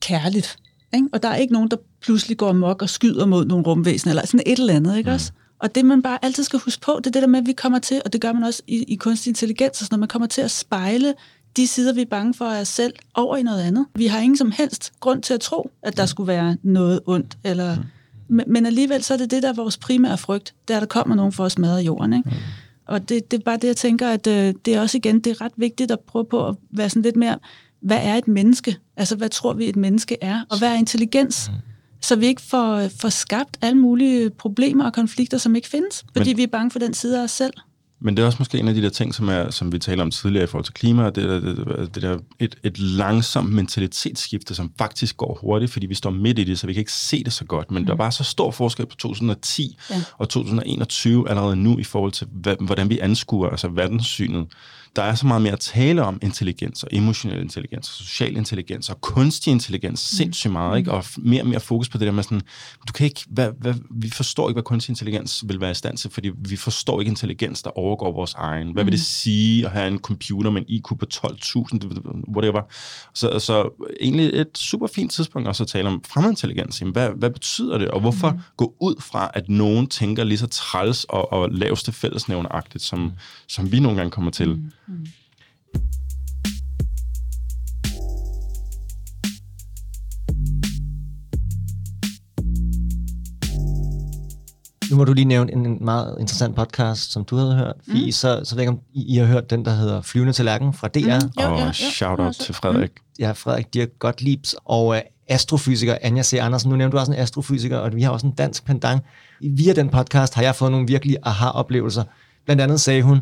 kærligt. 0.01 0.59
Ikke? 0.95 1.09
Og 1.13 1.23
der 1.23 1.29
er 1.29 1.37
ikke 1.37 1.53
nogen, 1.53 1.69
der 1.69 1.77
pludselig 2.01 2.37
går 2.37 2.49
amok 2.49 2.83
og 2.83 2.89
skyder 2.89 3.27
mod 3.27 3.45
nogle 3.45 3.65
rumvæsener, 3.65 4.13
eller 4.13 4.27
sådan 4.27 4.43
et 4.47 4.59
eller 4.59 4.75
andet, 4.75 4.97
ikke 4.97 5.11
mm. 5.11 5.15
også? 5.15 5.33
Og 5.59 5.75
det, 5.75 5.85
man 5.85 6.03
bare 6.03 6.19
altid 6.23 6.45
skal 6.45 6.59
huske 6.59 6.81
på, 6.81 6.93
det 6.99 7.07
er 7.07 7.11
det 7.11 7.23
der 7.23 7.29
med, 7.29 7.39
at 7.39 7.47
vi 7.47 7.53
kommer 7.53 7.79
til, 7.79 8.03
og 8.05 8.13
det 8.13 8.21
gør 8.21 8.33
man 8.33 8.45
også 8.45 8.63
i, 8.67 8.83
i 8.83 8.97
kunstig 8.97 9.31
intelligens, 9.31 9.91
når 9.91 9.99
man 9.99 10.09
kommer 10.09 10.29
til 10.29 10.41
at 10.41 10.51
spejle 10.51 11.15
de 11.57 11.67
sider, 11.67 11.93
vi 11.93 12.01
er 12.01 12.07
bange 12.07 12.35
for 12.35 12.45
af 12.45 12.61
os 12.61 12.69
selv, 12.69 12.95
over 13.15 13.37
i 13.37 13.43
noget 13.43 13.63
andet. 13.63 13.87
Vi 13.95 14.07
har 14.07 14.21
ingen 14.21 14.37
som 14.37 14.51
helst 14.51 14.93
grund 15.01 15.23
til 15.23 15.35
at 15.35 15.41
tro, 15.41 15.71
at 15.83 15.97
der 15.97 16.07
skulle 16.07 16.29
være 16.29 16.57
noget 16.63 17.01
ondt, 17.07 17.39
eller... 17.45 17.77
Mm. 17.77 18.41
Men, 18.47 18.67
alligevel 18.67 19.03
så 19.03 19.15
er 19.15 19.19
det 19.19 19.31
det, 19.31 19.43
der 19.43 19.49
er 19.49 19.53
vores 19.53 19.77
primære 19.77 20.19
frygt, 20.19 20.55
det 20.69 20.75
er, 20.75 20.79
at 20.79 20.81
der 20.81 20.87
kommer 20.87 21.17
nogen 21.17 21.33
for 21.33 21.45
at 21.45 21.53
smadre 21.53 21.77
jorden, 21.83 22.13
ikke? 22.13 22.31
Og 22.87 23.09
det, 23.09 23.31
det 23.31 23.39
er 23.39 23.43
bare 23.45 23.57
det, 23.57 23.69
jeg 23.69 23.77
tænker, 23.77 24.09
at 24.09 24.27
øh, 24.27 24.55
det 24.65 24.75
er 24.75 24.81
også 24.81 24.99
igen, 24.99 25.21
det 25.21 25.31
er 25.31 25.41
ret 25.41 25.53
vigtigt 25.57 25.91
at 25.91 26.01
prøve 26.01 26.25
på 26.25 26.49
at 26.49 26.57
være 26.71 26.91
sådan 26.91 27.03
lidt 27.03 27.17
mere, 27.17 27.39
hvad 27.87 27.99
er 28.03 28.15
et 28.15 28.29
menneske? 28.29 28.77
Altså, 28.97 29.17
hvad 29.17 29.29
tror 29.29 29.53
vi, 29.53 29.69
et 29.69 29.77
menneske 29.77 30.17
er? 30.21 30.41
Og 30.51 30.59
hvad 30.59 30.69
er 30.69 30.75
intelligens? 30.75 31.51
Mm 31.53 31.55
så 32.01 32.17
vi 32.17 32.27
ikke 32.27 32.43
får, 32.43 32.89
får 33.01 33.09
skabt 33.09 33.59
alle 33.63 33.79
mulige 33.79 34.31
problemer 34.31 34.85
og 34.85 34.93
konflikter, 34.93 35.39
som 35.39 35.57
ikke 35.57 35.69
findes, 35.69 36.05
fordi 36.17 36.31
Men, 36.31 36.37
vi 36.37 36.43
er 36.43 36.47
bange 36.47 36.71
for 36.71 36.79
den 36.79 36.95
side 36.95 37.19
af 37.21 37.25
os 37.25 37.31
selv. 37.31 37.53
Men 38.01 38.17
det 38.17 38.23
er 38.23 38.27
også 38.27 38.37
måske 38.39 38.59
en 38.59 38.69
af 38.69 38.75
de 38.75 38.83
der 38.83 38.89
ting, 38.89 39.15
som, 39.15 39.29
er, 39.29 39.51
som 39.51 39.73
vi 39.73 39.79
taler 39.79 40.03
om 40.03 40.11
tidligere 40.11 40.45
i 40.45 40.47
forhold 40.47 40.65
til 40.65 40.75
klima, 40.75 41.11
det 41.11 41.25
er 41.25 41.41
det, 41.41 41.95
det 41.95 42.03
der 42.03 42.19
et, 42.39 42.57
et 42.63 42.79
langsomt 42.79 43.53
mentalitetsskifte, 43.53 44.55
som 44.55 44.73
faktisk 44.79 45.17
går 45.17 45.39
hurtigt, 45.41 45.73
fordi 45.73 45.87
vi 45.87 45.95
står 45.95 46.11
midt 46.11 46.39
i 46.39 46.45
det, 46.45 46.59
så 46.59 46.67
vi 46.67 46.73
kan 46.73 46.81
ikke 46.81 46.93
se 46.93 47.25
det 47.25 47.33
så 47.33 47.45
godt. 47.45 47.71
Men 47.71 47.83
mm. 47.83 47.87
der 47.87 47.93
er 47.93 47.97
bare 47.97 48.13
så 48.13 48.25
stor 48.25 48.51
forskel 48.51 48.87
på 48.87 48.97
2010 48.97 49.79
ja. 49.91 50.03
og 50.19 50.29
2021 50.29 51.31
allerede 51.31 51.57
nu 51.57 51.79
i 51.79 51.85
forhold 51.85 52.13
til, 52.13 52.27
hvordan 52.61 52.91
vi 52.91 52.99
anskuer 52.99 53.49
altså 53.49 53.69
verdenssynet 53.69 54.47
der 54.97 55.03
er 55.03 55.15
så 55.15 55.27
meget 55.27 55.43
mere 55.43 55.53
at 55.53 55.61
tale 55.61 56.03
om 56.03 56.19
intelligens 56.23 56.83
og 56.83 56.89
emotionel 56.93 57.41
intelligens 57.41 57.89
og 57.89 57.95
social 57.95 58.37
intelligens 58.37 58.91
og 58.91 59.01
kunstig 59.01 59.51
intelligens 59.51 60.13
mm. 60.13 60.17
sindssygt 60.17 60.53
meget, 60.53 60.79
ikke? 60.79 60.93
og 60.93 61.05
mere 61.19 61.43
og 61.43 61.49
mere 61.49 61.61
fokus 61.61 61.89
på 61.89 61.99
det 61.99 62.07
der 62.07 62.13
med 62.13 62.23
sådan, 62.23 62.41
du 62.89 62.93
kan 62.93 63.05
ikke, 63.05 63.21
hvad, 63.29 63.51
hvad, 63.61 63.75
vi 63.91 64.11
forstår 64.11 64.49
ikke, 64.49 64.55
hvad 64.55 64.63
kunstig 64.63 64.91
intelligens 64.91 65.45
vil 65.47 65.61
være 65.61 65.71
i 65.71 65.75
stand 65.75 65.97
til, 65.97 66.11
fordi 66.11 66.31
vi 66.39 66.57
forstår 66.57 67.01
ikke 67.01 67.11
intelligens, 67.11 67.63
der 67.63 67.79
overgår 67.79 68.13
vores 68.13 68.35
egen. 68.35 68.73
Hvad 68.73 68.85
mm. 68.85 68.87
vil 68.87 68.93
det 68.93 69.01
sige 69.01 69.67
at 69.67 69.73
have 69.73 69.89
en 69.89 69.99
computer 69.99 70.51
med 70.51 70.61
en 70.61 70.69
IQ 70.69 70.87
på 70.87 71.07
12.000, 71.15 72.35
whatever. 72.37 72.63
Så, 73.15 73.39
så 73.39 73.87
egentlig 74.01 74.41
et 74.41 74.59
super 74.59 74.87
fint 74.87 75.13
tidspunkt 75.13 75.49
også 75.49 75.63
at 75.63 75.69
tale 75.69 75.89
om 75.89 76.03
fremmedintelligens. 76.09 76.83
Hvad, 76.93 77.11
hvad 77.17 77.31
betyder 77.31 77.79
det, 77.79 77.89
og 77.89 78.01
hvorfor 78.01 78.31
mm. 78.31 78.39
gå 78.57 78.75
ud 78.81 78.95
fra, 79.01 79.31
at 79.35 79.49
nogen 79.49 79.87
tænker 79.87 80.25
lige 80.25 80.39
så 80.39 80.47
træls 80.47 81.05
og, 81.05 81.33
og 81.33 81.51
laveste 81.51 81.93
fællesnævneragtigt, 81.93 82.85
som, 82.85 82.99
mm. 82.99 83.11
som 83.49 83.73
vi 83.73 83.81
nogle 83.81 83.97
gange 83.97 84.11
kommer 84.11 84.31
til. 84.31 84.49
Mm. 84.49 84.71
Mm. 84.89 85.07
Nu 94.91 94.97
må 94.97 95.05
du 95.05 95.13
lige 95.13 95.25
nævne 95.25 95.53
en 95.53 95.79
meget 95.81 96.17
interessant 96.21 96.57
podcast, 96.57 97.13
som 97.13 97.25
du 97.25 97.37
havde 97.37 97.55
hørt. 97.55 97.75
Mm. 97.87 98.11
så, 98.11 98.41
så 98.45 98.55
ved 98.55 98.63
jeg 98.63 98.71
ikke, 98.71 98.71
om 98.71 98.81
I, 98.93 99.15
I 99.15 99.17
har 99.17 99.27
hørt 99.27 99.51
den, 99.51 99.65
der 99.65 99.71
hedder 99.71 100.03
Flyvende 100.03 100.33
til 100.33 100.45
Lærken 100.45 100.73
fra 100.73 100.89
DR. 100.89 100.99
Mm. 100.99 101.43
Jo, 101.43 101.53
og 101.53 101.59
ja, 101.59 101.73
shout-out 101.73 102.35
til 102.35 102.55
Frederik. 102.55 102.91
Ja, 103.19 103.33
Frederik 103.33 103.75
Dirk 103.75 103.89
Gottliebs. 103.99 104.55
Og 104.65 104.87
uh, 104.87 104.97
astrofysiker, 105.29 105.99
Anja 106.03 106.23
C. 106.23 106.35
Andersen. 106.35 106.71
Nu 106.71 106.77
nævnte 106.77 106.97
du 106.97 107.01
også 107.01 107.13
en 107.13 107.19
astrofysiker, 107.19 107.79
og 107.79 107.97
vi 107.97 108.03
har 108.03 108.11
også 108.11 108.27
en 108.27 108.33
dansk 108.33 108.65
pendant. 108.65 109.03
Via 109.41 109.73
den 109.73 109.89
podcast 109.89 110.35
har 110.35 110.43
jeg 110.43 110.55
fået 110.55 110.71
nogle 110.71 110.87
virkelig 110.87 111.17
aha-oplevelser. 111.23 112.05
Blandt 112.45 112.63
andet 112.63 112.81
sagde 112.81 113.03
hun, 113.03 113.21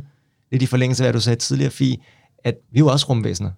lidt 0.54 0.62
i 0.62 0.66
forlængelse 0.66 1.02
af, 1.02 1.06
hvad 1.06 1.12
du 1.12 1.20
sagde 1.20 1.36
tidligere, 1.38 1.70
Fie, 1.70 1.96
at 2.44 2.54
vi 2.72 2.78
er 2.78 2.80
jo 2.80 2.86
også 2.88 3.06
rumvæsener. 3.08 3.50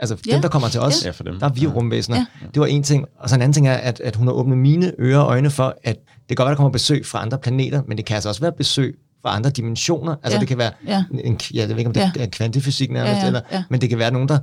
Altså 0.00 0.16
ja. 0.26 0.32
dem, 0.32 0.42
der 0.42 0.48
kommer 0.48 0.68
til 0.68 0.80
os, 0.80 1.04
Ja, 1.04 1.10
for 1.10 1.24
dem. 1.24 1.38
der 1.38 1.46
er 1.48 1.52
vi 1.52 1.60
jo 1.60 1.68
Ja. 1.68 1.74
rumvæsener. 1.74 2.16
Ja. 2.16 2.46
Det 2.54 2.60
var 2.60 2.66
en 2.66 2.82
ting. 2.82 3.04
Og 3.18 3.28
så 3.28 3.34
en 3.34 3.42
anden 3.42 3.52
ting 3.52 3.68
er, 3.68 3.74
at, 3.74 4.00
at 4.00 4.16
hun 4.16 4.26
har 4.26 4.34
åbnet 4.34 4.58
mine 4.58 4.92
ører 4.98 5.18
og 5.20 5.26
øjne 5.30 5.50
for, 5.50 5.76
at 5.84 5.96
det 5.96 6.28
kan 6.28 6.34
godt 6.36 6.46
være, 6.46 6.50
der 6.50 6.56
kommer 6.56 6.70
besøg 6.70 7.06
fra 7.06 7.22
andre 7.22 7.38
planeter, 7.38 7.82
men 7.88 7.96
det 7.96 8.06
kan 8.06 8.14
altså 8.14 8.28
også 8.28 8.40
være 8.40 8.52
besøg 8.52 8.94
fra 9.22 9.36
andre 9.36 9.50
dimensioner. 9.50 10.14
Altså 10.22 10.36
Ja. 10.36 10.40
det 10.40 10.48
kan 10.48 10.58
være, 10.58 10.72
Ja. 10.86 11.04
en, 11.24 11.40
jeg 11.54 11.68
ved 11.68 11.76
ikke, 11.78 11.88
om 11.88 11.94
det 11.94 12.00
Ja. 12.16 12.22
er 12.22 12.26
kvantefysik 12.26 12.90
nærmest, 12.90 13.12
Ja, 13.14 13.20
ja, 13.20 13.26
eller, 13.26 13.40
ja. 13.52 13.64
men 13.70 13.80
det 13.80 13.88
kan 13.88 13.98
være 13.98 14.10
nogen, 14.10 14.28
der 14.28 14.38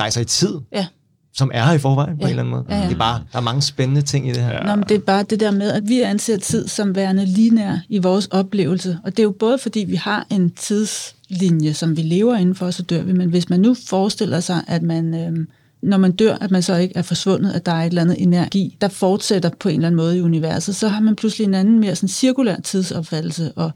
rejser 0.00 0.20
i 0.20 0.24
tid, 0.24 0.54
Ja. 0.72 0.86
Som 1.34 1.50
er 1.54 1.64
her 1.64 1.72
i 1.72 1.78
forvejen 1.78 2.16
på 2.16 2.20
Ja. 2.20 2.24
en 2.26 2.30
eller 2.30 2.42
anden 2.42 2.50
måde. 2.50 2.64
Ja, 2.68 2.76
ja. 2.76 2.84
Det 2.84 2.92
er 2.94 2.98
bare, 2.98 3.22
der 3.32 3.38
er 3.38 3.42
mange 3.42 3.62
spændende 3.62 4.02
ting 4.02 4.28
i 4.28 4.32
det 4.32 4.42
her. 4.42 4.52
Ja. 4.52 4.62
Nå, 4.62 4.74
men 4.74 4.84
det 4.88 4.94
er 4.94 4.98
bare 5.00 5.22
det 5.22 5.40
der 5.40 5.50
med, 5.50 5.70
at 5.70 5.82
vi 5.88 6.00
anser 6.00 6.36
tid 6.36 6.68
som 6.68 6.94
værende 6.94 7.26
linær 7.26 7.78
i 7.88 7.98
vores 7.98 8.26
oplevelse. 8.26 8.98
Og 9.04 9.10
det 9.10 9.18
er 9.18 9.22
jo 9.22 9.34
både 9.38 9.58
fordi, 9.58 9.80
vi 9.80 9.94
har 9.96 10.26
en 10.30 10.50
tidslinje, 10.50 11.74
som 11.74 11.96
vi 11.96 12.02
lever 12.02 12.36
indenfor, 12.36 12.66
og 12.66 12.74
så 12.74 12.82
dør 12.82 13.02
vi. 13.02 13.12
Men 13.12 13.30
hvis 13.30 13.48
man 13.48 13.60
nu 13.60 13.76
forestiller 13.88 14.40
sig, 14.40 14.60
at 14.66 14.82
man, 14.82 15.14
øh, 15.14 15.46
når 15.82 15.96
man 15.98 16.12
dør, 16.12 16.34
at 16.40 16.50
man 16.50 16.62
så 16.62 16.76
ikke 16.76 16.96
er 16.96 17.02
forsvundet, 17.02 17.52
at 17.52 17.66
der 17.66 17.72
er 17.72 17.80
et 17.82 17.86
eller 17.86 18.02
andet 18.02 18.22
energi, 18.22 18.76
der 18.80 18.88
fortsætter 18.88 19.50
på 19.60 19.68
en 19.68 19.74
eller 19.74 19.86
anden 19.86 19.96
måde 19.96 20.18
i 20.18 20.20
universet, 20.20 20.76
så 20.76 20.88
har 20.88 21.00
man 21.00 21.16
pludselig 21.16 21.44
en 21.44 21.54
anden 21.54 21.80
mere 21.80 21.96
sådan 21.96 22.08
cirkulær 22.08 22.56
tidsopfattelse. 22.60 23.52
Og, 23.56 23.72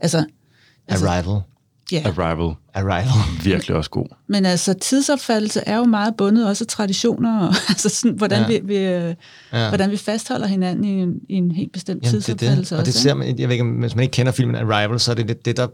altså, 0.00 0.24
altså, 0.88 1.06
Arrival. 1.08 1.40
Ja. 1.92 2.02
Arrival. 2.06 2.54
Arrival. 2.74 3.08
Virkelig 3.44 3.76
også 3.76 3.90
god. 3.90 4.06
Men 4.28 4.46
altså, 4.46 4.74
tidsopfattelse 4.74 5.60
er 5.66 5.76
jo 5.76 5.84
meget 5.84 6.14
bundet 6.16 6.48
også 6.48 6.64
af 6.64 6.68
traditioner, 6.68 7.38
og 7.48 7.54
altså 7.68 7.88
sådan, 7.88 8.16
hvordan, 8.16 8.40
Ja. 8.40 8.46
vi, 8.46 8.60
vi, 8.64 8.76
øh, 8.76 9.14
Ja. 9.52 9.68
hvordan 9.68 9.90
vi 9.90 9.96
fastholder 9.96 10.46
hinanden 10.46 10.84
i 10.84 11.02
en, 11.02 11.14
i 11.28 11.34
en 11.34 11.50
helt 11.50 11.72
bestemt 11.72 12.02
Jamen, 12.04 12.14
det 12.14 12.24
tidsopfattelse 12.24 12.74
det. 12.74 12.80
Og 12.80 12.86
det 12.86 12.92
også. 12.92 13.02
ser 13.02 13.14
man, 13.14 13.38
jeg 13.38 13.48
ved 13.48 13.54
ikke, 13.54 13.64
hvis 13.64 13.94
man 13.94 14.02
ikke 14.02 14.12
kender 14.12 14.32
filmen 14.32 14.56
Arrival, 14.56 15.00
så 15.00 15.10
er 15.10 15.14
det 15.14 15.26
lidt 15.26 15.44
det, 15.44 15.56
der 15.56 15.66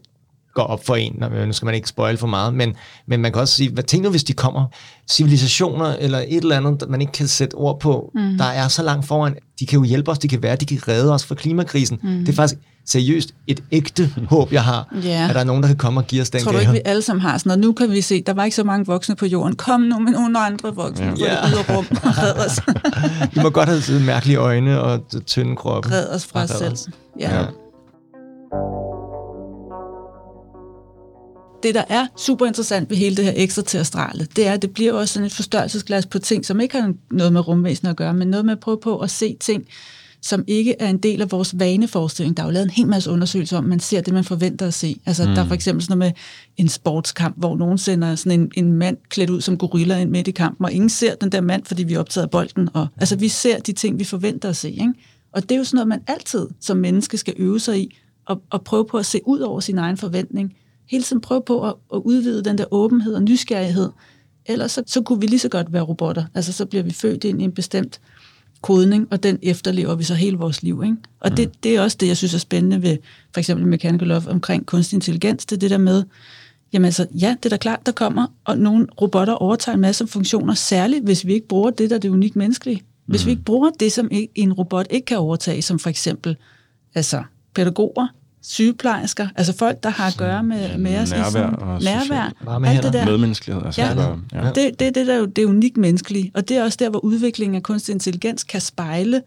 går 0.54 0.62
op 0.62 0.86
for 0.86 0.96
en. 0.96 1.22
Nu 1.46 1.52
skal 1.52 1.66
man 1.66 1.74
ikke 1.74 1.88
spoil 1.88 2.16
for 2.16 2.26
meget, 2.26 2.54
men, 2.54 2.74
men 3.08 3.20
man 3.20 3.32
kan 3.32 3.40
også 3.40 3.54
sige, 3.54 3.70
hvad 3.70 3.82
tænker 3.84 4.08
du, 4.08 4.10
hvis 4.10 4.24
de 4.24 4.32
kommer 4.32 4.66
civilisationer 5.10 5.96
eller 5.98 6.18
et 6.18 6.36
eller 6.36 6.56
andet, 6.56 6.84
man 6.88 7.00
ikke 7.00 7.12
kan 7.12 7.28
sætte 7.28 7.54
ord 7.54 7.80
på, 7.80 8.10
mm. 8.14 8.38
der 8.38 8.44
er 8.44 8.68
så 8.68 8.82
langt 8.82 9.06
foran. 9.06 9.34
De 9.60 9.66
kan 9.66 9.78
jo 9.78 9.84
hjælpe 9.84 10.10
os, 10.10 10.18
de 10.18 10.28
kan 10.28 10.42
være, 10.42 10.56
de 10.56 10.66
kan 10.66 10.88
redde 10.88 11.12
os 11.12 11.24
fra 11.26 11.34
klimakrisen. 11.34 11.98
Mm. 12.02 12.18
Det 12.18 12.28
er 12.28 12.32
faktisk 12.32 12.60
seriøst 12.86 13.34
et 13.46 13.62
ægte 13.72 14.10
håb, 14.28 14.52
jeg 14.52 14.64
har, 14.64 14.88
Ja. 15.04 15.26
at 15.28 15.34
der 15.34 15.40
er 15.40 15.44
nogen, 15.44 15.62
der 15.62 15.68
kan 15.68 15.76
komme 15.76 16.00
og 16.00 16.06
give 16.06 16.22
os 16.22 16.30
den 16.30 16.40
Tror 16.40 16.52
du 16.52 16.58
gave. 16.58 16.62
ikke, 16.62 16.72
vi 16.72 16.80
alle 16.84 17.02
sammen 17.02 17.20
har 17.22 17.38
sådan 17.38 17.50
noget? 17.50 17.60
Nu 17.64 17.72
kan 17.72 17.90
vi 17.90 18.00
se, 18.00 18.22
der 18.22 18.32
var 18.34 18.44
ikke 18.44 18.56
så 18.56 18.64
mange 18.64 18.86
voksne 18.86 19.16
på 19.16 19.26
jorden. 19.26 19.56
Kom 19.56 19.80
nu 19.80 19.98
med 19.98 20.12
nogle 20.12 20.38
andre 20.38 20.74
voksne, 20.74 21.14
ja. 21.18 21.24
Ja. 21.24 21.46
ud 21.48 21.52
af 21.52 21.76
rum 21.76 21.86
og 21.90 22.10
red 22.22 22.46
os, 22.46 22.60
I 23.36 23.40
må 23.42 23.50
godt 23.50 23.68
have 23.68 24.00
mærkelige 24.00 24.36
øjne 24.36 24.80
og 24.80 25.00
tynde 25.26 25.56
kroppe. 25.56 25.90
red 25.90 26.08
os 26.08 26.26
fra 26.26 26.42
os 26.42 26.50
selv. 26.50 26.76
Ja. 27.20 27.36
Ja. 27.40 27.44
Det, 31.64 31.74
der 31.74 31.84
er 31.88 32.06
super 32.16 32.46
interessant 32.46 32.90
ved 32.90 32.96
hele 32.96 33.16
det 33.16 33.24
her 33.24 33.32
ekstraterrestrale, 33.36 34.28
det 34.36 34.46
er, 34.46 34.52
at 34.52 34.62
det 34.62 34.70
bliver 34.70 34.92
også 34.92 35.14
sådan 35.14 35.26
et 35.26 35.32
forstørrelsesglas 35.32 36.06
på 36.06 36.18
ting, 36.18 36.46
som 36.46 36.60
ikke 36.60 36.80
har 36.80 36.94
noget 37.10 37.32
med 37.32 37.48
rumvæsener 37.48 37.90
at 37.90 37.96
gøre, 37.96 38.14
men 38.14 38.28
noget 38.28 38.44
med 38.44 38.52
at 38.52 38.60
prøve 38.60 38.78
på 38.82 38.98
at 38.98 39.10
se 39.10 39.36
ting, 39.40 39.64
som 40.22 40.44
ikke 40.46 40.76
er 40.80 40.88
en 40.88 40.98
del 40.98 41.22
af 41.22 41.32
vores 41.32 41.58
vaneforestilling. 41.58 42.36
Der 42.36 42.42
er 42.42 42.46
jo 42.46 42.52
lavet 42.52 42.64
en 42.64 42.70
hel 42.70 42.86
masse 42.86 43.10
undersøgelser 43.10 43.58
om, 43.58 43.64
man 43.64 43.80
ser 43.80 44.00
det, 44.00 44.14
man 44.14 44.24
forventer 44.24 44.66
at 44.66 44.74
se. 44.74 45.00
Altså, 45.06 45.28
mm. 45.28 45.34
der 45.34 45.42
er 45.42 45.46
for 45.46 45.54
eksempel 45.54 45.82
sådan 45.82 45.98
noget 45.98 46.14
med 46.14 46.22
en 46.56 46.68
sportskamp, 46.68 47.38
hvor 47.38 47.56
nogen 47.56 47.78
sender 47.78 48.14
sådan 48.14 48.40
en, 48.40 48.50
en 48.56 48.72
mand 48.72 48.96
klædt 49.08 49.30
ud 49.30 49.40
som 49.40 49.58
gorilla 49.58 49.98
ind 49.98 50.10
midt 50.10 50.28
i 50.28 50.30
kampen, 50.30 50.64
og 50.64 50.72
ingen 50.72 50.90
ser 50.90 51.14
den 51.14 51.32
der 51.32 51.40
mand, 51.40 51.64
fordi 51.64 51.82
vi 51.82 51.94
er 51.94 51.98
optaget 51.98 52.24
af 52.24 52.30
bolden. 52.30 52.68
Og, 52.74 52.86
altså, 52.96 53.16
vi 53.16 53.28
ser 53.28 53.58
de 53.58 53.72
ting, 53.72 53.98
vi 53.98 54.04
forventer 54.04 54.48
at 54.48 54.56
se. 54.56 54.70
Ikke? 54.70 54.92
Og 55.32 55.42
det 55.42 55.52
er 55.52 55.58
jo 55.58 55.64
sådan 55.64 55.76
noget, 55.76 55.88
man 55.88 56.02
altid 56.06 56.46
som 56.60 56.76
menneske 56.76 57.18
skal 57.18 57.34
øve 57.36 57.60
sig 57.60 57.80
i, 57.80 57.96
og, 58.26 58.42
og 58.50 58.64
prøve 58.64 58.86
på 58.86 58.98
at 58.98 59.06
se 59.06 59.20
ud 59.26 59.40
over 59.40 59.60
sin 59.60 59.78
egen 59.78 59.96
forventning. 59.96 60.54
Hele 60.90 61.04
tiden 61.04 61.20
prøve 61.20 61.42
på 61.46 61.68
at, 61.68 61.74
at 61.94 61.98
udvide 62.04 62.44
den 62.44 62.58
der 62.58 62.64
åbenhed 62.70 63.14
og 63.14 63.22
nysgerrighed. 63.22 63.90
Ellers 64.46 64.72
så, 64.72 64.82
så 64.86 65.02
kunne 65.02 65.20
vi 65.20 65.26
lige 65.26 65.38
så 65.38 65.48
godt 65.48 65.72
være 65.72 65.82
robotter. 65.82 66.24
Altså, 66.34 66.52
så 66.52 66.66
bliver 66.66 66.82
vi 66.82 66.90
født 66.90 67.24
ind 67.24 67.40
i 67.40 67.44
en 67.44 67.52
bestemt 67.52 68.00
kodning, 68.62 69.08
og 69.10 69.22
den 69.22 69.38
efterlever 69.42 69.94
vi 69.94 70.04
så 70.04 70.14
hele 70.14 70.36
vores 70.36 70.62
liv. 70.62 70.82
Ikke? 70.84 70.96
Og 71.20 71.30
mm. 71.30 71.36
det, 71.36 71.64
det 71.64 71.76
er 71.76 71.80
også 71.80 71.96
det, 72.00 72.08
jeg 72.08 72.16
synes 72.16 72.34
er 72.34 72.38
spændende 72.38 72.82
ved 72.82 72.96
for 73.32 73.38
eksempel 73.38 73.66
Mechanical 73.66 74.08
Love 74.08 74.28
omkring 74.28 74.66
kunstig 74.66 74.96
intelligens. 74.96 75.46
Det 75.46 75.56
er 75.56 75.60
det 75.60 75.70
der 75.70 75.78
med, 75.78 76.04
jamen 76.72 76.84
altså, 76.84 77.06
ja, 77.20 77.36
det 77.42 77.44
er 77.44 77.50
da 77.50 77.56
klart, 77.56 77.86
der 77.86 77.92
kommer, 77.92 78.26
og 78.44 78.58
nogle 78.58 78.86
robotter 79.00 79.34
overtager 79.34 79.74
en 79.74 79.80
masse 79.80 80.06
funktioner, 80.06 80.54
særligt 80.54 81.04
hvis 81.04 81.26
vi 81.26 81.34
ikke 81.34 81.48
bruger 81.48 81.70
det, 81.70 81.90
der 81.90 81.96
er 81.96 82.00
det 82.00 82.08
unikt 82.08 82.36
menneskelige. 82.36 82.82
Hvis 83.06 83.24
mm. 83.24 83.26
vi 83.26 83.30
ikke 83.30 83.44
bruger 83.44 83.70
det, 83.80 83.92
som 83.92 84.08
en 84.34 84.52
robot 84.52 84.86
ikke 84.90 85.04
kan 85.04 85.18
overtage, 85.18 85.62
som 85.62 85.78
for 85.78 85.90
eksempel 85.90 86.36
altså, 86.94 87.22
pædagoger, 87.54 88.06
sygeplejersker, 88.44 89.28
altså 89.36 89.56
folk, 89.56 89.82
der 89.82 89.88
har 89.90 90.06
at 90.06 90.14
gøre 90.16 90.42
med, 90.42 90.78
med 90.78 90.98
os. 90.98 91.10
nærvær 91.10 91.30
sådan- 91.30 91.54
og 91.54 91.82
nærvær, 91.82 92.32
alt 92.66 92.82
det 92.82 92.92
der. 92.92 93.04
Medmenneskelighed. 93.04 93.62
Altså, 93.66 93.82
Ja. 93.82 93.90
det 93.94 94.18
ja. 94.32 94.46
Det, 94.48 94.78
det 94.78 94.86
er 94.86 94.90
det, 94.92 95.06
der 95.06 95.14
er 95.14 95.18
jo 95.18 95.24
det 95.24 95.44
unikt 95.44 95.76
menneskelige, 95.76 96.30
og 96.34 96.48
det 96.48 96.56
er 96.56 96.62
også 96.64 96.76
der, 96.80 96.90
hvor 96.90 96.98
udviklingen 97.04 97.54
af 97.56 97.62
kunstig 97.62 97.92
intelligens 97.92 98.44
kan 98.44 98.60
spejle, 98.60 99.22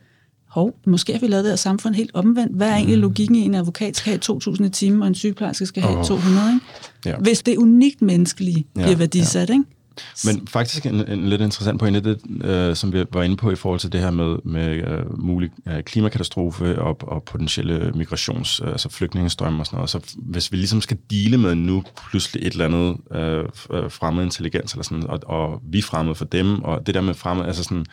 hov, 0.49 0.75
måske 0.87 1.13
har 1.13 1.19
vi 1.19 1.27
lavet 1.27 1.43
det 1.43 1.51
her 1.51 1.55
samfund 1.57 1.95
helt 1.95 2.11
omvendt. 2.13 2.55
Hvad 2.55 2.67
er 2.69 2.75
egentlig 2.75 2.97
logikken 2.97 3.35
i, 3.35 3.39
en 3.39 3.55
advokat 3.55 3.97
skal 3.97 4.09
have 4.11 4.19
2.000 4.19 4.63
i 4.65 4.69
timen, 4.69 5.01
og 5.01 5.07
en 5.07 5.15
sygeplejerske 5.15 5.65
skal 5.65 5.83
have 5.83 5.97
Åh. 5.99 6.05
200, 6.05 6.53
ikke? 6.53 6.65
Ja. 7.05 7.15
Hvis 7.17 7.41
det 7.41 7.57
unikt 7.57 8.01
menneskelige 8.01 8.65
Ja, 8.75 8.81
bliver 8.81 8.95
værdisat, 8.97 9.49
ikke? 9.49 9.63
Men 10.25 10.47
faktisk 10.47 10.85
en, 10.85 11.09
en 11.09 11.29
lidt 11.29 11.41
interessant 11.41 11.79
pointe, 11.79 12.01
det, 12.01 12.45
øh, 12.45 12.75
som 12.75 12.93
vi 12.93 13.03
var 13.13 13.23
inde 13.23 13.37
på 13.37 13.51
i 13.51 13.55
forhold 13.55 13.79
til 13.79 13.91
det 13.91 14.01
her 14.01 14.11
med, 14.11 14.37
med 14.45 14.67
øh, 14.67 15.19
mulig 15.19 15.49
øh, 15.67 15.83
klimakatastrofe 15.83 16.81
og, 16.81 16.97
og 17.01 17.23
potentielle 17.23 17.91
migrations, 17.95 18.61
øh, 18.63 18.67
altså 18.71 18.89
flygtningestrømme 18.89 19.59
og 19.61 19.65
sådan 19.65 19.77
noget. 19.77 19.89
Så 19.89 19.99
hvis 20.17 20.51
vi 20.51 20.57
ligesom 20.57 20.81
skal 20.81 20.97
dele 21.09 21.37
med 21.37 21.55
nu 21.55 21.83
pludselig 22.09 22.47
et 22.47 22.51
eller 22.53 22.65
andet 22.65 22.97
øh, 23.11 23.39
øh, 23.83 23.91
fremmed 23.91 24.23
intelligens, 24.23 24.71
eller 24.73 24.83
sådan, 24.83 25.07
og, 25.09 25.19
og 25.25 25.61
vi 25.71 25.77
er 25.79 25.83
fremmede 25.83 26.15
for 26.15 26.25
dem, 26.25 26.63
og 26.63 26.85
det 26.87 26.95
der 26.95 27.01
med 27.01 27.13
fremmed, 27.13 27.45
altså 27.45 27.63
sådan, 27.63 27.85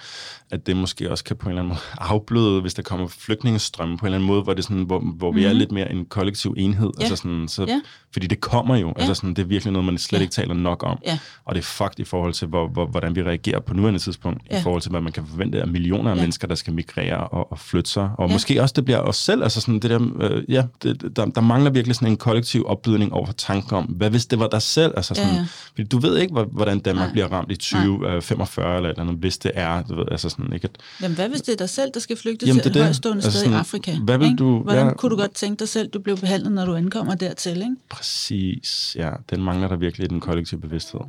at 0.51 0.67
det 0.67 0.77
måske 0.77 1.11
også 1.11 1.25
kan 1.25 1.37
på 1.37 1.47
en 1.49 1.51
eller 1.51 1.63
anden 1.63 1.69
måde 1.69 1.81
afbløde, 2.11 2.61
hvis 2.61 2.75
der 2.75 2.83
kommer 2.83 3.07
flygtningestrømme 3.09 3.99
på 3.99 4.03
en 4.03 4.07
eller 4.07 4.17
anden 4.19 4.27
måde, 4.27 4.43
hvor, 4.43 4.55
det 4.55 4.65
sådan, 4.65 4.83
hvor, 4.83 5.01
hvor 5.17 5.33
vi 5.33 5.45
er 5.45 5.49
Mhm. 5.49 5.59
lidt 5.59 5.73
mere 5.73 5.93
en 5.93 6.05
kollektiv 6.05 6.55
enhed. 6.59 6.91
Ja. 6.99 7.05
Altså 7.05 7.17
sådan, 7.17 7.49
så, 7.49 7.65
Ja. 7.69 7.81
Fordi 8.13 8.27
det 8.27 8.41
kommer 8.41 8.77
jo. 8.77 8.93
Altså 8.97 9.15
sådan, 9.15 9.31
det 9.35 9.43
er 9.43 9.47
virkelig 9.47 9.73
noget, 9.73 9.87
man 9.87 9.99
slet 9.99 10.19
Ja. 10.19 10.23
ikke 10.23 10.33
taler 10.33 10.55
nok 10.55 10.83
om. 10.87 10.99
Ja. 11.07 11.19
Og 11.45 11.55
det 11.55 11.61
er 11.61 11.65
fucked 11.97 12.01
i 12.01 12.05
forhold 12.05 12.32
til, 12.32 12.49
hvor, 12.49 12.68
hvor, 12.68 12.86
hvordan 12.86 13.16
vi 13.16 13.22
reagerer 13.22 13.61
på 13.61 13.74
nuværende 13.74 14.01
tidspunkt, 14.01 14.42
ja. 14.51 14.55
Ja. 14.55 14.61
i 14.61 14.62
forhold 14.62 14.82
til, 14.82 14.90
hvad 14.90 15.01
man 15.01 15.12
kan 15.12 15.26
forvente 15.26 15.61
af 15.61 15.68
millioner 15.68 16.11
af 16.11 16.14
Ja. 16.16 16.20
mennesker, 16.20 16.49
der 16.49 16.55
skal 16.55 16.72
migrere 16.74 17.16
og, 17.28 17.53
og 17.53 17.59
flytte 17.59 17.90
sig. 17.90 18.03
Og 18.03 18.14
ja. 18.18 18.26
Ja. 18.26 18.32
måske 18.32 18.62
også, 18.62 18.72
det 18.76 18.84
bliver 18.84 18.99
os 18.99 19.16
selv, 19.16 19.42
altså 19.42 19.61
sådan 19.61 19.78
det 19.80 19.90
der, 19.90 20.01
øh, 20.20 20.42
ja, 20.49 20.62
det, 20.82 21.16
der, 21.16 21.24
der 21.26 21.40
mangler 21.40 21.70
virkelig 21.70 21.95
sådan 21.97 22.09
en 22.09 22.16
kollektiv 22.16 22.64
opbydning 22.66 23.12
over 23.12 23.26
for 23.26 23.32
tanken 23.32 23.76
om, 23.76 23.84
hvad 23.84 24.11
hvis 24.11 24.26
det 24.26 24.38
var 24.38 24.49
dig 24.49 24.62
selv? 24.62 24.92
Altså 24.97 25.14
sådan, 25.14 25.30
Ja, 25.30 25.36
ja. 25.36 25.47
Fordi 25.68 25.82
du 25.84 25.99
ved 25.99 26.18
ikke, 26.18 26.32
hvor- 26.32 26.45
hvordan 26.53 26.78
Danmark 26.80 27.07
Nej. 27.07 27.12
bliver 27.12 27.32
ramt 27.32 27.51
i 27.53 27.57
2045 27.57 28.76
eller 28.76 28.88
et 28.88 28.92
eller 28.92 29.03
andet, 29.03 29.16
hvis 29.20 29.38
det 29.38 29.51
er, 29.55 29.82
du 29.82 29.95
ved, 29.95 30.05
altså 30.11 30.28
sådan, 30.28 30.53
ikke 30.53 30.64
at, 30.64 30.76
Jamen, 31.03 31.14
hvad 31.14 31.28
hvis 31.28 31.40
det 31.42 31.53
er 31.53 31.57
dig 31.57 31.68
selv, 31.68 31.90
der 31.95 32.01
skal 32.01 32.16
flygte 32.16 32.47
Jamen, 32.47 32.62
til 32.62 32.74
det 32.74 32.80
et 32.80 32.84
højstående 32.84 33.16
Altså 33.18 33.30
sted 33.30 33.40
i 33.40 33.45
sådan, 33.45 33.59
Afrika? 33.59 33.97
hvad 34.05 34.18
vil 34.18 34.24
ikke? 34.24 34.36
du- 34.36 34.62
Hvordan 34.62 34.86
ja. 34.86 34.92
kunne 34.95 35.11
du 35.11 35.16
godt 35.16 35.34
tænke 35.34 35.61
dig 35.61 35.68
selv, 35.68 35.88
du 35.88 35.99
blev 35.99 36.16
behandlet, 36.16 36.53
når 36.53 36.64
du 36.64 36.74
ankommer 36.74 37.14
dertil, 37.14 37.57
ikke? 37.57 37.76
Præcis, 37.88 38.97
ja. 38.99 39.11
Den 39.30 39.42
mangler 39.45 39.68
der 39.68 39.76
virkelig 39.76 40.05
i 40.05 40.09
den 40.09 40.20
kollektive 40.20 40.61
bevidsthed. 40.61 41.01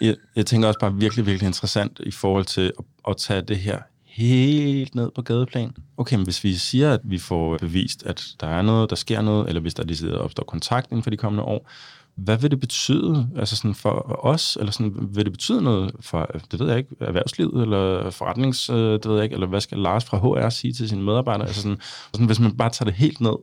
Jeg, 0.00 0.16
jeg 0.36 0.46
tænker 0.46 0.68
også 0.68 0.80
bare 0.80 0.94
virkelig, 0.94 1.26
virkelig 1.26 1.46
interessant 1.46 2.00
i 2.06 2.10
forhold 2.10 2.44
til 2.44 2.72
at, 2.78 2.84
at 3.08 3.16
tage 3.16 3.42
det 3.42 3.56
her 3.56 3.78
helt 4.04 4.94
ned 4.94 5.10
på 5.14 5.22
gadeplan. 5.22 5.76
Okay, 5.96 6.16
men 6.16 6.24
hvis 6.24 6.44
vi 6.44 6.54
siger, 6.54 6.92
at 6.92 7.00
vi 7.04 7.18
får 7.18 7.58
bevist, 7.58 8.02
at 8.06 8.24
der 8.40 8.46
er 8.46 8.62
noget, 8.62 8.90
der 8.90 8.96
sker 8.96 9.20
noget, 9.22 9.48
eller 9.48 9.60
hvis 9.60 9.74
der 9.74 9.82
decideret 9.82 10.18
opstår 10.18 10.44
kontakt 10.44 10.90
inden 10.90 11.02
for 11.02 11.10
de 11.10 11.16
kommende 11.16 11.42
år, 11.42 11.70
hvad 12.14 12.36
vil 12.36 12.50
det 12.50 12.60
betyde 12.60 13.28
altså 13.36 13.56
sådan 13.56 13.74
for 13.74 14.24
os, 14.26 14.56
eller 14.60 14.72
sådan, 14.72 14.94
vil 15.14 15.24
det 15.24 15.32
betyde 15.32 15.62
noget 15.62 15.92
for, 16.00 16.30
det 16.50 16.60
ved 16.60 16.68
jeg 16.68 16.78
ikke, 16.78 16.96
erhvervslivet, 17.00 17.62
eller 17.62 18.10
forretnings, 18.10 18.70
øh, 18.70 18.76
det 18.76 19.06
ved 19.06 19.14
jeg 19.14 19.24
ikke, 19.24 19.34
eller 19.34 19.46
hvad 19.46 19.60
skal 19.60 19.78
Lars 19.78 20.04
fra 20.04 20.18
HR 20.18 20.48
sige 20.48 20.72
til 20.72 20.88
sine 20.88 21.02
medarbejdere? 21.02 21.46
Altså 21.46 21.62
sådan, 21.62 21.78
sådan, 22.12 22.26
hvis 22.26 22.40
man 22.40 22.56
bare 22.56 22.70
tager 22.70 22.90
det 22.90 22.98
helt 22.98 23.20
ned, 23.20 23.36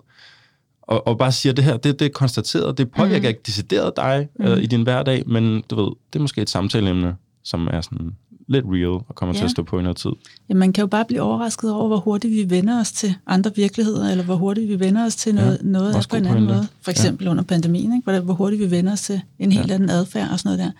og, 0.91 1.07
og 1.07 1.17
bare 1.17 1.31
siger, 1.31 1.53
det 1.53 1.63
her, 1.63 1.77
det, 1.77 1.99
det 1.99 2.05
er 2.05 2.09
konstateret, 2.09 2.77
det 2.77 2.91
påvirker 2.91 3.19
mm. 3.19 3.27
ikke 3.27 3.41
decideret 3.45 3.93
dig 3.95 4.27
mm. 4.39 4.45
øh, 4.45 4.63
i 4.63 4.65
din 4.65 4.83
hverdag, 4.83 5.23
men 5.27 5.63
du 5.69 5.75
ved, 5.75 5.91
det 6.13 6.19
er 6.19 6.21
måske 6.21 6.41
et 6.41 6.49
samtaleemne, 6.49 7.15
som 7.43 7.67
er 7.71 7.81
sådan 7.81 8.11
lidt 8.47 8.65
real, 8.67 8.87
og 8.87 9.15
kommer 9.15 9.35
ja. 9.35 9.39
til 9.39 9.45
at 9.45 9.51
stå 9.51 9.63
på 9.63 9.79
i 9.79 9.81
noget 9.81 9.97
tid. 9.97 10.09
Ja, 10.49 10.53
man 10.53 10.73
kan 10.73 10.81
jo 10.81 10.87
bare 10.87 11.05
blive 11.05 11.21
overrasket 11.21 11.71
over, 11.73 11.87
hvor 11.87 11.97
hurtigt 11.97 12.33
vi 12.33 12.55
vender 12.55 12.79
os 12.79 12.91
til 12.91 13.15
andre 13.27 13.51
virkeligheder, 13.55 14.11
eller 14.11 14.23
hvor 14.23 14.35
hurtigt 14.35 14.69
vi 14.69 14.79
vender 14.79 15.05
os 15.05 15.15
til 15.15 15.35
noget, 15.35 15.57
Ja, 15.63 15.67
noget 15.67 15.95
af 15.95 16.03
på 16.09 16.15
en 16.15 16.25
anden 16.25 16.37
pointe. 16.37 16.53
måde. 16.53 16.67
For 16.81 16.91
eksempel 16.91 17.25
ja. 17.25 17.31
under 17.31 17.43
pandemien, 17.43 17.93
ikke? 17.95 18.19
Hvor 18.19 18.33
hurtigt 18.33 18.61
vi 18.61 18.71
vender 18.71 18.91
os 18.91 19.01
til 19.01 19.21
en 19.39 19.51
helt 19.51 19.67
Ja. 19.67 19.73
anden 19.73 19.89
adfærd 19.89 20.29
og 20.31 20.39
sådan 20.39 20.57
noget 20.57 20.59
der. 20.59 20.71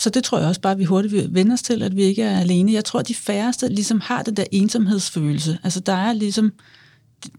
Så 0.00 0.10
det 0.10 0.24
tror 0.24 0.38
jeg 0.38 0.48
også 0.48 0.60
bare, 0.60 0.72
at 0.72 0.78
vi 0.78 0.84
hurtigt 0.84 1.14
vil 1.14 1.28
vende 1.30 1.52
os 1.52 1.62
til, 1.62 1.82
at 1.82 1.96
vi 1.96 2.02
ikke 2.02 2.22
er 2.22 2.40
alene. 2.40 2.72
Jeg 2.72 2.84
tror, 2.84 3.00
at 3.00 3.08
de 3.08 3.14
færreste 3.14 3.68
ligesom 3.68 4.00
har 4.04 4.22
det 4.22 4.36
der 4.36 4.44
ensomhedsfølelse. 4.52 5.58
Altså 5.64 5.80
der 5.80 5.92
er 5.92 6.12
ligesom, 6.12 6.52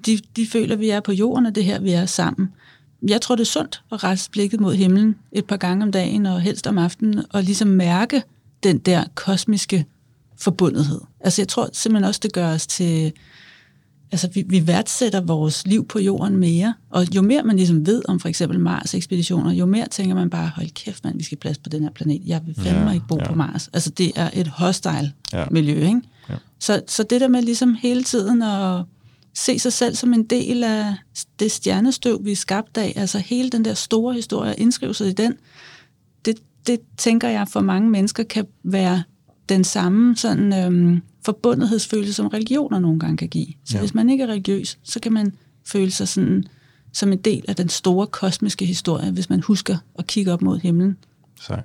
de, 0.06 0.20
de 0.36 0.48
føler, 0.48 0.74
at 0.74 0.80
vi 0.80 0.90
er 0.90 1.00
på 1.00 1.12
jorden, 1.12 1.46
og 1.46 1.56
det 1.56 1.62
er 1.62 1.66
her, 1.66 1.80
vi 1.80 1.92
er 1.92 2.06
sammen. 2.06 2.50
jeg 3.08 3.22
tror, 3.22 3.36
det 3.36 3.42
er 3.42 3.46
sundt 3.46 3.84
at 3.92 4.04
rette 4.04 4.30
blikket 4.32 4.60
mod 4.60 4.76
himlen 4.76 5.16
et 5.32 5.46
par 5.46 5.58
gange 5.58 5.84
om 5.84 5.92
dagen, 5.92 6.26
og 6.26 6.42
helst 6.42 6.68
om 6.68 6.78
aftenen, 6.78 7.24
og 7.30 7.44
ligesom 7.44 7.68
mærke 7.68 8.24
den 8.64 8.78
der 8.78 9.04
kosmiske 9.16 9.86
forbundethed. 10.38 11.02
Altså 11.20 11.42
jeg 11.42 11.48
tror 11.48 11.70
simpelthen 11.74 12.08
også, 12.08 12.20
det 12.24 12.34
gør 12.34 12.54
os 12.54 12.68
til... 12.68 13.14
Altså 14.14 14.30
vi, 14.34 14.44
vi 14.48 14.68
værdsætter 14.68 15.22
vores 15.22 15.68
liv 15.68 15.88
på 15.88 16.00
jorden 16.00 16.38
mere, 16.38 16.74
og 16.90 17.16
jo 17.16 17.22
mere 17.22 17.44
man 17.44 17.56
ligesom 17.56 17.86
ved 17.86 18.02
om 18.08 18.20
for 18.20 18.30
eksempel 18.30 18.60
Mars-ekspeditioner, 18.60 19.52
jo 19.52 19.66
mere 19.66 19.88
tænker 19.88 20.16
man 20.16 20.30
bare, 20.30 20.52
hold 20.56 20.70
kæft 20.70 21.04
mand, 21.04 21.18
vi 21.18 21.24
skal 21.24 21.38
plads 21.38 21.58
på 21.58 21.70
den 21.70 21.84
her 21.84 21.90
planet. 21.90 22.22
Jeg 22.26 22.42
vil 22.46 22.56
fandme 22.56 22.88
ja, 22.88 22.94
ikke 22.94 23.08
bo 23.08 23.18
ja. 23.20 23.28
på 23.28 23.36
Mars. 23.36 23.70
Altså 23.74 23.90
det 23.90 24.12
er 24.16 24.30
et 24.34 24.48
hostile 24.48 25.12
ja. 25.34 25.46
miljø, 25.52 25.74
ikke? 25.74 26.02
Ja. 26.30 26.36
Så, 26.60 26.82
så 26.88 27.04
det 27.04 27.22
der 27.22 27.28
med 27.28 27.42
ligesom 27.42 27.78
hele 27.82 28.04
tiden 28.04 28.42
at 28.42 28.84
se 29.34 29.60
sig 29.60 29.74
selv 29.74 29.96
som 29.96 30.14
en 30.14 30.24
del 30.24 30.64
af 30.64 30.96
det 31.40 31.52
stjernestøv, 31.52 32.26
vi 32.26 32.32
er 32.32 32.36
skabt 32.36 32.78
af, 32.78 32.94
altså 32.96 33.20
hele 33.20 33.50
den 33.50 33.66
der 33.66 33.74
store 33.74 34.14
historie, 34.14 34.56
indskrive 34.56 34.94
sig 34.94 35.08
i 35.08 35.14
den, 35.14 35.34
det, 36.26 36.36
det 36.68 36.80
tænker 36.98 37.30
jeg 37.30 37.48
for 37.48 37.62
mange 37.62 37.90
mennesker 37.90 38.24
kan 38.24 38.48
være 38.64 39.04
den 39.50 39.64
samme 39.64 40.18
sådan, 40.18 40.54
øhm, 40.54 41.02
forbundethedsfølelse, 41.26 42.14
som 42.14 42.28
religioner 42.28 42.80
nogle 42.80 43.00
gange 43.00 43.18
kan 43.18 43.30
give. 43.30 43.48
Så 43.66 43.74
ja. 43.74 43.80
hvis 43.80 43.94
man 43.94 44.10
ikke 44.10 44.24
er 44.24 44.28
religiøs, 44.28 44.80
så 44.84 45.00
kan 45.00 45.14
man 45.14 45.34
føle 45.68 45.92
sig 45.92 46.08
sådan, 46.08 46.44
som 46.94 47.12
en 47.12 47.18
del 47.18 47.46
af 47.48 47.56
den 47.56 47.70
store 47.70 48.08
kosmiske 48.08 48.66
historie, 48.66 49.12
hvis 49.12 49.30
man 49.30 49.42
husker 49.42 49.78
at 50.00 50.08
kigge 50.08 50.34
op 50.34 50.42
mod 50.42 50.60
himlen. 50.60 50.98
Så. 51.42 51.58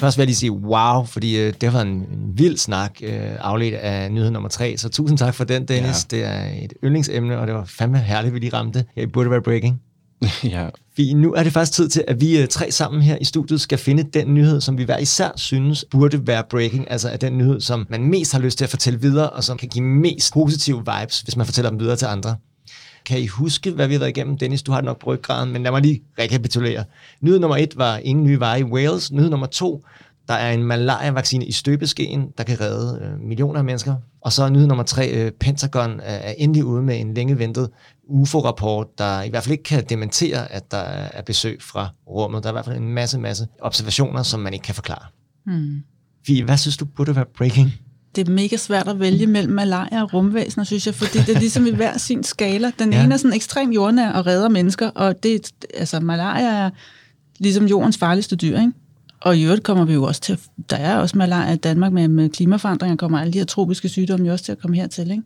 Først 0.00 0.18
vil 0.18 0.22
jeg 0.22 0.26
lige 0.26 0.36
sige 0.36 0.52
wow, 0.52 1.04
fordi 1.04 1.38
øh, 1.38 1.54
det 1.60 1.72
var 1.72 1.80
en, 1.80 1.88
en 1.88 2.32
vild 2.34 2.56
snak 2.56 2.92
øh, 3.02 3.30
afledt 3.40 3.74
af 3.74 4.12
nyhed 4.12 4.30
nummer 4.30 4.48
tre. 4.48 4.76
Så 4.76 4.88
tusind 4.88 5.18
tak 5.18 5.34
for 5.34 5.44
den, 5.44 5.68
Dennis. 5.68 6.06
Ja. 6.12 6.16
Det 6.16 6.24
er 6.24 6.64
et 6.64 6.72
yndlingsemne, 6.84 7.38
og 7.38 7.46
det 7.46 7.54
var 7.54 7.64
fandme 7.64 7.98
herligt, 7.98 8.34
vi 8.34 8.38
lige 8.38 8.52
ramte 8.52 8.84
her 8.96 9.02
i 9.02 9.06
Burde 9.06 9.30
Være 9.30 9.42
Breaking. 9.42 9.80
ja. 10.44 10.68
Vi, 10.96 11.12
nu 11.12 11.32
er 11.32 11.42
det 11.42 11.52
faktisk 11.52 11.72
tid 11.72 11.88
til, 11.88 12.04
at 12.08 12.20
vi 12.20 12.38
øh, 12.38 12.48
tre 12.48 12.70
sammen 12.70 13.02
her 13.02 13.16
i 13.20 13.24
studiet 13.24 13.60
skal 13.60 13.78
finde 13.78 14.02
den 14.02 14.34
nyhed, 14.34 14.60
som 14.60 14.78
vi 14.78 14.84
hver 14.84 14.98
især 14.98 15.30
synes 15.36 15.84
burde 15.90 16.26
være 16.26 16.44
breaking. 16.50 16.90
Altså 16.90 17.08
er 17.08 17.16
den 17.16 17.38
nyhed, 17.38 17.60
som 17.60 17.86
man 17.90 18.02
mest 18.04 18.32
har 18.32 18.38
lyst 18.38 18.58
til 18.58 18.64
at 18.64 18.70
fortælle 18.70 19.00
videre, 19.00 19.30
og 19.30 19.44
som 19.44 19.56
kan 19.56 19.68
give 19.68 19.84
mest 19.84 20.32
positive 20.32 20.78
vibes, 20.78 21.20
hvis 21.20 21.36
man 21.36 21.46
fortæller 21.46 21.70
dem 21.70 21.80
videre 21.80 21.96
til 21.96 22.06
andre. 22.06 22.36
Kan 23.06 23.18
I 23.20 23.26
huske, 23.26 23.70
hvad 23.70 23.86
vi 23.86 23.94
har 23.94 23.98
været 23.98 24.10
igennem? 24.10 24.38
Dennis, 24.38 24.62
du 24.62 24.72
har 24.72 24.80
nok 24.80 25.00
på 25.00 25.06
ryggraden, 25.06 25.52
men 25.52 25.62
lad 25.62 25.70
mig 25.70 25.82
lige 25.82 26.02
rekapitulere. 26.18 26.84
Nyhed 27.20 27.38
nummer 27.38 27.56
et 27.56 27.78
var 27.78 27.96
ingen 27.96 28.24
nye 28.24 28.40
veje 28.40 28.60
i 28.60 28.64
Wales. 28.64 29.12
Nyhed 29.12 29.30
nummer 29.30 29.46
to, 29.46 29.84
der 30.28 30.34
er 30.34 30.52
en 30.52 30.64
malaria-vaccine 30.64 31.46
i 31.46 31.52
støbeskeen, 31.52 32.28
der 32.38 32.44
kan 32.44 32.60
redde 32.60 33.00
øh, 33.02 33.20
millioner 33.20 33.58
af 33.58 33.64
mennesker. 33.64 33.94
Og 34.20 34.32
så 34.32 34.48
nyhed 34.48 34.66
nummer 34.66 34.84
tre, 34.84 35.10
øh, 35.10 35.32
Pentagon 35.32 36.00
er 36.02 36.34
endelig 36.38 36.64
ude 36.64 36.82
med 36.82 37.00
en 37.00 37.14
længe 37.14 37.38
ventet 37.38 37.70
UFO-rapport, 38.04 38.98
der 38.98 39.22
i 39.22 39.28
hvert 39.28 39.42
fald 39.42 39.52
ikke 39.52 39.64
kan 39.64 39.84
dementere, 39.88 40.52
at 40.52 40.70
der 40.70 40.78
er 40.78 41.22
besøg 41.22 41.62
fra 41.62 41.88
rummet. 42.06 42.42
Der 42.42 42.48
er 42.48 42.52
i 42.52 42.54
hvert 42.54 42.64
fald 42.64 42.76
en 42.76 42.88
masse, 42.88 43.18
masse 43.18 43.48
observationer, 43.60 44.22
som 44.22 44.40
man 44.40 44.52
ikke 44.52 44.64
kan 44.64 44.74
forklare. 44.74 45.04
Hmm. 45.46 45.82
Fie, 46.26 46.44
hvad 46.44 46.56
synes 46.56 46.76
du 46.76 46.84
burde 46.84 47.16
være 47.16 47.26
breaking? 47.36 47.72
Det 48.16 48.28
er 48.28 48.32
mega 48.32 48.56
svært 48.56 48.88
at 48.88 49.00
vælge 49.00 49.26
mellem 49.26 49.52
malaria 49.52 50.02
og 50.02 50.14
rumvæsener, 50.14 50.64
synes 50.64 50.86
jeg, 50.86 50.94
fordi 50.94 51.18
det 51.18 51.36
er 51.36 51.38
ligesom 51.38 51.66
i 51.66 51.70
hver 51.70 51.98
sin 51.98 52.24
skala. 52.24 52.72
Den 52.78 52.92
ja. 52.92 53.04
ene 53.04 53.14
er 53.14 53.18
sådan 53.18 53.36
ekstremt 53.36 53.74
jordnær 53.74 54.12
og 54.12 54.26
redder 54.26 54.48
mennesker, 54.48 54.90
og 54.90 55.22
det, 55.22 55.50
altså 55.74 56.00
malaria 56.00 56.48
er 56.48 56.70
ligesom 57.38 57.66
jordens 57.66 57.98
farligste 57.98 58.36
dyr, 58.36 58.58
ikke? 58.58 58.72
Og 59.20 59.36
i 59.36 59.44
øvrigt 59.44 59.62
kommer 59.62 59.84
vi 59.84 59.92
jo 59.92 60.02
også 60.02 60.20
til, 60.20 60.38
der 60.70 60.76
er 60.76 60.96
også 60.96 61.18
malaria 61.18 61.52
i 61.52 61.56
Danmark 61.56 61.92
med, 61.92 62.08
med 62.08 62.28
klimaforandringer, 62.28 62.96
kommer 62.96 63.20
alle 63.20 63.32
de 63.32 63.38
her 63.38 63.44
tropiske 63.44 63.88
sygdomme 63.88 64.26
jo 64.26 64.32
også 64.32 64.44
til 64.44 64.52
at 64.52 64.58
komme 64.58 64.76
hertil, 64.76 65.10
ikke? 65.10 65.22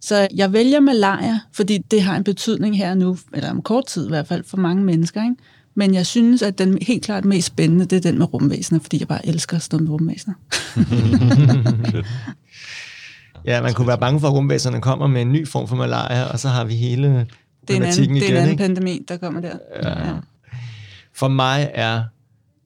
Så 0.00 0.28
jeg 0.34 0.52
vælger 0.52 0.80
malaria, 0.80 1.40
fordi 1.52 1.78
det 1.78 2.02
har 2.02 2.16
en 2.16 2.24
betydning 2.24 2.76
her 2.76 2.94
nu, 2.94 3.18
eller 3.34 3.50
om 3.50 3.62
kort 3.62 3.86
tid 3.86 4.06
i 4.06 4.08
hvert 4.08 4.26
fald, 4.26 4.44
for 4.44 4.56
mange 4.56 4.84
mennesker, 4.84 5.22
ikke? 5.22 5.36
Men 5.74 5.94
jeg 5.94 6.06
synes, 6.06 6.42
at 6.42 6.58
den 6.58 6.78
helt 6.82 7.04
klart 7.04 7.24
mest 7.24 7.46
spændende, 7.46 7.84
det 7.84 7.96
er 7.96 8.00
den 8.00 8.18
med 8.18 8.34
rumvæsener, 8.34 8.80
fordi 8.80 8.98
jeg 9.00 9.08
bare 9.08 9.26
elsker 9.26 9.56
at 9.56 9.62
stå 9.62 9.78
med 9.78 9.90
rumvæsener. 9.90 10.34
ja, 13.50 13.62
man 13.62 13.74
kunne 13.74 13.86
være 13.86 13.98
bange 13.98 14.20
for, 14.20 14.28
at 14.28 14.34
rumvæsenerne 14.34 14.82
kommer 14.82 15.06
med 15.06 15.22
en 15.22 15.32
ny 15.32 15.48
form 15.48 15.68
for 15.68 15.76
malaria, 15.76 16.24
og 16.24 16.38
så 16.38 16.48
har 16.48 16.64
vi 16.64 16.74
hele 16.74 17.26
det 17.68 17.76
er 17.76 17.76
en 17.76 17.82
anden, 17.82 18.04
igen, 18.04 18.14
det 18.14 18.22
er 18.22 18.28
en 18.28 18.36
anden 18.36 18.50
ikke? 18.50 18.62
pandemi, 18.62 19.04
der 19.08 19.16
kommer 19.16 19.40
der. 19.40 19.56
Ja. 19.82 20.06
Ja. 20.06 20.14
For 21.12 21.28
mig 21.28 21.70
er 21.74 22.02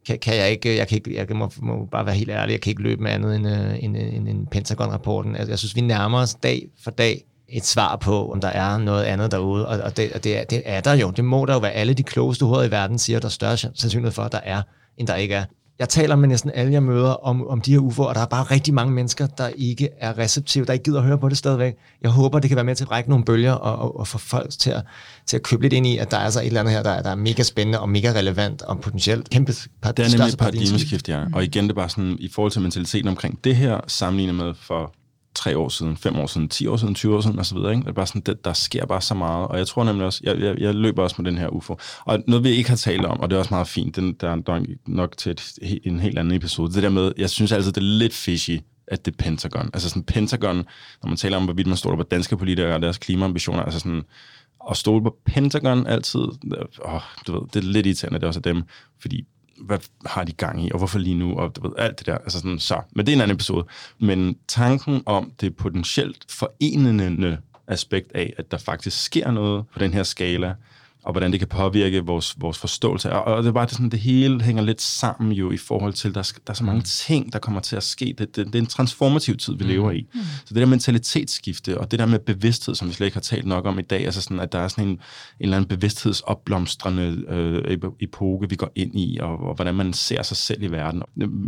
kan, 0.07 0.19
kan 0.19 0.37
jeg 0.37 0.51
ikke, 0.51 0.77
jeg 0.77 0.89
kan 0.89 0.97
ikke, 0.97 1.15
jeg 1.15 1.27
må, 1.37 1.51
må 1.63 1.89
bare 1.93 2.07
være 2.07 2.15
helt 2.15 2.31
ærlig, 2.31 2.53
jeg 2.53 2.61
kan 2.61 2.71
ikke 2.71 2.83
løbe 2.83 3.03
med 3.03 3.11
andet 3.11 3.37
end, 3.37 3.47
uh, 3.47 3.85
end, 3.85 3.97
end, 3.97 4.29
end 4.29 4.47
Pentagon-rapporten. 4.47 5.37
Altså, 5.37 5.51
jeg 5.51 5.59
synes, 5.59 5.77
vi 5.77 5.81
nærmer 5.81 6.19
os 6.19 6.35
dag 6.35 6.69
for 6.85 6.91
dag 6.91 7.25
et 7.49 7.67
svar 7.67 7.97
på, 7.97 8.33
om 8.33 8.41
der 8.41 8.49
er 8.49 8.79
noget 8.79 9.05
andet 9.05 9.31
derude, 9.31 9.69
og, 9.69 9.79
og, 9.79 9.97
det, 9.97 10.13
og 10.13 10.25
det, 10.25 10.39
er, 10.39 10.45
det 10.45 10.63
er 10.65 10.81
der 10.81 10.95
jo. 10.95 11.11
Det 11.11 11.25
må 11.25 11.47
der 11.47 11.53
jo 11.53 11.59
være. 11.59 11.73
Alle 11.73 11.95
de 11.95 12.03
klogeste 12.03 12.45
hoveder 12.45 12.65
i 12.65 12.71
verden 12.71 12.99
siger, 12.99 13.19
der 13.19 13.27
er 13.27 13.31
større 13.31 13.57
sandsynlighed 13.57 14.13
for, 14.13 14.23
at 14.23 14.33
der 14.33 14.41
er, 14.43 14.63
end 14.99 15.07
der 15.07 15.15
ikke 15.15 15.35
er. 15.35 15.45
Jeg 15.79 15.89
taler 15.89 16.17
med 16.17 16.29
næsten 16.29 16.51
alle, 16.55 16.73
jeg 16.73 16.83
møder 16.83 17.11
om, 17.11 17.49
om 17.49 17.61
de 17.61 17.73
her 17.73 17.81
UFO'er, 17.81 18.03
og 18.03 18.15
der 18.15 18.21
er 18.21 18.27
bare 18.27 18.43
rigtig 18.43 18.75
mange 18.75 18.93
mennesker, 18.93 19.27
der 19.27 19.49
ikke 19.49 19.89
er 20.01 20.19
receptive, 20.19 20.65
der 20.65 20.73
ikke 20.73 20.83
gider 20.83 20.99
at 20.99 21.07
høre 21.07 21.19
på 21.19 21.29
det 21.29 21.39
stadigvæk. 21.39 21.75
Jeg 22.03 22.11
håber, 22.11 22.39
det 22.39 22.51
kan 22.51 22.57
være 22.57 22.65
med 22.65 22.75
til 22.75 22.85
at 22.85 22.91
række 22.91 23.09
nogle 23.11 23.25
bølger 23.25 23.53
og, 23.53 23.79
og, 23.79 24.01
og 24.01 24.09
få 24.09 24.19
folk 24.19 24.51
til 24.51 24.71
at, 24.71 24.83
til 25.27 25.37
at 25.37 25.43
købe 25.43 25.63
lidt 25.63 25.73
ind 25.73 25.87
i, 25.87 25.99
at 25.99 26.11
der 26.11 26.17
er 26.17 26.21
altså 26.21 26.41
et 26.41 26.47
eller 26.47 26.61
andet 26.61 26.75
her, 26.75 26.83
der, 26.83 27.03
der 27.03 27.11
er 27.11 27.15
mega 27.15 27.43
spændende 27.43 27.81
og 27.81 27.89
mega 27.89 28.13
relevant 28.13 28.63
og 28.63 28.81
potentielt 28.81 29.31
kæmpe 29.31 29.53
Det 29.53 29.69
er 29.83 30.11
nemlig 30.11 30.29
et 30.29 30.39
paradigmeskift, 30.39 31.09
ja. 31.09 31.25
Og 31.33 31.45
igen, 31.45 31.65
det 31.65 31.71
er 31.71 31.75
bare 31.75 31.89
sådan, 31.89 32.17
i 32.21 32.29
forhold 32.29 32.53
til 32.53 32.63
mentaliteten 32.63 33.09
omkring 33.09 33.45
det 33.45 33.57
her, 33.57 33.81
sammenlignet 33.87 34.35
med 34.35 34.55
for 34.55 34.95
tre 35.35 35.59
år 35.59 35.69
siden, 35.69 35.97
fem 35.97 36.17
år 36.17 36.27
siden, 36.27 36.49
ti 36.49 36.67
år 36.67 36.77
siden, 36.77 36.95
20 36.95 37.17
år 37.17 37.21
siden 37.21 37.39
osv. 37.39 37.57
Ikke? 37.57 37.69
Det 37.69 37.87
er 37.87 37.93
bare 37.93 38.07
sådan, 38.07 38.23
det, 38.27 38.45
der 38.45 38.53
sker 38.53 38.87
bare 38.87 39.01
så 39.01 39.15
meget. 39.15 39.49
Og 39.49 39.59
jeg 39.59 39.67
tror 39.67 39.85
nemlig 39.85 40.07
også, 40.07 40.21
jeg, 40.23 40.39
jeg, 40.39 40.59
jeg 40.59 40.75
løber 40.75 41.03
også 41.03 41.17
med 41.19 41.31
den 41.31 41.39
her 41.39 41.49
UFO. 41.49 41.79
Og 42.05 42.23
noget 42.27 42.45
vi 42.45 42.49
ikke 42.49 42.69
har 42.69 42.77
talt 42.77 43.05
om, 43.05 43.21
og 43.21 43.31
det 43.31 43.37
er 43.37 43.41
også 43.41 43.55
meget 43.55 43.69
fint, 43.69 43.97
den, 43.97 44.13
der 44.13 44.31
er 44.31 44.65
nok 44.87 45.17
til 45.17 45.33
et, 45.33 45.79
en 45.85 46.01
helt 46.01 46.19
anden 46.19 46.35
episode, 46.35 46.73
det 46.73 46.83
der 46.83 46.89
med, 46.89 47.13
jeg 47.19 47.31
synes 47.31 47.53
altid, 47.53 47.73
det 47.73 47.81
er 47.81 47.99
lidt 47.99 48.15
fishy, 48.15 48.59
at 48.89 49.05
det 49.05 49.13
er 49.13 49.17
Pentagon. 49.25 49.71
Altså 49.75 49.89
sådan 49.89 50.03
Pentagon, 50.03 50.57
når 51.03 51.09
man 51.09 51.17
taler 51.17 51.37
om, 51.37 51.45
hvorvidt 51.45 51.67
man 51.67 51.77
stoler 51.77 51.97
på 51.97 52.03
danske 52.03 52.37
politikere 52.37 52.75
og 52.75 52.83
deres 52.83 52.99
klimaambitioner, 52.99 53.63
altså 53.63 53.81
sådan, 53.81 54.03
at 54.71 54.77
stole 54.77 55.03
på 55.03 55.17
Pentagon 55.27 55.87
altid, 55.87 56.21
åh, 56.85 57.01
du 57.27 57.33
ved, 57.33 57.41
det 57.53 57.57
er 57.57 57.73
lidt 57.73 57.87
irriterende, 57.87 58.17
at 58.17 58.21
det 58.21 58.27
også 58.27 58.41
er 58.41 58.53
dem, 58.53 58.63
fordi 59.01 59.25
hvad 59.57 59.79
har 60.07 60.25
de 60.25 60.33
gang 60.33 60.65
i, 60.65 60.71
og 60.73 60.79
hvorfor 60.79 60.99
lige 60.99 61.19
nu, 61.19 61.39
og 61.39 61.57
du 61.57 61.69
ved, 61.69 61.77
alt 61.79 61.99
det 61.99 62.07
der. 62.07 62.19
Altså 62.19 62.39
sådan, 62.39 62.59
så. 62.59 62.81
Men 62.93 63.07
det 63.07 63.13
er 63.13 63.17
en 63.17 63.23
anden 63.23 63.35
episode. 63.35 63.67
Men 63.99 64.37
tanken 64.49 65.03
om 65.07 65.33
det 65.41 65.57
potentielt 65.57 66.25
forenende 66.29 67.39
aspekt 67.67 68.13
af, 68.13 68.35
at 68.37 68.51
der 68.51 68.59
faktisk 68.59 69.05
sker 69.05 69.31
noget 69.31 69.65
på 69.73 69.79
den 69.79 69.93
her 69.93 70.03
skala, 70.03 70.55
og 71.05 71.13
hvordan 71.13 71.33
det 71.33 71.41
kan 71.41 71.49
påvirke 71.49 72.07
vores, 72.07 72.35
vores 72.39 72.59
forståelse. 72.59 73.13
Og, 73.13 73.35
og 73.35 73.43
det 73.43 73.49
er 73.49 73.53
bare 73.53 73.67
det, 73.67 73.73
sådan, 73.73 73.91
det 73.91 74.01
hele 74.01 74.43
hænger 74.43 74.63
lidt 74.63 74.83
sammen 74.83 75.33
jo 75.33 75.51
i 75.51 75.57
forhold 75.57 75.93
til, 75.93 76.15
der, 76.15 76.33
der 76.47 76.53
er 76.53 76.55
så 76.55 76.65
mange 76.65 76.83
ting, 76.83 77.33
der 77.33 77.39
kommer 77.39 77.61
til 77.61 77.77
at 77.77 77.83
ske. 77.83 78.15
Det, 78.19 78.37
det, 78.37 78.47
det 78.47 78.55
er 78.55 78.59
en 78.59 78.67
transformativ 78.67 79.37
tid, 79.37 79.55
vi 79.55 79.65
mm. 79.65 79.71
lever 79.71 79.91
i. 79.91 80.07
Mm. 80.15 80.21
Så 80.45 80.55
det 80.55 80.57
der 80.57 80.67
mentalitetsskifte, 80.67 81.81
og 81.81 81.91
det 81.91 81.99
der 81.99 82.07
med 82.07 82.19
bevidsthed, 82.19 82.75
som 82.75 82.89
vi 82.89 82.93
slet 82.93 83.07
ikke 83.07 83.17
har 83.17 83.21
talt 83.21 83.47
nok 83.47 83.67
om 83.67 83.79
i 83.79 83.83
dag, 83.83 84.05
altså 84.05 84.23
sådan, 84.23 84.41
at 84.41 84.53
der 84.53 84.59
er 84.59 84.69
sådan 84.69 84.85
en, 84.85 84.91
en 84.91 84.99
eller 85.41 85.57
anden 85.57 85.69
bevidsthedsopblomstrende 85.69 87.25
øh, 87.29 87.79
epoke, 88.01 88.49
vi 88.49 88.57
går 88.57 88.71
ind 88.75 88.99
i, 89.01 89.19
og, 89.23 89.41
og 89.41 89.55
hvordan 89.55 89.75
man 89.75 89.93
ser 89.93 90.23
sig 90.23 90.37
selv 90.37 90.63
i 90.63 90.67
verden. 90.67 91.03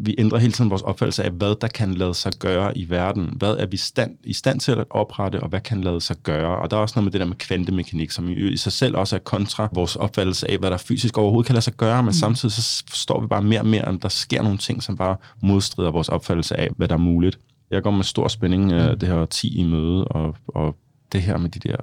Vi 0.05 0.15
ændrer 0.19 0.39
hele 0.39 0.53
tiden 0.53 0.71
vores 0.71 0.83
opfattelse 0.83 1.25
af, 1.25 1.31
hvad 1.31 1.55
der 1.61 1.69
kan 1.69 1.95
lade 1.95 2.15
sig 2.15 2.33
gøre 2.39 2.79
i 2.79 2.91
verden. 2.91 3.35
Hvad 3.37 3.57
er 3.57 3.67
vi 3.67 3.77
stand, 3.77 4.17
i 4.25 4.33
stand 4.33 4.61
til 4.61 4.73
at 4.73 4.85
oprette, 4.91 5.41
og 5.41 5.49
hvad 5.49 5.61
kan 5.61 5.81
lade 5.81 6.01
sig 6.01 6.17
gøre? 6.23 6.59
Og 6.59 6.71
der 6.71 6.77
er 6.77 6.81
også 6.81 6.93
noget 6.97 7.05
med 7.05 7.13
det 7.13 7.21
der 7.21 7.27
med 7.27 7.37
kvantemekanik, 7.37 8.11
som 8.11 8.29
i, 8.29 8.33
i 8.33 8.57
sig 8.57 8.73
selv 8.73 8.97
også 8.97 9.17
er 9.17 9.21
kontra 9.47 9.69
vores 9.73 9.97
opfattelse 9.97 10.51
af, 10.51 10.59
hvad 10.59 10.71
der 10.71 10.77
fysisk 10.77 11.19
overhovedet 11.19 11.47
kan 11.47 11.55
lade 11.55 11.65
sig 11.65 11.75
gøre, 11.75 12.03
men 12.03 12.09
mm. 12.09 12.13
samtidig 12.13 12.53
så 12.53 12.85
forstår 12.89 13.21
vi 13.21 13.27
bare 13.27 13.43
mere 13.43 13.61
og 13.61 13.67
mere, 13.67 13.89
at 13.89 14.03
der 14.03 14.09
sker 14.09 14.43
nogle 14.43 14.59
ting, 14.59 14.83
som 14.83 14.97
bare 14.97 15.17
modstrider 15.43 15.91
vores 15.91 16.09
opfattelse 16.09 16.57
af, 16.57 16.69
hvad 16.77 16.89
der 16.89 16.95
er 16.95 16.99
muligt. 16.99 17.39
Jeg 17.71 17.83
går 17.83 17.91
med 17.91 18.05
stor 18.05 18.29
spænding 18.29 18.73
uh, 18.73 18.79
det 18.79 19.03
her 19.03 19.25
10 19.25 19.59
i 19.59 19.65
møde, 19.65 20.05
og, 20.05 20.37
og 20.49 20.77
det 21.13 21.23
her 21.23 21.37
med 21.37 21.51
de 21.51 21.69
der 21.69 21.77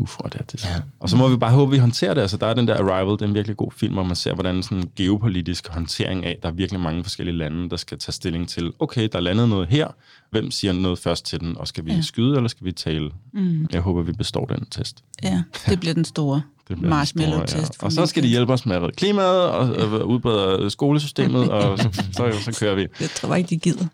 UFO'er 0.00 0.28
der. 0.28 0.38
Det 0.52 0.64
ja. 0.64 0.80
Og 1.00 1.08
så 1.08 1.16
må 1.16 1.28
vi 1.28 1.36
bare 1.36 1.52
håbe, 1.52 1.70
at 1.70 1.72
vi 1.72 1.78
håndterer 1.78 2.14
det. 2.14 2.20
Altså, 2.20 2.36
der 2.36 2.46
er 2.46 2.54
den 2.54 2.68
der 2.68 2.74
Arrival, 2.74 3.12
det 3.12 3.22
er 3.22 3.26
en 3.26 3.34
virkelig 3.34 3.56
god 3.56 3.72
film, 3.76 3.92
hvor 3.92 4.02
man 4.02 4.16
ser, 4.16 4.34
hvordan 4.34 4.62
sådan 4.62 4.78
en 4.78 4.90
geopolitisk 4.96 5.68
håndtering 5.68 6.24
af, 6.24 6.38
der 6.42 6.48
er 6.48 6.52
virkelig 6.52 6.80
mange 6.80 7.04
forskellige 7.04 7.36
lande, 7.36 7.70
der 7.70 7.76
skal 7.76 7.98
tage 7.98 8.12
stilling 8.12 8.48
til, 8.48 8.72
okay, 8.78 9.08
der 9.12 9.18
er 9.18 9.22
landet 9.22 9.48
noget 9.48 9.68
her, 9.68 9.88
hvem 10.30 10.50
siger 10.50 10.72
noget 10.72 10.98
først 10.98 11.26
til 11.26 11.40
den, 11.40 11.58
og 11.58 11.68
skal 11.68 11.84
vi 11.84 11.92
ja. 11.92 12.00
skyde, 12.00 12.36
eller 12.36 12.48
skal 12.48 12.64
vi 12.64 12.72
tale? 12.72 13.10
Mm. 13.32 13.66
Jeg 13.72 13.80
håber, 13.80 14.02
vi 14.02 14.12
består 14.12 14.44
den 14.44 14.66
test. 14.70 15.04
Ja, 15.22 15.42
det 15.68 15.80
bliver 15.80 15.94
den 15.94 16.04
store 16.04 16.42
marshmallow-test. 16.70 17.82
Ja. 17.82 17.86
Og 17.86 17.92
så 17.92 18.06
skal 18.06 18.22
de 18.22 18.28
hjælpe 18.28 18.52
os 18.52 18.66
med 18.66 18.76
at 18.76 18.82
redde 18.82 18.94
klimaet, 18.96 19.42
og 19.42 19.76
ja. 19.76 19.84
udbrede 20.02 20.70
skolesystemet, 20.70 21.50
og 21.50 21.78
så, 21.78 21.88
så, 22.12 22.52
så 22.52 22.58
kører 22.60 22.74
vi. 22.74 22.80
Jeg 23.00 23.10
tror 23.10 23.34
ikke, 23.34 23.48
de 23.50 23.56
gider. 23.56 23.86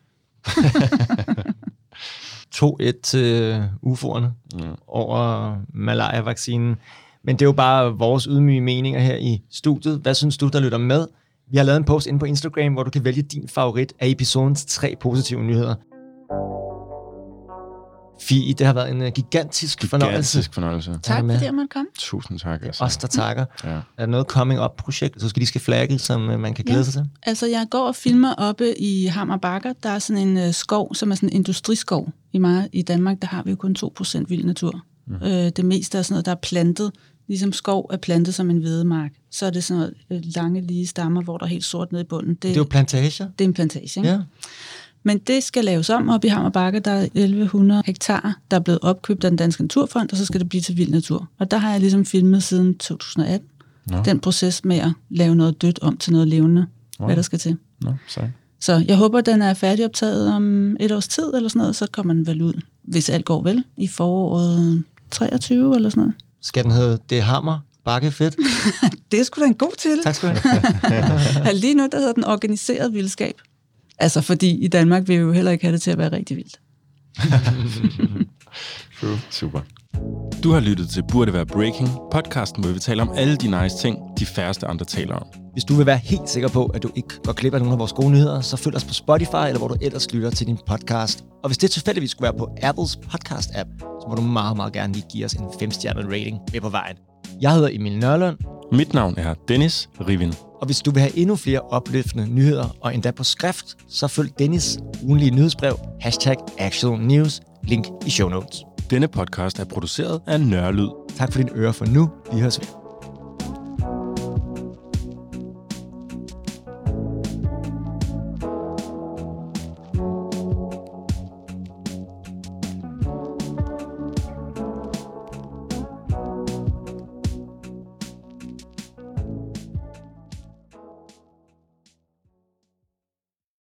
2-1 2.63 3.01
til 3.03 3.63
UFO'erne 3.87 4.27
ja. 4.59 4.65
over 4.87 5.55
malaria-vaccinen. 5.75 6.77
Men 7.25 7.37
det 7.37 7.43
er 7.43 7.47
jo 7.47 7.53
bare 7.53 7.99
vores 7.99 8.25
ydmyge 8.25 8.61
meninger 8.61 9.01
her 9.01 9.17
i 9.17 9.43
studiet. 9.51 9.99
Hvad 9.99 10.15
synes 10.15 10.39
du, 10.39 10.49
der 10.49 10.61
lytter 10.61 10.79
med? 10.79 11.07
Vi 11.51 11.57
har 11.57 11.65
lavet 11.65 11.77
en 11.77 11.85
post 11.85 12.07
inde 12.07 12.19
på 12.19 12.25
Instagram, 12.25 12.73
hvor 12.73 12.83
du 12.83 12.91
kan 12.91 13.05
vælge 13.05 13.23
din 13.23 13.49
favorit 13.49 13.93
af 14.01 14.09
episodens 14.09 14.65
tre 14.65 14.97
positive 15.01 15.45
nyheder. 15.45 15.75
Fie, 18.21 18.53
det 18.55 18.67
har 18.67 18.73
været 18.75 18.91
en 18.91 19.01
uh, 19.03 19.09
gigantisk, 19.09 19.85
fornøjelse. 19.89 20.33
Gigantisk 20.39 20.55
fornøjelse. 20.55 20.99
Tak 21.03 21.25
med. 21.25 21.35
fordi 21.35 21.47
jeg 21.47 21.55
måtte 21.55 21.69
komme. 21.69 21.87
Tusind 21.99 22.39
tak. 22.39 22.63
Altså. 22.65 22.85
Os, 22.85 22.97
der 22.97 23.09
takker. 23.09 23.45
Ja. 23.65 23.69
Er 23.71 23.81
der 23.99 24.07
noget 24.07 24.27
coming 24.27 24.61
up 24.61 24.77
projekt, 24.77 25.21
så 25.23 25.29
skal 25.29 25.41
de 25.41 25.47
skal 25.47 25.61
flagge, 25.61 25.99
som 25.99 26.29
uh, 26.29 26.41
man 26.41 26.55
kan 26.55 26.65
glæde 26.65 26.79
Ja. 26.79 26.85
sig 26.85 26.93
til? 26.93 27.07
Altså, 27.23 27.47
jeg 27.47 27.67
går 27.71 27.87
og 27.89 27.97
filmer 27.97 28.35
oppe 28.35 28.81
i 28.81 29.07
Hammer 29.07 29.37
Bakker. 29.37 29.73
Der 29.83 29.91
er 29.91 29.99
sådan 29.99 30.29
en 30.29 30.37
øh, 30.37 30.53
skov, 30.55 30.95
som 30.95 31.11
er 31.11 31.15
sådan 31.15 31.29
en 31.29 31.33
industriskov. 31.37 32.09
I, 32.33 32.39
meget, 32.39 32.69
I 32.73 32.83
Danmark, 32.83 33.17
der 33.23 33.29
har 33.29 33.43
vi 33.43 33.51
jo 33.51 33.57
kun 33.57 33.77
2% 34.01 34.25
vild 34.29 34.45
natur. 34.45 34.81
Mm. 35.07 35.15
Øh, 35.15 35.31
det 35.31 35.65
meste 35.65 35.99
er 35.99 36.03
sådan 36.03 36.13
noget, 36.15 36.27
der 36.27 36.33
er 36.33 36.37
plantet. 36.43 36.93
Ligesom 37.29 37.53
skov 37.53 37.91
er 37.93 37.97
plantet 37.97 38.35
som 38.35 38.51
en 38.51 38.59
hvedemark. 38.59 39.11
Så 39.31 39.47
er 39.47 39.51
det 39.51 39.65
sådan 39.65 39.79
noget 39.79 39.95
øh, 40.11 40.21
lange, 40.37 40.61
lige 40.61 40.87
stammer, 40.87 41.23
hvor 41.23 41.39
der 41.39 41.45
er 41.45 41.51
helt 41.51 41.65
sort 41.65 41.93
nede 41.93 42.03
i 42.03 42.07
bunden. 42.07 42.35
Det, 42.35 42.43
Det 42.43 42.51
er 42.51 42.55
jo 42.57 42.65
plantager. 42.65 43.27
det 43.39 43.45
er 43.45 43.49
en 43.49 43.55
plantage, 43.55 44.01
ikke? 44.01 44.09
Ja. 44.09 44.19
Men 45.03 45.19
det 45.19 45.45
skal 45.45 45.65
laves 45.65 45.91
om 45.91 46.09
op 46.09 46.25
i 46.25 46.29
Hammer 46.29 46.51
Bakke. 46.51 46.81
Der 46.81 46.91
er 46.91 47.03
1100 47.03 47.83
hektar, 47.87 48.39
der 48.51 48.57
er 48.57 48.61
blevet 48.61 48.79
opkøbt 48.83 49.25
af 49.25 49.31
den 49.31 49.37
Danske 49.39 49.63
Naturfond, 49.63 50.11
og 50.13 50.17
så 50.17 50.25
skal 50.27 50.41
det 50.41 50.49
blive 50.49 50.61
til 50.61 50.77
vild 50.77 50.91
natur. 50.91 51.29
Og 51.39 51.51
der 51.51 51.57
har 51.59 51.71
jeg 51.71 51.81
ligesom 51.81 52.05
filmet 52.05 52.43
siden 52.43 52.75
2018. 52.79 53.49
Nå. 53.91 53.97
Den 54.05 54.21
proces 54.21 54.65
med 54.65 54.77
at 54.79 54.91
lave 55.11 55.35
noget 55.35 55.63
dødt 55.63 55.79
om 55.83 55.97
til 55.97 56.13
noget 56.13 56.29
levende, 56.29 56.67
Wow. 57.01 57.07
hvad 57.07 57.17
der 57.17 57.23
skal 57.23 57.39
til. 57.39 57.57
Nå, 57.83 57.93
sejt. 58.09 58.31
Så 58.61 58.85
jeg 58.89 58.97
håber, 58.97 59.21
den 59.21 59.43
er 59.43 59.55
færdigoptaget 59.55 60.29
om 60.35 60.77
et 60.81 60.93
års 60.93 61.09
tid 61.09 61.35
eller 61.35 61.49
sådan 61.49 61.59
noget, 61.61 61.77
så 61.77 61.87
kommer 61.93 62.15
den 62.15 62.27
vel 62.27 62.43
ud, 62.43 62.53
hvis 62.83 63.09
alt 63.11 63.25
går 63.25 63.43
vel, 63.43 63.65
i 63.77 63.87
foråret 63.89 64.85
23 65.11 65.77
eller 65.77 65.91
sådan 65.91 66.01
noget. 66.01 66.15
Skal 66.43 66.65
den 66.65 66.73
hedde 66.73 66.99
Det 67.11 67.19
er 67.19 67.23
Hammer, 67.23 67.59
Bakke 67.85 68.11
Fedt? 68.11 68.37
Det 69.13 69.21
er 69.21 69.25
sgu 69.25 69.41
da 69.41 69.47
en 69.47 69.55
god 69.55 69.73
til. 69.79 69.99
Tak 70.03 70.15
skal 70.15 70.29
du 70.35 70.41
have. 70.43 71.55
Lige 71.61 71.75
nu, 71.75 71.89
der 71.93 71.99
hedder 71.99 72.13
den 72.13 72.25
organiseret 72.25 72.93
vildskab. 72.95 73.35
Altså, 73.99 74.21
fordi 74.21 74.65
i 74.65 74.69
Danmark 74.69 75.09
vil 75.09 75.19
vi 75.19 75.23
jo 75.23 75.33
heller 75.33 75.51
ikke 75.51 75.65
have 75.65 75.73
det 75.73 75.83
til 75.83 75.91
at 75.91 75.99
være 75.99 76.13
rigtig 76.13 76.37
vildt. 76.37 76.61
True. 79.01 79.19
Super. 79.31 79.61
Du 80.43 80.53
har 80.53 80.61
lyttet 80.61 80.89
til 80.89 81.03
Burde 81.13 81.33
Være 81.33 81.47
Breaking, 81.47 81.89
podcasten, 82.13 82.65
hvor 82.65 82.73
vi 82.73 82.79
taler 82.79 83.03
om 83.03 83.11
alle 83.17 83.37
de 83.37 83.63
nice 83.63 83.79
ting, 83.79 83.99
de 84.19 84.27
færreste 84.27 84.67
andre 84.67 84.85
taler 84.85 85.15
om. 85.15 85.27
Hvis 85.53 85.65
du 85.65 85.75
vil 85.75 85.87
være 85.87 85.97
helt 85.97 86.29
sikker 86.29 86.49
på, 86.49 86.67
at 86.67 86.83
du 86.83 86.91
ikke 86.97 87.09
går 87.25 87.33
glip 87.33 87.55
af 87.55 87.61
nogle 87.61 87.73
af 87.73 87.79
vores 87.79 87.93
gode 87.93 88.11
nyheder, 88.11 88.41
så 88.41 88.57
følg 88.57 88.77
os 88.77 88.85
på 88.85 88.95
Spotify, 88.95 89.47
eller 89.47 89.59
hvor 89.59 89.69
du 89.69 89.77
ellers 89.81 90.15
lytter 90.15 90.31
til 90.31 90.47
din 90.47 90.59
podcast. 90.67 91.25
Og 91.43 91.49
hvis 91.49 91.59
det 91.59 91.71
tilfældigvis 91.71 92.11
skulle 92.11 92.25
være 92.25 92.39
på 92.39 92.49
Apples 92.63 92.97
podcast-app, 92.97 93.79
så 93.79 94.07
må 94.09 94.15
du 94.15 94.23
meget, 94.23 94.57
meget 94.57 94.73
gerne 94.73 94.93
lige 94.93 95.07
give 95.13 95.25
os 95.25 95.33
en 95.33 95.45
5-stjernet 95.45 96.07
rating 96.07 96.39
med 96.53 96.61
på 96.61 96.69
vejen. 96.69 96.97
Jeg 97.41 97.55
hedder 97.55 97.69
Emil 97.73 97.99
Nørlund, 97.99 98.37
Mit 98.73 98.95
navn 98.95 99.15
er 99.19 99.35
Dennis 99.49 99.89
Rivin. 100.09 100.48
Og 100.61 100.67
hvis 100.67 100.81
du 100.81 100.91
vil 100.91 101.01
have 101.01 101.19
endnu 101.19 101.37
flere 101.37 101.61
opløftende 101.61 102.35
nyheder, 102.35 102.77
og 102.81 102.95
endda 102.95 103.11
på 103.11 103.25
skrift, 103.25 103.67
så 103.89 104.09
følg 104.09 104.39
Dennis 104.39 104.79
ugenlige 105.03 105.31
nyhedsbrev, 105.31 105.79
hashtag 106.01 106.37
actual 106.59 107.01
news, 107.01 107.41
link 107.63 107.87
i 108.07 108.11
show 108.11 108.29
notes. 108.29 108.65
Denne 108.91 109.09
podcast 109.09 109.59
er 109.59 109.65
produceret 109.65 110.21
af 110.27 110.41
Nørlyd. 110.41 110.89
Tak 111.17 111.33
for 111.33 111.39
din 111.39 111.49
øre 111.55 111.73
for 111.73 111.87
nu. 111.87 112.11
Vi 112.33 112.41
høres 112.41 112.61
ved. 112.61 112.78